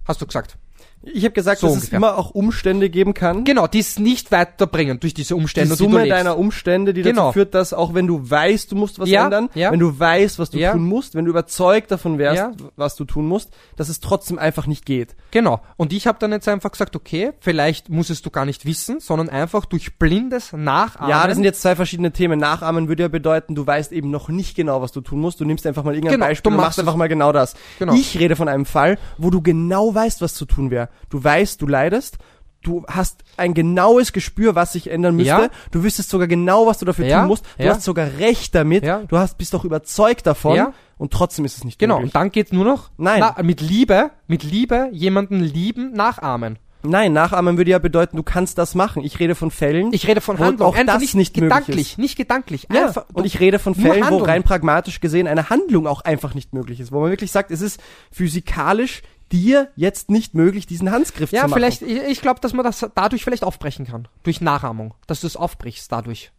Hast 0.06 0.20
du 0.20 0.26
gesagt? 0.26 0.56
Ich 1.02 1.22
habe 1.22 1.32
gesagt, 1.34 1.60
So 1.60 1.68
dass 1.68 1.74
ungefähr. 1.76 1.92
es 1.92 1.96
immer 1.96 2.18
auch 2.18 2.30
Umstände 2.30 2.90
geben 2.90 3.14
kann. 3.14 3.44
Genau, 3.44 3.68
die 3.68 3.78
es 3.78 3.96
nicht 3.98 4.32
weiterbringen 4.32 4.98
durch 4.98 5.14
diese 5.14 5.28
die 5.28 5.34
Umstände, 5.34 5.70
die 5.76 5.76
Summe 5.76 5.98
lebst. 6.02 6.10
deiner 6.18 6.36
Umstände, 6.36 6.92
die 6.94 7.02
Genau. 7.02 7.26
dazu 7.26 7.32
führt, 7.34 7.54
dass 7.54 7.72
auch 7.72 7.94
wenn 7.94 8.08
du 8.08 8.28
weißt, 8.28 8.72
du 8.72 8.76
musst 8.76 8.98
was 8.98 9.08
Ja, 9.08 9.24
ändern, 9.24 9.48
ja. 9.54 9.70
wenn 9.70 9.78
du 9.78 9.96
weißt, 9.98 10.40
was 10.40 10.50
du 10.50 10.58
Ja. 10.58 10.72
tun 10.72 10.82
musst, 10.82 11.14
wenn 11.14 11.24
du 11.24 11.30
überzeugt 11.30 11.92
davon 11.92 12.18
wärst, 12.18 12.42
was 12.74 12.96
du 12.96 13.04
tun 13.04 13.26
musst, 13.28 13.50
dass 13.76 13.88
es 13.88 14.00
trotzdem 14.00 14.36
einfach 14.38 14.66
nicht 14.66 14.84
geht. 14.84 15.14
Genau. 15.30 15.60
Und 15.76 15.92
ich 15.92 16.08
habe 16.08 16.18
dann 16.18 16.32
jetzt 16.32 16.48
einfach 16.48 16.72
gesagt, 16.72 16.96
okay, 16.96 17.30
vielleicht 17.38 17.88
musstest 17.88 18.26
du 18.26 18.30
gar 18.30 18.44
nicht 18.44 18.66
wissen, 18.66 18.98
sondern 18.98 19.28
einfach 19.28 19.64
durch 19.64 19.98
blindes 19.98 20.52
Nachahmen. 20.54 21.08
Ja, 21.08 21.24
das 21.28 21.36
sind 21.36 21.44
jetzt 21.44 21.62
zwei 21.62 21.76
verschiedene 21.76 22.10
Themen. 22.10 22.40
Nachahmen 22.40 22.88
würde 22.88 23.04
ja 23.04 23.08
bedeuten, 23.08 23.54
du 23.54 23.64
weißt 23.64 23.92
eben 23.92 24.10
noch 24.10 24.28
nicht 24.28 24.56
genau, 24.56 24.82
was 24.82 24.90
du 24.90 25.00
tun 25.02 25.20
musst. 25.20 25.38
Du 25.40 25.44
nimmst 25.44 25.66
einfach 25.68 25.84
mal 25.84 25.94
irgendein 25.94 26.14
Genau, 26.14 26.26
Beispiel 26.26 26.50
du 26.50 26.54
und 26.54 26.56
machst 26.56 26.66
machst 26.66 26.80
einfach 26.80 26.96
mal 26.96 27.08
genau 27.08 27.30
das. 27.30 27.54
Genau. 27.78 27.94
Ich 27.94 28.18
rede 28.18 28.34
von 28.34 28.48
einem 28.48 28.66
Fall, 28.66 28.98
wo 29.18 29.30
du 29.30 29.40
genau 29.40 29.94
weißt, 29.94 30.20
was 30.20 30.34
zu 30.34 30.46
tun 30.46 30.72
wäre. 30.72 30.88
Du 31.10 31.22
weißt, 31.22 31.60
du 31.62 31.66
leidest. 31.66 32.18
Du 32.62 32.84
hast 32.88 33.22
ein 33.36 33.54
genaues 33.54 34.12
Gespür, 34.12 34.56
was 34.56 34.72
sich 34.72 34.90
ändern 34.90 35.14
müsste. 35.14 35.30
Ja. 35.30 35.48
Du 35.70 35.84
wüsstest 35.84 36.10
sogar 36.10 36.26
genau, 36.26 36.66
was 36.66 36.78
du 36.78 36.84
dafür 36.84 37.06
Ja, 37.06 37.20
tun 37.20 37.28
musst. 37.28 37.44
Du 37.58 37.64
ja. 37.64 37.70
hast 37.74 37.84
sogar 37.84 38.08
recht 38.18 38.54
damit. 38.54 38.84
Du 38.84 39.18
hast, 39.18 39.38
bist 39.38 39.54
doch 39.54 39.64
überzeugt 39.64 40.26
davon. 40.26 40.72
Und 40.98 41.12
trotzdem 41.12 41.44
ist 41.44 41.58
es 41.58 41.64
nicht 41.64 41.78
Genau, 41.78 41.96
möglich. 41.96 42.14
und 42.14 42.16
dann 42.20 42.30
geht's 42.32 42.52
nur 42.52 42.64
noch 42.64 42.90
Nein. 42.96 43.20
Na, 43.20 43.42
mit 43.42 43.60
Liebe, 43.60 44.10
mit 44.26 44.42
Liebe 44.42 44.88
jemanden 44.92 45.40
lieben, 45.40 45.92
nachahmen. 45.92 46.58
Nein, 46.82 47.12
nachahmen 47.12 47.56
würde 47.56 47.70
ja 47.70 47.78
bedeuten, 47.78 48.16
du 48.16 48.22
kannst 48.22 48.58
das 48.58 48.74
machen. 48.74 49.02
Ich 49.04 49.18
rede 49.18 49.34
von 49.34 49.50
Fällen. 49.50 49.92
Ich 49.92 50.06
rede 50.06 50.20
von 50.20 50.38
wo 50.38 50.44
Handlung, 50.44 50.68
auch 50.68 50.76
das 50.86 51.00
nicht, 51.00 51.14
nicht 51.14 51.36
möglich 51.36 51.50
gedanklich, 51.50 51.90
ist. 51.92 51.98
nicht 51.98 52.16
gedanklich. 52.16 52.66
Ja, 52.72 52.86
einfach, 52.86 53.06
und 53.12 53.26
ich 53.26 53.40
rede 53.40 53.58
von 53.58 53.74
Fällen, 53.74 54.04
wo 54.08 54.18
rein 54.18 54.42
pragmatisch 54.42 55.00
gesehen 55.00 55.26
eine 55.26 55.50
Handlung 55.50 55.86
auch 55.86 56.00
einfach 56.02 56.34
nicht 56.34 56.52
möglich 56.54 56.80
ist, 56.80 56.92
wo 56.92 57.00
man 57.00 57.10
wirklich 57.10 57.32
sagt, 57.32 57.50
es 57.50 57.60
ist 57.60 57.80
physikalisch 58.10 59.02
dir 59.32 59.68
jetzt 59.76 60.10
nicht 60.10 60.34
möglich, 60.34 60.66
diesen 60.66 60.90
Handgriff 60.90 61.32
Ja, 61.32 61.42
zu 61.42 61.48
machen. 61.48 61.58
vielleicht, 61.58 61.82
ich, 61.82 62.02
ich 62.02 62.20
glaube, 62.20 62.40
dass 62.40 62.52
man 62.52 62.64
das 62.64 62.86
dadurch 62.94 63.24
vielleicht 63.24 63.44
aufbrechen 63.44 63.86
kann. 63.86 64.08
Durch 64.22 64.40
Nachahmung. 64.40 64.94
Dass 65.06 65.20
du 65.20 65.26
es 65.26 65.36
aufbrichst 65.36 65.90
dadurch. 65.90 66.32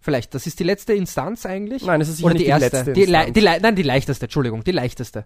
Vielleicht. 0.00 0.34
Das 0.34 0.46
ist 0.46 0.58
die 0.60 0.64
letzte 0.64 0.92
Instanz 0.92 1.46
eigentlich. 1.46 1.84
Nein, 1.84 2.00
das 2.00 2.08
ist 2.08 2.16
sicher 2.16 2.26
Oder 2.26 2.34
nicht 2.34 2.44
die 2.46 2.50
erste. 2.50 2.76
letzte 2.76 2.92
die, 2.92 3.06
die, 3.06 3.40
lei- 3.40 3.58
nein, 3.60 3.74
die 3.76 3.82
leichteste, 3.82 4.26
Entschuldigung, 4.26 4.62
die 4.64 4.72
leichteste. 4.72 5.24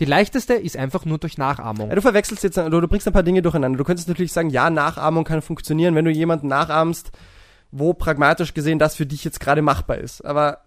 Die 0.00 0.06
leichteste 0.06 0.54
ist 0.54 0.76
einfach 0.76 1.04
nur 1.04 1.18
durch 1.18 1.38
Nachahmung. 1.38 1.88
Ja, 1.90 1.94
du 1.94 2.00
verwechselst 2.00 2.42
jetzt, 2.42 2.56
du, 2.56 2.68
du 2.68 2.88
bringst 2.88 3.06
ein 3.06 3.12
paar 3.12 3.22
Dinge 3.22 3.42
durcheinander. 3.42 3.76
Du 3.78 3.84
könntest 3.84 4.08
natürlich 4.08 4.32
sagen, 4.32 4.50
ja, 4.50 4.70
Nachahmung 4.70 5.24
kann 5.24 5.42
funktionieren, 5.42 5.94
wenn 5.94 6.04
du 6.04 6.10
jemanden 6.10 6.48
nachahmst, 6.48 7.10
wo 7.70 7.92
pragmatisch 7.94 8.54
gesehen 8.54 8.78
das 8.78 8.96
für 8.96 9.06
dich 9.06 9.24
jetzt 9.24 9.40
gerade 9.40 9.62
machbar 9.62 9.98
ist. 9.98 10.24
Aber 10.24 10.60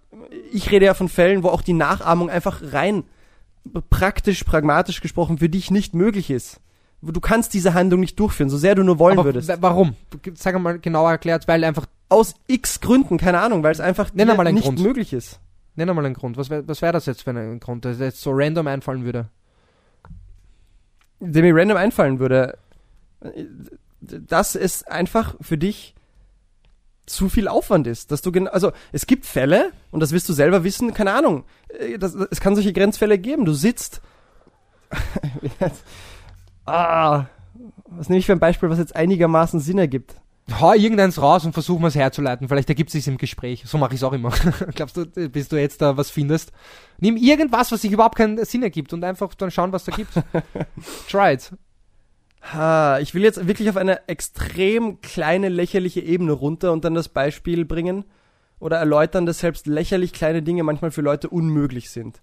ich 0.51 0.69
rede 0.72 0.85
ja 0.85 0.93
von 0.93 1.09
Fällen, 1.09 1.43
wo 1.43 1.49
auch 1.49 1.61
die 1.61 1.73
Nachahmung 1.73 2.30
einfach 2.30 2.61
rein 2.72 3.03
praktisch, 3.89 4.44
pragmatisch 4.44 5.02
gesprochen 5.02 5.38
für 5.38 5.49
dich 5.49 5.72
nicht 5.72 5.94
möglich 5.94 6.30
ist. 6.30 6.60
Du 7.02 7.19
kannst 7.22 7.53
diese 7.53 7.73
Handlung 7.73 7.99
nicht 7.99 8.19
durchführen, 8.19 8.49
so 8.49 8.57
sehr 8.57 8.73
du 8.73 8.84
nur 8.84 8.98
wollen 8.98 9.19
Aber 9.19 9.26
würdest. 9.26 9.52
warum? 9.61 9.95
Sag 10.34 10.60
mal 10.60 10.80
genauer 10.80 11.11
erklärt, 11.11 11.48
weil 11.48 11.64
einfach, 11.64 11.85
Aus 12.10 12.34
x 12.48 12.80
Gründen, 12.81 13.18
keine 13.18 13.39
Ahnung, 13.39 13.61
weil 13.64 13.72
es 13.72 13.80
einfach 13.80 14.14
Nenn 14.14 14.30
einmal 14.30 14.48
einen 14.48 14.56
nicht 14.56 14.65
Grund. 14.65 14.80
möglich 14.80 15.14
ist. 15.14 15.39
nenn 15.76 15.88
mal 15.88 16.03
einen 16.06 16.15
Grund. 16.15 16.38
Was 16.38 16.49
wäre 16.49 16.68
was 16.68 16.81
wär 16.81 16.91
das 16.91 17.06
jetzt 17.06 17.22
für 17.23 17.31
ein 17.31 17.60
Grund, 17.60 17.85
der 17.85 17.94
jetzt 17.94 18.22
so 18.22 18.31
random 18.34 18.68
einfallen 18.68 19.06
würde? 19.06 19.30
der 21.19 21.41
mir 21.41 21.56
random 21.56 21.77
einfallen 21.77 22.19
würde, 22.19 22.57
dass 23.99 24.56
es 24.56 24.84
einfach 24.84 25.35
für 25.41 25.57
dich 25.57 25.95
zu 27.07 27.29
viel 27.29 27.47
Aufwand 27.47 27.88
ist, 27.88 28.11
dass 28.11 28.21
du 28.21 28.31
genau, 28.31 28.51
also 28.51 28.71
es 28.91 29.07
gibt 29.07 29.25
Fälle 29.25 29.71
und 29.91 30.01
das 30.01 30.11
wirst 30.11 30.29
du 30.29 30.34
selber 30.34 30.63
wissen, 30.63 30.93
keine 30.93 31.13
Ahnung, 31.13 31.45
äh, 31.69 31.97
das, 31.97 32.13
es 32.13 32.39
kann 32.39 32.53
solche 32.53 32.73
Grenzfälle 32.73 33.17
geben. 33.17 33.45
Du 33.45 33.53
sitzt, 33.53 34.01
ah, 36.65 37.25
was 37.89 38.09
nehme 38.09 38.19
ich 38.19 38.25
für 38.25 38.34
ein 38.34 38.39
Beispiel, 38.39 38.69
was 38.69 38.77
jetzt 38.77 38.95
einigermaßen 38.95 39.59
Sinn 39.59 39.79
ergibt? 39.79 40.15
Hau 40.61 40.73
irgendeins 40.73 41.21
raus 41.21 41.43
und 41.43 41.51
versuch 41.51 41.77
mal 41.79 41.89
es 41.89 41.95
herzuleiten. 41.95 42.47
Vielleicht 42.47 42.69
ergibt 42.69 42.89
es 42.89 42.93
sich 42.93 43.07
im 43.07 43.17
Gespräch. 43.17 43.63
So 43.65 43.77
mache 43.77 43.93
ich 43.95 43.99
es 43.99 44.03
auch 44.03 44.13
immer. 44.13 44.31
Glaubst 44.75 44.95
du, 44.95 45.05
bis 45.05 45.49
du 45.49 45.57
jetzt 45.57 45.81
da 45.81 45.97
was 45.97 46.09
findest? 46.09 46.53
Nimm 46.99 47.17
irgendwas, 47.17 47.71
was 47.71 47.81
sich 47.81 47.91
überhaupt 47.91 48.15
keinen 48.15 48.43
Sinn 48.45 48.63
ergibt 48.63 48.93
und 48.93 49.03
einfach 49.03 49.34
dann 49.34 49.51
schauen, 49.51 49.73
was 49.73 49.84
da 49.84 49.91
gibt. 49.91 50.13
Try 51.09 51.34
it. 51.34 51.51
Ha, 52.53 52.99
ich 52.99 53.14
will 53.14 53.24
jetzt 53.24 53.48
wirklich 53.48 53.69
auf 53.69 53.78
eine 53.78 54.07
extrem 54.07 55.02
kleine 55.02 55.49
lächerliche 55.49 55.99
Ebene 56.02 56.32
runter 56.32 56.72
und 56.72 56.86
dann 56.86 56.94
das 56.94 57.10
Beispiel 57.10 57.65
bringen 57.65 58.06
oder 58.60 58.78
erläutern, 58.78 59.26
dass 59.26 59.40
selbst 59.40 59.68
lächerlich 59.68 60.14
kleine 60.14 60.41
Dinge 60.41 60.64
manchmal 60.64 60.91
für 60.91 61.02
Leute 61.02 61.30
unmöglich 61.30 61.90
sind. 61.90 62.22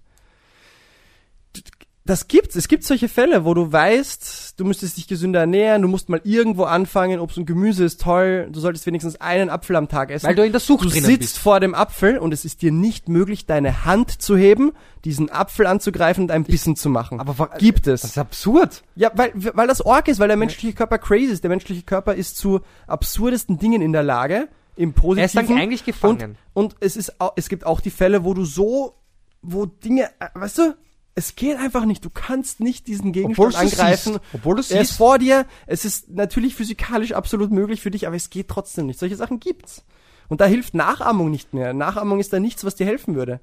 Das 2.06 2.28
gibt's. 2.28 2.54
Es 2.54 2.68
gibt 2.68 2.84
solche 2.84 3.08
Fälle, 3.08 3.46
wo 3.46 3.54
du 3.54 3.72
weißt, 3.72 4.60
du 4.60 4.64
müsstest 4.66 4.98
dich 4.98 5.08
gesünder 5.08 5.40
ernähren, 5.40 5.80
du 5.80 5.88
musst 5.88 6.10
mal 6.10 6.20
irgendwo 6.22 6.64
anfangen, 6.64 7.18
Obst 7.18 7.38
und 7.38 7.46
Gemüse 7.46 7.82
ist 7.84 8.02
toll, 8.02 8.48
du 8.52 8.60
solltest 8.60 8.84
wenigstens 8.84 9.18
einen 9.22 9.48
Apfel 9.48 9.74
am 9.76 9.88
Tag 9.88 10.10
essen. 10.10 10.26
Weil 10.26 10.34
du 10.34 10.44
in 10.44 10.52
der 10.52 10.60
Sucht 10.60 10.84
Du 10.84 10.88
drinnen 10.90 11.06
sitzt 11.06 11.18
bist. 11.20 11.38
vor 11.38 11.60
dem 11.60 11.74
Apfel 11.74 12.18
und 12.18 12.34
es 12.34 12.44
ist 12.44 12.60
dir 12.60 12.72
nicht 12.72 13.08
möglich, 13.08 13.46
deine 13.46 13.86
Hand 13.86 14.20
zu 14.20 14.36
heben, 14.36 14.72
diesen 15.06 15.30
Apfel 15.30 15.66
anzugreifen 15.66 16.24
und 16.24 16.30
ein 16.30 16.44
Bissen 16.44 16.76
zu 16.76 16.90
machen. 16.90 17.20
Aber 17.20 17.48
gibt 17.58 17.86
es. 17.86 18.02
Das 18.02 18.10
ist 18.10 18.18
absurd. 18.18 18.82
Ja, 18.96 19.10
weil, 19.14 19.32
weil 19.34 19.66
das 19.66 19.80
Org 19.80 20.06
ist, 20.08 20.18
weil 20.20 20.28
der 20.28 20.36
menschliche 20.36 20.74
Körper 20.74 20.98
crazy 20.98 21.32
ist. 21.32 21.42
Der 21.42 21.48
menschliche 21.48 21.84
Körper 21.84 22.14
ist 22.14 22.36
zu 22.36 22.60
absurdesten 22.86 23.58
Dingen 23.58 23.80
in 23.80 23.92
der 23.92 24.02
Lage, 24.02 24.48
im 24.76 24.90
Er 24.90 25.24
ist 25.24 25.34
dann 25.36 25.46
Positiven. 25.46 25.56
eigentlich 25.58 25.84
gefangen. 25.86 26.36
Und 26.52 26.76
es 26.80 26.96
ist, 26.98 27.14
es 27.36 27.48
gibt 27.48 27.64
auch 27.64 27.80
die 27.80 27.90
Fälle, 27.90 28.24
wo 28.24 28.34
du 28.34 28.44
so, 28.44 28.94
wo 29.40 29.64
Dinge, 29.64 30.10
äh, 30.20 30.28
weißt 30.34 30.58
du, 30.58 30.74
es 31.14 31.36
geht 31.36 31.56
einfach 31.58 31.84
nicht. 31.84 32.04
Du 32.04 32.10
kannst 32.10 32.60
nicht 32.60 32.86
diesen 32.86 33.12
Gegenstand 33.12 33.54
angreifen. 33.54 34.14
siehst. 34.14 34.20
Obwohl 34.32 34.56
du 34.56 34.62
Er 34.68 34.80
ist 34.80 34.92
vor 34.92 35.18
dir. 35.18 35.46
Es 35.66 35.84
ist 35.84 36.10
natürlich 36.10 36.54
physikalisch 36.56 37.12
absolut 37.12 37.50
möglich 37.52 37.80
für 37.80 37.90
dich, 37.90 38.06
aber 38.06 38.16
es 38.16 38.30
geht 38.30 38.48
trotzdem 38.48 38.86
nicht. 38.86 38.98
Solche 38.98 39.16
Sachen 39.16 39.38
gibt's. 39.40 39.84
Und 40.28 40.40
da 40.40 40.46
hilft 40.46 40.74
Nachahmung 40.74 41.30
nicht 41.30 41.54
mehr. 41.54 41.72
Nachahmung 41.72 42.18
ist 42.18 42.32
da 42.32 42.40
nichts, 42.40 42.64
was 42.64 42.74
dir 42.74 42.86
helfen 42.86 43.14
würde. 43.14 43.40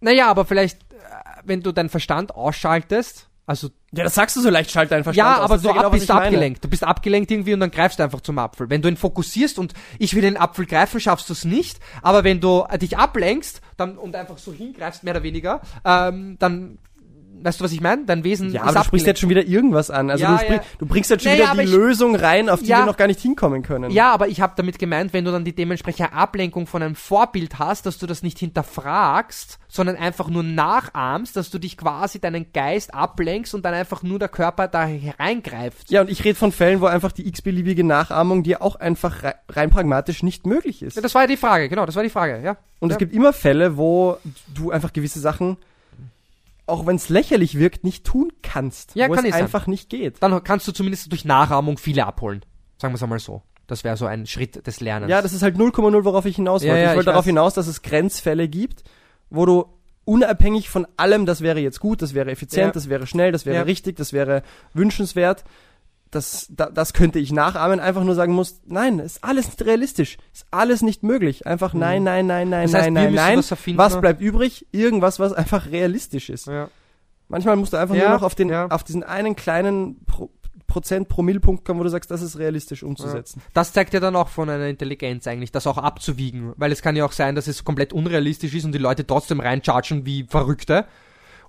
Naja, 0.00 0.28
aber 0.28 0.44
vielleicht, 0.44 0.82
äh, 0.82 0.86
wenn 1.44 1.62
du 1.62 1.72
deinen 1.72 1.88
Verstand 1.90 2.34
ausschaltest, 2.34 3.28
also 3.46 3.68
Ja, 3.92 4.02
das 4.02 4.14
sagst 4.16 4.34
du 4.34 4.40
so 4.40 4.50
leicht, 4.50 4.72
schalt 4.72 4.90
deinen 4.90 5.04
Verstand 5.04 5.24
ja, 5.28 5.36
aus. 5.38 5.44
aber 5.44 5.58
du 5.58 5.68
ja 5.68 5.72
genau, 5.74 5.86
ab, 5.86 5.92
was 5.92 6.00
bist 6.00 6.08
meine. 6.08 6.24
abgelenkt. 6.24 6.64
Du 6.64 6.68
bist 6.68 6.82
abgelenkt 6.82 7.30
irgendwie 7.30 7.54
und 7.54 7.60
dann 7.60 7.70
greifst 7.70 7.98
du 8.00 8.02
einfach 8.02 8.20
zum 8.20 8.38
Apfel. 8.38 8.68
Wenn 8.68 8.82
du 8.82 8.88
ihn 8.88 8.96
fokussierst 8.96 9.60
und 9.60 9.72
ich 10.00 10.14
will 10.14 10.22
den 10.22 10.36
Apfel 10.36 10.66
greifen, 10.66 10.98
schaffst 10.98 11.28
du 11.28 11.32
es 11.32 11.44
nicht. 11.44 11.78
Aber 12.02 12.24
wenn 12.24 12.40
du 12.40 12.64
äh, 12.68 12.78
dich 12.78 12.98
ablenkst 12.98 13.60
dann, 13.76 13.96
und 13.98 14.16
einfach 14.16 14.38
so 14.38 14.52
hingreifst, 14.52 15.04
mehr 15.04 15.14
oder 15.14 15.22
weniger, 15.22 15.60
ähm, 15.84 16.36
dann, 16.40 16.78
weißt 17.46 17.60
du, 17.60 17.64
was 17.64 17.72
ich 17.72 17.80
meine? 17.80 18.04
Dein 18.04 18.24
Wesen 18.24 18.50
Ja, 18.52 18.62
ist 18.62 18.68
aber 18.68 18.80
du 18.80 18.84
sprichst 18.86 19.06
jetzt 19.06 19.20
schon 19.20 19.30
wieder 19.30 19.44
irgendwas 19.46 19.90
an. 19.90 20.10
Also 20.10 20.22
Ja, 20.24 20.36
du, 20.36 20.52
ja. 20.54 20.60
du 20.78 20.86
bringst 20.86 21.08
jetzt 21.10 21.22
schon 21.24 21.32
Naja, 21.32 21.52
wieder 21.54 21.62
die 21.62 21.68
ich- 21.68 21.74
Lösung 21.74 22.14
rein, 22.16 22.48
auf 22.50 22.60
die 22.60 22.66
Ja. 22.66 22.80
wir 22.80 22.86
noch 22.86 22.96
gar 22.98 23.06
nicht 23.06 23.20
hinkommen 23.20 23.62
können. 23.62 23.90
Ja, 23.90 24.12
aber 24.12 24.28
ich 24.28 24.40
habe 24.40 24.52
damit 24.56 24.78
gemeint, 24.78 25.12
wenn 25.14 25.24
du 25.24 25.32
dann 25.32 25.44
die 25.44 25.54
dementsprechende 25.54 26.12
Ablenkung 26.12 26.66
von 26.66 26.82
einem 26.82 26.94
Vorbild 26.96 27.58
hast, 27.58 27.86
dass 27.86 27.96
du 27.98 28.06
das 28.06 28.22
nicht 28.22 28.38
hinterfragst, 28.38 29.58
sondern 29.68 29.96
einfach 29.96 30.28
nur 30.28 30.42
nachahmst, 30.42 31.36
dass 31.36 31.50
du 31.50 31.58
dich 31.58 31.76
quasi 31.76 32.18
deinen 32.20 32.52
Geist 32.52 32.94
ablenkst 32.94 33.54
und 33.54 33.64
dann 33.64 33.74
einfach 33.74 34.02
nur 34.02 34.18
der 34.18 34.28
Körper 34.28 34.68
da 34.68 34.84
hereingreift. 34.86 35.90
Ja, 35.90 36.00
und 36.02 36.10
ich 36.10 36.24
rede 36.24 36.34
von 36.38 36.52
Fällen, 36.52 36.80
wo 36.80 36.86
einfach 36.86 37.12
die 37.12 37.26
x-beliebige 37.28 37.84
Nachahmung 37.84 38.42
dir 38.42 38.62
auch 38.62 38.76
einfach 38.76 39.22
rei- 39.22 39.34
rein 39.50 39.70
pragmatisch 39.70 40.22
nicht 40.22 40.46
möglich 40.46 40.82
ist. 40.82 40.96
Ja, 40.96 41.02
das 41.02 41.14
war 41.14 41.22
ja 41.22 41.28
die 41.28 41.36
Frage, 41.36 41.68
genau, 41.68 41.86
das 41.86 41.96
war 41.96 42.02
die 42.02 42.10
Frage, 42.10 42.40
ja. 42.42 42.56
Und 42.78 42.92
es 42.92 42.98
gibt 42.98 43.14
immer 43.14 43.32
Fälle, 43.32 43.76
wo 43.76 44.18
du 44.54 44.70
einfach 44.70 44.92
gewisse 44.92 45.18
Sachen, 45.20 45.56
auch 46.66 46.86
wenn 46.86 46.96
es 46.96 47.08
lächerlich 47.08 47.58
wirkt, 47.58 47.84
nicht 47.84 48.04
tun 48.04 48.32
kannst. 48.42 48.94
Ja, 48.94 49.08
wo 49.08 49.12
kann 49.14 49.24
es 49.24 49.34
einfach 49.34 49.66
nicht 49.66 49.88
geht. 49.88 50.22
dann 50.22 50.42
kannst 50.44 50.66
du 50.68 50.72
zumindest 50.72 51.10
durch 51.12 51.24
Nachahmung 51.24 51.78
viele 51.78 52.06
abholen. 52.06 52.44
Sagen 52.78 52.92
wir 52.92 52.96
es 52.96 53.02
einmal 53.02 53.18
so. 53.20 53.42
Das 53.68 53.82
wäre 53.84 53.96
so 53.96 54.06
ein 54.06 54.26
Schritt 54.26 54.66
des 54.66 54.80
Lernens. 54.80 55.10
Ja, 55.10 55.22
das 55.22 55.32
ist 55.32 55.42
halt 55.42 55.56
0,0, 55.56 56.04
worauf 56.04 56.24
ich 56.26 56.36
hinaus 56.36 56.62
Ja, 56.62 56.68
wollte. 56.70 56.80
ja, 56.82 56.84
ich 56.86 56.90
ich 56.92 56.96
wollte 56.96 57.06
darauf 57.06 57.22
weiß. 57.24 57.26
hinaus, 57.26 57.54
dass 57.54 57.66
es 57.66 57.82
Grenzfälle 57.82 58.48
gibt, 58.48 58.84
wo 59.30 59.44
du 59.46 59.66
unabhängig 60.04 60.68
von 60.70 60.86
allem, 60.96 61.26
das 61.26 61.40
wäre 61.40 61.58
jetzt 61.58 61.80
gut, 61.80 62.00
das 62.00 62.14
wäre 62.14 62.30
effizient, 62.30 62.66
Ja. 62.66 62.72
das 62.72 62.88
wäre 62.88 63.06
schnell, 63.08 63.32
das 63.32 63.44
wäre 63.44 63.56
Ja. 63.56 63.62
richtig, 63.62 63.96
das 63.96 64.12
wäre 64.12 64.42
wünschenswert, 64.72 65.42
das, 66.16 66.46
da, 66.50 66.66
das 66.70 66.92
könnte 66.92 67.18
ich 67.20 67.30
nachahmen, 67.32 67.78
einfach 67.78 68.02
nur 68.02 68.14
sagen 68.16 68.32
muss, 68.32 68.60
nein, 68.66 68.98
ist 68.98 69.22
alles 69.22 69.46
nicht 69.46 69.64
realistisch, 69.64 70.18
ist 70.32 70.46
alles 70.50 70.82
nicht 70.82 71.02
möglich. 71.04 71.46
Einfach 71.46 71.74
nein, 71.74 72.02
nein, 72.02 72.26
nein, 72.26 72.48
nein, 72.48 72.68
Mhm. 72.68 72.72
Das 72.72 72.82
heißt, 72.82 72.90
nein, 72.90 73.14
nein, 73.14 73.14
nein. 73.14 73.38
was 73.38 73.50
Was 73.76 73.94
ne? 73.94 74.00
bleibt 74.00 74.20
übrig? 74.20 74.66
Irgendwas, 74.72 75.20
was 75.20 75.32
einfach 75.32 75.70
realistisch 75.70 76.28
ist. 76.30 76.46
ja. 76.46 76.68
Manchmal 77.28 77.56
musst 77.56 77.72
du 77.72 77.76
einfach 77.76 77.94
Ja, 77.96 78.08
nur 78.08 78.18
noch 78.18 78.22
auf 78.22 78.34
den, 78.36 78.48
ja. 78.48 78.66
auf 78.68 78.84
diesen 78.84 79.02
einen 79.02 79.36
kleinen 79.36 80.04
Pro 80.06 80.30
Prozent 80.68 81.08
Promillpunkt 81.08 81.64
kommen, 81.64 81.78
wo 81.78 81.84
du 81.84 81.88
sagst, 81.90 82.10
das 82.10 82.22
ist 82.22 82.38
realistisch 82.40 82.82
umzusetzen. 82.82 83.40
Das 83.54 83.72
zeigt 83.72 83.94
ja 83.94 84.00
dann 84.00 84.16
auch 84.16 84.28
von 84.28 84.50
einer 84.50 84.66
Intelligenz 84.66 85.26
eigentlich, 85.28 85.52
das 85.52 85.66
auch 85.68 85.78
abzuwiegen. 85.78 86.52
Weil 86.56 86.72
es 86.72 86.82
kann 86.82 86.96
ja 86.96 87.04
auch 87.04 87.12
sein, 87.12 87.36
dass 87.36 87.46
es 87.46 87.62
komplett 87.64 87.92
unrealistisch 87.92 88.52
ist 88.52 88.64
und 88.64 88.72
die 88.72 88.78
Leute 88.78 89.06
trotzdem 89.06 89.38
reinchargen 89.38 90.04
wie 90.06 90.24
Verrückte. 90.24 90.84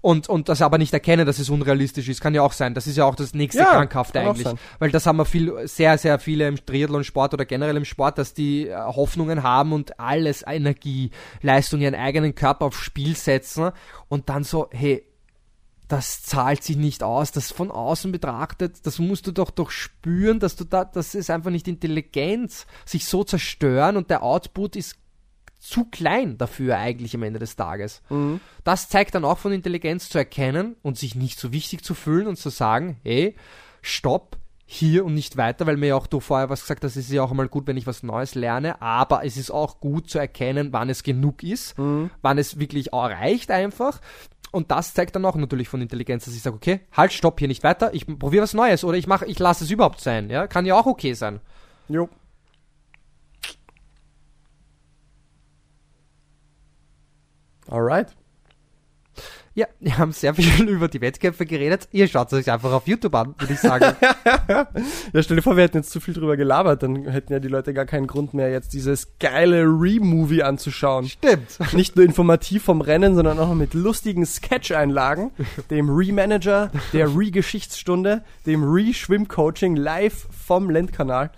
Und, 0.02 0.30
und 0.30 0.50
das 0.50 0.62
aber 0.62 0.78
nicht 0.78 0.94
erkennen, 0.94 1.26
dass 1.26 1.40
es 1.40 1.50
unrealistisch 1.50 2.08
ist, 2.08 2.22
kann 2.22 2.36
ja 2.36 2.42
auch 2.42 2.54
sein. 2.54 2.74
Das 2.74 2.88
ist 2.88 2.98
ja 2.98 3.06
auch 3.06 3.16
das 3.16 3.34
nächste 3.34 3.62
Ja, 3.62 3.72
Krankhafte 3.72 4.20
eigentlich. 4.20 4.48
Weil 4.80 4.92
das 4.92 5.06
haben 5.06 5.18
wir 5.18 5.26
viel, 5.26 5.68
sehr, 5.68 5.98
sehr 5.98 6.20
viele 6.20 6.48
im 6.48 6.64
Triathlon-Sport 6.64 7.34
oder 7.34 7.46
generell 7.46 7.78
im 7.78 7.86
Sport, 7.86 8.18
dass 8.18 8.34
die 8.34 8.68
äh, 8.68 8.76
Hoffnungen 8.76 9.44
haben 9.44 9.74
und 9.74 10.00
alles, 10.00 10.44
Energie, 10.46 11.12
Leistung, 11.42 11.82
ihren 11.82 11.96
eigenen 11.96 12.36
Körper 12.36 12.66
aufs 12.66 12.80
Spiel 12.80 13.16
setzen 13.16 13.72
und 14.08 14.30
dann 14.30 14.44
so, 14.44 14.70
hey, 14.72 15.04
das 15.88 16.22
zahlt 16.24 16.64
sich 16.64 16.76
nicht 16.76 17.02
aus, 17.02 17.32
das 17.32 17.52
von 17.52 17.72
außen 17.72 18.12
betrachtet, 18.12 18.86
das 18.86 19.00
musst 19.00 19.26
du 19.26 19.32
doch 19.32 19.52
doch 19.52 19.72
spüren, 19.72 20.40
dass 20.40 20.56
du 20.56 20.66
da, 20.66 20.84
das 20.84 21.16
ist 21.16 21.30
einfach 21.30 21.50
nicht 21.50 21.68
Intelligenz, 21.68 22.68
sich 22.86 23.06
so 23.06 23.24
zerstören 23.24 23.96
und 23.96 24.10
der 24.10 24.24
Output 24.24 24.76
ist 24.76 24.98
zu 25.60 25.86
klein 25.86 26.38
dafür 26.38 26.78
eigentlich 26.78 27.16
am 27.16 27.24
Ende 27.24 27.40
des 27.40 27.56
Tages. 27.56 28.02
Mhm. 28.10 28.40
Das 28.64 28.90
zeigt 28.90 29.16
dann 29.16 29.26
auch 29.26 29.38
von 29.38 29.52
Intelligenz 29.52 30.10
zu 30.10 30.18
erkennen 30.18 30.76
und 30.84 30.98
sich 30.98 31.16
nicht 31.16 31.40
so 31.40 31.52
wichtig 31.52 31.84
zu 31.84 31.94
fühlen 31.94 32.28
und 32.28 32.38
zu 32.38 32.50
sagen, 32.50 32.98
hey, 33.04 33.36
stopp, 33.82 34.38
hier 34.70 35.06
und 35.06 35.14
nicht 35.14 35.38
weiter, 35.38 35.66
weil 35.66 35.78
mir 35.78 35.88
ja 35.88 35.96
auch 35.96 36.08
du 36.08 36.20
vorher 36.20 36.50
was 36.50 36.62
gesagt 36.62 36.84
hast, 36.84 36.98
es 36.98 37.06
ist 37.06 37.12
ja 37.14 37.24
auch 37.24 37.32
einmal 37.32 37.48
gut, 37.48 37.68
wenn 37.68 37.78
ich 37.78 37.88
was 37.88 38.04
Neues 38.04 38.36
lerne, 38.36 38.82
aber 38.82 39.24
es 39.26 39.38
ist 39.38 39.50
auch 39.50 39.80
gut 39.80 40.10
zu 40.10 40.20
erkennen, 40.20 40.74
wann 40.74 40.90
es 40.90 41.04
genug 41.04 41.42
ist, 41.42 41.78
Mhm. 41.78 42.10
wann 42.22 42.38
es 42.38 42.60
wirklich 42.60 42.92
auch 42.92 43.06
reicht 43.06 43.50
einfach. 43.50 44.02
Und 44.52 44.72
das 44.72 44.94
zeigt 44.94 45.16
dann 45.16 45.26
auch 45.26 45.36
natürlich 45.36 45.70
von 45.70 45.82
Intelligenz, 45.82 46.26
dass 46.26 46.36
ich 46.36 46.42
sage, 46.42 46.56
okay, 46.58 46.82
halt, 46.92 47.14
stopp, 47.14 47.40
hier 47.40 47.48
nicht 47.48 47.64
weiter, 47.64 47.94
ich 47.94 48.06
probiere 48.08 48.44
was 48.44 48.54
Neues 48.54 48.84
oder 48.84 48.98
ich 48.98 49.08
mache, 49.08 49.26
ich 49.26 49.40
lasse 49.40 49.64
es 49.64 49.72
überhaupt 49.72 50.02
sein, 50.02 50.30
ja, 50.30 50.48
kann 50.48 50.66
ja 50.66 50.76
auch 50.76 50.86
okay 50.86 51.14
sein. 51.14 51.40
Jo. 51.88 52.10
Alright. 57.72 58.10
Ja, 59.58 59.66
wir 59.80 59.98
haben 59.98 60.12
sehr 60.12 60.36
viel 60.36 60.70
über 60.70 60.88
die 60.88 61.02
Wettkämpfe 61.02 61.48
geredet. 61.48 61.88
Ihr 61.92 62.08
schaut 62.08 62.28
es 62.28 62.34
euch 62.34 62.52
einfach 62.52 62.72
auf 62.72 62.88
YouTube 62.88 63.16
an, 63.16 63.34
würde 63.40 63.54
ich 63.54 63.60
sagen. 63.60 63.96
Ja, 65.14 65.24
stell 65.24 65.38
dir 65.38 65.42
vor, 65.42 65.56
wir 65.58 65.64
hätten 65.64 65.78
jetzt 65.78 65.90
zu 65.90 66.00
viel 66.00 66.14
drüber 66.14 66.38
gelabert, 66.38 66.84
dann 66.84 67.06
hätten 67.08 67.34
ja 67.34 67.40
die 67.40 67.48
Leute 67.48 67.74
gar 67.74 67.86
keinen 67.86 68.08
Grund 68.08 68.34
mehr, 68.34 68.50
jetzt 68.52 68.74
dieses 68.74 69.08
geile 69.20 69.64
Re-Movie 69.64 70.44
anzuschauen. 70.44 71.08
Stimmt. 71.08 71.58
Nicht 71.74 71.96
nur 71.96 72.06
informativ 72.06 72.64
vom 72.64 72.82
Rennen, 72.82 73.16
sondern 73.16 73.40
auch 73.40 73.54
mit 73.54 73.74
lustigen 73.74 74.26
Sketch-Einlagen, 74.26 75.32
dem 75.70 75.90
Re-Manager, 75.90 76.72
der 76.94 77.08
Re-Geschichtsstunde, 77.16 78.24
dem 78.46 78.64
Re-Schwimm-Coaching 78.64 79.76
live 79.76 80.28
vom 80.46 80.70
Lendkanal. 80.70 81.32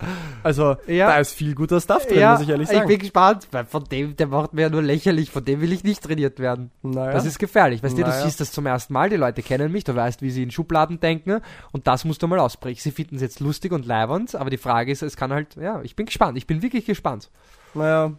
Also, 0.43 0.75
Ja. 0.87 1.07
da 1.07 1.19
ist 1.19 1.33
viel 1.33 1.55
guter 1.55 1.79
Stuff 1.81 2.05
drin, 2.05 2.19
ja, 2.19 2.33
muss 2.33 2.41
ich 2.41 2.49
ehrlich 2.49 2.69
ich 2.69 2.75
sagen. 2.75 2.87
bin 2.87 2.99
gespannt, 2.99 3.47
weil 3.51 3.65
von 3.65 3.83
dem, 3.85 4.15
der 4.15 4.27
macht 4.27 4.53
mir 4.53 4.63
ja 4.63 4.69
nur 4.69 4.81
lächerlich, 4.81 5.31
von 5.31 5.43
dem 5.45 5.61
will 5.61 5.71
ich 5.71 5.83
nicht 5.83 6.03
trainiert 6.03 6.39
werden. 6.39 6.71
naja. 6.83 7.11
Das 7.13 7.25
ist 7.25 7.39
gefährlich. 7.39 7.81
Weißt 7.83 7.97
du, 7.97 8.03
du 8.09 8.15
Naja. 8.17 8.25
siehst 8.25 8.39
das 8.41 8.51
zum 8.51 8.65
ersten 8.65 8.93
Mal, 8.93 9.09
die 9.09 9.15
Leute 9.15 9.41
kennen 9.41 9.71
mich, 9.71 9.83
du 9.83 9.95
weißt, 9.95 10.21
wie 10.21 10.29
sie 10.31 10.43
in 10.43 10.51
Schubladen 10.51 10.99
denken 10.99 11.41
und 11.71 11.87
das 11.87 12.05
musst 12.05 12.21
du 12.23 12.27
mal 12.27 12.39
ausbrechen. 12.39 12.79
Sie 12.81 12.91
finden 12.91 13.15
es 13.15 13.21
jetzt 13.21 13.39
lustig 13.39 13.71
und 13.71 13.85
leibernd, 13.85 14.35
aber 14.35 14.49
die 14.49 14.57
Frage 14.57 14.91
ist, 14.91 15.01
es 15.01 15.15
kann 15.17 15.31
halt, 15.33 15.55
ja, 15.55 15.81
ich 15.83 15.95
bin 15.95 16.05
gespannt, 16.05 16.37
ich 16.37 16.47
bin 16.47 16.61
wirklich 16.61 16.85
gespannt. 16.85 17.29
Naja. 17.73 18.11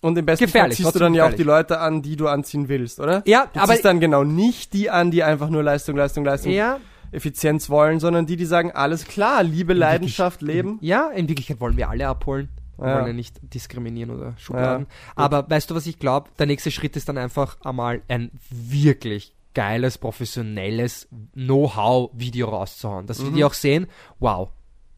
Und 0.00 0.18
im 0.18 0.26
besten 0.26 0.44
Gefährlich, 0.44 0.76
Fall 0.76 0.84
ziehst 0.84 0.94
du 0.94 0.98
dann 0.98 1.14
ja 1.14 1.22
auch 1.24 1.28
gefährlich. 1.30 1.44
die 1.46 1.48
Leute 1.50 1.80
an, 1.80 2.02
die 2.02 2.16
du 2.16 2.28
anziehen 2.28 2.68
willst, 2.68 3.00
oder? 3.00 3.22
Ja, 3.26 3.46
Du 3.52 3.60
aber 3.60 3.72
ziehst 3.72 3.86
dann 3.86 4.00
genau 4.00 4.22
nicht 4.22 4.74
die 4.74 4.90
an, 4.90 5.10
die 5.10 5.22
einfach 5.22 5.48
nur 5.48 5.62
Leistung, 5.62 5.96
Leistung, 5.96 6.24
Leistung, 6.26 6.52
ja, 6.52 6.78
Effizienz 7.10 7.70
wollen, 7.70 8.00
sondern 8.00 8.26
die, 8.26 8.36
die 8.36 8.44
sagen, 8.44 8.72
alles 8.72 9.06
klar, 9.06 9.42
Liebe, 9.42 9.72
Leidenschaft, 9.72 10.42
Leben. 10.42 10.78
ja, 10.82 11.08
in 11.10 11.28
Wirklichkeit 11.28 11.58
wollen 11.60 11.76
wir 11.78 11.88
alle 11.88 12.06
abholen. 12.08 12.48
Wir 12.78 12.88
Ja. 12.88 12.94
wollen 12.96 13.06
ja 13.08 13.12
nicht 13.12 13.36
diskriminieren 13.42 14.10
oder 14.10 14.34
Schubladen. 14.38 14.86
aber 15.16 15.48
weißt 15.48 15.70
du, 15.70 15.74
was 15.74 15.86
ich 15.86 15.98
glaube? 15.98 16.30
Der 16.38 16.46
nächste 16.46 16.70
Schritt 16.70 16.96
ist 16.96 17.08
dann 17.08 17.18
einfach 17.18 17.56
einmal 17.64 18.02
ein 18.08 18.30
wirklich 18.50 19.32
geiles, 19.54 19.98
professionelles 19.98 21.08
Know-how-Video 21.34 22.48
rauszuhauen. 22.48 23.06
Dass 23.06 23.22
wir 23.22 23.30
Mhm. 23.30 23.34
die 23.36 23.44
auch 23.44 23.54
sehen, 23.54 23.86
wow, 24.18 24.50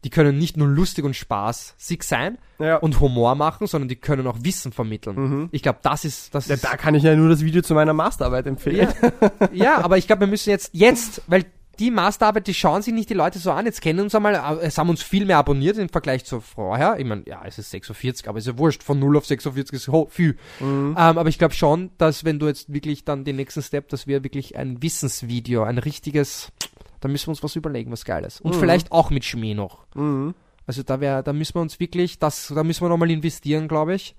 die 0.03 0.09
können 0.09 0.37
nicht 0.37 0.57
nur 0.57 0.67
lustig 0.67 1.05
und 1.05 1.15
spaßig 1.15 2.03
sein 2.03 2.37
Ja. 2.59 2.77
und 2.77 2.99
Humor 2.99 3.35
machen, 3.35 3.67
sondern 3.67 3.87
die 3.89 3.95
können 3.95 4.25
auch 4.27 4.37
Wissen 4.41 4.71
vermitteln. 4.71 5.49
Ich 5.51 5.61
glaube, 5.63 5.79
das 5.81 6.05
ist, 6.05 6.33
das 6.33 6.47
ja, 6.47 6.55
ist, 6.55 6.63
da 6.63 6.77
kann 6.77 6.95
ich 6.95 7.03
ja 7.03 7.15
nur 7.15 7.29
das 7.29 7.43
Video 7.43 7.61
zu 7.61 7.73
meiner 7.73 7.93
Masterarbeit 7.93 8.47
empfehlen. 8.47 8.91
ja, 9.11 9.49
ja, 9.51 9.77
aber 9.83 9.97
ich 9.97 10.07
glaube, 10.07 10.21
wir 10.21 10.27
müssen 10.27 10.49
jetzt, 10.49 10.69
jetzt, 10.73 11.21
weil 11.27 11.45
die 11.79 11.91
Masterarbeit, 11.91 12.47
die 12.47 12.53
schauen 12.53 12.81
sich 12.81 12.93
nicht 12.93 13.09
die 13.09 13.13
Leute 13.13 13.39
so 13.39 13.51
an. 13.51 13.65
Jetzt 13.65 13.81
kennen 13.81 13.99
uns 13.99 14.15
einmal, 14.15 14.59
es 14.61 14.77
haben 14.77 14.89
uns 14.89 15.03
viel 15.03 15.25
mehr 15.25 15.37
abonniert 15.37 15.77
im 15.77 15.89
Vergleich 15.89 16.25
zu 16.25 16.39
vorher. 16.39 16.99
Ich 16.99 17.05
meine, 17.05 17.23
ja, 17.27 17.41
es 17.45 17.57
ist 17.57 17.71
46, 17.71 18.27
aber 18.27 18.39
ist 18.39 18.47
ja 18.47 18.57
wurscht. 18.57 18.83
Von 18.83 18.99
0 18.99 19.17
auf 19.17 19.25
46 19.25 19.73
ist 19.73 19.87
ho 19.87 20.07
viel. 20.09 20.37
Ähm, 20.61 20.97
aber 20.97 21.29
ich 21.29 21.37
glaube 21.37 21.53
schon, 21.53 21.91
dass 21.97 22.25
wenn 22.25 22.39
du 22.39 22.47
jetzt 22.47 22.73
wirklich 22.73 23.05
dann 23.05 23.25
den 23.25 23.35
nächsten 23.35 23.61
Step, 23.61 23.89
dass 23.89 24.07
wir 24.07 24.23
wirklich 24.23 24.57
ein 24.57 24.81
Wissensvideo, 24.81 25.63
ein 25.63 25.77
richtiges, 25.77 26.51
da 26.99 27.07
müssen 27.07 27.27
wir 27.27 27.31
uns 27.31 27.43
was 27.43 27.55
überlegen, 27.55 27.91
was 27.91 28.05
Geiles. 28.05 28.41
Und 28.41 28.55
vielleicht 28.55 28.91
auch 28.91 29.09
mit 29.09 29.25
Schmäh 29.25 29.53
noch. 29.53 29.85
Mhm. 29.95 30.33
Also 30.65 30.83
da 30.83 30.99
wäre, 30.99 31.23
da 31.23 31.31
müssen 31.31 31.55
wir 31.55 31.61
uns 31.61 31.79
wirklich, 31.79 32.19
das, 32.19 32.51
da 32.53 32.63
müssen 32.63 32.83
wir 32.83 32.89
nochmal 32.89 33.09
investieren, 33.09 33.67
glaube 33.67 33.95
ich, 33.95 34.15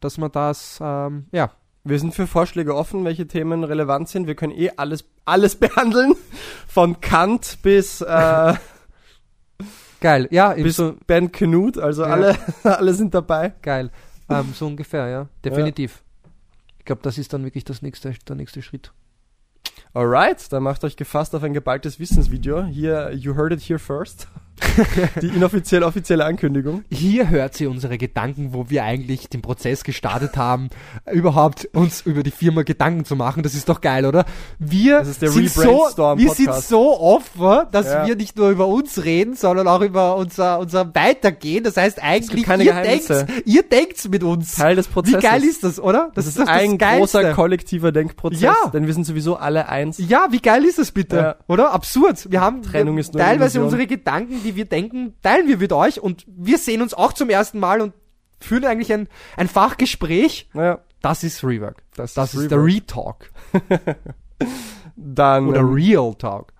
dass 0.00 0.18
man 0.18 0.32
das, 0.32 0.78
ähm, 0.82 1.26
ja, 1.32 1.52
Wir 1.84 1.98
sind 1.98 2.14
für 2.14 2.26
Vorschläge 2.26 2.76
offen, 2.76 3.04
welche 3.04 3.26
Themen 3.26 3.64
relevant 3.64 4.08
sind. 4.08 4.26
Wir 4.26 4.34
können 4.36 4.52
eh 4.52 4.70
alles, 4.76 5.04
alles 5.24 5.56
behandeln. 5.60 6.14
Von 6.68 7.00
Kant 7.00 7.58
bis, 7.62 8.00
äh, 8.00 8.54
geil. 10.00 10.28
Ja, 10.30 10.52
bis 10.54 10.76
so, 10.76 10.94
Ben 11.06 11.32
Knut. 11.32 11.78
Also 11.78 12.02
Ja. 12.02 12.08
alle, 12.10 12.36
alle 12.62 12.94
sind 12.94 13.14
dabei. 13.14 13.52
Geil. 13.62 13.90
Ähm, 14.28 14.52
so 14.54 14.66
ungefähr, 14.66 15.08
ja. 15.08 15.28
Definitiv. 15.44 16.02
Ich 16.78 16.84
glaube, 16.84 17.02
das 17.02 17.18
ist 17.18 17.32
dann 17.32 17.44
wirklich 17.44 17.64
das 17.64 17.82
nächste, 17.82 18.12
der 18.28 18.36
nächste 18.36 18.62
Schritt. 18.62 18.92
Alright, 19.94 20.52
dann 20.52 20.62
macht 20.62 20.84
euch 20.84 20.96
gefasst 20.96 21.34
auf 21.34 21.42
ein 21.42 21.52
geballtes 21.52 22.00
Wissensvideo. 22.00 22.64
Hier, 22.64 23.12
you 23.12 23.36
heard 23.36 23.52
it 23.52 23.60
here 23.60 23.78
first. 23.78 24.26
Die 25.22 25.26
inoffizielle, 25.28 25.84
offizielle 25.86 26.24
Ankündigung. 26.24 26.84
Hier 26.90 27.28
hört 27.30 27.54
sie 27.54 27.66
unsere 27.66 27.98
Gedanken, 27.98 28.52
wo 28.52 28.70
wir 28.70 28.84
eigentlich 28.84 29.28
den 29.28 29.42
Prozess 29.42 29.84
gestartet 29.84 30.36
haben, 30.36 30.68
überhaupt 31.12 31.68
uns 31.74 32.02
über 32.02 32.22
die 32.22 32.30
Firma 32.30 32.62
Gedanken 32.62 33.04
zu 33.04 33.16
machen. 33.16 33.42
Das 33.42 33.54
ist 33.54 33.68
doch 33.68 33.80
geil, 33.80 34.06
oder? 34.06 34.24
Wir 34.58 34.98
Das 35.00 35.08
ist 35.08 35.22
der 35.22 35.30
sind 35.30 35.50
so, 35.50 35.62
wir 36.16 36.30
sind 36.30 36.54
so 36.54 36.98
offen, 37.00 37.66
dass 37.72 37.86
Ja. 37.86 38.06
wir 38.06 38.16
nicht 38.16 38.36
nur 38.36 38.50
über 38.50 38.66
uns 38.68 39.04
reden, 39.04 39.34
sondern 39.34 39.66
auch 39.68 39.80
über 39.82 40.16
unser, 40.16 40.58
unser 40.58 40.94
Weitergehen. 40.94 41.64
Das 41.64 41.76
heißt 41.76 42.02
eigentlich, 42.02 42.46
ihr 42.46 42.56
Geheimnisse. 42.56 43.24
denkt, 43.26 43.46
ihr 43.46 43.62
denkt's 43.62 44.08
mit 44.08 44.22
uns. 44.22 44.54
Teil 44.54 44.76
des 44.76 44.88
Wie 44.88 44.92
Prozesses. 44.92 45.22
geil 45.22 45.42
ist 45.44 45.64
das, 45.64 45.80
oder? 45.80 46.10
Das 46.14 46.26
ist 46.26 46.38
doch 46.38 46.46
ein 46.46 46.78
Geilste. 46.78 47.18
großer 47.18 47.32
kollektiver 47.34 47.92
Denkprozess, 47.92 48.40
Ja. 48.40 48.54
denn 48.72 48.86
wir 48.86 48.94
sind 48.94 49.04
sowieso 49.04 49.36
alle 49.36 49.68
eins. 49.68 49.98
Ja, 49.98 50.28
wie 50.30 50.40
geil 50.40 50.64
ist 50.64 50.78
das 50.78 50.92
bitte? 50.92 51.16
Ja. 51.16 51.36
Oder? 51.48 51.72
Absurd. 51.72 52.30
Wir 52.30 52.40
haben 52.40 52.62
Trennung 52.62 52.98
ist 52.98 53.12
nur 53.14 53.22
teilweise 53.22 53.62
unsere 53.62 53.86
Gedanken, 53.86 54.41
die 54.42 54.56
wir 54.56 54.64
denken, 54.64 55.14
teilen 55.22 55.48
wir 55.48 55.58
mit 55.58 55.72
euch 55.72 56.00
und 56.00 56.24
wir 56.26 56.58
sehen 56.58 56.82
uns 56.82 56.94
auch 56.94 57.12
zum 57.12 57.30
ersten 57.30 57.58
Mal 57.58 57.80
und 57.80 57.94
führen 58.40 58.64
eigentlich 58.64 58.92
ein, 58.92 59.08
ein 59.36 59.48
Fachgespräch. 59.48 60.48
Naja, 60.52 60.80
Das 61.00 61.22
ist 61.24 61.42
Rework. 61.44 61.82
das, 61.94 62.14
Das 62.14 62.34
ist 62.34 62.42
ist 62.42 62.50
der. 62.50 62.62
Retalk. 62.64 63.30
Dann, 64.96 65.48
Oder 65.48 65.60
ähm, 65.60 65.72
Real 65.72 66.14
Talk. 66.14 66.52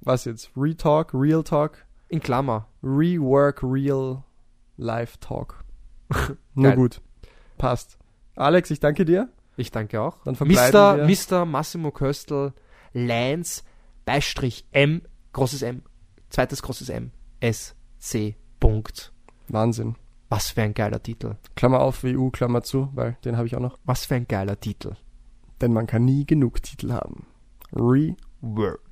was 0.00 0.24
jetzt? 0.24 0.50
Retalk, 0.56 1.12
Real 1.14 1.42
Talk, 1.42 1.84
In 2.08 2.20
Klammer. 2.20 2.68
Rework, 2.82 3.62
Real 3.62 4.22
Life 4.76 5.18
Talk. 5.20 5.64
Geil. 6.56 6.74
gut. 6.76 7.00
Passt. 7.58 7.98
Alex, 8.36 8.70
ich 8.70 8.80
danke 8.80 9.04
dir. 9.04 9.28
Ich 9.56 9.70
danke 9.70 10.00
auch. 10.00 10.16
Dann 10.24 10.36
Mr. 10.40 11.06
Mr. 11.06 11.44
Massimo 11.44 11.90
Köstl, 11.90 12.52
Lance, 12.92 13.62
Beistrich 14.04 14.66
M, 14.72 15.02
großes 15.32 15.62
M, 15.62 15.82
zweites 16.30 16.62
großes 16.62 16.88
M, 16.88 17.10
S, 17.40 17.74
C, 17.98 18.36
Punkt. 18.58 19.12
Wahnsinn. 19.48 19.96
Was 20.28 20.50
für 20.50 20.62
ein 20.62 20.74
geiler 20.74 21.02
Titel. 21.02 21.36
Klammer 21.56 21.80
auf, 21.80 22.04
WU, 22.04 22.30
Klammer 22.30 22.62
zu, 22.62 22.88
weil 22.94 23.18
den 23.24 23.36
habe 23.36 23.46
ich 23.46 23.56
auch 23.56 23.60
noch. 23.60 23.78
Was 23.84 24.06
für 24.06 24.14
ein 24.14 24.28
geiler 24.28 24.58
Titel. 24.58 24.94
Denn 25.60 25.72
man 25.72 25.86
kann 25.86 26.04
nie 26.04 26.24
genug 26.24 26.62
Titel 26.62 26.92
haben. 26.92 27.26
Rework. 27.72 28.89